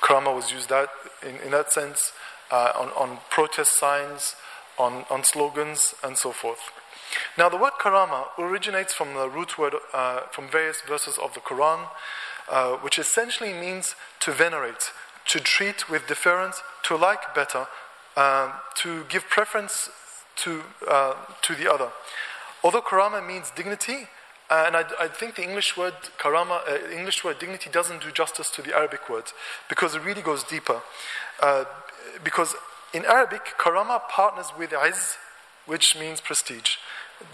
Karama 0.00 0.34
was 0.34 0.52
used 0.52 0.68
that 0.68 0.88
in, 1.22 1.36
in 1.44 1.50
that 1.50 1.72
sense 1.72 2.12
uh, 2.50 2.72
on, 2.78 2.88
on 2.90 3.18
protest 3.30 3.78
signs, 3.78 4.36
on, 4.78 5.04
on 5.10 5.24
slogans, 5.24 5.94
and 6.04 6.16
so 6.16 6.32
forth. 6.32 6.70
Now, 7.36 7.48
the 7.48 7.56
word 7.56 7.72
karama 7.80 8.26
originates 8.38 8.94
from 8.94 9.14
the 9.14 9.28
root 9.28 9.58
word 9.58 9.74
uh, 9.92 10.22
from 10.30 10.48
various 10.48 10.80
verses 10.80 11.18
of 11.18 11.34
the 11.34 11.40
Quran, 11.40 11.88
uh, 12.48 12.76
which 12.76 12.98
essentially 12.98 13.52
means 13.52 13.94
to 14.20 14.32
venerate, 14.32 14.92
to 15.26 15.40
treat 15.40 15.90
with 15.90 16.06
deference, 16.08 16.62
to 16.84 16.96
like 16.96 17.34
better, 17.34 17.66
um, 18.16 18.52
to 18.76 19.04
give 19.08 19.28
preference 19.28 19.90
to, 20.36 20.62
uh, 20.88 21.14
to 21.42 21.54
the 21.54 21.72
other. 21.72 21.90
Although 22.64 22.82
karama 22.82 23.26
means 23.26 23.50
dignity, 23.54 24.08
uh, 24.50 24.64
and 24.66 24.76
I, 24.76 24.84
I, 25.00 25.08
think 25.08 25.36
the 25.36 25.42
English 25.42 25.76
word 25.76 25.94
karama, 26.18 26.60
uh, 26.68 26.90
English 26.90 27.24
word 27.24 27.38
dignity 27.38 27.70
doesn't 27.70 28.02
do 28.02 28.10
justice 28.10 28.50
to 28.50 28.62
the 28.62 28.76
Arabic 28.76 29.08
word 29.08 29.32
because 29.68 29.94
it 29.94 30.02
really 30.04 30.22
goes 30.22 30.44
deeper. 30.44 30.82
Uh, 31.40 31.64
because 32.22 32.54
in 32.92 33.04
Arabic, 33.06 33.54
karama 33.58 34.00
partners 34.08 34.52
with 34.58 34.72
iz, 34.72 35.16
which 35.66 35.96
means 35.98 36.20
prestige, 36.20 36.76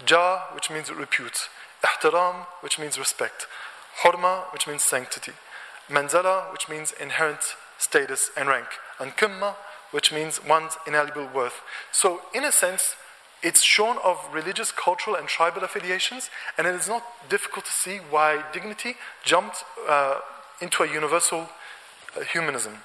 ja, 0.07 0.43
which 0.53 0.69
means 0.69 0.89
repute, 0.91 1.49
ihtiram, 1.83 2.45
which 2.61 2.79
means 2.79 2.97
respect, 2.97 3.47
hurma, 4.03 4.43
which 4.53 4.67
means 4.67 4.83
sanctity, 4.83 5.33
manzala, 5.89 6.51
which 6.51 6.69
means 6.69 6.93
inherent 6.93 7.55
status, 7.77 8.31
and 8.37 8.47
rank, 8.47 8.67
and 8.99 9.11
qimma, 9.17 9.55
which 9.91 10.11
means 10.11 10.43
one's 10.43 10.77
inalienable 10.85 11.29
worth. 11.33 11.61
So, 11.91 12.21
in 12.33 12.43
a 12.43 12.51
sense, 12.51 12.95
it's 13.41 13.63
shorn 13.63 13.97
of 14.03 14.17
religious, 14.33 14.71
cultural, 14.71 15.15
and 15.15 15.27
tribal 15.27 15.63
affiliations, 15.63 16.29
and 16.57 16.67
it 16.67 16.75
is 16.75 16.87
not 16.87 17.03
difficult 17.29 17.65
to 17.65 17.71
see 17.71 17.97
why 17.97 18.43
dignity 18.51 18.95
jumped 19.23 19.63
uh, 19.87 20.19
into 20.61 20.83
a 20.83 20.91
universal 20.91 21.49
uh, 22.17 22.21
humanism. 22.21 22.79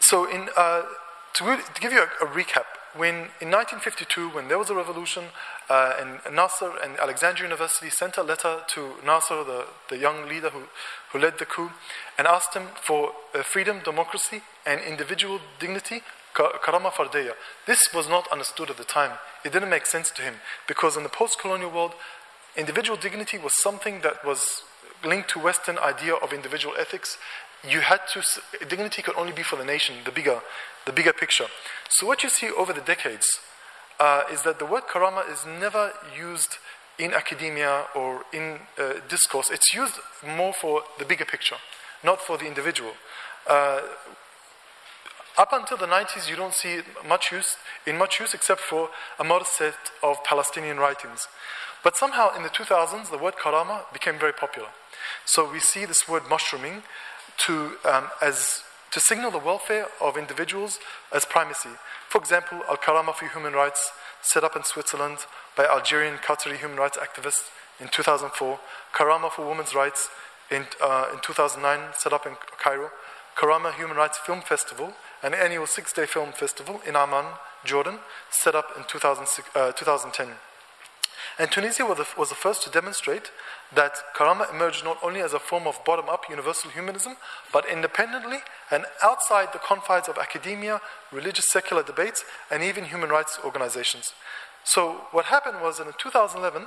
So, 0.00 0.28
in, 0.28 0.48
uh, 0.56 0.82
to, 1.34 1.44
to, 1.44 1.80
give 1.80 1.92
you 1.92 2.00
a, 2.00 2.24
a 2.24 2.28
recap, 2.28 2.64
when 2.96 3.30
in 3.40 3.50
1952, 3.50 4.30
when 4.30 4.48
there 4.48 4.58
was 4.58 4.70
a 4.70 4.74
revolution, 4.74 5.24
uh, 5.68 5.94
and 6.00 6.34
Nasser 6.34 6.72
and 6.82 6.98
Alexandria 6.98 7.44
University 7.44 7.90
sent 7.90 8.16
a 8.16 8.22
letter 8.22 8.60
to 8.68 8.94
Nasser, 9.04 9.44
the, 9.44 9.66
the 9.88 9.96
young 9.96 10.28
leader 10.28 10.50
who, 10.50 10.62
who 11.12 11.18
led 11.18 11.38
the 11.38 11.46
coup, 11.46 11.70
and 12.18 12.26
asked 12.26 12.54
him 12.54 12.68
for 12.82 13.12
uh, 13.34 13.42
freedom, 13.42 13.80
democracy, 13.84 14.42
and 14.66 14.80
individual 14.80 15.40
dignity, 15.58 16.02
karama 16.34 16.90
fardeya. 16.90 17.32
This 17.66 17.92
was 17.94 18.08
not 18.08 18.26
understood 18.32 18.70
at 18.70 18.76
the 18.76 18.84
time. 18.84 19.12
It 19.44 19.52
didn't 19.52 19.70
make 19.70 19.86
sense 19.86 20.10
to 20.12 20.22
him 20.22 20.34
because 20.66 20.96
in 20.96 21.02
the 21.02 21.08
post-colonial 21.08 21.70
world, 21.70 21.94
individual 22.56 22.98
dignity 22.98 23.38
was 23.38 23.52
something 23.60 24.00
that 24.02 24.24
was 24.24 24.62
linked 25.04 25.30
to 25.30 25.38
Western 25.38 25.78
idea 25.78 26.14
of 26.14 26.32
individual 26.32 26.74
ethics. 26.78 27.18
You 27.68 27.80
had 27.80 28.00
to 28.12 28.22
dignity 28.68 29.02
could 29.02 29.16
only 29.16 29.32
be 29.32 29.42
for 29.42 29.56
the 29.56 29.64
nation, 29.64 29.96
the 30.04 30.12
bigger, 30.12 30.40
the 30.86 30.92
bigger 30.92 31.12
picture. 31.12 31.46
So 31.90 32.06
what 32.06 32.22
you 32.22 32.28
see 32.28 32.50
over 32.50 32.72
the 32.72 32.80
decades 32.80 33.26
uh, 33.98 34.22
is 34.32 34.42
that 34.42 34.58
the 34.58 34.66
word 34.66 34.84
karama 34.92 35.30
is 35.30 35.44
never 35.44 35.92
used 36.16 36.56
in 36.98 37.12
academia 37.12 37.84
or 37.94 38.22
in 38.32 38.60
uh, 38.78 38.94
discourse. 39.08 39.50
It's 39.50 39.74
used 39.74 39.94
more 40.26 40.52
for 40.52 40.82
the 40.98 41.04
bigger 41.04 41.24
picture. 41.24 41.56
not 42.02 42.20
for 42.20 42.38
the 42.38 42.46
individual. 42.46 42.92
Uh, 43.48 43.80
up 45.38 45.52
until 45.52 45.76
the 45.76 45.86
90s, 45.86 46.28
you 46.28 46.36
don't 46.36 46.54
see 46.54 46.80
much 47.06 47.32
use 47.32 47.56
in 47.86 47.96
much 47.96 48.20
use 48.20 48.34
except 48.34 48.60
for 48.60 48.90
a 49.18 49.24
modest 49.24 49.56
set 49.56 49.74
of 50.02 50.22
Palestinian 50.24 50.78
writings. 50.78 51.28
But 51.82 51.96
somehow 51.96 52.36
in 52.36 52.42
the 52.42 52.50
2000s, 52.50 53.10
the 53.10 53.18
word 53.18 53.34
karama 53.36 53.90
became 53.92 54.18
very 54.18 54.32
popular. 54.32 54.68
So 55.24 55.50
we 55.50 55.60
see 55.60 55.86
this 55.86 56.06
word 56.08 56.24
mushrooming 56.28 56.82
to, 57.46 57.72
um, 57.84 58.08
as, 58.20 58.64
to 58.90 59.00
signal 59.00 59.30
the 59.30 59.38
welfare 59.38 59.86
of 60.00 60.16
individuals 60.16 60.78
as 61.14 61.24
primacy. 61.24 61.70
For 62.08 62.20
example, 62.20 62.62
Al 62.68 62.76
Karama 62.76 63.14
for 63.14 63.28
Human 63.28 63.52
Rights, 63.52 63.92
set 64.22 64.44
up 64.44 64.56
in 64.56 64.64
Switzerland 64.64 65.18
by 65.56 65.64
Algerian 65.64 66.16
Qatari 66.16 66.56
human 66.56 66.76
rights 66.76 66.98
activists 66.98 67.50
in 67.78 67.88
2004, 67.88 68.58
Karama 68.94 69.30
for 69.30 69.48
Women's 69.48 69.74
Rights 69.74 70.10
in, 70.50 70.66
uh, 70.82 71.06
in 71.12 71.20
2009, 71.22 71.94
set 71.96 72.12
up 72.12 72.26
in 72.26 72.34
Cairo, 72.58 72.90
Karama 73.36 73.72
Human 73.74 73.96
Rights 73.96 74.18
Film 74.18 74.40
Festival, 74.40 74.92
an 75.22 75.34
annual 75.34 75.66
six 75.66 75.92
day 75.92 76.06
film 76.06 76.32
festival 76.32 76.80
in 76.86 76.96
Amman, 76.96 77.26
Jordan, 77.64 77.98
set 78.30 78.54
up 78.54 78.70
in 78.76 78.82
uh, 78.82 79.72
2010. 79.72 80.28
And 81.40 81.50
Tunisia 81.50 81.86
was 81.86 81.96
the, 81.96 82.06
was 82.18 82.28
the 82.28 82.34
first 82.34 82.62
to 82.64 82.70
demonstrate 82.70 83.30
that 83.74 83.94
Karama 84.14 84.52
emerged 84.54 84.84
not 84.84 84.98
only 85.02 85.22
as 85.22 85.32
a 85.32 85.38
form 85.38 85.66
of 85.66 85.82
bottom 85.86 86.06
up 86.10 86.24
universal 86.28 86.70
humanism, 86.70 87.16
but 87.50 87.64
independently 87.66 88.40
and 88.70 88.84
outside 89.02 89.48
the 89.54 89.58
confines 89.58 90.06
of 90.06 90.18
academia, 90.18 90.82
religious 91.10 91.46
secular 91.50 91.82
debates, 91.82 92.26
and 92.50 92.62
even 92.62 92.84
human 92.84 93.08
rights 93.08 93.38
organizations. 93.42 94.12
So, 94.64 95.06
what 95.12 95.24
happened 95.26 95.62
was 95.62 95.80
in 95.80 95.86
2011, 95.98 96.66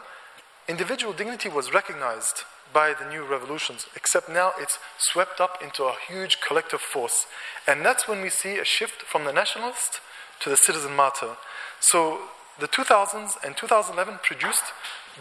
individual 0.67 1.13
dignity 1.13 1.49
was 1.49 1.71
recognized 1.71 2.41
by 2.73 2.95
the 2.95 3.07
new 3.07 3.23
revolutions, 3.23 3.85
except 3.95 4.27
now 4.27 4.53
it's 4.57 4.79
swept 4.97 5.39
up 5.39 5.61
into 5.61 5.83
a 5.83 5.93
huge 6.07 6.41
collective 6.41 6.81
force. 6.81 7.27
And 7.67 7.85
that's 7.85 8.07
when 8.07 8.21
we 8.21 8.31
see 8.31 8.57
a 8.57 8.65
shift 8.65 9.03
from 9.03 9.25
the 9.25 9.33
nationalist 9.33 9.99
to 10.39 10.49
the 10.49 10.57
citizen 10.57 10.95
martyr. 10.95 11.37
So, 11.79 12.21
the 12.59 12.67
2000s 12.67 13.43
and 13.43 13.57
2011 13.57 14.19
produced 14.21 14.63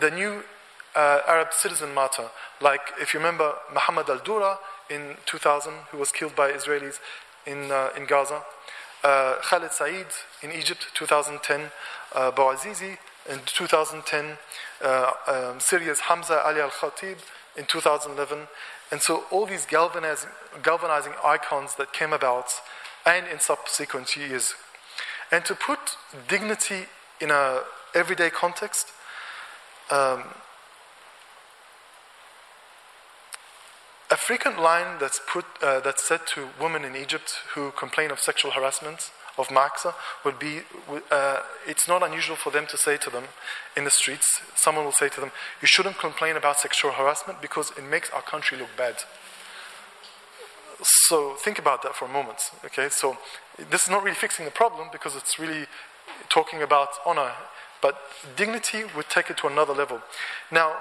the 0.00 0.10
new 0.10 0.42
uh, 0.94 1.20
Arab 1.26 1.48
citizen 1.52 1.94
martyr. 1.94 2.28
Like, 2.60 2.92
if 3.00 3.14
you 3.14 3.20
remember, 3.20 3.54
Muhammad 3.72 4.08
al 4.10 4.18
Dura 4.18 4.58
in 4.90 5.16
2000, 5.26 5.72
who 5.90 5.98
was 5.98 6.12
killed 6.12 6.36
by 6.36 6.52
Israelis 6.52 6.98
in, 7.46 7.70
uh, 7.70 7.88
in 7.96 8.06
Gaza, 8.06 8.42
uh, 9.02 9.36
Khalid 9.42 9.72
Said 9.72 10.06
in 10.42 10.52
Egypt, 10.52 10.86
2010, 10.94 11.70
uh, 12.14 12.30
Bouazizi 12.30 12.98
in 13.28 13.40
2010, 13.46 14.36
uh, 14.82 15.12
um, 15.26 15.60
Syria's 15.60 16.00
Hamza 16.00 16.44
Ali 16.46 16.60
al 16.60 16.70
Khatib 16.70 17.16
in 17.56 17.64
2011. 17.64 18.48
And 18.90 19.00
so, 19.00 19.24
all 19.30 19.46
these 19.46 19.64
galvanizing, 19.64 20.30
galvanizing 20.62 21.14
icons 21.24 21.76
that 21.76 21.92
came 21.92 22.12
about 22.12 22.52
and 23.06 23.26
in 23.26 23.40
subsequent 23.40 24.16
years. 24.16 24.54
And 25.30 25.44
to 25.46 25.54
put 25.54 25.96
dignity 26.28 26.86
in 27.22 27.30
a 27.30 27.62
everyday 27.94 28.30
context, 28.30 28.88
um, 29.90 30.24
a 34.10 34.16
frequent 34.16 34.60
line 34.60 34.98
that's 34.98 35.20
put 35.32 35.46
uh, 35.62 35.80
that's 35.80 36.06
said 36.06 36.26
to 36.34 36.48
women 36.60 36.84
in 36.84 36.96
Egypt 36.96 37.38
who 37.54 37.70
complain 37.70 38.10
of 38.10 38.18
sexual 38.18 38.50
harassment 38.50 39.10
of 39.38 39.50
Maxa 39.50 39.94
would 40.24 40.38
be 40.38 40.60
uh, 41.10 41.40
it's 41.66 41.88
not 41.88 42.02
unusual 42.02 42.36
for 42.36 42.50
them 42.50 42.66
to 42.66 42.76
say 42.76 42.98
to 42.98 43.08
them 43.08 43.24
in 43.74 43.84
the 43.84 43.90
streets 43.90 44.28
someone 44.54 44.84
will 44.84 44.92
say 44.92 45.08
to 45.08 45.20
them 45.20 45.30
you 45.62 45.68
shouldn't 45.68 45.98
complain 45.98 46.36
about 46.36 46.58
sexual 46.58 46.92
harassment 46.92 47.40
because 47.40 47.70
it 47.78 47.84
makes 47.84 48.10
our 48.10 48.20
country 48.22 48.58
look 48.58 48.68
bad. 48.76 48.96
So 51.06 51.36
think 51.36 51.58
about 51.58 51.82
that 51.84 51.94
for 51.94 52.04
a 52.04 52.12
moment 52.12 52.50
okay? 52.66 52.88
So 52.90 53.16
this 53.70 53.84
is 53.84 53.88
not 53.88 54.02
really 54.02 54.16
fixing 54.16 54.44
the 54.44 54.50
problem 54.50 54.88
because 54.92 55.16
it's 55.16 55.38
really 55.38 55.66
talking 56.28 56.62
about 56.62 56.88
honor, 57.04 57.32
but 57.80 57.98
dignity 58.36 58.84
would 58.96 59.08
take 59.08 59.30
it 59.30 59.36
to 59.38 59.46
another 59.46 59.72
level. 59.72 60.00
Now, 60.50 60.76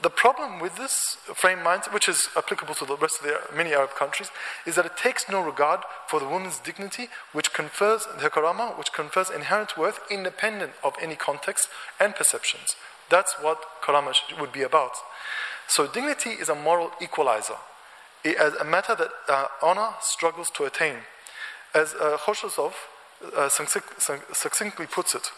the 0.00 0.10
problem 0.10 0.60
with 0.60 0.76
this 0.76 1.16
frame 1.34 1.58
mindset, 1.58 1.92
which 1.92 2.08
is 2.08 2.28
applicable 2.36 2.74
to 2.76 2.84
the 2.84 2.96
rest 2.96 3.20
of 3.20 3.26
the 3.26 3.56
many 3.56 3.74
Arab 3.74 3.96
countries, 3.96 4.30
is 4.64 4.76
that 4.76 4.86
it 4.86 4.96
takes 4.96 5.28
no 5.28 5.40
regard 5.42 5.80
for 6.06 6.20
the 6.20 6.28
woman's 6.28 6.60
dignity, 6.60 7.08
which 7.32 7.52
confers 7.52 8.06
the 8.20 8.30
karama, 8.30 8.78
which 8.78 8.92
confers 8.92 9.28
inherent 9.28 9.76
worth 9.76 9.98
independent 10.08 10.72
of 10.84 10.94
any 11.02 11.16
context 11.16 11.68
and 11.98 12.14
perceptions. 12.14 12.76
That's 13.10 13.34
what 13.40 13.60
karama 13.82 14.14
would 14.40 14.52
be 14.52 14.62
about. 14.62 14.92
So 15.66 15.88
dignity 15.88 16.30
is 16.30 16.48
a 16.48 16.54
moral 16.54 16.92
equalizer, 17.02 17.56
as 18.24 18.54
a 18.54 18.64
matter 18.64 18.94
that 18.94 19.10
uh, 19.28 19.46
honor 19.62 19.94
struggles 20.00 20.50
to 20.50 20.64
attain. 20.64 20.98
As 21.74 21.94
uh, 21.94 22.16
Khoshesov, 22.18 22.72
uh, 23.36 23.48
succinctly 23.48 24.86
puts 24.86 25.14
it. 25.14 25.30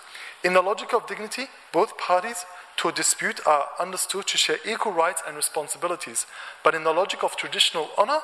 In 0.42 0.54
the 0.54 0.62
logic 0.62 0.94
of 0.94 1.06
dignity, 1.06 1.46
both 1.72 1.98
parties 1.98 2.44
to 2.78 2.88
a 2.88 2.92
dispute 2.92 3.40
are 3.46 3.66
understood 3.78 4.26
to 4.26 4.38
share 4.38 4.56
equal 4.66 4.92
rights 4.92 5.22
and 5.26 5.36
responsibilities. 5.36 6.26
But 6.64 6.74
in 6.74 6.84
the 6.84 6.92
logic 6.92 7.22
of 7.22 7.36
traditional 7.36 7.90
honor, 7.98 8.20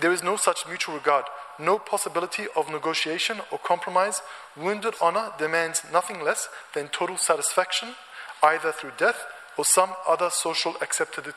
there 0.00 0.12
is 0.12 0.22
no 0.22 0.36
such 0.36 0.66
mutual 0.66 0.96
regard, 0.96 1.26
no 1.58 1.78
possibility 1.78 2.46
of 2.56 2.70
negotiation 2.70 3.38
or 3.52 3.58
compromise. 3.58 4.20
Wounded 4.56 4.94
honor 5.00 5.32
demands 5.38 5.82
nothing 5.92 6.22
less 6.22 6.48
than 6.74 6.88
total 6.88 7.16
satisfaction, 7.16 7.90
either 8.42 8.72
through 8.72 8.92
death 8.98 9.24
or 9.56 9.64
some 9.64 9.90
other 10.08 10.30
social 10.30 10.74
accepted, 10.80 11.32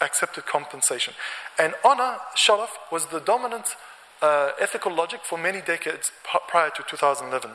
accepted 0.00 0.44
compensation. 0.44 1.14
And 1.58 1.74
honor, 1.82 2.18
sharaf, 2.36 2.68
was 2.90 3.06
the 3.06 3.20
dominant 3.20 3.76
uh, 4.22 4.50
ethical 4.60 4.94
logic 4.94 5.20
for 5.24 5.36
many 5.36 5.60
decades 5.60 6.12
prior 6.48 6.70
to 6.70 6.82
2011. 6.88 7.50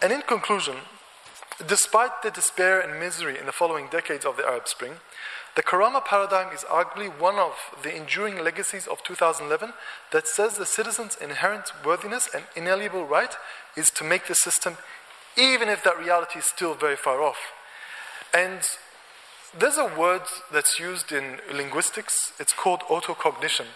And 0.00 0.12
in 0.12 0.22
conclusion, 0.22 0.76
despite 1.66 2.22
the 2.22 2.30
despair 2.30 2.80
and 2.80 3.00
misery 3.00 3.36
in 3.36 3.46
the 3.46 3.52
following 3.52 3.88
decades 3.90 4.24
of 4.24 4.36
the 4.36 4.46
Arab 4.46 4.68
Spring, 4.68 4.92
the 5.56 5.62
Karama 5.62 6.04
paradigm 6.04 6.54
is 6.54 6.62
arguably 6.62 7.08
one 7.08 7.34
of 7.34 7.54
the 7.82 7.94
enduring 7.94 8.38
legacies 8.44 8.86
of 8.86 9.02
2011 9.02 9.72
that 10.12 10.28
says 10.28 10.56
the 10.56 10.64
citizen's 10.64 11.16
inherent 11.16 11.72
worthiness 11.84 12.28
and 12.32 12.44
inalienable 12.54 13.04
right 13.04 13.34
is 13.76 13.90
to 13.90 14.04
make 14.04 14.28
the 14.28 14.36
system, 14.36 14.76
even 15.36 15.68
if 15.68 15.82
that 15.82 15.98
reality 15.98 16.38
is 16.38 16.44
still 16.44 16.74
very 16.74 16.94
far 16.94 17.20
off. 17.22 17.38
And 18.32 18.60
there's 19.58 19.78
a 19.78 19.92
word 19.98 20.22
that's 20.52 20.78
used 20.78 21.10
in 21.10 21.38
linguistics, 21.52 22.32
it's 22.38 22.52
called 22.52 22.82
autocognition. 22.82 23.66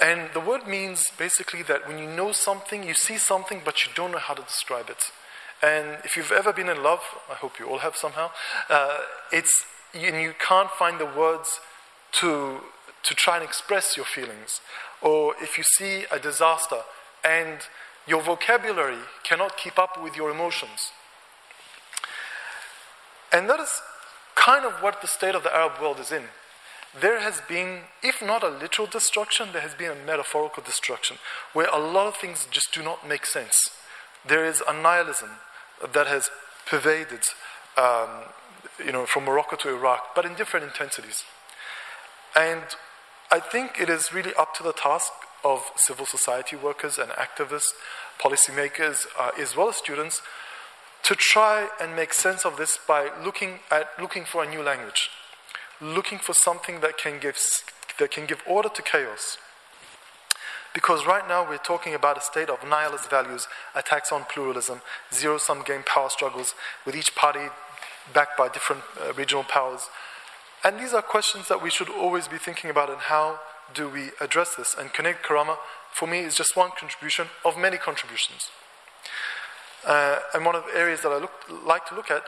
And 0.00 0.30
the 0.32 0.40
word 0.40 0.66
means 0.66 1.10
basically 1.16 1.62
that 1.64 1.88
when 1.88 1.98
you 1.98 2.06
know 2.08 2.32
something, 2.32 2.84
you 2.84 2.94
see 2.94 3.18
something, 3.18 3.62
but 3.64 3.84
you 3.84 3.90
don't 3.94 4.12
know 4.12 4.18
how 4.18 4.34
to 4.34 4.42
describe 4.42 4.88
it. 4.88 5.10
And 5.60 5.98
if 6.04 6.16
you've 6.16 6.30
ever 6.30 6.52
been 6.52 6.68
in 6.68 6.82
love, 6.82 7.00
I 7.28 7.34
hope 7.34 7.58
you 7.58 7.66
all 7.66 7.78
have 7.78 7.96
somehow, 7.96 8.30
uh, 8.70 8.98
it's, 9.32 9.64
and 9.92 10.22
you 10.22 10.34
can't 10.38 10.70
find 10.70 11.00
the 11.00 11.06
words 11.06 11.60
to, 12.20 12.60
to 13.02 13.14
try 13.14 13.36
and 13.36 13.44
express 13.44 13.96
your 13.96 14.06
feelings. 14.06 14.60
Or 15.02 15.34
if 15.42 15.58
you 15.58 15.64
see 15.64 16.04
a 16.12 16.20
disaster 16.20 16.82
and 17.24 17.58
your 18.06 18.22
vocabulary 18.22 18.98
cannot 19.24 19.56
keep 19.56 19.78
up 19.78 20.00
with 20.02 20.16
your 20.16 20.30
emotions. 20.30 20.92
And 23.32 23.50
that 23.50 23.58
is 23.58 23.82
kind 24.36 24.64
of 24.64 24.74
what 24.74 25.02
the 25.02 25.08
state 25.08 25.34
of 25.34 25.42
the 25.42 25.54
Arab 25.54 25.80
world 25.80 25.98
is 25.98 26.12
in 26.12 26.24
there 26.98 27.20
has 27.20 27.40
been, 27.48 27.82
if 28.02 28.22
not 28.22 28.42
a 28.42 28.48
literal 28.48 28.88
destruction, 28.88 29.48
there 29.52 29.62
has 29.62 29.74
been 29.74 29.90
a 29.90 30.06
metaphorical 30.06 30.62
destruction 30.62 31.18
where 31.52 31.68
a 31.68 31.78
lot 31.78 32.06
of 32.06 32.16
things 32.16 32.46
just 32.50 32.72
do 32.72 32.82
not 32.82 33.06
make 33.06 33.26
sense. 33.26 33.56
There 34.26 34.44
is 34.44 34.62
a 34.66 34.72
nihilism 34.72 35.30
that 35.92 36.06
has 36.06 36.30
pervaded, 36.66 37.20
um, 37.76 38.08
you 38.84 38.92
know, 38.92 39.06
from 39.06 39.24
Morocco 39.24 39.56
to 39.56 39.68
Iraq, 39.68 40.14
but 40.14 40.24
in 40.24 40.34
different 40.34 40.64
intensities. 40.64 41.24
And 42.34 42.62
I 43.30 43.40
think 43.40 43.80
it 43.80 43.90
is 43.90 44.12
really 44.12 44.34
up 44.34 44.54
to 44.54 44.62
the 44.62 44.72
task 44.72 45.12
of 45.44 45.70
civil 45.76 46.06
society 46.06 46.56
workers 46.56 46.98
and 46.98 47.10
activists, 47.12 47.72
policymakers, 48.20 49.06
uh, 49.18 49.30
as 49.38 49.54
well 49.54 49.68
as 49.68 49.76
students, 49.76 50.22
to 51.04 51.14
try 51.14 51.68
and 51.80 51.94
make 51.94 52.12
sense 52.12 52.44
of 52.44 52.56
this 52.56 52.78
by 52.88 53.10
looking 53.22 53.60
at 53.70 53.88
looking 54.00 54.24
for 54.24 54.42
a 54.42 54.50
new 54.50 54.62
language 54.62 55.10
looking 55.80 56.18
for 56.18 56.32
something 56.32 56.80
that 56.80 56.98
can 56.98 57.18
give, 57.20 57.38
that 57.98 58.10
can 58.10 58.26
give 58.26 58.42
order 58.46 58.68
to 58.68 58.82
chaos. 58.82 59.38
Because 60.74 61.06
right 61.06 61.26
now 61.26 61.48
we're 61.48 61.58
talking 61.58 61.94
about 61.94 62.18
a 62.18 62.20
state 62.20 62.50
of 62.50 62.62
nihilist 62.62 63.10
values, 63.10 63.48
attacks 63.74 64.12
on 64.12 64.24
pluralism, 64.24 64.80
zero 65.12 65.38
sum 65.38 65.62
game 65.62 65.82
power 65.84 66.10
struggles, 66.10 66.54
with 66.84 66.94
each 66.94 67.14
party 67.14 67.48
backed 68.12 68.36
by 68.36 68.48
different 68.48 68.82
uh, 69.00 69.12
regional 69.14 69.44
powers. 69.44 69.88
And 70.64 70.78
these 70.78 70.92
are 70.92 71.02
questions 71.02 71.48
that 71.48 71.62
we 71.62 71.70
should 71.70 71.88
always 71.88 72.28
be 72.28 72.36
thinking 72.36 72.70
about 72.70 72.90
and 72.90 72.98
how 72.98 73.40
do 73.74 73.88
we 73.88 74.10
address 74.20 74.54
this? 74.54 74.74
And 74.78 74.92
Kinetic 74.92 75.22
Karama, 75.22 75.56
for 75.92 76.06
me, 76.06 76.20
is 76.20 76.34
just 76.34 76.56
one 76.56 76.70
contribution 76.78 77.28
of 77.44 77.56
many 77.56 77.76
contributions. 77.76 78.50
Uh, 79.86 80.18
and 80.34 80.44
one 80.44 80.56
of 80.56 80.64
the 80.64 80.78
areas 80.78 81.02
that 81.02 81.10
I 81.12 81.18
look, 81.18 81.32
like 81.64 81.86
to 81.88 81.94
look 81.94 82.10
at, 82.10 82.24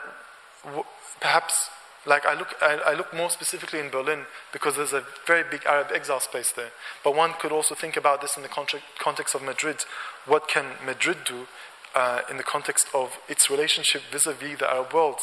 perhaps 1.19 1.69
Like 2.05 2.25
I 2.25 2.33
look, 2.33 2.55
I, 2.61 2.79
I, 2.87 2.93
look 2.95 3.13
more 3.13 3.29
specifically 3.29 3.79
in 3.79 3.89
Berlin 3.91 4.25
because 4.51 4.75
there's 4.75 4.93
a 4.93 5.03
very 5.27 5.43
big 5.49 5.65
Arab 5.65 5.87
exile 5.93 6.19
space 6.19 6.51
there. 6.51 6.71
But 7.03 7.15
one 7.15 7.33
could 7.39 7.51
also 7.51 7.75
think 7.75 7.95
about 7.95 8.21
this 8.21 8.35
in 8.35 8.43
the 8.43 8.49
context 8.49 9.35
of 9.35 9.43
Madrid. 9.43 9.85
What 10.25 10.47
can 10.47 10.65
Madrid 10.83 11.17
do 11.25 11.47
uh, 11.93 12.21
in 12.29 12.37
the 12.37 12.43
context 12.43 12.87
of 12.93 13.19
its 13.29 13.51
relationship 13.51 14.01
vis-a-vis 14.11 14.57
the 14.57 14.69
Arab 14.69 14.93
world 14.93 15.19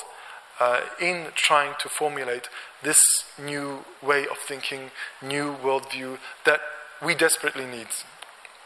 uh, 0.60 0.82
in 1.00 1.28
trying 1.34 1.74
to 1.80 1.88
formulate 1.88 2.48
this 2.84 3.00
new 3.42 3.84
way 4.00 4.28
of 4.28 4.38
thinking, 4.38 4.92
new 5.20 5.56
worldview 5.56 6.18
that 6.44 6.60
we 7.02 7.16
desperately 7.16 7.66
need? 7.66 7.88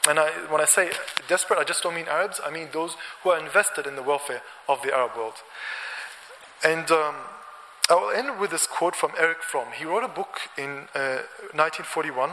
And 0.07 0.19
I, 0.19 0.31
when 0.51 0.61
I 0.61 0.67
say 0.67 0.91
desperate, 1.29 1.59
I 1.59 1.65
just 1.65 1.83
don't 1.83 1.95
mean 1.95 2.09
Arabs. 2.09 2.41
I 2.45 2.51
mean 2.51 2.69
those 2.73 2.97
who 3.23 3.31
are 3.31 3.39
invested 3.39 3.87
in 3.87 3.97
the 3.97 4.03
welfare 4.03 4.43
of 4.69 4.83
the 4.83 4.93
Arab 4.93 5.17
world. 5.17 5.37
And 6.65 6.91
um, 6.91 7.15
I 7.91 7.95
will 7.95 8.11
end 8.11 8.39
with 8.39 8.51
this 8.51 8.67
quote 8.67 8.95
from 8.95 9.13
Erich 9.19 9.43
Fromm. 9.43 9.69
He 9.77 9.85
wrote 9.85 10.05
a 10.05 10.09
book 10.09 10.41
in 10.57 10.89
uh, 10.95 11.27
1941, 11.53 12.31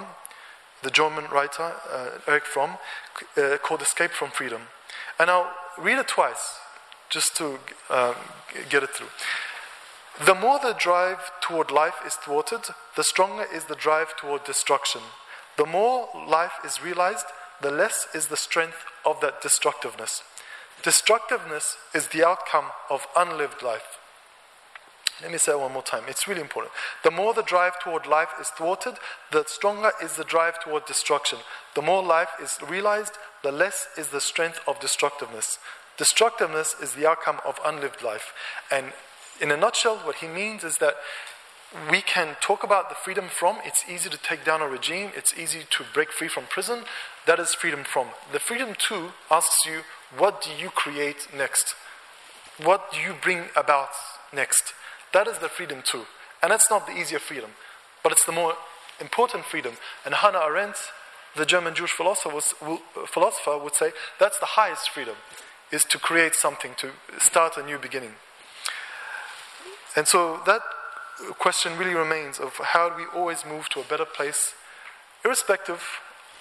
the 0.84 0.92
German 0.92 1.26
writer 1.26 1.74
uh, 1.92 2.10
Erich 2.28 2.46
Fromm, 2.46 2.78
uh, 3.36 3.58
called 3.62 3.82
Escape 3.82 4.12
from 4.12 4.30
Freedom. 4.30 4.62
And 5.20 5.30
I'll 5.30 5.52
read 5.78 5.98
it 5.98 6.08
twice, 6.08 6.60
just 7.10 7.36
to 7.38 7.60
um, 7.90 8.16
get 8.70 8.84
it 8.84 8.92
through. 8.92 9.10
The 10.26 10.36
more 10.36 10.60
the 10.60 10.74
drive 10.74 11.32
toward 11.42 11.72
life 11.72 12.02
is 12.06 12.14
thwarted, 12.16 12.62
the 12.96 13.04
stronger 13.04 13.46
is 13.54 13.66
the 13.66 13.76
drive 13.76 14.16
toward 14.18 14.44
destruction. 14.44 15.02
The 15.58 15.66
more 15.66 16.10
life 16.28 16.54
is 16.64 16.84
realized, 16.84 17.26
the 17.62 17.72
less 17.72 18.08
is 18.14 18.28
the 18.28 18.38
strength 18.38 18.86
of 19.06 19.20
that 19.22 19.42
destructiveness. 19.42 20.24
Destructiveness 20.84 21.78
is 21.94 22.08
the 22.08 22.26
outcome 22.26 22.66
of 22.90 23.08
unlived 23.16 23.64
life. 23.64 23.99
Let 25.22 25.32
me 25.32 25.38
say 25.38 25.52
it 25.52 25.60
one 25.60 25.74
more 25.74 25.84
time. 25.84 26.04
It's 26.08 26.28
really 26.28 26.42
important. 26.42 26.74
The 27.04 27.12
more 27.12 27.34
the 27.34 27.44
drive 27.44 27.80
toward 27.80 28.08
life 28.08 28.30
is 28.40 28.50
thwarted, 28.50 28.96
the 29.32 29.44
stronger 29.48 29.92
is 30.02 30.16
the 30.16 30.24
drive 30.24 30.64
toward 30.64 30.86
destruction. 30.86 31.40
The 31.76 31.82
more 31.82 32.04
life 32.04 32.30
is 32.42 32.58
realized, 32.68 33.14
the 33.44 33.52
less 33.52 33.88
is 33.98 34.10
the 34.10 34.22
strength 34.22 34.60
of 34.68 34.80
destructiveness. 34.80 35.58
Destructiveness 35.98 36.76
is 36.82 36.94
the 36.94 37.08
outcome 37.08 37.40
of 37.46 37.60
unlived 37.66 38.02
life. 38.02 38.34
And 38.72 38.94
in 39.42 39.52
a 39.52 39.58
nutshell, 39.58 39.98
what 39.98 40.16
he 40.16 40.28
means 40.28 40.64
is 40.64 40.78
that 40.78 40.96
we 41.92 42.02
can 42.02 42.36
talk 42.42 42.64
about 42.64 42.90
the 42.90 42.96
freedom 42.96 43.28
from. 43.30 43.58
It's 43.64 43.84
easy 43.88 44.10
to 44.10 44.18
take 44.18 44.44
down 44.44 44.62
a 44.62 44.68
regime, 44.68 45.12
it's 45.16 45.38
easy 45.38 45.60
to 45.70 45.84
break 45.94 46.12
free 46.12 46.28
from 46.28 46.46
prison. 46.46 46.84
That 47.28 47.40
is 47.40 47.54
freedom 47.54 47.84
from. 47.84 48.08
The 48.32 48.40
freedom 48.40 48.76
to 48.88 49.12
asks 49.30 49.66
you, 49.66 49.82
what 50.18 50.42
do 50.42 50.50
you 50.52 50.70
create 50.70 51.28
next? 51.36 51.76
What 52.64 52.92
do 52.92 53.00
you 53.00 53.14
bring 53.14 53.46
about 53.56 53.90
next? 54.34 54.74
That 55.14 55.28
is 55.28 55.40
the 55.40 55.50
freedom 55.50 55.82
too. 55.84 56.06
And 56.42 56.52
that's 56.52 56.70
not 56.70 56.88
the 56.88 56.94
easier 56.94 57.20
freedom, 57.20 57.52
but 58.04 58.12
it's 58.12 58.26
the 58.26 58.32
more 58.32 58.56
important 59.00 59.46
freedom. 59.46 59.74
And 60.06 60.14
Hannah 60.16 60.40
Arendt, 60.40 60.78
the 61.36 61.46
German 61.46 61.76
Jewish 61.76 61.92
philosopher, 61.92 63.58
would 63.58 63.76
say 63.76 63.92
that's 64.20 64.40
the 64.40 64.46
highest 64.46 64.90
freedom, 64.90 65.16
is 65.72 65.84
to 65.86 66.00
create 66.00 66.36
something, 66.36 66.76
to 66.78 66.92
start 67.18 67.58
a 67.58 67.64
new 67.64 67.78
beginning. 67.78 68.16
And 69.96 70.08
so 70.08 70.40
that 70.46 70.62
question 71.38 71.78
really 71.78 71.94
remains 71.94 72.40
of 72.40 72.56
how 72.58 72.90
do 72.90 72.96
we 72.96 73.06
always 73.14 73.46
move 73.46 73.68
to 73.70 73.82
a 73.82 73.84
better 73.84 74.06
place, 74.06 74.54
irrespective 75.26 75.84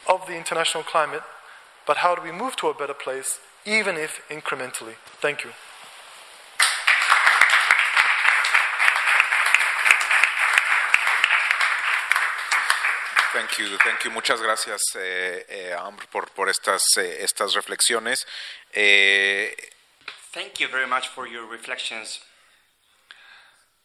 of 0.09 0.27
the 0.27 0.37
international 0.37 0.85
climate, 0.85 1.23
but 1.87 1.99
how 1.99 2.14
do 2.14 2.23
we 2.23 2.31
move 2.31 2.55
to 2.57 2.69
a 2.69 2.75
better 2.75 2.95
place, 2.95 3.41
even 3.64 3.97
if 3.97 4.21
incrementally? 4.29 4.95
Thank 5.21 5.45
you. 5.45 5.51
Thank 13.33 13.59
you, 13.59 13.76
thank 13.85 14.05
you. 14.05 14.11
Muchas 14.11 14.41
gracias, 14.41 14.81
eh, 14.95 15.45
eh, 15.51 15.74
Amr, 15.79 16.07
por, 16.09 16.31
por 16.31 16.49
estas, 16.49 16.83
eh, 16.97 17.22
estas 17.22 17.55
reflexiones. 17.55 18.26
Eh, 18.72 19.55
thank 20.33 20.61
you 20.61 20.68
very 20.68 20.87
much 20.87 21.09
for 21.09 21.26
your 21.26 21.47
reflections. 21.47 22.20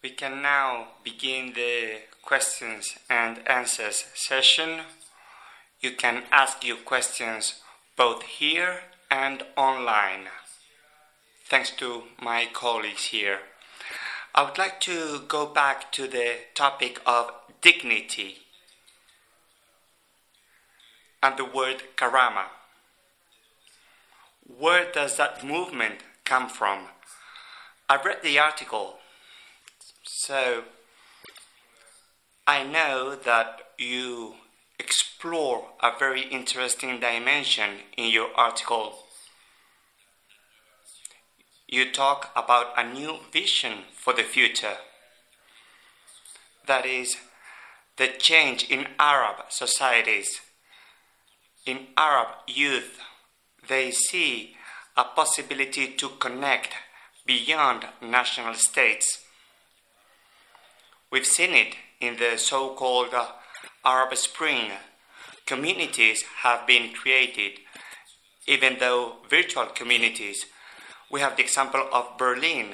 We 0.02 0.12
can 0.12 0.42
now 0.42 0.94
begin 1.04 1.54
the 1.54 2.04
questions 2.22 2.98
and 3.10 3.46
answers 3.46 4.06
session. 4.14 4.86
You 5.82 5.98
can 5.98 6.24
ask 6.32 6.64
your 6.64 6.78
questions 6.78 7.62
both 7.98 8.24
here 8.24 8.84
and 9.12 9.44
online. 9.58 10.30
Thanks 11.50 11.72
to 11.72 12.04
my 12.22 12.48
colleagues 12.54 13.08
here. 13.08 13.40
I 14.34 14.44
would 14.44 14.58
like 14.58 14.80
to 14.82 15.20
go 15.28 15.46
back 15.48 15.92
to 15.92 16.08
the 16.08 16.38
topic 16.56 17.02
of 17.06 17.32
dignity 17.62 18.43
and 21.24 21.38
the 21.38 21.46
word 21.46 21.82
karama. 21.96 22.48
Where 24.46 24.92
does 24.92 25.16
that 25.16 25.44
movement 25.44 26.02
come 26.26 26.50
from? 26.50 26.88
I 27.90 27.98
read 28.04 28.18
the 28.22 28.38
article, 28.38 28.98
so 30.04 30.66
I 32.46 32.64
know 32.64 33.16
that 33.16 33.62
you 33.78 34.36
explore 34.78 35.70
a 35.82 35.92
very 35.98 36.24
interesting 36.24 37.00
dimension 37.00 37.70
in 37.98 38.12
your 38.12 38.30
article. 38.36 39.00
You 41.70 41.92
talk 41.92 42.32
about 42.36 42.78
a 42.78 42.94
new 42.94 43.20
vision 43.32 43.86
for 43.94 44.14
the 44.14 44.24
future. 44.24 44.78
That 46.68 46.86
is, 46.86 47.16
the 47.96 48.08
change 48.08 48.66
in 48.70 48.88
Arab 49.00 49.46
societies 49.50 50.42
in 51.66 51.88
Arab 51.96 52.28
youth, 52.48 53.00
they 53.68 53.92
see 53.92 54.56
a 54.98 55.04
possibility 55.04 55.88
to 55.96 56.10
connect 56.20 56.74
beyond 57.26 57.86
national 58.02 58.54
states. 58.56 59.20
We've 61.12 61.26
seen 61.26 61.54
it 61.54 61.76
in 62.02 62.18
the 62.18 62.38
so 62.38 62.74
called 62.74 63.14
Arab 63.86 64.16
Spring. 64.18 64.72
Communities 65.46 66.24
have 66.42 66.68
been 66.68 66.94
created, 66.94 67.60
even 68.48 68.78
though 68.80 69.18
virtual 69.30 69.68
communities. 69.68 70.46
We 71.10 71.22
have 71.22 71.38
the 71.38 71.44
example 71.44 71.88
of 71.94 72.18
Berlin, 72.18 72.74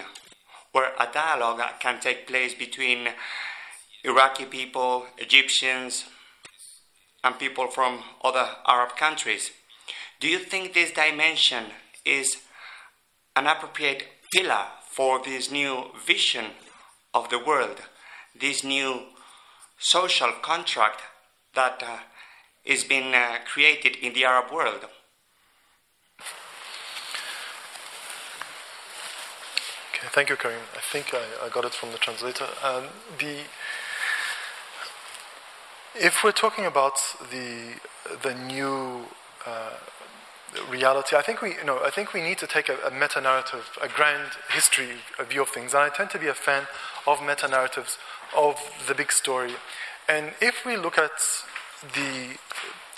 where 0.72 0.94
a 1.00 1.08
dialogue 1.12 1.62
can 1.80 2.00
take 2.00 2.28
place 2.28 2.54
between 2.54 3.10
Iraqi 4.04 4.46
people, 4.46 5.06
Egyptians, 5.18 6.06
and 7.24 7.38
people 7.38 7.68
from 7.68 8.04
other 8.24 8.48
Arab 8.66 8.96
countries. 8.96 9.52
Do 10.20 10.28
you 10.28 10.40
think 10.40 10.74
this 10.74 10.92
dimension 10.92 11.66
is 12.06 12.38
an 13.36 13.48
appropriate 13.48 14.06
pillar 14.34 14.66
for 14.90 15.22
this 15.24 15.52
new 15.52 15.86
vision 16.06 16.46
of 17.14 17.30
the 17.30 17.40
world, 17.40 17.82
this 18.40 18.64
new 18.64 19.04
social 19.78 20.32
contract 20.42 21.02
that 21.56 21.82
uh, 21.82 22.00
is 22.66 22.84
being 22.84 23.14
uh, 23.14 23.38
created 23.46 23.96
in 23.96 24.14
the 24.14 24.26
Arab 24.26 24.52
world? 24.52 24.86
Okay, 30.00 30.08
thank 30.12 30.30
you, 30.30 30.36
Karim. 30.38 30.62
I 30.76 30.80
think 30.80 31.14
I, 31.14 31.46
I 31.46 31.50
got 31.50 31.66
it 31.66 31.74
from 31.74 31.92
the 31.92 31.98
translator. 31.98 32.48
Um, 32.64 32.86
the 33.18 33.40
if 35.96 36.24
we're 36.24 36.32
talking 36.32 36.66
about 36.66 37.00
the 37.32 37.80
the 38.24 38.34
new 38.34 39.06
uh, 39.46 39.78
reality, 40.70 41.16
I 41.16 41.22
think 41.22 41.42
we 41.42 41.56
you 41.56 41.64
know 41.66 41.80
I 41.84 41.90
think 41.90 42.14
we 42.14 42.22
need 42.22 42.38
to 42.40 42.48
take 42.48 42.70
a, 42.70 42.78
a 42.86 42.92
meta 42.92 43.22
narrative, 43.22 43.78
a 43.82 43.88
grand 43.88 44.32
history 44.54 44.98
view 45.28 45.42
of 45.42 45.50
things, 45.50 45.74
and 45.74 45.84
I 45.84 45.90
tend 45.90 46.10
to 46.12 46.20
be 46.20 46.28
a 46.28 46.34
fan 46.34 46.64
of 47.08 47.22
meta 47.22 47.48
narratives 47.48 47.98
of 48.36 48.56
the 48.88 48.94
big 48.94 49.12
story. 49.12 49.54
And 50.08 50.34
if 50.42 50.66
we 50.66 50.78
look 50.78 50.98
at 50.98 51.20
the 51.94 52.38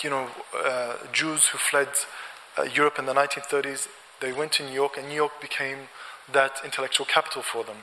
you 0.03 0.09
know 0.09 0.29
uh, 0.55 0.95
Jews 1.11 1.47
who 1.47 1.57
fled 1.57 1.89
uh, 2.57 2.63
Europe 2.63 2.99
in 2.99 3.05
the 3.05 3.13
1930s, 3.13 3.87
they 4.19 4.33
went 4.33 4.51
to 4.53 4.63
New 4.63 4.73
York, 4.73 4.97
and 4.97 5.07
New 5.07 5.15
York 5.15 5.39
became 5.41 5.89
that 6.31 6.61
intellectual 6.63 7.05
capital 7.05 7.41
for 7.41 7.63
them. 7.63 7.77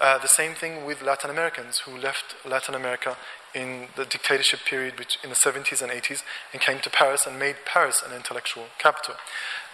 Uh, 0.00 0.18
the 0.18 0.28
same 0.28 0.54
thing 0.54 0.84
with 0.84 1.02
Latin 1.02 1.30
Americans 1.30 1.80
who 1.80 1.96
left 1.96 2.34
Latin 2.44 2.74
America 2.74 3.16
in 3.54 3.88
the 3.96 4.04
dictatorship 4.04 4.60
period 4.68 4.94
in 5.22 5.30
the 5.30 5.36
70s 5.36 5.82
and 5.82 5.90
80s 5.90 6.22
and 6.52 6.62
came 6.62 6.80
to 6.80 6.90
Paris 6.90 7.26
and 7.26 7.38
made 7.38 7.56
Paris 7.64 8.02
an 8.06 8.14
intellectual 8.14 8.66
capital. 8.78 9.14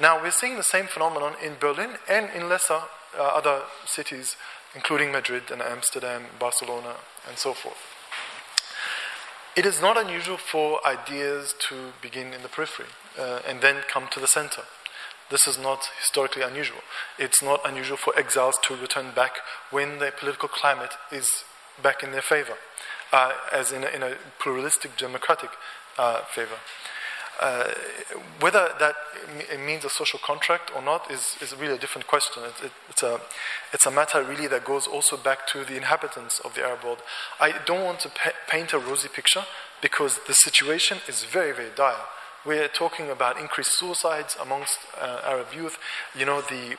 Now 0.01 0.20
we're 0.22 0.31
seeing 0.31 0.57
the 0.57 0.62
same 0.62 0.87
phenomenon 0.87 1.35
in 1.43 1.55
Berlin 1.61 1.97
and 2.09 2.31
in 2.35 2.49
lesser 2.49 2.81
uh, 3.18 3.22
other 3.22 3.62
cities, 3.85 4.37
including 4.74 5.12
Madrid 5.12 5.51
and 5.51 5.62
Amsterdam, 5.62 6.27
Barcelona, 6.39 6.97
and 7.29 7.39
so 7.39 7.53
forth. 7.53 7.79
It 9.57 9.64
is 9.64 9.81
not 9.81 9.97
unusual 9.97 10.37
for 10.37 10.87
ideas 10.87 11.55
to 11.70 11.93
begin 12.03 12.35
in 12.35 12.43
the 12.43 12.49
periphery 12.49 12.89
uh, 13.18 13.41
and 13.49 13.62
then 13.62 13.77
come 13.89 14.07
to 14.11 14.20
the 14.20 14.27
center. 14.27 14.62
This 15.31 15.49
is 15.49 15.59
not 15.59 15.89
historically 15.99 16.43
unusual. 16.43 16.83
It's 17.18 17.43
not 17.43 17.61
unusual 17.64 17.97
for 17.97 18.16
exiles 18.18 18.59
to 18.64 18.77
return 18.77 19.12
back 19.14 19.39
when 19.70 19.99
the 19.99 20.12
political 20.16 20.49
climate 20.49 20.93
is 21.11 21.27
back 21.83 22.03
in 22.03 22.12
their 22.12 22.22
favor, 22.22 22.55
uh, 23.12 23.32
as 23.52 23.72
in 23.72 23.84
a, 23.84 23.88
in 23.88 24.02
a, 24.02 24.14
pluralistic 24.38 24.96
democratic 24.96 25.50
uh, 25.98 26.20
favor. 26.22 26.59
Uh, 27.38 27.70
whether 28.40 28.70
that 28.78 28.94
means 29.66 29.84
a 29.84 29.90
social 29.90 30.18
contract 30.18 30.70
or 30.74 30.80
not 30.80 31.11
is, 31.11 31.36
is 31.42 31.54
really 31.54 31.74
a 31.74 31.78
different 31.78 32.07
question. 32.07 32.42
It, 32.44 32.66
it, 32.66 32.72
it's, 32.88 33.02
a, 33.02 33.20
it's 33.74 33.84
a 33.84 33.90
matter 33.90 34.22
really 34.22 34.46
that 34.46 34.64
goes 34.64 34.86
also 34.86 35.18
back 35.18 35.46
to 35.48 35.62
the 35.64 35.76
inhabitants 35.76 36.40
of 36.40 36.54
the 36.54 36.62
Arab 36.62 36.84
world. 36.84 37.02
I 37.38 37.52
don't 37.66 37.84
want 37.84 38.00
to 38.00 38.09
pa- 38.09 38.32
paint 38.48 38.72
a 38.72 38.78
rosy 38.78 39.09
picture 39.09 39.44
because 39.82 40.20
the 40.26 40.32
situation 40.32 40.98
is 41.09 41.24
very, 41.24 41.52
very 41.52 41.68
dire. 41.76 42.07
We're 42.46 42.68
talking 42.68 43.11
about 43.11 43.38
increased 43.38 43.78
suicides 43.78 44.36
amongst 44.40 44.78
uh, 44.98 45.20
Arab 45.24 45.48
youth. 45.54 45.78
You 46.16 46.24
know, 46.24 46.40
the, 46.40 46.76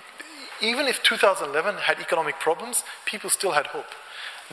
even 0.61 0.88
if 0.88 1.03
2011 1.03 1.75
had 1.75 1.99
economic 1.99 2.39
problems, 2.39 2.84
people 3.05 3.30
still 3.30 3.51
had 3.51 3.67
hope. 3.67 3.91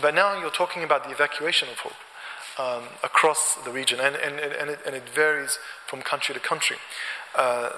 But 0.00 0.14
now 0.14 0.38
you're 0.38 0.50
talking 0.50 0.82
about 0.82 1.04
the 1.04 1.10
evacuation 1.10 1.68
of 1.68 1.78
hope 1.78 1.92
um, 2.58 2.84
across 3.02 3.56
the 3.64 3.70
region, 3.70 4.00
and, 4.00 4.16
and, 4.16 4.38
and, 4.38 4.70
it, 4.70 4.80
and 4.86 4.94
it 4.94 5.08
varies 5.08 5.58
from 5.86 6.02
country 6.02 6.34
to 6.34 6.40
country. 6.40 6.76
Uh, 7.34 7.70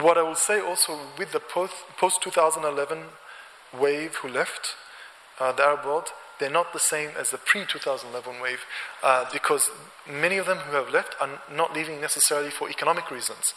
what 0.00 0.18
I 0.18 0.22
will 0.22 0.34
say 0.34 0.60
also 0.60 0.98
with 1.18 1.32
the 1.32 1.40
post 1.40 2.22
2011 2.22 3.04
wave 3.78 4.16
who 4.16 4.28
left 4.28 4.74
uh, 5.38 5.52
the 5.52 5.62
Arab 5.62 5.84
world, 5.84 6.08
they're 6.38 6.50
not 6.50 6.72
the 6.72 6.80
same 6.80 7.10
as 7.18 7.30
the 7.30 7.38
pre 7.38 7.64
2011 7.64 8.40
wave 8.40 8.60
uh, 9.02 9.24
because 9.32 9.70
many 10.10 10.38
of 10.38 10.46
them 10.46 10.58
who 10.58 10.76
have 10.76 10.90
left 10.90 11.14
are 11.20 11.40
not 11.52 11.74
leaving 11.74 12.00
necessarily 12.00 12.50
for 12.50 12.68
economic 12.68 13.10
reasons. 13.10 13.54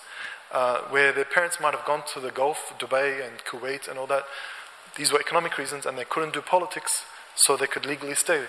Uh, 0.52 0.82
where 0.90 1.12
their 1.14 1.26
parents 1.26 1.60
might 1.62 1.76
have 1.76 1.86
gone 1.86 2.02
to 2.12 2.20
the 2.20 2.32
Gulf, 2.32 2.74
Dubai, 2.80 3.24
and 3.24 3.38
Kuwait, 3.46 3.88
and 3.88 4.00
all 4.00 4.08
that. 4.08 4.24
These 4.96 5.12
were 5.14 5.20
economic 5.20 5.60
reasons, 5.60 5.86
and 5.86 5.96
they 5.96 6.06
couldn't 6.06 6.34
do 6.34 6.42
politics, 6.42 7.04
so 7.46 7.58
they 7.58 7.68
could 7.68 7.86
legally 7.86 8.16
stay. 8.16 8.46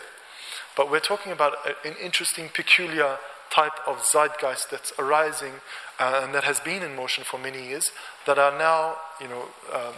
But 0.76 0.90
we're 0.90 1.00
talking 1.00 1.32
about 1.32 1.54
an 1.84 1.94
interesting, 2.02 2.48
peculiar 2.52 3.18
type 3.50 3.72
of 3.86 4.04
zeitgeist 4.04 4.70
that's 4.70 4.92
arising 4.98 5.54
uh, 5.98 6.20
and 6.22 6.34
that 6.34 6.44
has 6.44 6.60
been 6.60 6.82
in 6.82 6.94
motion 6.94 7.24
for 7.24 7.38
many 7.38 7.66
years 7.66 7.90
that 8.26 8.38
are 8.38 8.56
now, 8.56 8.96
you 9.20 9.28
know, 9.28 9.44
um, 9.74 9.94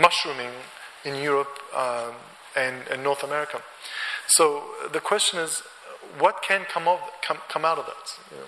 mushrooming 0.00 0.50
in 1.04 1.14
Europe 1.22 1.58
um, 1.74 2.14
and, 2.56 2.82
and, 2.90 3.02
North 3.02 3.22
America. 3.22 3.62
So 4.26 4.64
the 4.92 5.00
question 5.00 5.38
is, 5.38 5.62
what 6.18 6.42
can 6.42 6.64
come, 6.64 6.88
of, 6.88 7.00
come, 7.22 7.38
come 7.48 7.64
out 7.64 7.78
of 7.78 7.86
that? 7.86 8.18
You 8.32 8.38
know? 8.38 8.46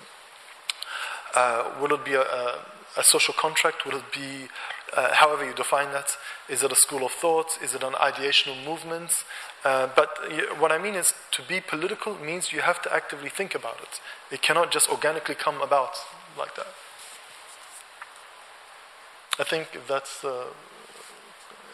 uh, 1.35 1.71
will 1.81 1.93
it 1.93 2.05
be 2.05 2.13
a, 2.13 2.21
a, 2.21 2.65
a, 2.97 3.03
social 3.03 3.33
contract? 3.33 3.85
Will 3.85 3.95
it 3.95 4.11
be, 4.13 4.47
uh, 4.95 5.13
however 5.13 5.45
you 5.45 5.53
define 5.53 5.91
that? 5.91 6.17
Is 6.49 6.63
it 6.63 6.71
a 6.71 6.75
school 6.75 7.05
of 7.05 7.11
thought? 7.11 7.57
Is 7.61 7.73
it 7.73 7.83
an 7.83 7.93
ideational 7.93 8.63
movement? 8.65 9.23
Uh, 9.63 9.87
but 9.95 10.09
what 10.59 10.71
I 10.71 10.77
mean 10.77 10.95
is, 10.95 11.13
to 11.31 11.41
be 11.41 11.61
political 11.61 12.15
means 12.15 12.51
you 12.51 12.61
have 12.61 12.81
to 12.83 12.93
actively 12.93 13.29
think 13.29 13.55
about 13.55 13.79
it. 13.81 13.99
It 14.31 14.41
cannot 14.41 14.71
just 14.71 14.89
organically 14.89 15.35
come 15.35 15.61
about 15.61 15.95
like 16.37 16.55
that. 16.55 16.67
I 19.39 19.43
think 19.43 19.67
that's, 19.87 20.23
uh, 20.23 20.47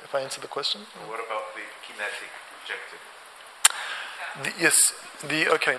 if 0.04 0.14
I 0.14 0.22
answer 0.22 0.40
the 0.40 0.48
question. 0.48 0.82
What 1.08 1.20
about 1.20 1.56
the 1.56 1.64
kinetic 1.86 2.32
objective? 2.62 3.00
The, 4.44 4.64
yes, 4.64 4.94
the, 5.28 5.52
okay. 5.56 5.78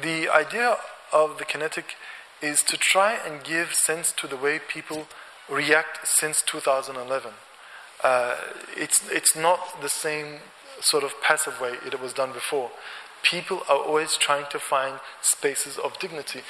The 0.00 0.28
idea 0.28 0.76
of 1.12 1.38
the 1.38 1.44
kinetic 1.44 1.96
is 2.42 2.62
to 2.62 2.76
try 2.76 3.14
and 3.14 3.42
give 3.42 3.74
sense 3.74 4.12
to 4.12 4.26
the 4.26 4.36
way 4.36 4.58
people 4.58 5.06
react 5.50 6.06
since 6.06 6.42
2011. 6.42 7.32
Uh, 8.02 8.36
it's, 8.76 9.02
it's 9.10 9.36
not 9.36 9.82
the 9.82 9.88
same 9.88 10.38
sort 10.80 11.04
of 11.04 11.20
passive 11.20 11.60
way 11.60 11.74
it 11.84 12.00
was 12.00 12.12
done 12.12 12.32
before. 12.32 12.70
People 13.22 13.62
are 13.68 13.76
always 13.76 14.16
trying 14.16 14.46
to 14.50 14.58
find 14.58 15.00
spaces 15.20 15.76
of 15.76 15.98
dignity 15.98 16.40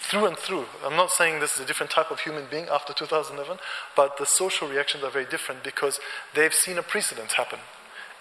through 0.00 0.26
and 0.26 0.36
through. 0.36 0.66
I'm 0.84 0.96
not 0.96 1.10
saying 1.10 1.40
this 1.40 1.56
is 1.56 1.60
a 1.60 1.66
different 1.66 1.90
type 1.90 2.10
of 2.10 2.20
human 2.20 2.44
being 2.50 2.66
after 2.68 2.92
2011, 2.92 3.58
but 3.96 4.16
the 4.16 4.26
social 4.26 4.68
reactions 4.68 5.04
are 5.04 5.10
very 5.10 5.24
different 5.24 5.62
because 5.62 5.98
they've 6.34 6.54
seen 6.54 6.78
a 6.78 6.82
precedent 6.82 7.32
happen. 7.32 7.58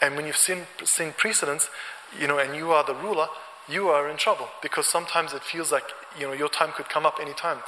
And 0.02 0.16
when 0.16 0.26
you've 0.26 0.38
seen, 0.38 0.64
seen 0.84 1.14
precedents, 1.18 1.70
you 2.20 2.28
know, 2.28 2.38
and 2.38 2.56
you 2.56 2.72
are 2.72 2.84
the 2.84 2.96
ruler, 2.96 3.28
you 3.70 3.88
are 3.88 4.10
in 4.10 4.18
trouble 4.18 4.50
because 4.62 4.90
sometimes 4.90 5.34
it 5.34 5.44
feels 5.44 5.72
like, 5.72 5.86
you 6.20 6.28
know, 6.28 6.34
your 6.34 6.50
time 6.50 6.72
could 6.76 6.90
come 6.90 7.06
up 7.06 7.20
any 7.22 7.34
time. 7.34 7.60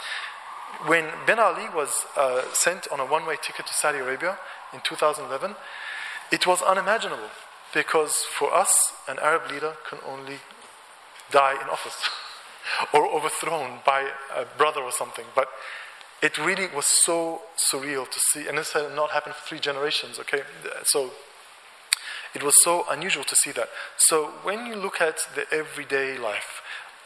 When 0.86 1.06
Ben 1.26 1.40
Ali 1.40 1.68
was 1.74 2.06
uh, 2.18 2.44
sent 2.54 2.88
on 2.92 3.00
a 3.00 3.06
one-way 3.06 3.38
ticket 3.42 3.66
to 3.68 3.74
Saudi 3.74 4.00
Arabia, 4.00 4.38
in 4.74 4.82
2011, 4.82 5.56
it 6.32 6.46
was 6.46 6.62
unimaginable 6.62 7.30
because 7.74 8.26
for 8.38 8.54
us, 8.54 8.94
an 9.08 9.18
Arab 9.20 9.52
leader 9.52 9.74
can 9.90 10.00
only 10.06 10.40
die 11.32 11.54
in 11.54 11.70
office 11.70 12.10
or 12.94 13.08
overthrown 13.08 13.80
by 13.86 14.10
a 14.36 14.46
brother 14.58 14.82
or 14.82 14.92
something. 14.92 15.26
But 15.34 15.48
it 16.22 16.38
really 16.38 16.68
was 16.74 16.86
so 16.86 17.42
surreal 17.58 18.10
to 18.10 18.20
see, 18.32 18.48
and 18.48 18.58
this 18.58 18.74
had 18.74 18.96
not 18.96 19.12
happened 19.12 19.36
for 19.36 19.48
three 19.48 19.60
generations, 19.60 20.20
okay? 20.20 20.42
So 20.84 21.12
it 22.34 22.44
was 22.44 22.56
so 22.64 22.86
unusual 22.90 23.24
to 23.26 23.36
see 23.36 23.52
that. 23.52 23.70
So 23.98 24.32
when 24.44 24.66
you 24.66 24.76
look 24.76 25.02
at 25.02 25.28
the 25.36 25.46
everyday 25.54 26.18
life 26.18 26.62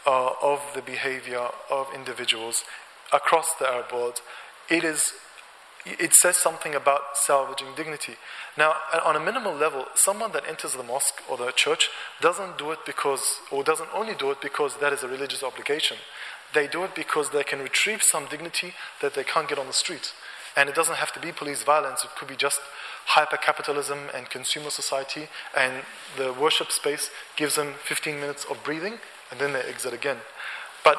uh, 0.06 0.30
of 0.42 0.60
the 0.74 0.82
behavior 0.82 1.48
of 1.70 1.88
individuals 1.94 2.64
across 3.12 3.54
the 3.54 3.66
Arab 3.68 3.92
world, 3.92 4.20
it 4.68 4.84
is 4.84 5.12
it 5.86 6.12
says 6.12 6.36
something 6.36 6.74
about 6.74 7.16
salvaging 7.16 7.68
dignity. 7.74 8.14
Now, 8.58 8.74
on 9.04 9.16
a 9.16 9.20
minimal 9.20 9.54
level, 9.54 9.86
someone 9.94 10.32
that 10.32 10.46
enters 10.46 10.74
the 10.74 10.82
mosque 10.82 11.22
or 11.28 11.38
the 11.38 11.52
church 11.52 11.88
doesn't 12.20 12.58
do 12.58 12.70
it 12.72 12.80
because, 12.84 13.40
or 13.50 13.64
doesn't 13.64 13.88
only 13.94 14.14
do 14.14 14.30
it 14.30 14.42
because 14.42 14.76
that 14.76 14.92
is 14.92 15.02
a 15.02 15.08
religious 15.08 15.42
obligation. 15.42 15.96
They 16.52 16.66
do 16.66 16.84
it 16.84 16.94
because 16.94 17.30
they 17.30 17.44
can 17.44 17.60
retrieve 17.60 18.02
some 18.02 18.26
dignity 18.26 18.74
that 19.00 19.14
they 19.14 19.24
can't 19.24 19.48
get 19.48 19.58
on 19.58 19.68
the 19.68 19.72
street. 19.72 20.12
And 20.56 20.68
it 20.68 20.74
doesn't 20.74 20.96
have 20.96 21.12
to 21.12 21.20
be 21.20 21.32
police 21.32 21.62
violence, 21.62 22.04
it 22.04 22.10
could 22.18 22.28
be 22.28 22.36
just 22.36 22.60
hyper 23.06 23.36
capitalism 23.36 23.98
and 24.14 24.28
consumer 24.28 24.70
society, 24.70 25.28
and 25.56 25.84
the 26.16 26.32
worship 26.32 26.70
space 26.70 27.10
gives 27.36 27.54
them 27.54 27.74
15 27.84 28.20
minutes 28.20 28.44
of 28.50 28.62
breathing, 28.64 28.98
and 29.30 29.40
then 29.40 29.52
they 29.52 29.60
exit 29.60 29.94
again. 29.94 30.18
But 30.84 30.98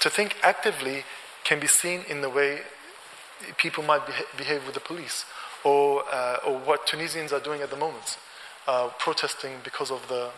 to 0.00 0.10
think 0.10 0.36
actively 0.42 1.04
can 1.46 1.60
be 1.60 1.68
seen 1.68 2.00
in 2.08 2.20
the 2.20 2.28
way 2.28 2.60
people 3.56 3.82
might 3.84 4.02
behave 4.36 4.64
with 4.66 4.74
the 4.74 4.80
police, 4.80 5.24
or, 5.64 6.02
uh, 6.12 6.38
or 6.46 6.58
what 6.58 6.86
Tunisians 6.86 7.32
are 7.32 7.40
doing 7.40 7.60
at 7.62 7.70
the 7.70 7.76
moment, 7.76 8.18
uh, 8.66 8.88
protesting 8.98 9.52
because 9.62 9.90
of 9.90 10.08
the, 10.08 10.30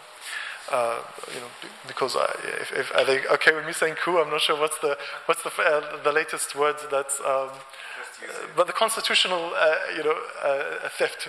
uh, 0.70 0.98
you 1.34 1.40
know, 1.40 1.50
because 1.86 2.14
I, 2.14 2.26
if, 2.60 2.72
if, 2.72 2.94
are 2.94 3.04
they 3.04 3.26
okay 3.28 3.54
with 3.54 3.64
me 3.66 3.72
saying 3.72 3.94
coup? 3.94 4.18
I'm 4.18 4.30
not 4.30 4.42
sure 4.42 4.58
what's 4.60 4.78
the 4.80 4.98
what's 5.26 5.42
the 5.42 5.50
uh, 5.62 6.02
the 6.02 6.12
latest 6.12 6.54
words 6.54 6.82
that, 6.90 7.08
um, 7.24 7.50
but 8.54 8.66
the 8.66 8.74
constitutional, 8.74 9.52
uh, 9.54 9.76
you 9.96 10.04
know, 10.04 10.16
uh, 10.42 10.88
theft, 10.98 11.28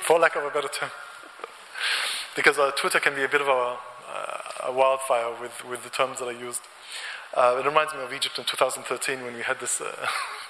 for 0.00 0.18
lack 0.18 0.36
of 0.36 0.44
a 0.44 0.50
better 0.50 0.68
term, 0.68 0.90
because 2.34 2.56
Twitter 2.76 3.00
can 3.00 3.14
be 3.14 3.24
a 3.24 3.28
bit 3.28 3.42
of 3.42 3.48
a, 3.48 3.76
a 4.68 4.72
wildfire 4.72 5.30
with 5.38 5.64
with 5.68 5.82
the 5.84 5.90
terms 5.90 6.18
that 6.20 6.28
are 6.28 6.32
used. 6.48 6.62
Uh, 7.34 7.56
it 7.58 7.64
reminds 7.64 7.94
me 7.94 8.02
of 8.02 8.12
Egypt 8.12 8.38
in 8.38 8.44
2013 8.44 9.22
when 9.24 9.34
we 9.34 9.42
had 9.42 9.58
this. 9.58 9.80
Uh, 9.80 9.90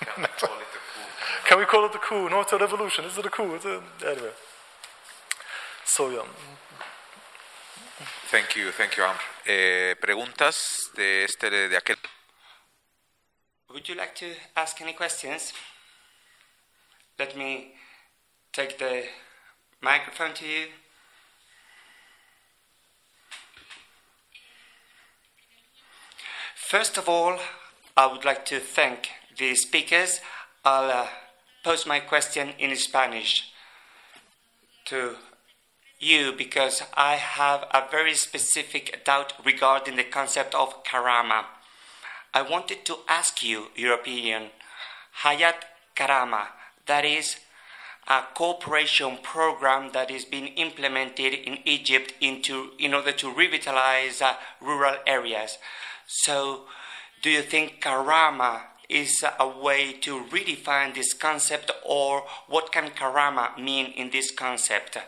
Can, 0.01 0.23
we 0.43 0.49
Can 1.47 1.59
we 1.59 1.65
call 1.65 1.85
it 1.87 1.95
a 1.95 1.99
coup? 1.99 2.29
No, 2.29 2.41
it's 2.41 2.53
a 2.53 2.59
revolution. 2.59 3.05
Is 3.05 3.17
it 3.17 3.27
a 3.27 3.31
coup? 3.31 3.55
It's 3.55 3.65
a, 3.65 3.81
anyway. 4.05 4.33
So, 5.85 6.11
yeah. 6.11 6.23
Thank 8.31 8.57
you, 8.57 8.73
thank 8.73 8.97
you, 8.97 9.05
Amr. 9.05 9.21
Eh, 9.47 9.95
preguntas 10.01 10.91
de 10.97 11.25
este 11.25 11.51
de 11.51 11.77
aquel. 11.77 11.99
Would 13.71 13.89
you 13.89 13.95
like 13.95 14.15
to 14.17 14.35
ask 14.57 14.81
any 14.81 14.95
questions? 14.95 15.53
Let 17.19 17.37
me 17.37 17.75
take 18.53 18.79
the 18.79 19.05
microphone 19.81 20.35
to 20.35 20.47
you. 20.47 20.67
First 26.73 26.97
of 26.97 27.07
all, 27.07 27.39
I 27.99 28.07
would 28.07 28.25
like 28.25 28.47
to 28.47 28.59
thank 28.59 29.11
the 29.37 29.55
speakers. 29.55 30.21
I'll 30.65 30.91
uh, 30.91 31.07
pose 31.63 31.85
my 31.85 32.01
question 32.01 32.55
in 32.59 32.75
Spanish 32.77 33.53
to 34.87 35.17
you 36.01 36.33
because 36.33 36.83
I 36.95 37.17
have 37.17 37.67
a 37.75 37.85
very 37.91 38.15
specific 38.15 39.05
doubt 39.05 39.35
regarding 39.45 39.97
the 39.97 40.05
concept 40.05 40.55
of 40.55 40.83
karama. 40.83 41.45
I 42.33 42.41
wanted 42.41 42.87
to 42.87 43.01
ask 43.07 43.43
you, 43.43 43.67
your 43.77 43.93
opinion, 43.93 44.45
Hayat 45.25 45.65
Karama, 45.95 46.47
that 46.87 47.05
is 47.05 47.37
a 48.09 48.23
cooperation 48.35 49.19
program 49.23 49.91
that 49.93 50.11
is 50.11 50.25
being 50.25 50.47
implemented 50.57 51.35
in 51.35 51.59
Egypt 51.67 52.15
into, 52.23 52.71
in 52.79 52.95
order 52.95 53.13
to 53.13 53.31
revitalize 53.31 54.23
uh, 54.23 54.37
rural 54.63 54.97
areas. 55.07 55.59
So, 56.07 56.65
do 57.23 57.31
you 57.31 57.43
think 57.43 57.81
karama 57.81 58.63
is 58.89 59.25
a 59.39 59.49
way 59.49 59.93
to 59.93 60.25
redefine 60.25 60.95
this 60.95 61.15
concept, 61.15 61.71
or 61.85 62.25
what 62.49 62.73
can 62.73 62.91
karama 62.91 63.59
mean 63.59 63.87
in 63.93 64.11
this 64.11 64.31
concept, 64.31 64.99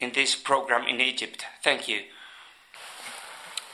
in 0.00 0.12
this 0.12 0.34
program 0.34 0.86
in 0.86 1.00
Egypt? 1.00 1.44
Thank 1.62 1.88
you. 1.88 2.02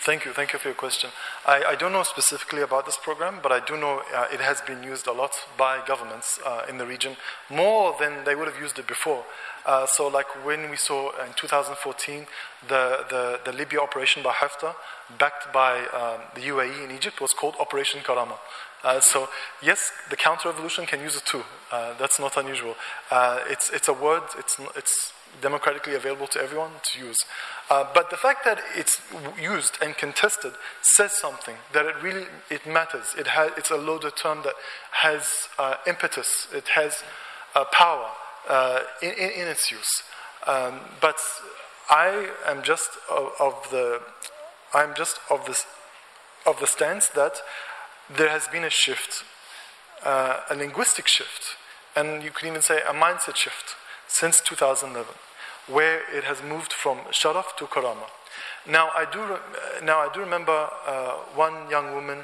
Thank 0.02 0.24
you. 0.24 0.32
Thank 0.32 0.55
you 0.55 0.59
for 0.59 0.68
your 0.68 0.74
question. 0.74 1.10
I, 1.47 1.62
I 1.62 1.74
don't 1.74 1.93
know 1.93 2.02
specifically 2.05 2.62
about 2.62 2.86
this 2.86 2.97
program, 2.97 3.40
but 3.43 3.52
I 3.52 3.60
do 3.60 3.77
know 3.77 4.01
uh, 4.14 4.28
it 4.32 4.40
has 4.40 4.62
been 4.62 4.82
used 4.82 5.06
a 5.06 5.12
lot 5.12 5.32
by 5.59 5.85
governments 5.86 6.39
uh, 6.47 6.64
in 6.70 6.78
the 6.78 6.86
region, 6.86 7.18
more 7.51 7.94
than 8.01 8.24
they 8.24 8.35
would 8.35 8.48
have 8.48 8.59
used 8.59 8.78
it 8.78 8.86
before. 8.86 9.27
Uh, 9.66 9.85
so, 9.85 10.09
like 10.09 10.43
when 10.43 10.70
we 10.70 10.77
saw 10.78 11.10
in 11.27 11.35
2014 11.35 12.27
the, 12.66 13.05
the, 13.10 13.40
the 13.44 13.52
Libya 13.52 13.78
operation 13.78 14.22
by 14.22 14.32
Haftar, 14.32 14.74
backed 15.18 15.52
by 15.52 15.81
um, 15.89 16.22
the 16.35 16.40
UAE 16.48 16.82
in 16.82 16.90
Egypt, 16.90 17.20
was 17.20 17.35
called 17.35 17.56
Operation 17.60 18.01
Karama. 18.01 18.39
Uh, 18.82 19.01
so, 19.01 19.28
yes, 19.62 19.93
the 20.09 20.16
counter 20.16 20.48
revolution 20.48 20.86
can 20.86 21.01
use 21.01 21.14
it 21.14 21.27
too. 21.27 21.43
Uh, 21.70 21.93
that's 21.98 22.18
not 22.18 22.39
unusual. 22.39 22.74
Uh, 23.10 23.40
it's, 23.48 23.68
it's 23.68 23.89
a 23.89 23.93
word, 23.93 24.22
it's, 24.39 24.59
it's 24.74 25.12
democratically 25.40 25.94
available 25.94 26.27
to 26.28 26.40
everyone 26.40 26.70
to 26.82 26.98
use. 26.98 27.16
Uh, 27.69 27.86
but 27.94 28.11
the 28.11 28.16
fact 28.16 28.44
that 28.44 28.61
it's 28.77 29.01
used 29.40 29.78
and 29.82 29.97
contested 29.97 30.52
says 30.82 31.12
something 31.12 31.57
that 31.73 31.86
it 31.86 31.94
really 32.02 32.27
it 32.51 32.66
matters. 32.66 33.15
It 33.19 33.28
has 33.28 33.52
it's 33.57 33.70
a 33.70 33.77
loaded 33.77 34.16
term 34.16 34.43
that 34.44 34.55
has 34.93 35.48
uh, 35.59 35.77
impetus. 35.86 36.48
It 36.52 36.69
has 36.69 37.02
uh, 37.55 37.65
power 37.73 38.09
uh, 38.48 38.81
in, 39.02 39.11
in, 39.11 39.31
in, 39.31 39.48
its 39.48 39.70
use. 39.70 40.02
Um, 40.47 40.81
but 41.01 41.16
I 41.89 42.31
am 42.47 42.62
just 42.62 42.90
of, 43.11 43.32
of 43.40 43.70
the 43.70 44.01
I'm 44.74 44.94
just 44.94 45.19
of 45.31 45.47
this 45.47 45.66
of 46.47 46.59
the 46.61 46.66
stance 46.66 47.09
that 47.09 47.40
there 48.09 48.31
has 48.31 48.48
been 48.48 48.65
a 48.65 48.70
shift, 48.70 49.24
uh, 50.05 50.40
a 50.51 50.55
linguistic 50.55 51.07
shift, 51.07 51.57
and 51.94 52.23
you 52.23 52.31
could 52.31 52.48
even 52.48 52.62
say 52.62 52.78
a 52.78 52.93
mindset 52.93 53.36
shift 53.36 53.77
since 54.11 54.41
2011, 54.41 55.15
where 55.69 56.01
it 56.12 56.24
has 56.24 56.43
moved 56.43 56.73
from 56.73 56.99
sharaf 57.11 57.57
to 57.57 57.65
karama. 57.66 58.09
Now 58.66 58.91
I 58.95 59.07
do, 59.11 59.20
now 59.85 60.01
I 60.01 60.11
do 60.12 60.20
remember 60.20 60.69
uh, 60.87 61.12
one 61.35 61.70
young 61.70 61.95
woman 61.95 62.19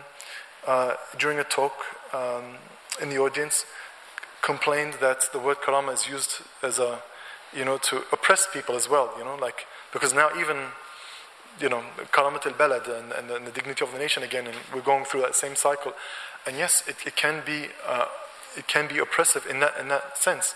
uh, 0.67 0.95
during 1.19 1.39
a 1.39 1.45
talk 1.45 1.73
um, 2.13 2.57
in 3.01 3.09
the 3.09 3.19
audience 3.19 3.65
complained 4.43 4.95
that 5.01 5.33
the 5.33 5.39
word 5.39 5.59
karama 5.59 5.95
is 5.95 6.09
used 6.09 6.43
as 6.63 6.79
a, 6.79 7.01
you 7.57 7.65
know, 7.65 7.79
to 7.79 8.03
oppress 8.13 8.49
people 8.53 8.75
as 8.75 8.89
well. 8.91 9.15
You 9.19 9.25
know, 9.25 9.37
like 9.37 9.67
because 9.93 10.13
now 10.13 10.29
even 10.39 10.59
you 11.61 11.71
know, 11.71 11.83
karamat 12.13 12.47
al-balad 12.47 12.87
and, 12.87 13.13
and, 13.13 13.31
and, 13.31 13.47
the 13.47 13.51
dignity 13.51 13.83
of 13.83 13.91
the 13.91 13.99
nation 13.99 14.23
again, 14.23 14.47
and 14.47 14.57
we're 14.75 14.83
going 14.83 15.05
through 15.07 15.23
that 15.23 15.35
same 15.35 15.57
cycle. 15.57 15.93
And 16.47 16.59
yes, 16.59 16.83
it, 16.87 16.97
it 17.07 17.17
can 17.17 17.43
be 17.47 17.69
uh, 17.87 18.07
it 18.57 18.67
can 18.67 18.89
be 18.89 18.99
oppressive 18.99 19.47
in 19.47 19.61
that 19.61 19.75
in 19.81 19.89
that 19.89 20.19
sense. 20.19 20.55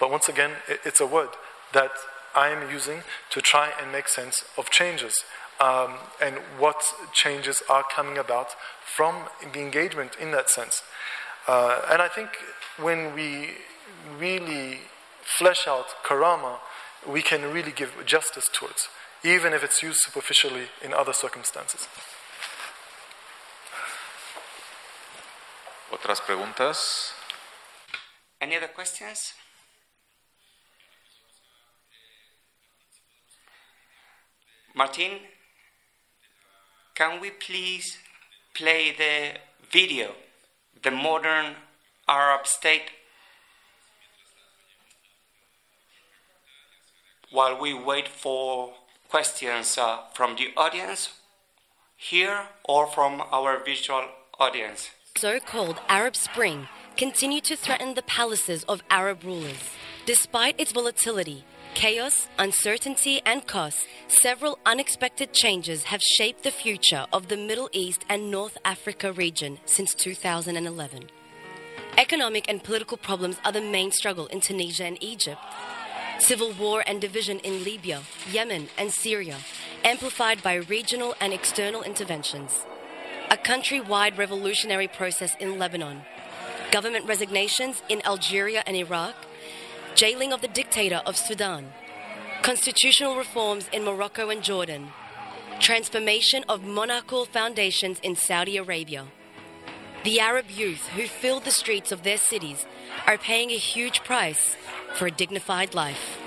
But 0.00 0.10
once 0.10 0.28
again, 0.28 0.52
it's 0.66 1.00
a 1.00 1.06
word 1.06 1.28
that 1.72 1.92
I 2.34 2.48
am 2.48 2.70
using 2.70 3.02
to 3.30 3.40
try 3.42 3.70
and 3.80 3.92
make 3.92 4.08
sense 4.08 4.44
of 4.56 4.70
changes 4.70 5.24
um, 5.60 5.98
and 6.20 6.36
what 6.58 6.82
changes 7.12 7.62
are 7.68 7.84
coming 7.94 8.16
about 8.16 8.56
from 8.82 9.26
the 9.52 9.60
engagement 9.60 10.16
in 10.18 10.30
that 10.30 10.48
sense. 10.48 10.82
Uh, 11.46 11.82
and 11.90 12.00
I 12.00 12.08
think 12.08 12.30
when 12.78 13.14
we 13.14 13.50
really 14.18 14.78
flesh 15.22 15.66
out 15.68 15.86
karama, 16.02 16.58
we 17.06 17.20
can 17.22 17.52
really 17.52 17.72
give 17.72 17.92
justice 18.06 18.48
to 18.54 18.66
it, 18.66 18.88
even 19.22 19.52
if 19.52 19.62
it's 19.62 19.82
used 19.82 20.00
superficially 20.00 20.68
in 20.82 20.94
other 20.94 21.12
circumstances. 21.12 21.88
¿Otras 25.92 26.20
preguntas? 26.20 27.12
Any 28.40 28.56
other 28.56 28.68
questions? 28.68 29.34
Martin, 34.74 35.18
can 36.94 37.20
we 37.20 37.30
please 37.30 37.98
play 38.54 38.92
the 38.96 39.38
video, 39.72 40.12
the 40.82 40.90
modern 40.90 41.54
Arab 42.08 42.46
state, 42.46 42.90
while 47.30 47.60
we 47.60 47.72
wait 47.72 48.08
for 48.08 48.72
questions 49.08 49.78
uh, 49.78 49.98
from 50.14 50.36
the 50.36 50.48
audience 50.56 51.10
here 51.96 52.42
or 52.64 52.86
from 52.86 53.22
our 53.32 53.62
visual 53.64 54.04
audience? 54.38 54.90
So 55.16 55.40
called 55.40 55.80
Arab 55.88 56.16
Spring 56.16 56.68
continued 56.96 57.44
to 57.44 57.56
threaten 57.56 57.94
the 57.94 58.02
palaces 58.02 58.64
of 58.64 58.82
Arab 58.90 59.24
rulers. 59.24 59.70
Despite 60.06 60.58
its 60.58 60.72
volatility, 60.72 61.44
chaos, 61.74 62.28
uncertainty, 62.38 63.20
and 63.24 63.46
cost, 63.46 63.86
several 64.08 64.58
unexpected 64.66 65.32
changes 65.32 65.84
have 65.84 66.00
shaped 66.02 66.42
the 66.42 66.50
future 66.50 67.06
of 67.12 67.28
the 67.28 67.36
Middle 67.36 67.68
East 67.72 68.04
and 68.08 68.30
North 68.30 68.58
Africa 68.64 69.12
region 69.12 69.58
since 69.64 69.94
2011. 69.94 71.08
Economic 71.98 72.48
and 72.48 72.62
political 72.62 72.96
problems 72.96 73.36
are 73.44 73.52
the 73.52 73.60
main 73.60 73.90
struggle 73.90 74.26
in 74.26 74.40
Tunisia 74.40 74.84
and 74.84 75.02
Egypt. 75.02 75.40
Civil 76.18 76.52
war 76.52 76.84
and 76.86 77.00
division 77.00 77.38
in 77.40 77.64
Libya, 77.64 78.02
Yemen, 78.30 78.68
and 78.76 78.92
Syria, 78.92 79.38
amplified 79.84 80.42
by 80.42 80.54
regional 80.54 81.14
and 81.20 81.32
external 81.32 81.82
interventions. 81.82 82.64
A 83.30 83.36
country 83.36 83.80
wide 83.80 84.18
revolutionary 84.18 84.88
process 84.88 85.34
in 85.40 85.58
Lebanon. 85.58 86.02
Government 86.70 87.06
resignations 87.06 87.82
in 87.88 88.04
Algeria 88.04 88.62
and 88.66 88.76
Iraq. 88.76 89.14
Jailing 89.94 90.32
of 90.32 90.40
the 90.40 90.48
dictator 90.48 91.02
of 91.04 91.16
Sudan. 91.16 91.72
Constitutional 92.42 93.16
reforms 93.16 93.68
in 93.72 93.84
Morocco 93.84 94.30
and 94.30 94.42
Jordan. 94.42 94.88
Transformation 95.58 96.44
of 96.48 96.64
monarchical 96.64 97.24
foundations 97.24 97.98
in 98.02 98.14
Saudi 98.14 98.56
Arabia. 98.56 99.06
The 100.04 100.20
Arab 100.20 100.46
youth 100.50 100.88
who 100.88 101.06
filled 101.06 101.44
the 101.44 101.50
streets 101.50 101.92
of 101.92 102.02
their 102.02 102.16
cities 102.16 102.64
are 103.06 103.18
paying 103.18 103.50
a 103.50 103.58
huge 103.58 104.02
price 104.04 104.56
for 104.94 105.06
a 105.06 105.10
dignified 105.10 105.74
life. 105.74 106.19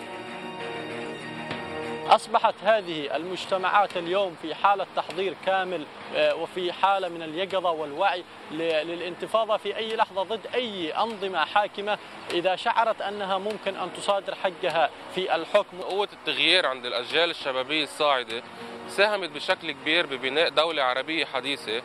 أصبحت 2.15 2.55
هذه 2.63 3.15
المجتمعات 3.15 3.97
اليوم 3.97 4.35
في 4.41 4.55
حالة 4.55 4.87
تحضير 4.95 5.35
كامل 5.45 5.85
وفي 6.15 6.73
حالة 6.73 7.09
من 7.09 7.23
اليقظة 7.23 7.71
والوعي 7.71 8.23
للانتفاضة 8.51 9.57
في 9.57 9.77
أي 9.77 9.95
لحظة 9.95 10.23
ضد 10.23 10.47
أي 10.53 10.91
أنظمة 10.91 11.45
حاكمة 11.45 11.97
إذا 12.31 12.55
شعرت 12.55 13.01
أنها 13.01 13.37
ممكن 13.37 13.75
أن 13.75 13.93
تصادر 13.93 14.35
حقها 14.35 14.89
في 15.15 15.35
الحكم. 15.35 15.81
قوة 15.81 16.09
التغيير 16.13 16.65
عند 16.65 16.85
الأجيال 16.85 17.29
الشبابية 17.29 17.83
الصاعدة 17.83 18.43
ساهمت 18.87 19.29
بشكل 19.29 19.71
كبير 19.71 20.05
ببناء 20.05 20.49
دولة 20.49 20.83
عربية 20.83 21.25
حديثة 21.25 21.81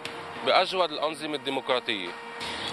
بأجود 0.47 0.93
الأنظمة 0.93 1.35
الديمقراطية. 1.35 2.09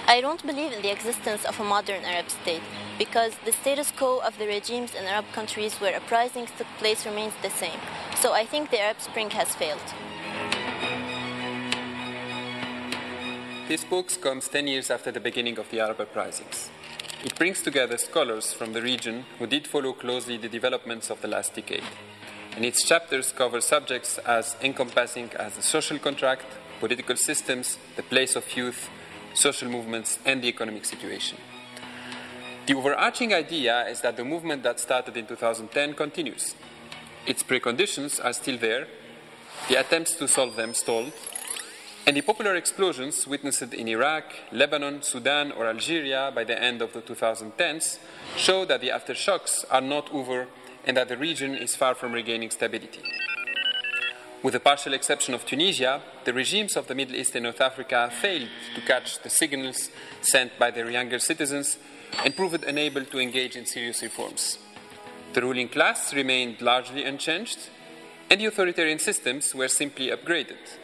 I 0.07 0.21
don't 0.21 0.45
believe 0.45 0.71
in 0.71 0.81
the 0.81 0.91
existence 0.91 1.45
of 1.45 1.59
a 1.59 1.63
modern 1.63 2.03
Arab 2.05 2.29
state. 2.29 2.61
Because 2.97 3.33
the 3.45 3.51
status 3.51 3.91
quo 3.91 4.19
of 4.19 4.37
the 4.37 4.47
regimes 4.47 4.93
in 4.95 5.05
Arab 5.05 5.25
countries 5.33 5.75
where 5.75 5.95
uprisings 5.95 6.49
took 6.57 6.67
place 6.77 7.05
remains 7.05 7.33
the 7.41 7.49
same. 7.49 7.79
So 8.21 8.33
I 8.33 8.45
think 8.45 8.71
the 8.71 8.79
Arab 8.79 9.01
Spring 9.01 9.29
has 9.31 9.53
failed. 9.55 9.81
This 13.67 13.83
book 13.83 14.09
comes 14.21 14.47
10 14.47 14.67
years 14.67 14.91
after 14.91 15.11
the 15.11 15.19
beginning 15.19 15.57
of 15.57 15.69
the 15.71 15.79
Arab 15.79 15.99
uprisings. 15.99 16.69
It 17.23 17.35
brings 17.35 17.63
together 17.63 17.97
scholars 17.97 18.53
from 18.53 18.73
the 18.73 18.81
region 18.81 19.25
who 19.39 19.47
did 19.47 19.65
follow 19.65 19.93
closely 19.93 20.37
the 20.37 20.47
developments 20.47 21.09
of 21.09 21.21
the 21.21 21.27
last 21.27 21.55
decade. 21.55 21.83
And 22.55 22.63
its 22.63 22.87
chapters 22.87 23.31
cover 23.31 23.59
subjects 23.61 24.19
as 24.19 24.55
encompassing 24.61 25.31
as 25.39 25.55
the 25.55 25.63
social 25.63 25.97
contract, 25.97 26.45
political 26.79 27.15
systems, 27.15 27.77
the 27.95 28.03
place 28.03 28.35
of 28.35 28.55
youth, 28.55 28.89
social 29.33 29.69
movements, 29.69 30.19
and 30.25 30.41
the 30.41 30.47
economic 30.47 30.85
situation. 30.85 31.37
The 32.65 32.73
overarching 32.73 33.31
idea 33.31 33.87
is 33.87 34.01
that 34.01 34.17
the 34.17 34.25
movement 34.25 34.63
that 34.63 34.79
started 34.79 35.15
in 35.15 35.27
2010 35.27 35.93
continues. 35.93 36.55
Its 37.27 37.43
preconditions 37.43 38.23
are 38.23 38.33
still 38.33 38.57
there, 38.57 38.87
the 39.69 39.75
attempts 39.75 40.15
to 40.15 40.27
solve 40.27 40.55
them 40.55 40.73
stalled, 40.73 41.11
and 42.07 42.17
the 42.17 42.21
popular 42.21 42.55
explosions 42.55 43.27
witnessed 43.27 43.73
in 43.73 43.87
Iraq, 43.87 44.23
Lebanon, 44.51 45.03
Sudan, 45.03 45.51
or 45.51 45.67
Algeria 45.67 46.31
by 46.33 46.43
the 46.43 46.59
end 46.59 46.81
of 46.81 46.93
the 46.93 47.01
2010s 47.01 47.99
show 48.35 48.65
that 48.65 48.81
the 48.81 48.89
aftershocks 48.89 49.63
are 49.69 49.81
not 49.81 50.11
over 50.11 50.47
and 50.85 50.97
that 50.97 51.07
the 51.07 51.17
region 51.17 51.53
is 51.55 51.75
far 51.75 51.93
from 51.93 52.13
regaining 52.13 52.49
stability. 52.49 53.01
With 54.41 54.53
the 54.53 54.59
partial 54.59 54.93
exception 54.93 55.35
of 55.35 55.45
Tunisia, 55.45 56.01
the 56.23 56.33
regimes 56.33 56.75
of 56.75 56.87
the 56.87 56.95
Middle 56.95 57.15
East 57.15 57.35
and 57.35 57.43
North 57.43 57.61
Africa 57.61 58.11
failed 58.21 58.49
to 58.73 58.81
catch 58.81 59.19
the 59.21 59.29
signals 59.29 59.89
sent 60.21 60.57
by 60.57 60.71
their 60.71 60.89
younger 60.89 61.19
citizens 61.19 61.77
and 62.23 62.35
proved 62.35 62.63
unable 62.63 63.05
to 63.05 63.19
engage 63.19 63.55
in 63.55 63.65
serious 63.65 64.01
reforms. 64.01 64.57
The 65.33 65.41
ruling 65.41 65.69
class 65.69 66.13
remained 66.13 66.61
largely 66.61 67.03
unchanged, 67.03 67.69
and 68.29 68.39
the 68.39 68.45
authoritarian 68.45 68.99
systems 68.99 69.53
were 69.53 69.67
simply 69.67 70.07
upgraded. 70.07 70.77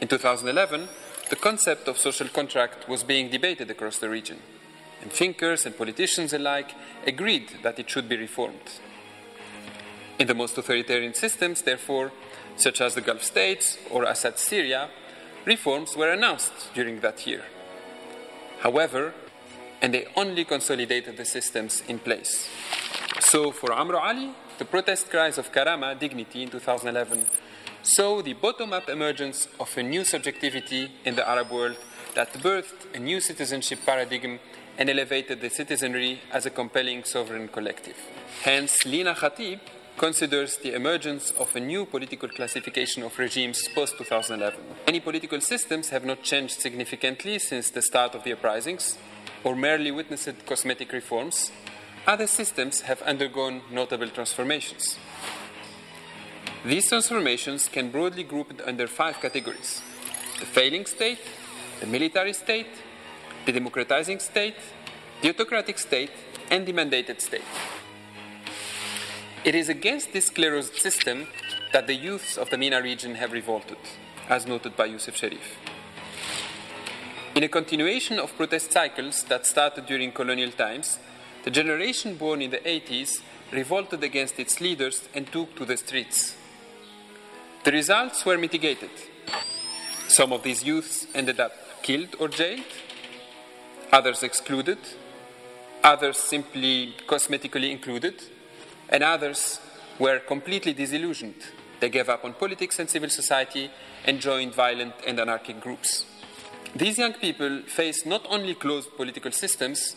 In 0.00 0.08
2011, 0.08 0.88
the 1.30 1.36
concept 1.36 1.88
of 1.88 1.98
social 1.98 2.28
contract 2.28 2.88
was 2.88 3.02
being 3.02 3.30
debated 3.30 3.70
across 3.70 3.98
the 3.98 4.08
region, 4.08 4.38
and 5.00 5.12
thinkers 5.12 5.64
and 5.64 5.76
politicians 5.76 6.32
alike 6.32 6.72
agreed 7.06 7.50
that 7.62 7.78
it 7.78 7.88
should 7.88 8.08
be 8.08 8.16
reformed. 8.16 8.80
In 10.18 10.26
the 10.26 10.34
most 10.34 10.56
authoritarian 10.56 11.14
systems, 11.14 11.62
therefore, 11.62 12.12
such 12.56 12.80
as 12.80 12.94
the 12.94 13.00
Gulf 13.00 13.22
states 13.22 13.78
or 13.90 14.04
Assad's 14.04 14.40
Syria, 14.40 14.88
reforms 15.44 15.96
were 15.96 16.10
announced 16.10 16.74
during 16.74 17.00
that 17.00 17.26
year. 17.26 17.44
However, 18.60 19.14
and 19.82 19.92
they 19.92 20.06
only 20.16 20.44
consolidated 20.44 21.16
the 21.16 21.24
systems 21.24 21.82
in 21.88 21.98
place. 21.98 22.48
So, 23.20 23.50
for 23.50 23.72
Amro 23.72 23.98
Ali, 23.98 24.30
the 24.58 24.64
protest 24.64 25.10
cries 25.10 25.38
of 25.38 25.52
Karama, 25.52 25.98
dignity 25.98 26.42
in 26.42 26.50
2011 26.50 27.24
saw 27.82 28.20
the 28.20 28.32
bottom 28.32 28.72
up 28.72 28.88
emergence 28.88 29.48
of 29.60 29.76
a 29.76 29.82
new 29.82 30.04
subjectivity 30.04 30.90
in 31.04 31.14
the 31.14 31.28
Arab 31.28 31.50
world 31.50 31.76
that 32.14 32.32
birthed 32.34 32.94
a 32.94 32.98
new 32.98 33.20
citizenship 33.20 33.78
paradigm 33.86 34.40
and 34.78 34.90
elevated 34.90 35.40
the 35.40 35.50
citizenry 35.50 36.20
as 36.32 36.46
a 36.46 36.50
compelling 36.50 37.04
sovereign 37.04 37.48
collective. 37.48 37.96
Hence, 38.42 38.84
Lina 38.84 39.14
Khatib 39.14 39.60
considers 39.96 40.58
the 40.58 40.74
emergence 40.74 41.30
of 41.32 41.54
a 41.56 41.60
new 41.60 41.86
political 41.86 42.28
classification 42.28 43.02
of 43.02 43.18
regimes 43.18 43.66
post 43.68 43.96
2011. 43.98 44.60
Many 44.86 45.00
political 45.00 45.40
systems 45.40 45.88
have 45.90 46.04
not 46.04 46.22
changed 46.22 46.60
significantly 46.60 47.38
since 47.38 47.70
the 47.70 47.82
start 47.82 48.14
of 48.14 48.24
the 48.24 48.32
uprisings 48.32 48.98
or 49.44 49.54
merely 49.56 49.90
witnessed 49.90 50.46
cosmetic 50.46 50.92
reforms. 50.92 51.52
Other 52.06 52.26
systems 52.26 52.82
have 52.82 53.02
undergone 53.02 53.62
notable 53.70 54.08
transformations. 54.08 54.98
These 56.64 56.88
transformations 56.88 57.68
can 57.68 57.90
broadly 57.90 58.24
grouped 58.24 58.60
under 58.66 58.86
five 58.86 59.20
categories 59.20 59.82
the 60.38 60.46
failing 60.46 60.84
state, 60.84 61.18
the 61.80 61.86
military 61.86 62.32
state, 62.32 62.66
the 63.46 63.52
democratizing 63.52 64.18
state, 64.18 64.56
the 65.22 65.30
autocratic 65.30 65.78
state, 65.78 66.10
and 66.50 66.66
the 66.66 66.72
mandated 66.72 67.20
state. 67.20 67.44
It 69.44 69.54
is 69.54 69.68
against 69.68 70.12
this 70.12 70.28
sclerosed 70.28 70.74
system 70.74 71.28
that 71.72 71.86
the 71.86 71.94
youths 71.94 72.36
of 72.36 72.50
the 72.50 72.58
MENA 72.58 72.82
region 72.82 73.14
have 73.14 73.32
revolted, 73.32 73.78
as 74.28 74.46
noted 74.46 74.76
by 74.76 74.86
Youssef 74.86 75.16
Cherif. 75.16 75.75
In 77.36 77.42
a 77.42 77.48
continuation 77.48 78.18
of 78.18 78.34
protest 78.34 78.72
cycles 78.72 79.22
that 79.24 79.44
started 79.44 79.84
during 79.84 80.10
colonial 80.10 80.50
times, 80.50 80.98
the 81.44 81.50
generation 81.50 82.14
born 82.14 82.40
in 82.40 82.50
the 82.50 82.60
80s 82.60 83.20
revolted 83.52 84.02
against 84.02 84.38
its 84.38 84.58
leaders 84.58 85.06
and 85.12 85.30
took 85.30 85.54
to 85.56 85.66
the 85.66 85.76
streets. 85.76 86.34
The 87.62 87.72
results 87.72 88.24
were 88.24 88.38
mitigated. 88.38 88.88
Some 90.08 90.32
of 90.32 90.44
these 90.44 90.64
youths 90.64 91.08
ended 91.14 91.38
up 91.38 91.52
killed 91.82 92.16
or 92.18 92.28
jailed, 92.28 92.72
others 93.92 94.22
excluded, 94.22 94.78
others 95.84 96.16
simply 96.16 96.94
cosmetically 97.06 97.70
included, 97.70 98.14
and 98.88 99.04
others 99.04 99.60
were 99.98 100.20
completely 100.20 100.72
disillusioned. 100.72 101.44
They 101.80 101.90
gave 101.90 102.08
up 102.08 102.24
on 102.24 102.32
politics 102.32 102.78
and 102.78 102.88
civil 102.88 103.10
society 103.10 103.70
and 104.06 104.20
joined 104.20 104.54
violent 104.54 104.94
and 105.06 105.20
anarchic 105.20 105.60
groups. 105.60 106.06
These 106.76 106.98
young 106.98 107.14
people 107.14 107.62
face 107.62 108.04
not 108.04 108.26
only 108.28 108.54
closed 108.54 108.94
political 108.98 109.32
systems, 109.32 109.96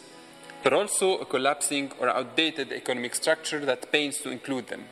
but 0.64 0.72
also 0.72 1.18
a 1.18 1.26
collapsing 1.26 1.92
or 2.00 2.08
outdated 2.08 2.72
economic 2.72 3.16
structure 3.16 3.60
that 3.66 3.92
pains 3.92 4.20
to 4.20 4.30
include 4.30 4.68
them. 4.68 4.86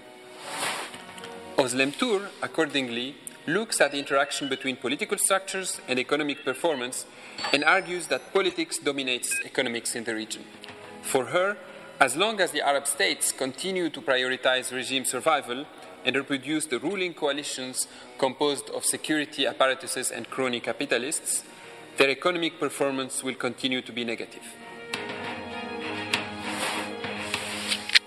Özlem 1.56 1.94
Tür, 1.94 2.28
accordingly, 2.42 3.16
looks 3.46 3.80
at 3.80 3.94
the 3.94 4.00
interaction 4.00 4.50
between 4.50 4.76
political 4.76 5.18
structures 5.18 5.80
and 5.88 5.98
economic 5.98 6.44
performance 6.44 7.06
and 7.54 7.64
argues 7.64 8.08
that 8.08 8.34
politics 8.34 8.78
dominates 8.80 9.40
economics 9.46 9.96
in 9.96 10.04
the 10.04 10.14
region. 10.14 10.44
For 11.04 11.28
her, 11.28 11.56
as 12.02 12.18
long 12.18 12.42
as 12.42 12.52
the 12.52 12.68
Arab 12.68 12.86
states 12.86 13.32
continue 13.32 13.90
to 13.92 14.02
prioritize 14.02 14.74
regime 14.74 15.06
survival 15.06 15.66
and 16.04 16.18
reproduce 16.18 16.66
the 16.66 16.80
ruling 16.80 17.14
coalitions 17.14 17.88
composed 18.18 18.70
of 18.72 18.84
security 18.84 19.48
apparatuses 19.48 20.12
and 20.12 20.30
crony 20.30 20.60
capitalists, 20.60 21.46
their 21.98 22.10
economic 22.10 22.60
performance 22.60 23.24
will 23.24 23.36
continue 23.36 23.82
to 23.82 23.92
be 23.92 24.06
negative. 24.06 24.44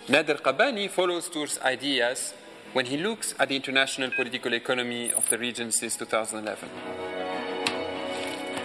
Nader 0.07 0.41
Kabbani 0.41 0.89
follows 0.89 1.29
Tür's 1.29 1.59
ideas 1.61 2.35
when 2.73 2.87
he 2.87 2.97
looks 2.97 3.35
at 3.39 3.49
the 3.49 3.57
international 3.57 4.11
political 4.11 4.55
economy 4.55 5.13
of 5.13 5.29
the 5.29 5.39
region 5.39 5.73
since 5.73 5.97
2011. 5.97 6.69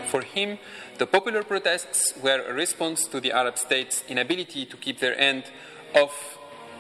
For 0.07 0.22
him, 0.22 0.60
the 0.97 1.07
popular 1.07 1.43
protests 1.43 2.14
were 2.22 2.43
a 2.47 2.53
response 2.53 3.07
to 3.07 3.19
the 3.19 3.31
Arab 3.31 3.57
states' 3.57 4.03
inability 4.07 4.65
to 4.68 4.77
keep 4.77 4.99
their 4.99 5.19
end 5.19 5.45
of 5.95 6.11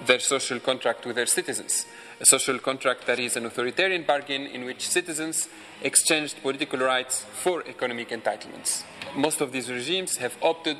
their 0.05 0.19
social 0.19 0.59
contract 0.59 1.05
with 1.05 1.15
their 1.15 1.25
citizens, 1.25 1.85
a 2.19 2.25
social 2.25 2.59
contract 2.59 3.05
that 3.07 3.19
is 3.19 3.35
an 3.35 3.45
authoritarian 3.45 4.03
bargain 4.03 4.43
in 4.43 4.65
which 4.65 4.87
citizens 4.87 5.49
exchanged 5.81 6.41
political 6.41 6.79
rights 6.79 7.25
for 7.33 7.63
economic 7.67 8.09
entitlements. 8.09 8.83
Most 9.15 9.41
of 9.41 9.51
these 9.51 9.69
regimes 9.69 10.17
have 10.17 10.37
opted 10.41 10.77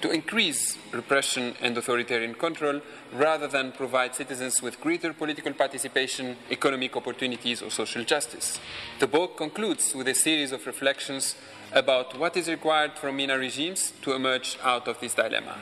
to 0.00 0.10
increase 0.10 0.78
repression 0.92 1.54
and 1.60 1.76
authoritarian 1.76 2.34
control 2.34 2.80
rather 3.12 3.48
than 3.48 3.72
provide 3.72 4.14
citizens 4.14 4.62
with 4.62 4.80
greater 4.80 5.12
political 5.12 5.52
participation, 5.52 6.36
economic 6.50 6.96
opportunities, 6.96 7.62
or 7.62 7.70
social 7.70 8.04
justice. 8.04 8.60
The 8.98 9.06
book 9.06 9.36
concludes 9.36 9.94
with 9.94 10.08
a 10.08 10.14
series 10.14 10.52
of 10.52 10.66
reflections 10.66 11.34
about 11.72 12.18
what 12.18 12.36
is 12.36 12.48
required 12.48 12.92
from 12.92 13.16
MENA 13.16 13.38
regimes 13.38 13.92
to 14.02 14.12
emerge 14.12 14.58
out 14.62 14.88
of 14.88 15.00
this 15.00 15.14
dilemma. 15.14 15.58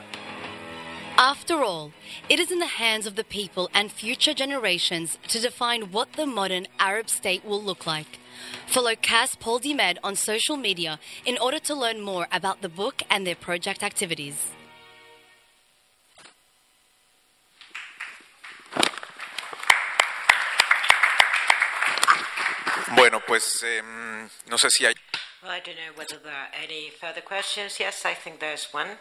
After 1.19 1.63
all, 1.63 1.93
it 2.29 2.39
is 2.39 2.51
in 2.51 2.59
the 2.59 2.67
hands 2.67 3.07
of 3.07 3.15
the 3.15 3.23
people 3.23 3.71
and 3.73 3.91
future 3.91 4.35
generations 4.35 5.17
to 5.29 5.41
define 5.41 5.91
what 5.91 6.13
the 6.13 6.27
modern 6.27 6.67
Arab 6.77 7.09
state 7.09 7.43
will 7.43 7.61
look 7.61 7.87
like. 7.87 8.19
Follow 8.67 8.93
KAS 8.93 9.35
PolDiMed 9.35 9.97
on 10.03 10.15
social 10.15 10.57
media 10.57 10.99
in 11.25 11.39
order 11.39 11.57
to 11.57 11.73
learn 11.73 12.01
more 12.01 12.27
about 12.31 12.61
the 12.61 12.69
book 12.69 13.01
and 13.09 13.25
their 13.25 13.35
project 13.35 13.81
activities. 13.81 14.51
Bueno, 22.95 23.21
pues 23.25 23.63
eh, 23.63 23.81
no 24.49 24.57
sé 24.57 24.69
si 24.69 24.85
hay. 24.85 24.93
Well, 25.41 25.51
I 25.51 25.61
don't 25.61 25.77
know 25.77 25.93
whether 25.95 26.17
there 26.23 26.31
are 26.31 26.49
any 26.63 26.91
further 26.91 27.21
questions. 27.21 27.79
Yes, 27.79 28.05
I 28.05 28.13
think 28.13 28.39
there's 28.39 28.67
one. 28.71 28.99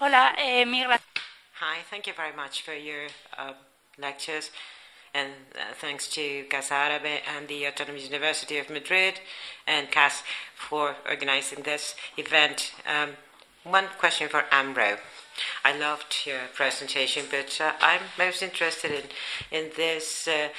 Hola, 0.00 0.32
eh, 0.38 0.64
gracias. 0.64 1.00
Hi, 1.58 1.78
thank 1.90 2.06
you 2.06 2.12
very 2.12 2.32
much 2.36 2.62
for 2.62 2.72
your 2.72 3.08
uh, 3.36 3.54
lectures, 3.98 4.52
and 5.12 5.32
uh, 5.56 5.74
thanks 5.74 6.06
to 6.10 6.44
Casa 6.48 6.74
Árabe 6.74 7.18
and 7.36 7.48
the 7.48 7.66
Autonomous 7.66 8.04
University 8.04 8.58
of 8.58 8.70
Madrid 8.70 9.18
and 9.66 9.90
KAS 9.90 10.22
for 10.54 10.94
organizing 11.08 11.64
this 11.64 11.96
event. 12.16 12.74
Um, 12.86 13.16
one 13.64 13.86
question 13.98 14.28
for 14.28 14.44
Amro. 14.52 14.98
I 15.64 15.76
loved 15.76 16.14
your 16.24 16.42
presentation, 16.54 17.24
but 17.28 17.60
uh, 17.60 17.72
I'm 17.80 18.02
most 18.16 18.40
interested 18.40 18.92
in 18.92 19.04
in 19.50 19.70
this 19.76 20.28
uh, 20.28 20.50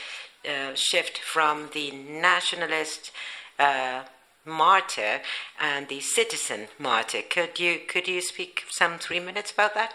uh, 0.46 0.76
shift 0.76 1.18
from 1.18 1.70
the 1.74 1.92
nationalist 1.92 3.12
uh, 3.58 4.04
martyr 4.46 5.22
and 5.60 5.88
the 5.88 6.00
citizen 6.00 6.68
martyr. 6.78 7.22
Could 7.22 7.60
you 7.60 7.80
could 7.88 8.08
you 8.08 8.22
speak 8.22 8.66
some 8.70 8.98
three 8.98 9.20
minutes 9.20 9.52
about 9.52 9.74
that? 9.76 9.94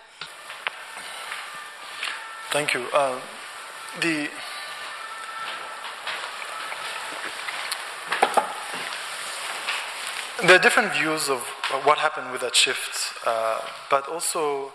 Thank 2.51 2.75
you. 2.75 2.87
Uh, 2.93 3.21
the 4.01 4.29
there 10.43 10.57
are 10.57 10.62
different 10.62 10.93
views 10.93 11.29
of 11.29 11.41
what 11.85 11.99
happened 11.99 12.31
with 12.31 12.43
that 12.43 12.55
shift, 12.55 13.15
uh, 13.27 13.61
but 13.89 14.09
also 14.09 14.73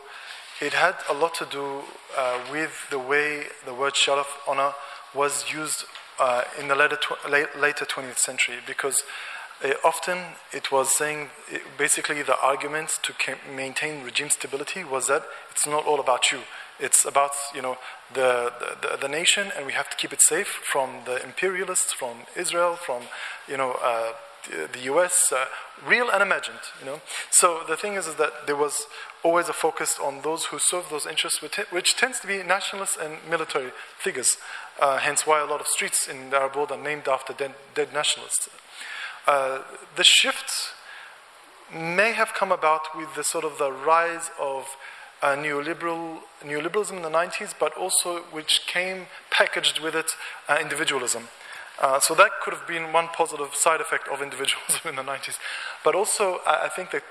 it 0.61 0.73
had 0.73 0.95
a 1.09 1.13
lot 1.13 1.35
to 1.35 1.45
do 1.45 1.83
uh, 2.17 2.39
with 2.51 2.89
the 2.89 2.99
way 2.99 3.45
the 3.65 3.73
word 3.73 3.93
sharaf 3.93 4.27
honor 4.47 4.73
was 5.13 5.45
used 5.53 5.85
uh, 6.19 6.43
in 6.59 6.67
the 6.67 6.75
later, 6.75 6.97
later 7.57 7.85
20th 7.85 8.17
century 8.17 8.57
because 8.65 9.03
uh, 9.63 9.73
often 9.83 10.17
it 10.51 10.71
was 10.71 10.95
saying 10.95 11.29
it, 11.49 11.61
basically 11.77 12.21
the 12.21 12.39
argument 12.39 12.99
to 13.03 13.13
maintain 13.55 14.03
regime 14.03 14.29
stability 14.29 14.83
was 14.83 15.07
that 15.07 15.23
it's 15.51 15.67
not 15.67 15.85
all 15.85 15.99
about 15.99 16.31
you 16.31 16.39
it's 16.79 17.05
about 17.05 17.31
you 17.53 17.61
know 17.61 17.77
the, 18.13 18.51
the, 18.81 18.97
the, 18.97 19.07
nation 19.07 19.51
and 19.55 19.65
we 19.65 19.73
have 19.73 19.89
to 19.89 19.97
keep 19.97 20.13
it 20.13 20.21
safe 20.21 20.47
from 20.47 21.01
the 21.05 21.21
imperialists 21.23 21.91
from 21.91 22.19
israel 22.35 22.75
from 22.75 23.03
you 23.47 23.57
know 23.57 23.77
uh, 23.83 24.13
the 24.47 24.79
US, 24.93 25.31
uh, 25.31 25.45
real 25.85 26.09
and 26.09 26.21
imagined. 26.21 26.59
You 26.79 26.85
know, 26.85 27.01
so 27.29 27.61
the 27.67 27.75
thing 27.75 27.93
is, 27.93 28.07
is 28.07 28.15
that 28.15 28.47
there 28.47 28.55
was 28.55 28.87
always 29.23 29.49
a 29.49 29.53
focus 29.53 29.97
on 30.01 30.21
those 30.21 30.45
who 30.45 30.59
serve 30.59 30.89
those 30.89 31.05
interests, 31.05 31.41
which, 31.41 31.57
which 31.71 31.95
tends 31.95 32.19
to 32.21 32.27
be 32.27 32.41
nationalists 32.43 32.97
and 33.01 33.17
military 33.29 33.71
figures. 33.97 34.37
Uh, 34.79 34.97
hence, 34.97 35.27
why 35.27 35.41
a 35.41 35.45
lot 35.45 35.59
of 35.59 35.67
streets 35.67 36.07
in 36.07 36.29
the 36.29 36.37
Arab 36.37 36.55
world 36.55 36.71
are 36.71 36.81
named 36.81 37.07
after 37.07 37.33
dead 37.33 37.93
nationalists. 37.93 38.49
Uh, 39.29 39.61
the 39.95 40.03
shifts 40.03 40.73
may 41.71 42.13
have 42.13 42.33
come 42.33 42.51
about 42.51 42.97
with 42.97 43.13
the 43.13 43.23
sort 43.23 43.45
of 43.45 43.59
the 43.59 43.71
rise 43.71 44.31
of 44.39 44.75
uh, 45.21 45.35
neoliberal 45.35 46.21
neoliberalism 46.43 46.93
in 46.93 47.03
the 47.03 47.11
90s, 47.11 47.53
but 47.59 47.71
also 47.77 48.21
which 48.31 48.65
came 48.65 49.05
packaged 49.29 49.77
with 49.81 49.93
it 49.93 50.15
uh, 50.47 50.57
individualism. 50.59 51.27
Uh, 51.79 51.99
so 51.99 52.15
that 52.15 52.31
could 52.41 52.55
have 52.55 52.65
been 52.67 52.91
one 52.91 53.07
positive 53.09 53.53
side 53.53 53.79
effect 53.79 54.07
of 54.07 54.19
individualism 54.23 54.81
in 54.89 54.95
the 54.95 55.03
90s. 55.03 55.37
But 55.83 55.93
also, 55.93 56.39
I, 56.47 56.67
think 56.67 56.89
the 56.89 57.03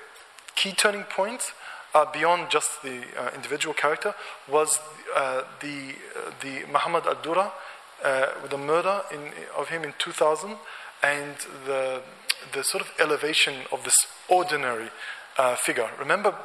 key 0.55 0.73
turning 0.73 1.03
point, 1.03 1.53
uh, 1.95 2.03
beyond 2.11 2.49
just 2.49 2.83
the 2.83 3.01
uh, 3.17 3.29
individual 3.33 3.73
character, 3.73 4.13
was 4.45 4.77
the, 5.61 5.95
the 6.41 6.65
Muhammad 6.69 7.05
al 7.05 7.15
Dura, 7.23 7.53
with 8.41 8.51
the 8.51 8.57
murder 8.57 9.03
in, 9.13 9.31
of 9.57 9.69
him 9.69 9.85
in 9.85 9.93
2000, 9.97 10.57
and 11.03 11.35
the, 11.65 12.01
the 12.53 12.63
sort 12.63 12.83
of 12.83 12.91
elevation 12.99 13.55
of 13.71 13.83
this 13.83 13.95
ordinary 14.27 14.89
uh, 15.37 15.55
figure. 15.55 15.89
Remember, 15.99 16.35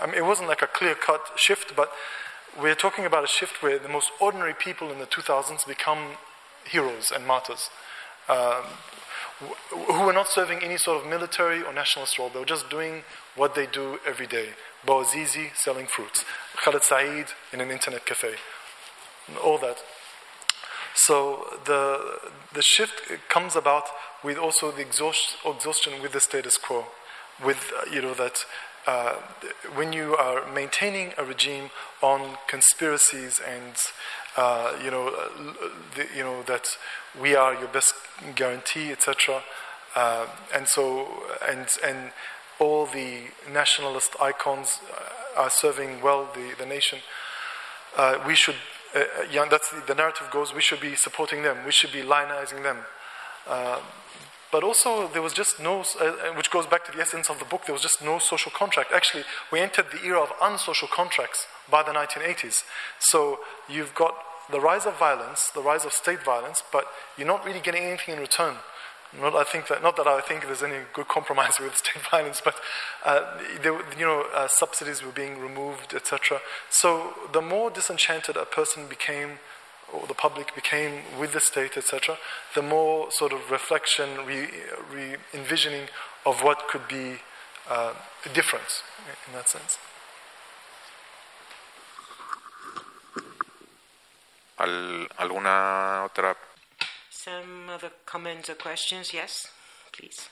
I 0.00 0.06
mean, 0.06 0.16
it 0.16 0.24
wasn't 0.24 0.48
like 0.48 0.62
a 0.62 0.66
clear 0.66 0.94
cut 0.94 1.20
shift, 1.36 1.74
but 1.74 1.90
we're 2.60 2.74
talking 2.74 3.04
about 3.04 3.24
a 3.24 3.28
shift 3.28 3.62
where 3.62 3.78
the 3.78 3.88
most 3.88 4.10
ordinary 4.20 4.54
people 4.54 4.90
in 4.90 4.98
the 4.98 5.06
2000s 5.06 5.66
become 5.66 6.16
heroes 6.64 7.10
and 7.10 7.26
martyrs. 7.26 7.70
Um, 8.28 8.64
who 9.70 10.04
were 10.04 10.12
not 10.12 10.28
serving 10.28 10.62
any 10.62 10.76
sort 10.76 11.02
of 11.02 11.08
military 11.08 11.62
or 11.62 11.72
nationalist 11.72 12.18
role. 12.18 12.28
They 12.28 12.38
were 12.38 12.44
just 12.44 12.68
doing 12.68 13.02
what 13.34 13.54
they 13.54 13.66
do 13.66 13.98
every 14.06 14.26
day. 14.26 14.50
Bouazizi 14.86 15.54
selling 15.54 15.86
fruits, 15.86 16.24
Khaled 16.56 16.82
Saeed 16.82 17.26
in 17.52 17.60
an 17.60 17.70
internet 17.70 18.04
cafe, 18.04 18.34
all 19.42 19.58
that. 19.58 19.82
So 20.94 21.58
the, 21.64 22.18
the 22.52 22.62
shift 22.62 23.02
comes 23.28 23.56
about 23.56 23.84
with 24.22 24.36
also 24.36 24.70
the 24.70 24.82
exhaust, 24.82 25.36
exhaustion 25.44 26.02
with 26.02 26.12
the 26.12 26.20
status 26.20 26.56
quo 26.56 26.86
with 27.44 27.72
uh, 27.76 27.90
you 27.90 28.02
know 28.02 28.14
that 28.14 28.44
uh, 28.86 29.14
when 29.74 29.92
you 29.92 30.16
are 30.16 30.50
maintaining 30.52 31.12
a 31.18 31.24
regime 31.24 31.70
on 32.02 32.36
conspiracies 32.48 33.40
and 33.46 33.74
uh, 34.36 34.72
you 34.82 34.90
know 34.90 35.08
uh, 35.08 35.28
the, 35.96 36.06
you 36.16 36.22
know 36.22 36.42
that 36.42 36.76
we 37.20 37.34
are 37.34 37.54
your 37.54 37.68
best 37.68 37.94
guarantee 38.34 38.90
etc 38.90 39.42
uh, 39.96 40.26
and 40.54 40.68
so 40.68 41.08
and 41.48 41.68
and 41.84 42.12
all 42.58 42.86
the 42.86 43.22
nationalist 43.50 44.14
icons 44.20 44.80
uh, 44.92 45.40
are 45.40 45.50
serving 45.50 46.02
well 46.02 46.28
the, 46.34 46.54
the 46.58 46.66
nation 46.66 46.98
we 48.26 48.34
should 48.34 48.56
yeah, 49.30 49.46
that's 49.50 49.70
the, 49.70 49.82
the, 49.86 49.94
narrative 49.94 50.28
goes 50.30 50.54
we 50.54 50.60
should 50.60 50.80
be 50.80 50.94
supporting 50.94 51.42
them 51.42 51.58
we 51.64 51.72
should 51.72 51.92
be 51.92 52.02
lionizing 52.02 52.62
them 52.62 52.78
but 54.52 54.64
also, 54.64 55.08
there 55.08 55.22
was 55.22 55.32
just 55.32 55.60
no, 55.60 55.84
uh, 56.00 56.04
uh, 56.04 56.34
which 56.34 56.50
goes 56.50 56.66
back 56.66 56.84
to 56.86 56.92
the 56.92 57.00
essence 57.00 57.30
of 57.30 57.38
the 57.38 57.44
book, 57.44 57.66
there 57.66 57.72
was 57.72 57.82
just 57.82 58.02
no 58.02 58.18
social 58.18 58.50
contract. 58.50 58.90
Actually, 58.92 59.22
we 59.52 59.60
entered 59.60 59.86
the 59.92 60.04
era 60.04 60.20
of 60.20 60.32
unsocial 60.42 60.88
contracts 60.88 61.46
by 61.70 61.84
the 61.84 61.92
1980s. 61.92 62.64
So 62.98 63.40
you've 63.68 63.94
got 63.94 64.14
the 64.50 64.60
rise 64.60 64.86
of 64.86 64.98
violence, 64.98 65.50
the 65.54 65.62
rise 65.62 65.84
of 65.84 65.92
state 65.92 66.24
violence, 66.24 66.64
but 66.72 66.86
you're 67.16 67.28
not 67.28 67.44
really 67.44 67.60
getting 67.60 67.84
anything 67.84 68.14
in 68.14 68.20
return. 68.20 68.56
Not, 69.18 69.34
I 69.34 69.42
think 69.42 69.66
that, 69.68 69.82
not 69.82 69.96
that 69.96 70.06
I 70.06 70.20
think 70.20 70.46
there's 70.46 70.62
any 70.62 70.84
good 70.92 71.08
compromise 71.08 71.58
with 71.58 71.76
state 71.84 72.02
violence, 72.10 72.40
but 72.44 72.54
uh, 73.04 73.38
there, 73.62 73.74
you 73.98 74.06
know, 74.06 74.26
uh, 74.34 74.46
subsidies 74.46 75.04
were 75.04 75.10
being 75.10 75.40
removed, 75.40 75.94
etc. 75.94 76.40
So 76.68 77.14
the 77.32 77.40
more 77.40 77.70
disenchanted 77.70 78.36
a 78.36 78.44
person 78.44 78.86
became 78.86 79.40
or 79.92 80.06
the 80.06 80.14
public 80.14 80.54
became 80.54 81.02
with 81.18 81.32
the 81.32 81.40
state, 81.40 81.76
etc., 81.76 82.16
the 82.54 82.62
more 82.62 83.10
sort 83.10 83.32
of 83.32 83.50
reflection, 83.50 84.24
re, 84.24 84.48
re 84.92 85.16
envisioning 85.34 85.88
of 86.24 86.42
what 86.42 86.68
could 86.68 86.86
be 86.86 87.16
uh, 87.68 87.92
a 88.24 88.28
difference 88.28 88.82
in 89.26 89.32
that 89.32 89.48
sense. 89.48 89.78
¿Alguna 95.18 96.04
otra? 96.04 96.36
Some 97.24 97.68
other 97.68 97.90
comments 98.06 98.48
or 98.48 98.54
questions? 98.54 99.12
Yes, 99.12 99.48
please. 99.92 100.30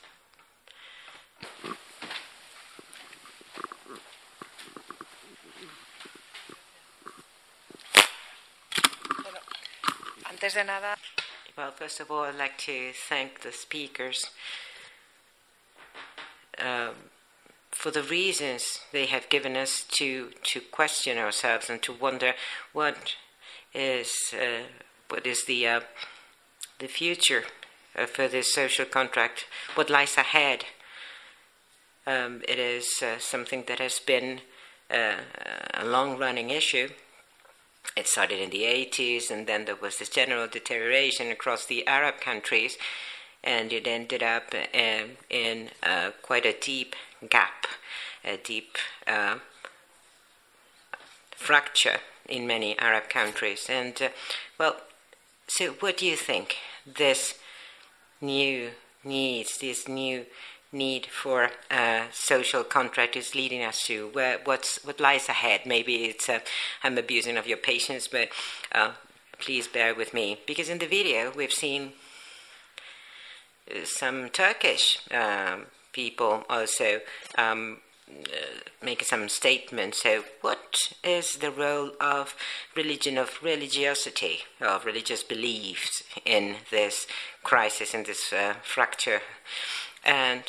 Antes 10.30 10.54
de 10.54 10.64
nada. 10.64 10.96
Well, 11.58 11.72
first 11.72 12.00
of 12.00 12.10
all, 12.10 12.22
I'd 12.22 12.36
like 12.36 12.56
to 12.58 12.92
thank 12.94 13.42
the 13.42 13.52
speakers 13.52 14.30
um, 16.58 16.94
for 17.70 17.90
the 17.90 18.02
reasons 18.02 18.80
they 18.92 19.04
have 19.04 19.28
given 19.28 19.58
us 19.58 19.84
to 19.98 20.30
to 20.44 20.60
question 20.60 21.18
ourselves 21.18 21.68
and 21.68 21.82
to 21.82 21.92
wonder 21.92 22.32
what 22.72 23.16
is 23.74 24.32
uh, 24.32 24.62
what 25.10 25.26
is 25.26 25.44
the 25.44 25.68
uh, 25.68 25.80
the 26.78 26.86
future 26.86 27.44
uh, 27.96 28.06
for 28.06 28.28
this 28.28 28.52
social 28.52 28.84
contract, 28.84 29.46
what 29.74 29.90
lies 29.90 30.16
ahead. 30.16 30.64
Um, 32.06 32.42
it 32.48 32.58
is 32.58 33.02
uh, 33.02 33.18
something 33.18 33.64
that 33.68 33.80
has 33.80 33.98
been 33.98 34.40
uh, 34.90 35.16
a 35.74 35.84
long-running 35.84 36.50
issue 36.50 36.88
it 37.96 38.06
started 38.06 38.40
in 38.40 38.50
the 38.50 38.62
80s, 38.62 39.30
and 39.30 39.46
then 39.46 39.64
there 39.64 39.76
was 39.76 39.98
this 39.98 40.08
general 40.08 40.46
deterioration 40.46 41.30
across 41.30 41.66
the 41.66 41.86
Arab 41.86 42.20
countries, 42.20 42.76
and 43.42 43.72
it 43.72 43.86
ended 43.86 44.22
up 44.22 44.54
uh, 44.54 45.04
in 45.30 45.70
uh, 45.82 46.10
quite 46.22 46.46
a 46.46 46.52
deep 46.52 46.94
gap, 47.28 47.66
a 48.24 48.36
deep 48.36 48.76
uh, 49.06 49.38
fracture 51.34 51.98
in 52.28 52.46
many 52.46 52.78
Arab 52.78 53.08
countries. 53.08 53.66
And, 53.68 54.10
well, 54.58 54.76
so 55.48 55.72
what 55.80 55.96
do 55.96 56.06
you 56.06 56.16
think 56.16 56.56
this 56.86 57.34
new 58.20 58.70
needs, 59.02 59.58
this 59.58 59.88
new 59.88 60.26
need 60.70 61.06
for 61.06 61.50
a 61.70 62.04
social 62.12 62.62
contract 62.62 63.16
is 63.16 63.34
leading 63.34 63.64
us 63.64 63.82
to? 63.86 64.08
Where, 64.08 64.38
what's, 64.44 64.84
what 64.84 65.00
lies 65.00 65.28
ahead? 65.28 65.62
Maybe 65.64 66.04
it's 66.04 66.28
uh, 66.28 66.40
I'm 66.84 66.98
abusing 66.98 67.36
of 67.36 67.46
your 67.46 67.56
patience, 67.56 68.06
but 68.06 68.28
uh, 68.72 68.92
please 69.38 69.66
bear 69.66 69.94
with 69.94 70.12
me. 70.12 70.38
Because 70.46 70.68
in 70.68 70.78
the 70.78 70.86
video, 70.86 71.32
we've 71.34 71.52
seen 71.52 71.92
uh, 73.70 73.84
some 73.84 74.28
Turkish 74.28 75.00
um, 75.10 75.66
people 75.92 76.44
also 76.50 77.00
um, 77.36 77.78
make 78.82 79.02
some 79.04 79.28
statements. 79.28 80.02
So, 80.02 80.24
what 80.40 80.76
is 81.02 81.36
the 81.36 81.50
role 81.50 81.92
of 82.00 82.34
religion, 82.76 83.18
of 83.18 83.38
religiosity, 83.42 84.40
of 84.60 84.84
religious 84.84 85.22
beliefs 85.22 86.02
in 86.24 86.56
this 86.70 87.06
crisis, 87.42 87.94
in 87.94 88.04
this 88.04 88.32
uh, 88.32 88.54
fracture? 88.62 89.20
And 90.04 90.44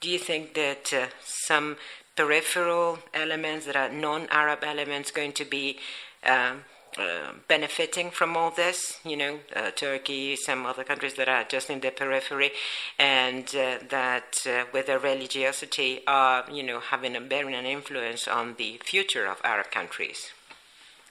do 0.00 0.08
you 0.10 0.18
think 0.18 0.54
that 0.54 0.92
uh, 0.92 1.06
some 1.20 1.76
peripheral 2.16 2.98
elements 3.14 3.66
that 3.66 3.76
are 3.76 3.88
non-Arab 3.88 4.64
elements 4.64 5.10
going 5.10 5.32
to 5.32 5.44
be 5.44 5.78
um, 6.24 6.64
uh, 6.98 7.32
benefiting 7.48 8.10
from 8.10 8.36
all 8.36 8.50
this? 8.50 8.98
You 9.04 9.16
know, 9.16 9.38
uh, 9.54 9.70
Turkey, 9.70 10.36
some 10.36 10.66
other 10.66 10.84
countries 10.84 11.14
that 11.14 11.28
are 11.28 11.44
just 11.44 11.70
in 11.70 11.80
the 11.80 11.90
periphery, 11.90 12.50
and 12.98 13.44
uh, 13.54 13.78
that 13.88 14.44
uh, 14.46 14.64
with 14.72 14.86
their 14.86 14.98
religiosity 14.98 16.00
are, 16.06 16.44
you 16.50 16.62
know, 16.62 16.80
having 16.80 17.16
a 17.16 17.20
bearing 17.20 17.54
an 17.54 17.66
influence 17.66 18.28
on 18.28 18.54
the 18.58 18.80
future 18.84 19.26
of 19.26 19.38
Arab 19.44 19.70
countries. 19.70 20.32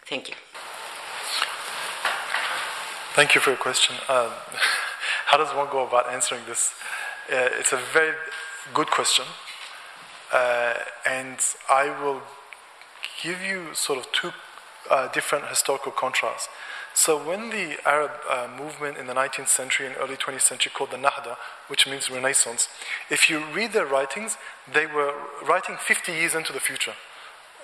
Thank 0.06 0.30
you. 0.30 0.36
Thank 3.14 3.36
you 3.36 3.42
for 3.42 3.50
your 3.50 3.58
question. 3.58 3.96
Um, 4.08 4.32
how 5.26 5.38
does 5.38 5.54
one 5.56 5.68
go 5.72 5.86
about 5.86 6.10
answering 6.10 6.42
this? 6.48 6.72
Uh, 7.32 7.50
it's 7.60 7.74
a 7.74 7.78
very 7.78 8.14
good 8.74 8.88
question. 8.88 9.26
Uh, 10.32 10.76
and 11.06 11.40
I 11.70 11.90
will 12.02 12.22
give 13.22 13.42
you 13.42 13.74
sort 13.74 14.00
of 14.00 14.12
two 14.12 14.32
uh, 14.90 15.08
different 15.12 15.48
historical 15.48 15.92
contrasts. 15.92 16.48
So, 16.94 17.18
when 17.18 17.52
the 17.52 17.78
Arab 17.88 18.12
uh, 18.30 18.48
movement 18.58 18.98
in 18.98 19.08
the 19.08 19.14
19th 19.14 19.48
century 19.48 19.88
and 19.88 19.96
early 19.98 20.18
20th 20.18 20.42
century 20.42 20.72
called 20.76 20.92
the 20.92 20.98
Nahda, 20.98 21.38
which 21.68 21.88
means 21.88 22.10
Renaissance, 22.10 22.68
if 23.10 23.30
you 23.30 23.46
read 23.54 23.72
their 23.72 23.86
writings, 23.86 24.38
they 24.72 24.86
were 24.86 25.14
writing 25.48 25.78
50 25.80 26.12
years 26.12 26.36
into 26.36 26.52
the 26.52 26.60
future. 26.60 26.94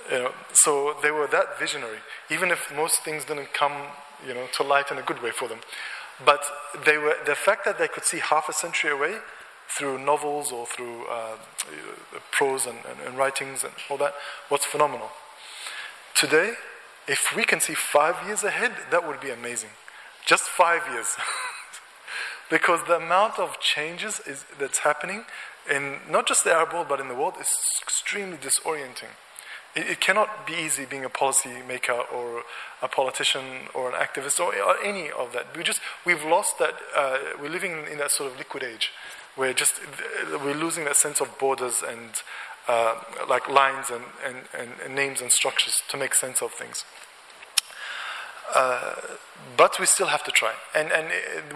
You 0.10 0.20
know, 0.20 0.32
so 0.54 0.96
they 1.02 1.12
were 1.12 1.28
that 1.28 1.60
visionary, 1.60 1.98
even 2.32 2.52
if 2.52 2.74
most 2.74 3.02
things 3.02 3.26
didn't 3.26 3.54
come 3.54 3.74
you 4.26 4.34
know, 4.34 4.48
to 4.54 4.64
light 4.64 4.92
in 4.92 4.98
a 4.98 5.02
good 5.02 5.22
way 5.22 5.32
for 5.32 5.50
them. 5.50 5.60
But 6.26 6.44
they 6.86 6.98
were, 6.98 7.16
the 7.26 7.36
fact 7.36 7.66
that 7.66 7.78
they 7.78 7.88
could 7.88 8.06
see 8.06 8.20
half 8.20 8.48
a 8.50 8.54
century 8.54 8.92
away 8.92 9.18
through 9.70 10.00
novels 10.00 10.52
or 10.52 10.66
through 10.66 11.06
uh, 11.08 11.36
prose 12.32 12.66
and, 12.66 12.78
and, 12.90 13.08
and 13.08 13.18
writings 13.18 13.64
and 13.64 13.74
all 13.90 13.98
that, 13.98 14.14
what's 14.50 14.66
phenomenal. 14.66 15.10
Today, 16.16 16.54
if 17.08 17.34
we 17.36 17.44
can 17.44 17.60
see 17.60 17.74
five 17.74 18.26
years 18.26 18.44
ahead, 18.44 18.72
that 18.92 19.08
would 19.08 19.20
be 19.20 19.30
amazing. 19.30 19.70
Just 20.26 20.44
five 20.44 20.82
years. 20.92 21.16
because 22.50 22.82
the 22.88 22.98
amount 22.98 23.40
of 23.40 23.60
changes 23.60 24.20
is, 24.26 24.46
that's 24.60 24.80
happening 24.80 25.24
in 25.70 25.98
not 26.10 26.28
just 26.28 26.44
the 26.44 26.54
Arab 26.54 26.74
world 26.74 26.88
but 26.88 27.00
in 27.00 27.08
the 27.08 27.16
world 27.16 27.36
is 27.40 27.50
extremely 27.82 28.38
disorienting. 28.38 29.14
It, 29.76 29.88
it 29.90 30.00
cannot 30.00 30.48
be 30.48 30.54
easy 30.54 30.86
being 30.86 31.06
a 31.06 31.10
policy 31.10 31.62
maker 31.68 31.94
or 31.94 32.44
a 32.82 32.88
politician 32.88 33.70
or 33.74 33.90
an 33.90 33.96
activist 33.96 34.40
or, 34.40 34.56
or 34.56 34.76
any 34.84 35.10
of 35.12 35.34
that. 35.34 35.56
We 35.56 35.64
just 35.64 35.82
we've 36.06 36.24
lost 36.24 36.60
that. 36.60 36.76
Uh, 36.96 37.18
we're 37.42 37.50
living 37.50 37.86
in 37.92 37.98
that 37.98 38.12
sort 38.12 38.32
of 38.32 38.38
liquid 38.38 38.64
age, 38.64 38.92
where 39.36 39.54
just 39.54 39.74
we're 40.44 40.56
losing 40.56 40.86
that 40.86 40.96
sense 40.96 41.22
of 41.22 41.38
borders 41.38 41.84
and 41.88 42.12
uh, 42.68 42.96
like 43.30 43.48
lines 43.48 43.90
and, 43.90 44.04
and, 44.26 44.38
and, 44.58 44.72
and, 44.84 44.96
names 44.96 45.22
and 45.22 45.32
structures 45.32 45.82
to 45.90 45.98
make 45.98 46.14
sense 46.14 46.42
of 46.42 46.52
things. 46.52 46.84
Uh, 48.54 48.96
but 49.56 49.80
we 49.80 49.86
still 49.86 50.08
have 50.08 50.24
to 50.24 50.32
try. 50.32 50.54
And, 50.76 50.92
and 50.92 51.08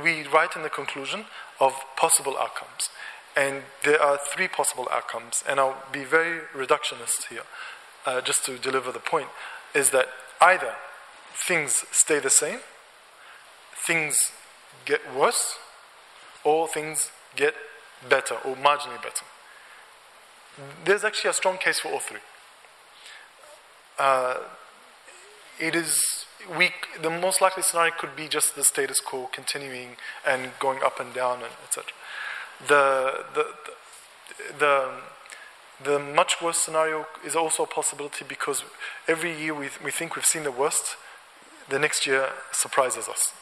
we 0.03 0.27
write 0.27 0.55
in 0.55 0.63
the 0.63 0.69
conclusion 0.69 1.25
of 1.59 1.73
possible 1.95 2.37
outcomes. 2.37 2.89
And 3.35 3.63
there 3.83 4.01
are 4.01 4.17
three 4.17 4.47
possible 4.47 4.87
outcomes, 4.91 5.43
and 5.47 5.59
I'll 5.59 5.83
be 5.91 6.03
very 6.03 6.41
reductionist 6.53 7.27
here, 7.29 7.43
uh, 8.05 8.19
just 8.21 8.45
to 8.45 8.57
deliver 8.57 8.91
the 8.91 8.99
point, 8.99 9.27
is 9.73 9.91
that 9.91 10.07
either 10.41 10.75
things 11.33 11.85
stay 11.91 12.19
the 12.19 12.29
same, 12.29 12.59
things 13.87 14.17
get 14.85 14.99
worse, 15.15 15.57
or 16.43 16.67
things 16.67 17.11
get 17.35 17.53
better 18.09 18.35
or 18.35 18.55
marginally 18.55 19.01
better. 19.01 19.25
There's 20.85 21.03
actually 21.03 21.29
a 21.29 21.33
strong 21.33 21.57
case 21.57 21.79
for 21.79 21.89
all 21.89 21.99
three. 21.99 22.19
Uh, 23.97 24.37
it 25.59 25.75
is 25.75 26.01
we, 26.57 26.71
the 26.99 27.09
most 27.09 27.39
likely 27.39 27.61
scenario 27.61 27.93
could 27.99 28.15
be 28.15 28.27
just 28.27 28.55
the 28.55 28.63
status 28.63 28.99
quo 28.99 29.29
continuing 29.31 29.89
and 30.27 30.51
going 30.59 30.79
up 30.83 30.99
and 30.99 31.13
down 31.13 31.35
and 31.35 31.53
etc 31.63 31.93
the, 32.67 33.25
the, 33.33 33.45
the, 34.59 34.91
the 35.83 35.99
much 35.99 36.41
worse 36.41 36.57
scenario 36.57 37.05
is 37.25 37.35
also 37.35 37.63
a 37.63 37.67
possibility 37.67 38.25
because 38.27 38.63
every 39.07 39.37
year 39.37 39.53
we, 39.53 39.69
we 39.83 39.91
think 39.91 40.15
we've 40.15 40.25
seen 40.25 40.43
the 40.43 40.51
worst, 40.51 40.95
the 41.69 41.79
next 41.79 42.05
year 42.05 42.29
surprises 42.51 43.07
us. 43.07 43.33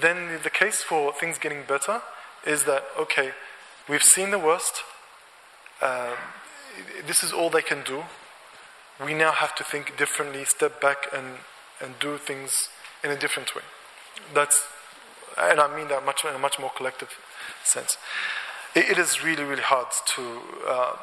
Then 0.00 0.40
the 0.42 0.50
case 0.50 0.82
for 0.82 1.12
things 1.12 1.38
getting 1.38 1.62
better 1.66 2.02
is 2.46 2.64
that, 2.64 2.84
okay, 2.98 3.32
we've 3.88 4.02
seen 4.02 4.30
the 4.30 4.38
worst, 4.38 4.82
um, 5.82 6.16
this 7.06 7.22
is 7.22 7.32
all 7.32 7.50
they 7.50 7.62
can 7.62 7.82
do. 7.84 8.04
We 9.04 9.14
now 9.14 9.32
have 9.32 9.54
to 9.56 9.64
think 9.64 9.96
differently, 9.96 10.44
step 10.44 10.80
back 10.80 11.06
and, 11.14 11.38
and 11.80 11.98
do 12.00 12.18
things 12.18 12.68
in 13.04 13.10
a 13.10 13.16
different 13.16 13.54
way. 13.54 13.62
That's, 14.34 14.66
and 15.36 15.60
I 15.60 15.74
mean 15.74 15.88
that 15.88 16.04
much 16.04 16.24
in 16.24 16.34
a 16.34 16.38
much 16.38 16.58
more 16.58 16.70
collective 16.76 17.10
sense. 17.64 17.96
It, 18.74 18.90
it 18.90 18.98
is 18.98 19.22
really, 19.22 19.44
really 19.44 19.62
hard 19.62 19.86
to, 20.16 20.40
uh, 20.66 20.96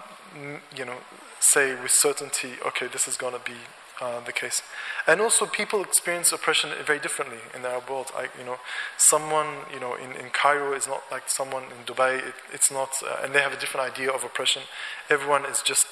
you 0.75 0.85
know, 0.85 0.97
say 1.39 1.73
with 1.81 1.91
certainty, 1.91 2.53
okay, 2.65 2.87
this 2.87 3.07
is 3.07 3.15
going 3.17 3.33
to 3.33 3.39
be 3.39 3.57
uh, 4.01 4.19
the 4.25 4.31
case. 4.31 4.61
And 5.07 5.21
also, 5.21 5.45
people 5.45 5.81
experience 5.81 6.31
oppression 6.31 6.71
very 6.85 6.99
differently 6.99 7.39
in 7.53 7.61
the 7.61 7.69
Arab 7.69 7.89
world. 7.89 8.11
I, 8.15 8.27
you 8.37 8.45
know, 8.45 8.57
someone, 8.97 9.47
you 9.73 9.79
know, 9.79 9.95
in, 9.95 10.11
in 10.13 10.29
Cairo 10.31 10.73
is 10.73 10.87
not 10.87 11.03
like 11.11 11.29
someone 11.29 11.63
in 11.63 11.85
Dubai. 11.85 12.17
It, 12.17 12.35
it's 12.53 12.71
not, 12.71 12.89
uh, 13.03 13.23
and 13.23 13.33
they 13.33 13.41
have 13.41 13.53
a 13.53 13.59
different 13.59 13.91
idea 13.91 14.11
of 14.11 14.23
oppression. 14.23 14.63
Everyone 15.09 15.45
is 15.45 15.61
just, 15.61 15.87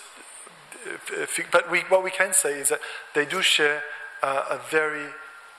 uh, 0.85 1.25
but 1.51 1.71
we, 1.71 1.80
what 1.81 2.03
we 2.03 2.11
can 2.11 2.34
say 2.34 2.59
is 2.59 2.69
that 2.69 2.80
they 3.15 3.25
do 3.25 3.41
share 3.41 3.84
uh, 4.21 4.45
a 4.51 4.59
very 4.69 5.07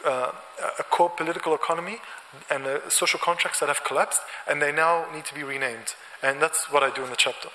uh, 0.05 0.33
a 0.79 0.83
core 0.83 1.11
political 1.11 1.55
economy 1.55 1.99
and 2.51 2.67
uh, 2.67 2.89
social 2.91 3.19
contracts 3.19 3.61
that 3.61 3.69
have 3.69 3.83
collapsed, 3.85 4.21
and 4.49 4.61
they 4.61 4.73
now 4.73 5.07
need 5.15 5.25
to 5.25 5.35
be 5.35 5.43
renamed. 5.43 5.95
And 6.23 6.43
that's 6.43 6.71
what 6.71 6.83
I 6.83 6.95
do 6.95 7.05
in 7.05 7.11
the 7.11 7.17
chapter. 7.17 7.49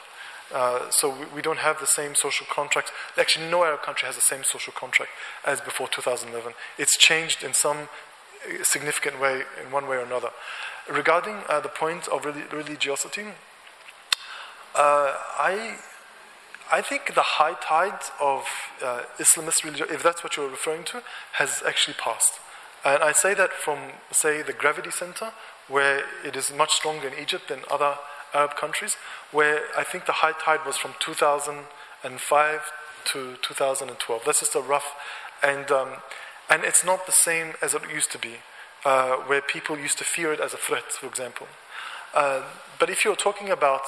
Uh, 0.54 0.90
so 0.90 1.10
we, 1.10 1.26
we, 1.36 1.42
don't 1.42 1.60
have 1.60 1.80
the 1.80 1.86
same 1.86 2.16
social 2.16 2.48
contract. 2.50 2.92
Actually, 3.18 3.50
no 3.50 3.64
Arab 3.64 3.82
country 3.84 4.08
has 4.08 4.16
the 4.16 4.22
same 4.22 4.44
social 4.44 4.74
contract 4.74 5.12
as 5.46 5.62
before 5.62 5.88
2011. 5.88 6.54
It's 6.78 6.98
changed 6.98 7.44
in 7.44 7.54
some 7.54 7.78
uh, 7.78 8.64
significant 8.64 9.20
way, 9.20 9.44
in 9.64 9.72
one 9.72 9.88
way 9.88 9.98
or 9.98 10.02
another. 10.04 10.30
Regarding 10.90 11.44
uh, 11.48 11.60
the 11.60 11.70
point 11.70 12.08
of 12.08 12.26
religiosity, 12.26 13.26
uh, 14.76 15.14
I 15.38 15.78
I 16.72 16.82
think 16.82 17.16
the 17.16 17.22
high 17.22 17.56
tide 17.56 18.00
of 18.22 18.46
uh, 18.84 19.02
Islamist 19.18 19.64
religion, 19.64 19.88
if 19.90 20.04
that's 20.04 20.24
what 20.24 20.38
you're 20.38 20.50
referring 20.50 20.84
to, 20.86 21.02
has 21.34 21.64
actually 21.66 21.96
passed. 21.96 22.40
And 22.86 23.02
I 23.02 23.12
say 23.12 23.34
that 23.34 23.54
from, 23.54 23.80
say, 24.12 24.44
the 24.44 24.54
gravity 24.54 24.92
center, 24.92 25.32
where 25.68 26.04
it 26.24 26.36
is 26.36 26.54
much 26.54 26.72
stronger 26.74 27.08
in 27.08 27.20
Egypt 27.20 27.48
than 27.50 27.62
other 27.72 27.98
Arab 28.34 28.56
countries, 28.56 28.96
where 29.32 29.62
I 29.78 29.84
think 29.84 30.06
the 30.06 30.14
high 30.24 30.34
tide 30.34 30.66
was 30.66 30.78
from 30.78 30.92
2005 31.00 32.72
to 33.06 33.36
2012. 33.42 34.22
That's 34.26 34.40
just 34.40 34.56
a 34.56 34.62
rough, 34.62 34.96
and, 35.44 35.72
um, 35.72 35.90
and 36.50 36.64
it's 36.64 36.84
not 36.84 37.06
the 37.06 37.12
same 37.12 37.54
as 37.62 37.74
it 37.74 37.82
used 37.94 38.12
to 38.12 38.18
be, 38.18 38.38
uh, 38.86 39.16
where 39.28 39.42
people 39.42 39.78
used 39.78 39.98
to 40.00 40.04
fear 40.04 40.32
it 40.34 40.40
as 40.40 40.54
a 40.54 40.58
threat, 40.58 40.92
for 40.92 41.08
example. 41.08 41.48
Uh, 42.14 42.44
but 42.80 42.90
if 42.90 43.06
you're 43.06 43.16
talking 43.16 43.50
about 43.50 43.84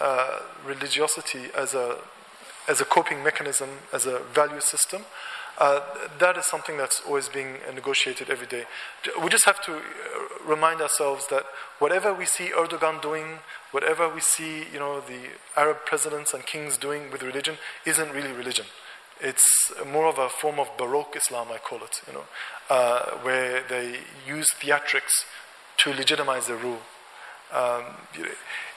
uh, 0.00 0.40
religiosity 0.64 1.50
as 1.56 1.74
a, 1.74 1.98
as 2.68 2.80
a 2.80 2.84
coping 2.84 3.22
mechanism, 3.22 3.68
as 3.92 4.06
a 4.06 4.20
value 4.20 4.60
system, 4.60 5.02
uh, 5.58 5.80
that 6.18 6.36
is 6.36 6.44
something 6.46 6.76
that's 6.76 7.00
always 7.06 7.28
being 7.28 7.58
negotiated 7.74 8.28
every 8.28 8.46
day. 8.46 8.64
We 9.22 9.28
just 9.28 9.44
have 9.44 9.62
to 9.64 9.76
uh, 9.76 9.80
remind 10.44 10.80
ourselves 10.80 11.28
that 11.28 11.44
whatever 11.78 12.12
we 12.12 12.26
see 12.26 12.48
Erdogan 12.48 13.00
doing, 13.00 13.38
whatever 13.70 14.12
we 14.12 14.20
see, 14.20 14.64
you 14.72 14.78
know, 14.78 15.00
the 15.00 15.30
Arab 15.56 15.78
presidents 15.86 16.34
and 16.34 16.44
kings 16.44 16.76
doing 16.76 17.10
with 17.10 17.22
religion, 17.22 17.58
isn't 17.86 18.10
really 18.12 18.32
religion. 18.32 18.66
It's 19.20 19.46
more 19.86 20.06
of 20.06 20.18
a 20.18 20.28
form 20.28 20.58
of 20.58 20.68
Baroque 20.76 21.16
Islam, 21.16 21.48
I 21.52 21.58
call 21.58 21.78
it, 21.84 22.02
you 22.08 22.14
know, 22.14 22.24
uh, 22.68 23.10
where 23.22 23.62
they 23.68 23.98
use 24.26 24.48
theatrics 24.60 25.24
to 25.78 25.90
legitimize 25.90 26.48
their 26.48 26.56
rule. 26.56 26.80
Um, 27.52 27.84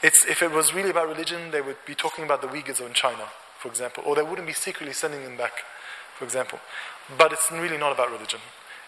it's, 0.04 0.24
if 0.26 0.44
it 0.44 0.52
was 0.52 0.76
really 0.76 0.91
about 0.91 1.08
religion, 1.08 1.49
they 1.49 1.62
would 1.62 1.78
be 1.88 1.95
talking 1.95 2.24
about 2.24 2.41
the 2.41 2.48
Uyghurs 2.48 2.86
in 2.86 2.94
China, 2.94 3.26
for 3.58 3.68
example, 3.68 4.04
or 4.06 4.16
they 4.16 4.22
wouldn't 4.22 4.45
be 4.45 4.54
secretly 4.54 4.94
sending 4.94 5.24
them 5.24 5.38
back 5.38 5.64
for 6.18 6.26
example. 6.26 6.60
But 7.18 7.31
it's 7.31 7.52
really 7.52 7.77
not 7.77 7.91
about 7.94 8.11
religion. 8.11 8.39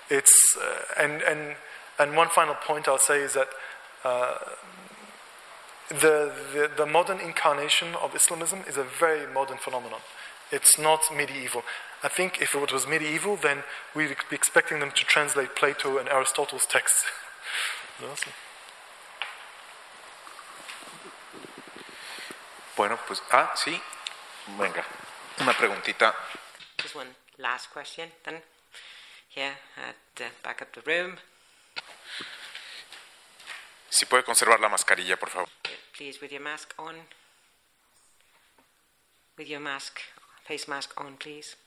It's, 0.10 0.58
uh, 0.60 1.04
and, 1.04 1.22
and, 1.22 1.56
and 1.98 2.16
one 2.16 2.30
final 2.30 2.56
point 2.56 2.88
I'll 2.88 2.98
say 2.98 3.22
is 3.22 3.34
that 3.34 3.50
uh, 4.04 4.38
the, 5.90 6.32
the, 6.54 6.72
the 6.76 6.86
modern 6.86 7.20
incarnation 7.20 7.96
of 7.96 8.16
Islamism 8.16 8.64
is 8.68 8.78
a 8.78 8.84
very 8.84 9.32
modern 9.32 9.58
phenomenon. 9.58 10.00
It's 10.52 10.80
not 10.80 11.02
medieval. 11.16 11.64
I 12.04 12.08
think 12.08 12.42
if 12.42 12.56
it 12.56 12.72
was 12.72 12.88
medieval, 12.88 13.36
then 13.36 13.64
we'd 13.94 14.16
be 14.30 14.36
expecting 14.36 14.80
them 14.80 14.92
to 14.92 15.06
translate 15.06 15.56
Plato 15.56 15.98
and 15.98 16.10
Aristotle's 16.10 16.66
texts. 16.66 17.06
awesome. 18.12 18.34
Bueno, 22.76 22.98
pues, 23.06 23.22
ah, 23.32 23.52
sí, 23.56 23.78
venga, 24.58 24.86
una 25.42 25.52
preguntita. 25.52 26.16
Just 26.82 26.96
one 26.96 27.08
last 27.38 27.70
question, 27.72 28.10
then, 28.24 28.36
here 29.28 29.52
at 29.78 29.96
the 30.16 30.26
back 30.44 30.62
of 30.62 30.68
the 30.74 30.82
room. 30.90 31.18
Si 33.90 34.06
puede 34.06 34.24
conservar 34.24 34.60
la 34.62 34.70
mascarilla, 34.70 35.18
por 35.18 35.30
favor. 35.30 35.48
Please, 35.94 36.22
with 36.22 36.32
your 36.32 36.42
mask 36.42 36.74
on. 36.80 36.96
With 39.38 39.50
your 39.50 39.60
mask, 39.60 40.00
face 40.46 40.68
mask 40.68 40.94
on, 40.98 41.18
please. 41.18 41.58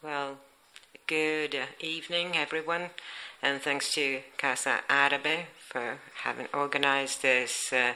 Well, 0.00 0.38
good 1.08 1.56
evening, 1.80 2.36
everyone, 2.36 2.90
and 3.42 3.60
thanks 3.60 3.92
to 3.94 4.20
Casa 4.36 4.82
Árabe 4.88 5.46
for 5.58 5.98
having 6.22 6.46
organized 6.54 7.22
this 7.22 7.72
uh, 7.72 7.94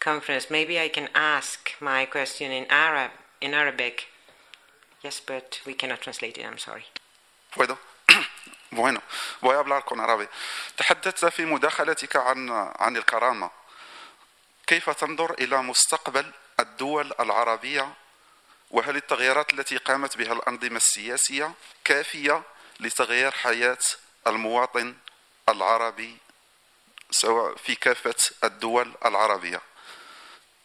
conference. 0.00 0.50
Maybe 0.50 0.80
I 0.80 0.88
can 0.88 1.08
ask 1.14 1.70
my 1.80 2.04
question 2.04 2.50
in 2.50 2.66
Arab, 2.68 3.12
in 3.40 3.54
Arabic, 3.54 4.06
Yes, 5.02 5.20
but 5.26 5.60
we 5.66 5.74
cannot 5.74 6.00
translate 6.00 6.38
it. 6.38 6.46
I'm 6.46 6.58
sorry. 6.58 6.84
¿Puedo? 7.54 7.78
bueno, 8.70 9.02
voy 9.40 9.54
a 9.54 9.58
hablar 9.58 9.84
con 9.84 10.00
árabe. 10.00 10.28
تحدثت 10.76 11.24
في 11.24 11.44
مداخلتك 11.44 12.16
عن 12.16 12.50
عن 12.78 12.96
الكرامة. 12.96 13.50
كيف 14.66 14.90
تنظر 14.90 15.34
إلى 15.34 15.62
مستقبل 15.62 16.32
الدول 16.60 17.12
العربية 17.20 17.94
وهل 18.70 18.96
التغييرات 18.96 19.52
التي 19.52 19.76
قامت 19.76 20.16
بها 20.16 20.32
الأنظمة 20.32 20.76
السياسية 20.76 21.52
كافية 21.84 22.42
لتغيير 22.80 23.30
حياة 23.30 23.78
المواطن 24.26 24.96
العربي 25.48 26.16
سواء 27.10 27.56
في 27.56 27.74
كافة 27.74 28.14
الدول 28.44 28.94
العربية. 29.04 29.60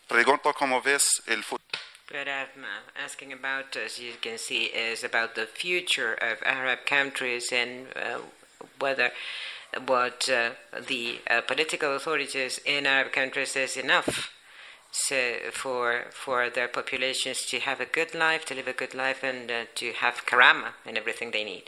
Pregunto 0.08 0.54
cómo 0.54 0.82
ves 0.82 1.06
el 1.28 1.42
futuro. 1.44 1.91
What 2.11 2.29
I'm 2.29 2.63
uh, 2.65 3.05
asking 3.07 3.33
about, 3.33 3.77
as 3.77 3.99
you 3.99 4.13
can 4.21 4.39
see, 4.39 4.65
is 4.67 5.03
about 5.03 5.35
the 5.35 5.47
future 5.47 6.15
of 6.15 6.39
Arab 6.45 6.81
countries 6.87 7.53
and 7.53 7.89
uh, 7.97 8.19
whether 8.79 9.11
what 9.87 10.29
uh, 10.29 10.51
the 10.93 11.19
uh, 11.29 11.41
political 11.43 11.97
authorities 11.97 12.61
in 12.65 12.87
Arab 12.87 13.13
countries 13.13 13.57
is 13.57 13.77
enough 13.77 14.31
so 14.93 15.21
for 15.53 16.05
for 16.13 16.49
their 16.49 16.69
populations 16.69 17.45
to 17.51 17.59
have 17.69 17.81
a 17.81 17.85
good 17.99 18.15
life, 18.15 18.45
to 18.47 18.55
live 18.55 18.69
a 18.69 18.73
good 18.73 18.95
life, 18.95 19.21
and 19.31 19.51
uh, 19.51 19.65
to 19.75 19.93
have 20.03 20.25
karama 20.31 20.71
and 20.87 20.97
everything 20.97 21.31
they 21.33 21.45
need. 21.45 21.67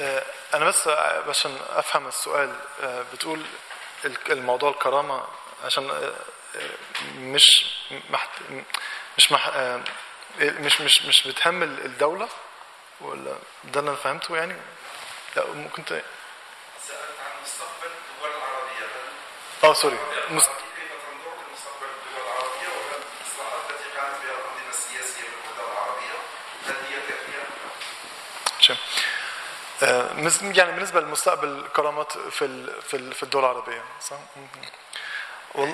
آه، 0.00 0.22
أنا 0.54 0.64
بس 0.68 0.88
عشان 1.28 1.56
أفهم 1.68 2.08
السؤال 2.08 2.56
آه، 2.82 3.04
بتقول 3.14 3.40
ال- 4.04 4.32
الموضوع 4.32 4.70
الكرامة 4.70 5.24
عشان 5.64 5.90
آه، 5.90 5.94
آه، 5.94 6.14
مش 7.17 7.65
محت... 8.09 8.29
مش 9.17 9.31
مح... 9.31 9.47
آه، 9.47 9.81
إيه، 10.39 10.51
مش 10.51 10.81
مش 10.81 11.01
مش 11.01 11.27
بتهم 11.27 11.63
الدولة؟ 11.63 12.29
ولا 13.01 13.37
ده 13.63 13.79
اللي 13.79 13.89
أنا 13.89 13.97
فهمته 13.97 14.37
يعني؟ 14.37 14.55
لا 15.35 15.47
ممكن 15.47 15.85
ت... 15.85 15.89
سألت 15.89 16.03
عن 17.25 17.43
مستقبل 17.43 17.87
الدول 17.87 18.29
العربية. 18.29 18.87
آه 19.63 19.73
سوري. 19.73 19.97
مست... 20.29 20.49
آه، 29.83 30.31
يعني 30.41 30.71
بالنسبة 30.71 31.01
لمستقبل 31.01 31.47
الكرامات 31.47 32.17
في 32.17 32.67
في 33.13 33.23
الدول 33.23 33.43
العربية 33.43 33.83
صح؟ 34.01 34.17
Well. 35.57 35.73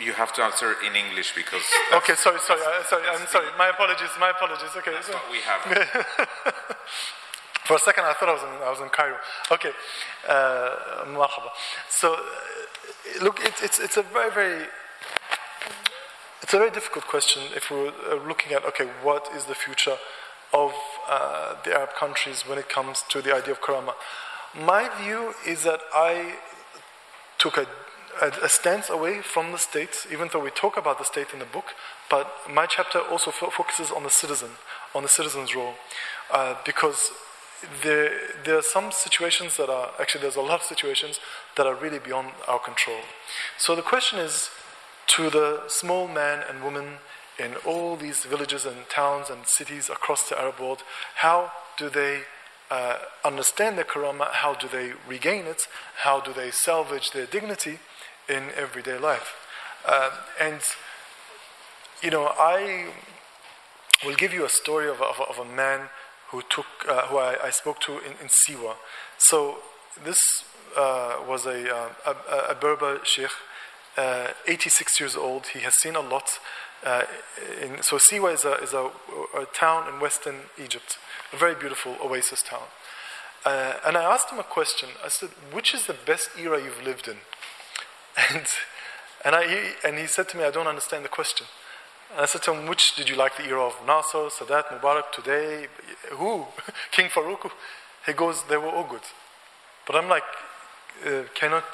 You 0.00 0.12
have 0.14 0.32
to 0.32 0.42
answer 0.42 0.76
in 0.86 0.96
English 0.96 1.34
because. 1.34 1.62
okay, 1.92 2.14
sorry, 2.14 2.40
sorry, 2.40 2.60
uh, 2.60 2.82
sorry. 2.84 3.04
I'm 3.06 3.26
sorry. 3.26 3.46
My 3.58 3.68
apologies. 3.68 4.08
My 4.18 4.30
apologies. 4.30 4.70
Okay. 4.76 4.92
That's 4.92 5.06
so. 5.06 5.12
what 5.12 5.30
we 5.30 5.40
have. 5.44 5.60
For 7.70 7.76
a 7.76 7.78
second, 7.78 8.04
I 8.04 8.14
thought 8.14 8.30
I 8.30 8.32
was 8.32 8.42
in, 8.42 8.62
I 8.64 8.70
was 8.70 8.80
in 8.80 8.88
Cairo. 8.88 9.16
Okay, 9.52 9.70
uh, 10.28 11.54
So, 11.88 12.14
uh, 12.14 13.24
look, 13.24 13.38
it's 13.44 13.62
it's 13.62 13.78
it's 13.78 13.96
a 13.96 14.02
very 14.02 14.30
very 14.32 14.66
it's 16.42 16.52
a 16.52 16.58
very 16.58 16.70
difficult 16.72 17.06
question 17.06 17.42
if 17.54 17.70
we're 17.70 17.92
uh, 18.10 18.26
looking 18.26 18.52
at 18.54 18.64
okay, 18.64 18.86
what 19.04 19.28
is 19.36 19.44
the 19.44 19.54
future 19.54 19.98
of 20.52 20.72
uh, 21.08 21.62
the 21.62 21.72
Arab 21.72 21.90
countries 21.94 22.42
when 22.44 22.58
it 22.58 22.68
comes 22.68 23.04
to 23.08 23.22
the 23.22 23.32
idea 23.32 23.52
of 23.52 23.60
karama? 23.60 23.94
My 24.52 24.88
view 25.00 25.34
is 25.46 25.62
that 25.62 25.78
I 25.94 26.38
took 27.38 27.56
a 27.56 27.66
a, 28.22 28.48
stance 28.48 28.90
away 28.90 29.20
from 29.22 29.52
the 29.52 29.58
state, 29.58 30.06
even 30.12 30.28
though 30.32 30.40
we 30.40 30.50
talk 30.50 30.76
about 30.76 30.98
the 30.98 31.04
state 31.04 31.28
in 31.32 31.38
the 31.38 31.44
book, 31.44 31.74
but 32.08 32.30
my 32.50 32.66
chapter 32.66 32.98
also 32.98 33.30
fo- 33.30 33.50
focuses 33.50 33.90
on 33.90 34.02
the 34.02 34.10
citizen, 34.10 34.50
on 34.94 35.02
the 35.02 35.08
citizen's 35.08 35.54
role, 35.54 35.74
uh, 36.30 36.54
because 36.64 37.10
there, 37.82 38.10
there 38.44 38.56
are 38.56 38.62
some 38.62 38.90
situations 38.90 39.56
that 39.56 39.68
are, 39.68 39.90
actually, 40.00 40.22
there's 40.22 40.36
a 40.36 40.40
lot 40.40 40.60
of 40.60 40.66
situations 40.66 41.20
that 41.56 41.66
are 41.66 41.74
really 41.74 41.98
beyond 41.98 42.32
our 42.48 42.58
control. 42.58 43.00
So 43.58 43.76
the 43.76 43.82
question 43.82 44.18
is 44.18 44.50
to 45.08 45.30
the 45.30 45.62
small 45.68 46.08
man 46.08 46.44
and 46.48 46.62
woman 46.62 46.98
in 47.38 47.56
all 47.66 47.96
these 47.96 48.24
villages 48.24 48.66
and 48.66 48.88
towns 48.88 49.30
and 49.30 49.46
cities 49.46 49.88
across 49.88 50.28
the 50.28 50.38
Arab 50.38 50.60
world, 50.60 50.82
how 51.16 51.52
do 51.78 51.88
they 51.88 52.22
uh, 52.70 52.98
understand 53.24 53.76
their 53.76 53.84
karama? 53.84 54.30
How 54.30 54.54
do 54.54 54.68
they 54.68 54.92
regain 55.08 55.46
it? 55.46 55.66
How 55.96 56.20
do 56.20 56.32
they 56.32 56.50
salvage 56.50 57.10
their 57.10 57.26
dignity 57.26 57.78
in 58.30 58.50
everyday 58.56 58.98
life? 58.98 59.34
Uh, 59.86 60.10
and, 60.40 60.60
you 62.02 62.10
know, 62.10 62.32
I 62.38 62.88
will 64.04 64.14
give 64.14 64.32
you 64.32 64.44
a 64.44 64.48
story 64.48 64.88
of, 64.88 65.00
of, 65.02 65.20
of 65.20 65.38
a 65.38 65.44
man 65.44 65.88
who 66.30 66.42
took, 66.48 66.66
uh, 66.88 67.06
who 67.08 67.18
I, 67.18 67.36
I 67.46 67.50
spoke 67.50 67.80
to 67.80 67.98
in, 67.98 68.12
in 68.22 68.28
Siwa. 68.28 68.74
So 69.18 69.58
this 70.04 70.20
uh, 70.76 71.16
was 71.26 71.46
a, 71.46 71.74
uh, 71.74 71.88
a, 72.06 72.52
a 72.52 72.54
Berber 72.54 73.00
sheikh, 73.04 73.30
uh, 73.96 74.28
86 74.46 75.00
years 75.00 75.16
old. 75.16 75.48
He 75.48 75.60
has 75.60 75.74
seen 75.74 75.96
a 75.96 76.00
lot. 76.00 76.38
Uh, 76.84 77.02
in, 77.60 77.82
so 77.82 77.96
Siwa 77.96 78.32
is, 78.32 78.44
a, 78.44 78.54
is 78.62 78.72
a, 78.72 78.90
a 79.36 79.46
town 79.52 79.92
in 79.92 80.00
western 80.00 80.36
Egypt, 80.62 80.98
a 81.32 81.36
very 81.36 81.54
beautiful 81.54 81.96
oasis 82.02 82.42
town. 82.42 82.68
Uh, 83.44 83.74
and 83.86 83.96
I 83.96 84.02
asked 84.02 84.30
him 84.30 84.38
a 84.38 84.44
question. 84.44 84.90
I 85.04 85.08
said, 85.08 85.30
"Which 85.50 85.74
is 85.74 85.86
the 85.86 85.94
best 85.94 86.28
era 86.38 86.62
you've 86.62 86.82
lived 86.84 87.08
in?" 87.08 87.16
And 88.16 88.46
and 89.24 89.34
I 89.34 89.46
he, 89.46 89.58
and 89.84 89.98
he 89.98 90.06
said 90.06 90.28
to 90.30 90.36
me, 90.36 90.44
"I 90.44 90.50
don't 90.50 90.66
understand 90.66 91.04
the 91.04 91.08
question." 91.08 91.46
And 92.12 92.20
I 92.20 92.26
said 92.26 92.42
to 92.44 92.54
him, 92.54 92.66
"Which 92.66 92.94
did 92.96 93.08
you 93.08 93.16
like 93.16 93.36
the 93.36 93.44
era 93.44 93.64
of 93.66 93.76
Nasser, 93.86 94.30
Sadat, 94.30 94.66
Mubarak, 94.68 95.12
today? 95.12 95.68
Who? 96.10 96.46
King 96.90 97.08
Farouk?" 97.08 97.50
He 98.06 98.12
goes, 98.12 98.44
"They 98.44 98.56
were 98.56 98.68
all 98.68 98.84
good." 98.84 99.06
But 99.86 99.96
I'm 99.96 100.08
like, 100.08 100.24
uh, 101.06 101.22
"Cannot? 101.34 101.64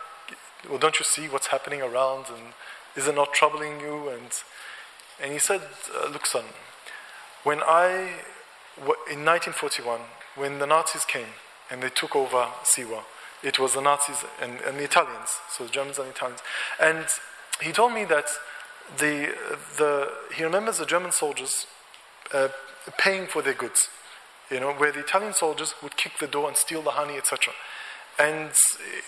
Well, 0.68 0.78
don't 0.78 0.98
you 0.98 1.04
see 1.04 1.28
what's 1.28 1.48
happening 1.48 1.82
around? 1.82 2.26
And 2.28 2.52
is 2.96 3.06
it 3.06 3.14
not 3.14 3.32
troubling 3.32 3.80
you?" 3.80 4.08
And 4.08 4.30
and 5.20 5.32
he 5.32 5.38
said, 5.38 5.62
uh, 5.94 6.08
"Look, 6.08 6.26
son, 6.26 6.44
when 7.44 7.62
I 7.62 8.22
in 9.10 9.24
1941, 9.24 10.00
when 10.34 10.58
the 10.58 10.66
Nazis 10.66 11.04
came 11.04 11.32
and 11.70 11.82
they 11.82 11.88
took 11.88 12.14
over 12.14 12.48
Siwa, 12.62 13.04
it 13.42 13.58
was 13.58 13.74
the 13.74 13.80
Nazis 13.80 14.24
and, 14.40 14.60
and 14.60 14.78
the 14.78 14.84
Italians, 14.84 15.38
so 15.50 15.64
the 15.64 15.70
Germans 15.70 15.98
and 15.98 16.08
the 16.08 16.12
Italians. 16.12 16.40
And 16.80 17.06
he 17.60 17.72
told 17.72 17.92
me 17.92 18.04
that 18.04 18.26
the, 18.98 19.34
the, 19.76 20.12
he 20.34 20.44
remembers 20.44 20.78
the 20.78 20.86
German 20.86 21.12
soldiers 21.12 21.66
uh, 22.32 22.48
paying 22.98 23.26
for 23.26 23.42
their 23.42 23.54
goods, 23.54 23.88
you 24.50 24.60
know, 24.60 24.72
where 24.72 24.92
the 24.92 25.00
Italian 25.00 25.32
soldiers 25.32 25.74
would 25.82 25.96
kick 25.96 26.12
the 26.20 26.26
door 26.26 26.48
and 26.48 26.56
steal 26.56 26.82
the 26.82 26.90
honey, 26.90 27.16
etc. 27.16 27.52
And 28.18 28.50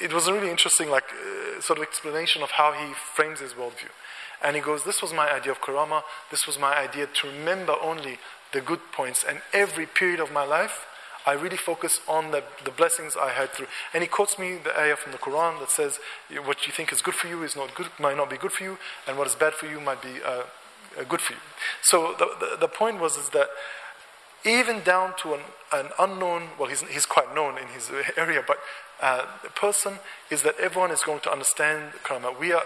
it 0.01 0.13
was 0.13 0.27
a 0.27 0.33
really 0.33 0.51
interesting, 0.51 0.91
like, 0.91 1.05
uh, 1.13 1.61
sort 1.61 1.79
of 1.79 1.85
explanation 1.85 2.43
of 2.43 2.53
how 2.53 2.73
he 2.73 2.93
frames 2.93 3.41
his 3.41 3.55
worldview. 3.55 3.91
And 4.43 4.55
he 4.55 4.63
goes, 4.63 4.85
This 4.85 5.01
was 5.01 5.13
my 5.13 5.33
idea 5.33 5.53
of 5.53 5.61
karama, 5.61 6.03
this 6.31 6.47
was 6.47 6.59
my 6.59 6.77
idea 6.77 7.07
to 7.07 7.27
remember 7.27 7.75
only 7.83 8.19
the 8.53 8.61
good 8.61 8.81
points. 8.93 9.25
And 9.25 9.41
every 9.53 9.87
period 9.87 10.21
of 10.21 10.33
my 10.33 10.45
life, 10.45 10.87
I 11.29 11.35
really 11.35 11.59
focus 11.59 12.01
on 12.09 12.31
the, 12.31 12.43
the 12.65 12.71
blessings 12.71 13.15
I 13.15 13.33
had 13.33 13.51
through. 13.51 13.67
And 13.93 14.03
he 14.03 14.09
quotes 14.09 14.39
me 14.39 14.57
the 14.65 14.75
ayah 14.81 14.97
from 14.97 15.13
the 15.13 15.19
Quran 15.19 15.61
that 15.61 15.71
says, 15.71 16.01
What 16.43 16.67
you 16.67 16.73
think 16.73 16.91
is 16.91 17.03
good 17.03 17.15
for 17.15 17.29
you 17.29 17.43
is 17.43 17.55
not 17.55 17.75
good, 17.75 17.89
might 18.01 18.17
not 18.17 18.31
be 18.31 18.39
good 18.39 18.53
for 18.53 18.65
you, 18.65 18.79
and 19.07 19.19
what 19.19 19.27
is 19.27 19.35
bad 19.35 19.53
for 19.53 19.67
you 19.67 19.79
might 19.79 20.01
be 20.01 20.23
uh, 20.25 20.45
uh, 20.99 21.05
good 21.07 21.21
for 21.21 21.35
you. 21.35 21.39
So 21.83 22.15
the, 22.19 22.29
the, 22.41 22.57
the 22.61 22.69
point 22.69 22.99
was 22.99 23.19
is 23.19 23.29
that 23.31 23.49
even 24.47 24.81
down 24.81 25.13
to 25.23 25.35
an, 25.35 25.41
an 25.71 25.89
unknown, 25.99 26.49
well, 26.59 26.71
he's, 26.71 26.81
he's 26.83 27.05
quite 27.05 27.35
known 27.35 27.59
in 27.59 27.67
his 27.69 27.91
area, 28.17 28.43
but 28.47 28.57
uh, 29.01 29.27
person 29.55 29.99
is 30.31 30.43
that 30.43 30.59
everyone 30.59 30.91
is 30.91 31.03
going 31.03 31.21
to 31.21 31.31
understand 31.31 31.93
karama. 32.05 32.37
We 32.41 32.53
are, 32.53 32.65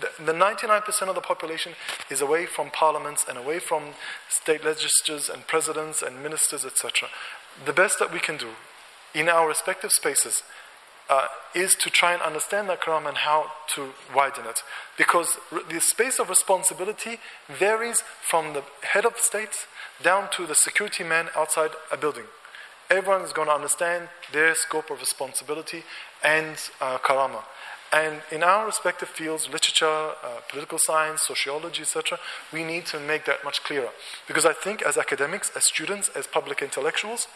the, 0.00 0.24
the 0.24 0.32
99% 0.32 1.08
of 1.08 1.14
the 1.14 1.20
population 1.20 1.72
is 2.10 2.20
away 2.20 2.46
from 2.46 2.70
parliaments 2.70 3.24
and 3.28 3.38
away 3.38 3.58
from 3.58 3.94
state 4.28 4.64
legislatures 4.64 5.30
and 5.30 5.46
presidents 5.46 6.02
and 6.02 6.22
ministers, 6.22 6.64
etc. 6.64 7.08
The 7.64 7.72
best 7.72 7.98
that 7.98 8.12
we 8.12 8.18
can 8.18 8.36
do 8.36 8.50
in 9.14 9.28
our 9.28 9.46
respective 9.46 9.92
spaces 9.92 10.42
uh, 11.10 11.26
is 11.54 11.74
to 11.74 11.90
try 11.90 12.12
and 12.12 12.22
understand 12.22 12.68
that 12.68 12.80
karama 12.80 13.08
and 13.08 13.18
how 13.18 13.50
to 13.74 13.90
widen 14.14 14.46
it. 14.46 14.62
Because 14.96 15.36
the 15.68 15.80
space 15.80 16.18
of 16.18 16.28
responsibility 16.28 17.18
varies 17.48 18.02
from 18.22 18.54
the 18.54 18.62
head 18.82 19.04
of 19.04 19.18
state 19.18 19.66
down 20.02 20.30
to 20.30 20.46
the 20.46 20.54
security 20.54 21.04
man 21.04 21.28
outside 21.36 21.70
a 21.90 21.96
building. 21.96 22.24
Everyone 22.90 23.22
is 23.22 23.32
going 23.32 23.48
to 23.48 23.54
understand 23.54 24.08
their 24.32 24.54
scope 24.54 24.90
of 24.90 25.00
responsibility 25.00 25.84
and 26.22 26.56
uh, 26.80 26.98
karama. 26.98 27.42
And 27.92 28.22
in 28.30 28.42
our 28.42 28.64
respective 28.64 29.08
fields, 29.08 29.48
literature, 29.50 29.86
uh, 30.24 30.40
political 30.48 30.78
science, 30.78 31.22
sociology, 31.22 31.82
etc., 31.82 32.18
we 32.50 32.64
need 32.64 32.86
to 32.86 32.98
make 32.98 33.26
that 33.26 33.44
much 33.44 33.62
clearer. 33.64 33.90
Because 34.26 34.46
I 34.46 34.54
think 34.54 34.80
as 34.80 34.96
academics, 34.96 35.52
as 35.54 35.64
students, 35.64 36.08
as 36.16 36.26
public 36.26 36.62
intellectuals, 36.62 37.28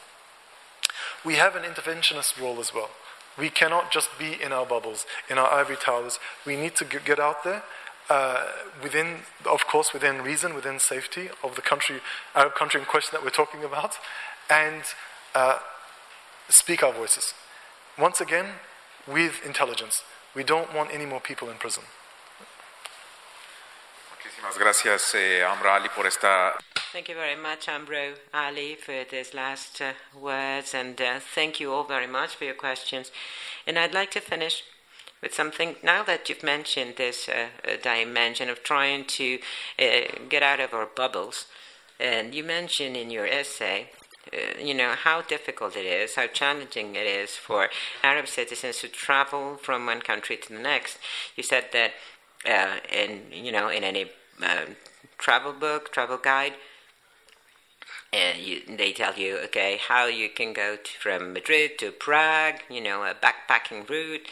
we 1.26 1.34
have 1.34 1.56
an 1.56 1.64
interventionist 1.64 2.40
role 2.40 2.60
as 2.60 2.72
well. 2.72 2.90
We 3.36 3.50
cannot 3.50 3.90
just 3.90 4.08
be 4.18 4.40
in 4.40 4.52
our 4.52 4.64
bubbles, 4.64 5.04
in 5.28 5.36
our 5.36 5.52
ivory 5.52 5.76
towers. 5.76 6.18
We 6.46 6.56
need 6.56 6.76
to 6.76 6.84
get 6.84 7.18
out 7.18 7.44
there 7.44 7.62
uh, 8.08 8.46
within, 8.82 9.18
of 9.44 9.66
course, 9.66 9.92
within 9.92 10.22
reason, 10.22 10.54
within 10.54 10.78
safety 10.78 11.28
of 11.42 11.56
the 11.56 11.62
country, 11.62 11.96
Arab 12.34 12.54
country 12.54 12.80
in 12.80 12.86
question 12.86 13.10
that 13.12 13.24
we're 13.24 13.30
talking 13.30 13.64
about, 13.64 13.98
and 14.48 14.84
uh, 15.34 15.58
speak 16.48 16.82
our 16.82 16.92
voices. 16.92 17.34
Once 17.98 18.20
again, 18.20 18.46
with 19.06 19.44
intelligence. 19.44 20.02
We 20.34 20.44
don't 20.44 20.74
want 20.74 20.90
any 20.92 21.06
more 21.06 21.20
people 21.20 21.48
in 21.48 21.56
prison. 21.56 21.84
Muchísimas 24.16 24.58
gracias, 24.58 25.14
eh, 25.14 25.42
Amro 25.42 25.70
Ali, 25.70 25.88
por 25.88 26.06
esta 26.06 26.56
Thank 26.96 27.10
you 27.10 27.14
very 27.14 27.36
much, 27.36 27.68
Amro 27.68 28.14
Ali, 28.32 28.74
for 28.74 29.04
these 29.04 29.34
last 29.34 29.82
uh, 29.82 29.92
words, 30.18 30.72
and 30.72 30.98
uh, 30.98 31.20
thank 31.20 31.60
you 31.60 31.70
all 31.70 31.84
very 31.84 32.06
much 32.06 32.34
for 32.34 32.44
your 32.44 32.54
questions. 32.54 33.12
And 33.66 33.78
I'd 33.78 33.92
like 33.92 34.10
to 34.12 34.20
finish 34.20 34.64
with 35.20 35.34
something. 35.34 35.76
Now 35.82 36.02
that 36.04 36.30
you've 36.30 36.42
mentioned 36.42 36.94
this 36.96 37.28
uh, 37.28 37.48
uh 37.70 37.76
dimension 37.82 38.48
of 38.48 38.62
trying 38.62 39.04
to 39.18 39.38
uh, 39.78 40.24
get 40.30 40.42
out 40.42 40.58
of 40.58 40.72
our 40.72 40.86
bubbles, 40.86 41.44
and 42.00 42.34
you 42.34 42.42
mentioned 42.42 42.96
in 42.96 43.10
your 43.10 43.26
essay 43.26 43.90
uh, 44.32 44.58
you 44.58 44.72
know 44.72 44.92
how 44.92 45.20
difficult 45.20 45.76
it 45.76 45.84
is, 45.84 46.14
how 46.14 46.28
challenging 46.28 46.94
it 46.94 47.06
is 47.06 47.36
for 47.36 47.68
Arab 48.02 48.26
citizens 48.26 48.78
to 48.78 48.88
travel 48.88 49.58
from 49.58 49.84
one 49.84 50.00
country 50.00 50.38
to 50.38 50.48
the 50.48 50.58
next. 50.58 50.96
You 51.36 51.42
said 51.42 51.66
that 51.74 51.92
uh, 52.46 52.78
in 52.90 53.26
you 53.32 53.52
know 53.52 53.68
in 53.68 53.84
any 53.84 54.12
uh, 54.42 54.64
travel 55.18 55.52
book, 55.52 55.92
travel 55.92 56.16
guide, 56.16 56.54
and 58.12 58.38
you, 58.38 58.62
they 58.68 58.92
tell 58.92 59.14
you 59.14 59.38
okay 59.44 59.78
how 59.88 60.06
you 60.06 60.28
can 60.28 60.52
go 60.52 60.76
to, 60.76 60.90
from 61.00 61.32
Madrid 61.32 61.78
to 61.78 61.90
Prague, 61.90 62.60
you 62.70 62.80
know 62.80 63.02
a 63.02 63.14
backpacking 63.14 63.88
route, 63.88 64.26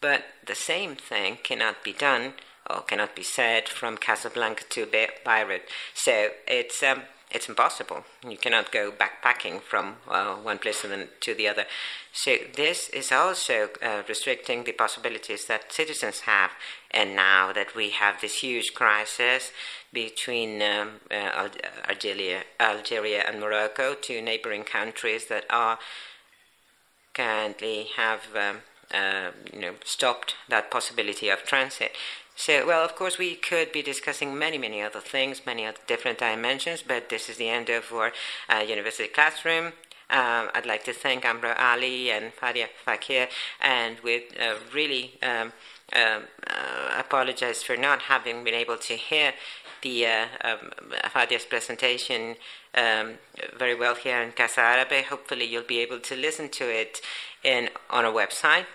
but 0.00 0.24
the 0.46 0.54
same 0.54 0.96
thing 0.96 1.38
cannot 1.42 1.84
be 1.84 1.92
done 1.92 2.34
or 2.68 2.82
cannot 2.82 3.16
be 3.16 3.22
said 3.22 3.68
from 3.68 3.96
Casablanca 3.96 4.64
to 4.70 4.86
Beirut. 4.86 5.62
So 5.94 6.28
it's 6.46 6.82
um, 6.82 7.02
it's 7.30 7.48
impossible. 7.48 8.04
You 8.28 8.36
cannot 8.36 8.72
go 8.72 8.90
backpacking 8.90 9.60
from 9.62 9.96
uh, 10.08 10.34
one 10.34 10.58
place 10.58 10.82
to 10.82 11.34
the 11.34 11.48
other. 11.48 11.64
So 12.12 12.36
this 12.56 12.88
is 12.88 13.12
also 13.12 13.68
uh, 13.80 14.02
restricting 14.08 14.64
the 14.64 14.72
possibilities 14.72 15.46
that 15.46 15.72
citizens 15.72 16.20
have. 16.20 16.50
And 16.90 17.14
now 17.14 17.52
that 17.52 17.76
we 17.76 17.90
have 17.90 18.20
this 18.20 18.40
huge 18.40 18.74
crisis 18.74 19.52
between 19.92 20.62
um, 20.62 21.00
uh, 21.10 21.48
Algeria, 21.88 22.42
Algeria 22.58 23.24
and 23.26 23.40
Morocco, 23.40 23.94
two 23.94 24.20
neighboring 24.22 24.64
countries 24.64 25.26
that 25.26 25.44
are 25.50 25.78
currently 27.14 27.88
have 27.96 28.22
um, 28.36 28.58
uh, 28.92 29.30
you 29.52 29.60
know 29.60 29.74
stopped 29.84 30.34
that 30.48 30.70
possibility 30.70 31.28
of 31.28 31.42
transit. 31.44 31.92
So, 32.36 32.66
well, 32.66 32.82
of 32.82 32.96
course, 32.96 33.18
we 33.18 33.34
could 33.34 33.70
be 33.70 33.82
discussing 33.82 34.38
many, 34.38 34.56
many 34.56 34.80
other 34.80 35.00
things, 35.00 35.42
many 35.44 35.66
other 35.66 35.80
different 35.86 36.18
dimensions, 36.18 36.82
but 36.82 37.10
this 37.10 37.28
is 37.28 37.36
the 37.36 37.50
end 37.50 37.68
of 37.68 37.92
our 37.92 38.12
uh, 38.48 38.60
university 38.60 39.08
classroom. 39.08 39.74
Um, 40.08 40.50
I'd 40.54 40.66
like 40.66 40.82
to 40.84 40.92
thank 40.92 41.24
Amro 41.24 41.52
Ali 41.52 42.10
and 42.10 42.32
Fadia 42.34 42.68
Faqir, 42.86 43.28
and 43.60 44.00
we 44.00 44.24
uh, 44.40 44.54
really 44.72 45.18
um, 45.22 45.52
um, 45.92 46.22
uh, 46.48 46.98
apologize 46.98 47.62
for 47.62 47.76
not 47.76 48.02
having 48.02 48.42
been 48.42 48.54
able 48.54 48.78
to 48.78 48.94
hear 48.94 49.34
the 49.82 50.06
uh, 50.06 50.26
um, 50.44 50.70
presentation 51.48 52.36
um, 52.74 53.14
very 53.58 53.74
well 53.74 53.94
here 53.94 54.20
in 54.22 54.32
Casa 54.32 54.60
Árabe. 54.60 55.04
Hopefully, 55.04 55.44
you'll 55.44 55.62
be 55.62 55.78
able 55.80 56.00
to 56.00 56.16
listen 56.16 56.48
to 56.50 56.64
it 56.64 57.00
in 57.42 57.70
on 57.88 58.04
our 58.04 58.12
website. 58.12 58.66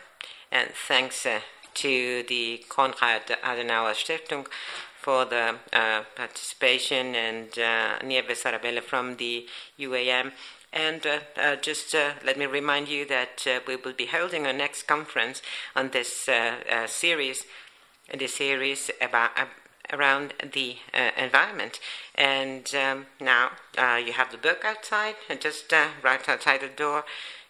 And 0.51 0.69
thanks 0.87 1.25
uh, 1.25 1.39
to 1.75 2.23
the 2.27 2.63
Konrad 2.69 3.27
Adenauer 3.43 3.93
Stiftung 3.93 4.47
for 5.01 5.25
the 5.25 5.55
uh, 5.71 6.01
participation 6.15 7.13
and 7.15 7.59
uh, 7.59 7.99
Nieves 8.03 8.43
Paradela 8.43 8.81
from 8.81 9.17
the 9.17 9.45
UAM. 9.79 10.31
And 10.75 11.05
uh, 11.07 11.19
uh, 11.37 11.55
just 11.55 11.95
uh, 11.95 12.13
let 12.25 12.37
me 12.37 12.45
remind 12.45 12.89
you 12.89 13.05
that 13.05 13.45
uh, 13.47 13.59
we 13.65 13.77
will 13.77 13.93
be 13.93 14.07
holding 14.07 14.45
our 14.45 14.53
next 14.53 14.83
conference 14.87 15.41
on 15.75 15.91
this 15.91 16.27
uh, 16.27 16.85
series, 16.87 17.45
the 18.13 18.27
series 18.27 18.91
about 18.99 19.31
around 19.91 20.33
the 20.53 20.77
environment. 21.17 21.79
And 22.15 22.73
um, 22.75 23.05
now 23.19 23.51
you 23.97 24.13
have 24.13 24.31
the 24.31 24.37
book 24.37 24.63
outside, 24.65 25.15
just 25.39 25.71
right 26.03 26.27
outside 26.27 26.61
the 26.61 26.67
door. 26.67 27.05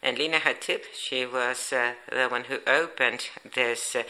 And 0.06 0.20
Lina 0.20 0.38
Khatib, 0.38 0.82
she 0.94 1.26
was 1.26 1.74
uh, 1.74 1.94
the 2.12 2.28
one 2.28 2.44
who 2.44 2.60
opened 2.68 3.30
this 3.56 3.96
uh, 3.96 4.04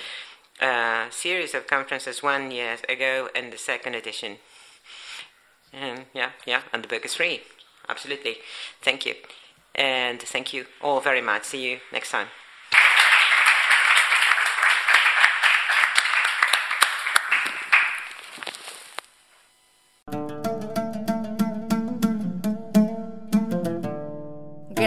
uh, 0.63 1.09
series 1.09 1.53
of 1.53 1.67
conferences 1.67 2.21
one 2.21 2.51
year 2.51 2.77
ago 2.89 3.29
in 3.33 3.49
the 3.49 3.57
second 3.57 3.95
edition. 3.95 4.37
And 5.71 6.05
yeah, 6.13 6.31
yeah, 6.45 6.63
and 6.73 6.83
the 6.83 6.89
book 6.89 7.05
is 7.05 7.15
free. 7.15 7.43
Absolutely. 7.87 8.37
Thank 8.81 9.05
you. 9.05 9.15
And 9.73 10.21
thank 10.21 10.53
you 10.53 10.65
all 10.81 10.99
very 10.99 11.21
much. 11.21 11.45
See 11.45 11.71
you 11.71 11.79
next 11.93 12.11
time. 12.11 12.27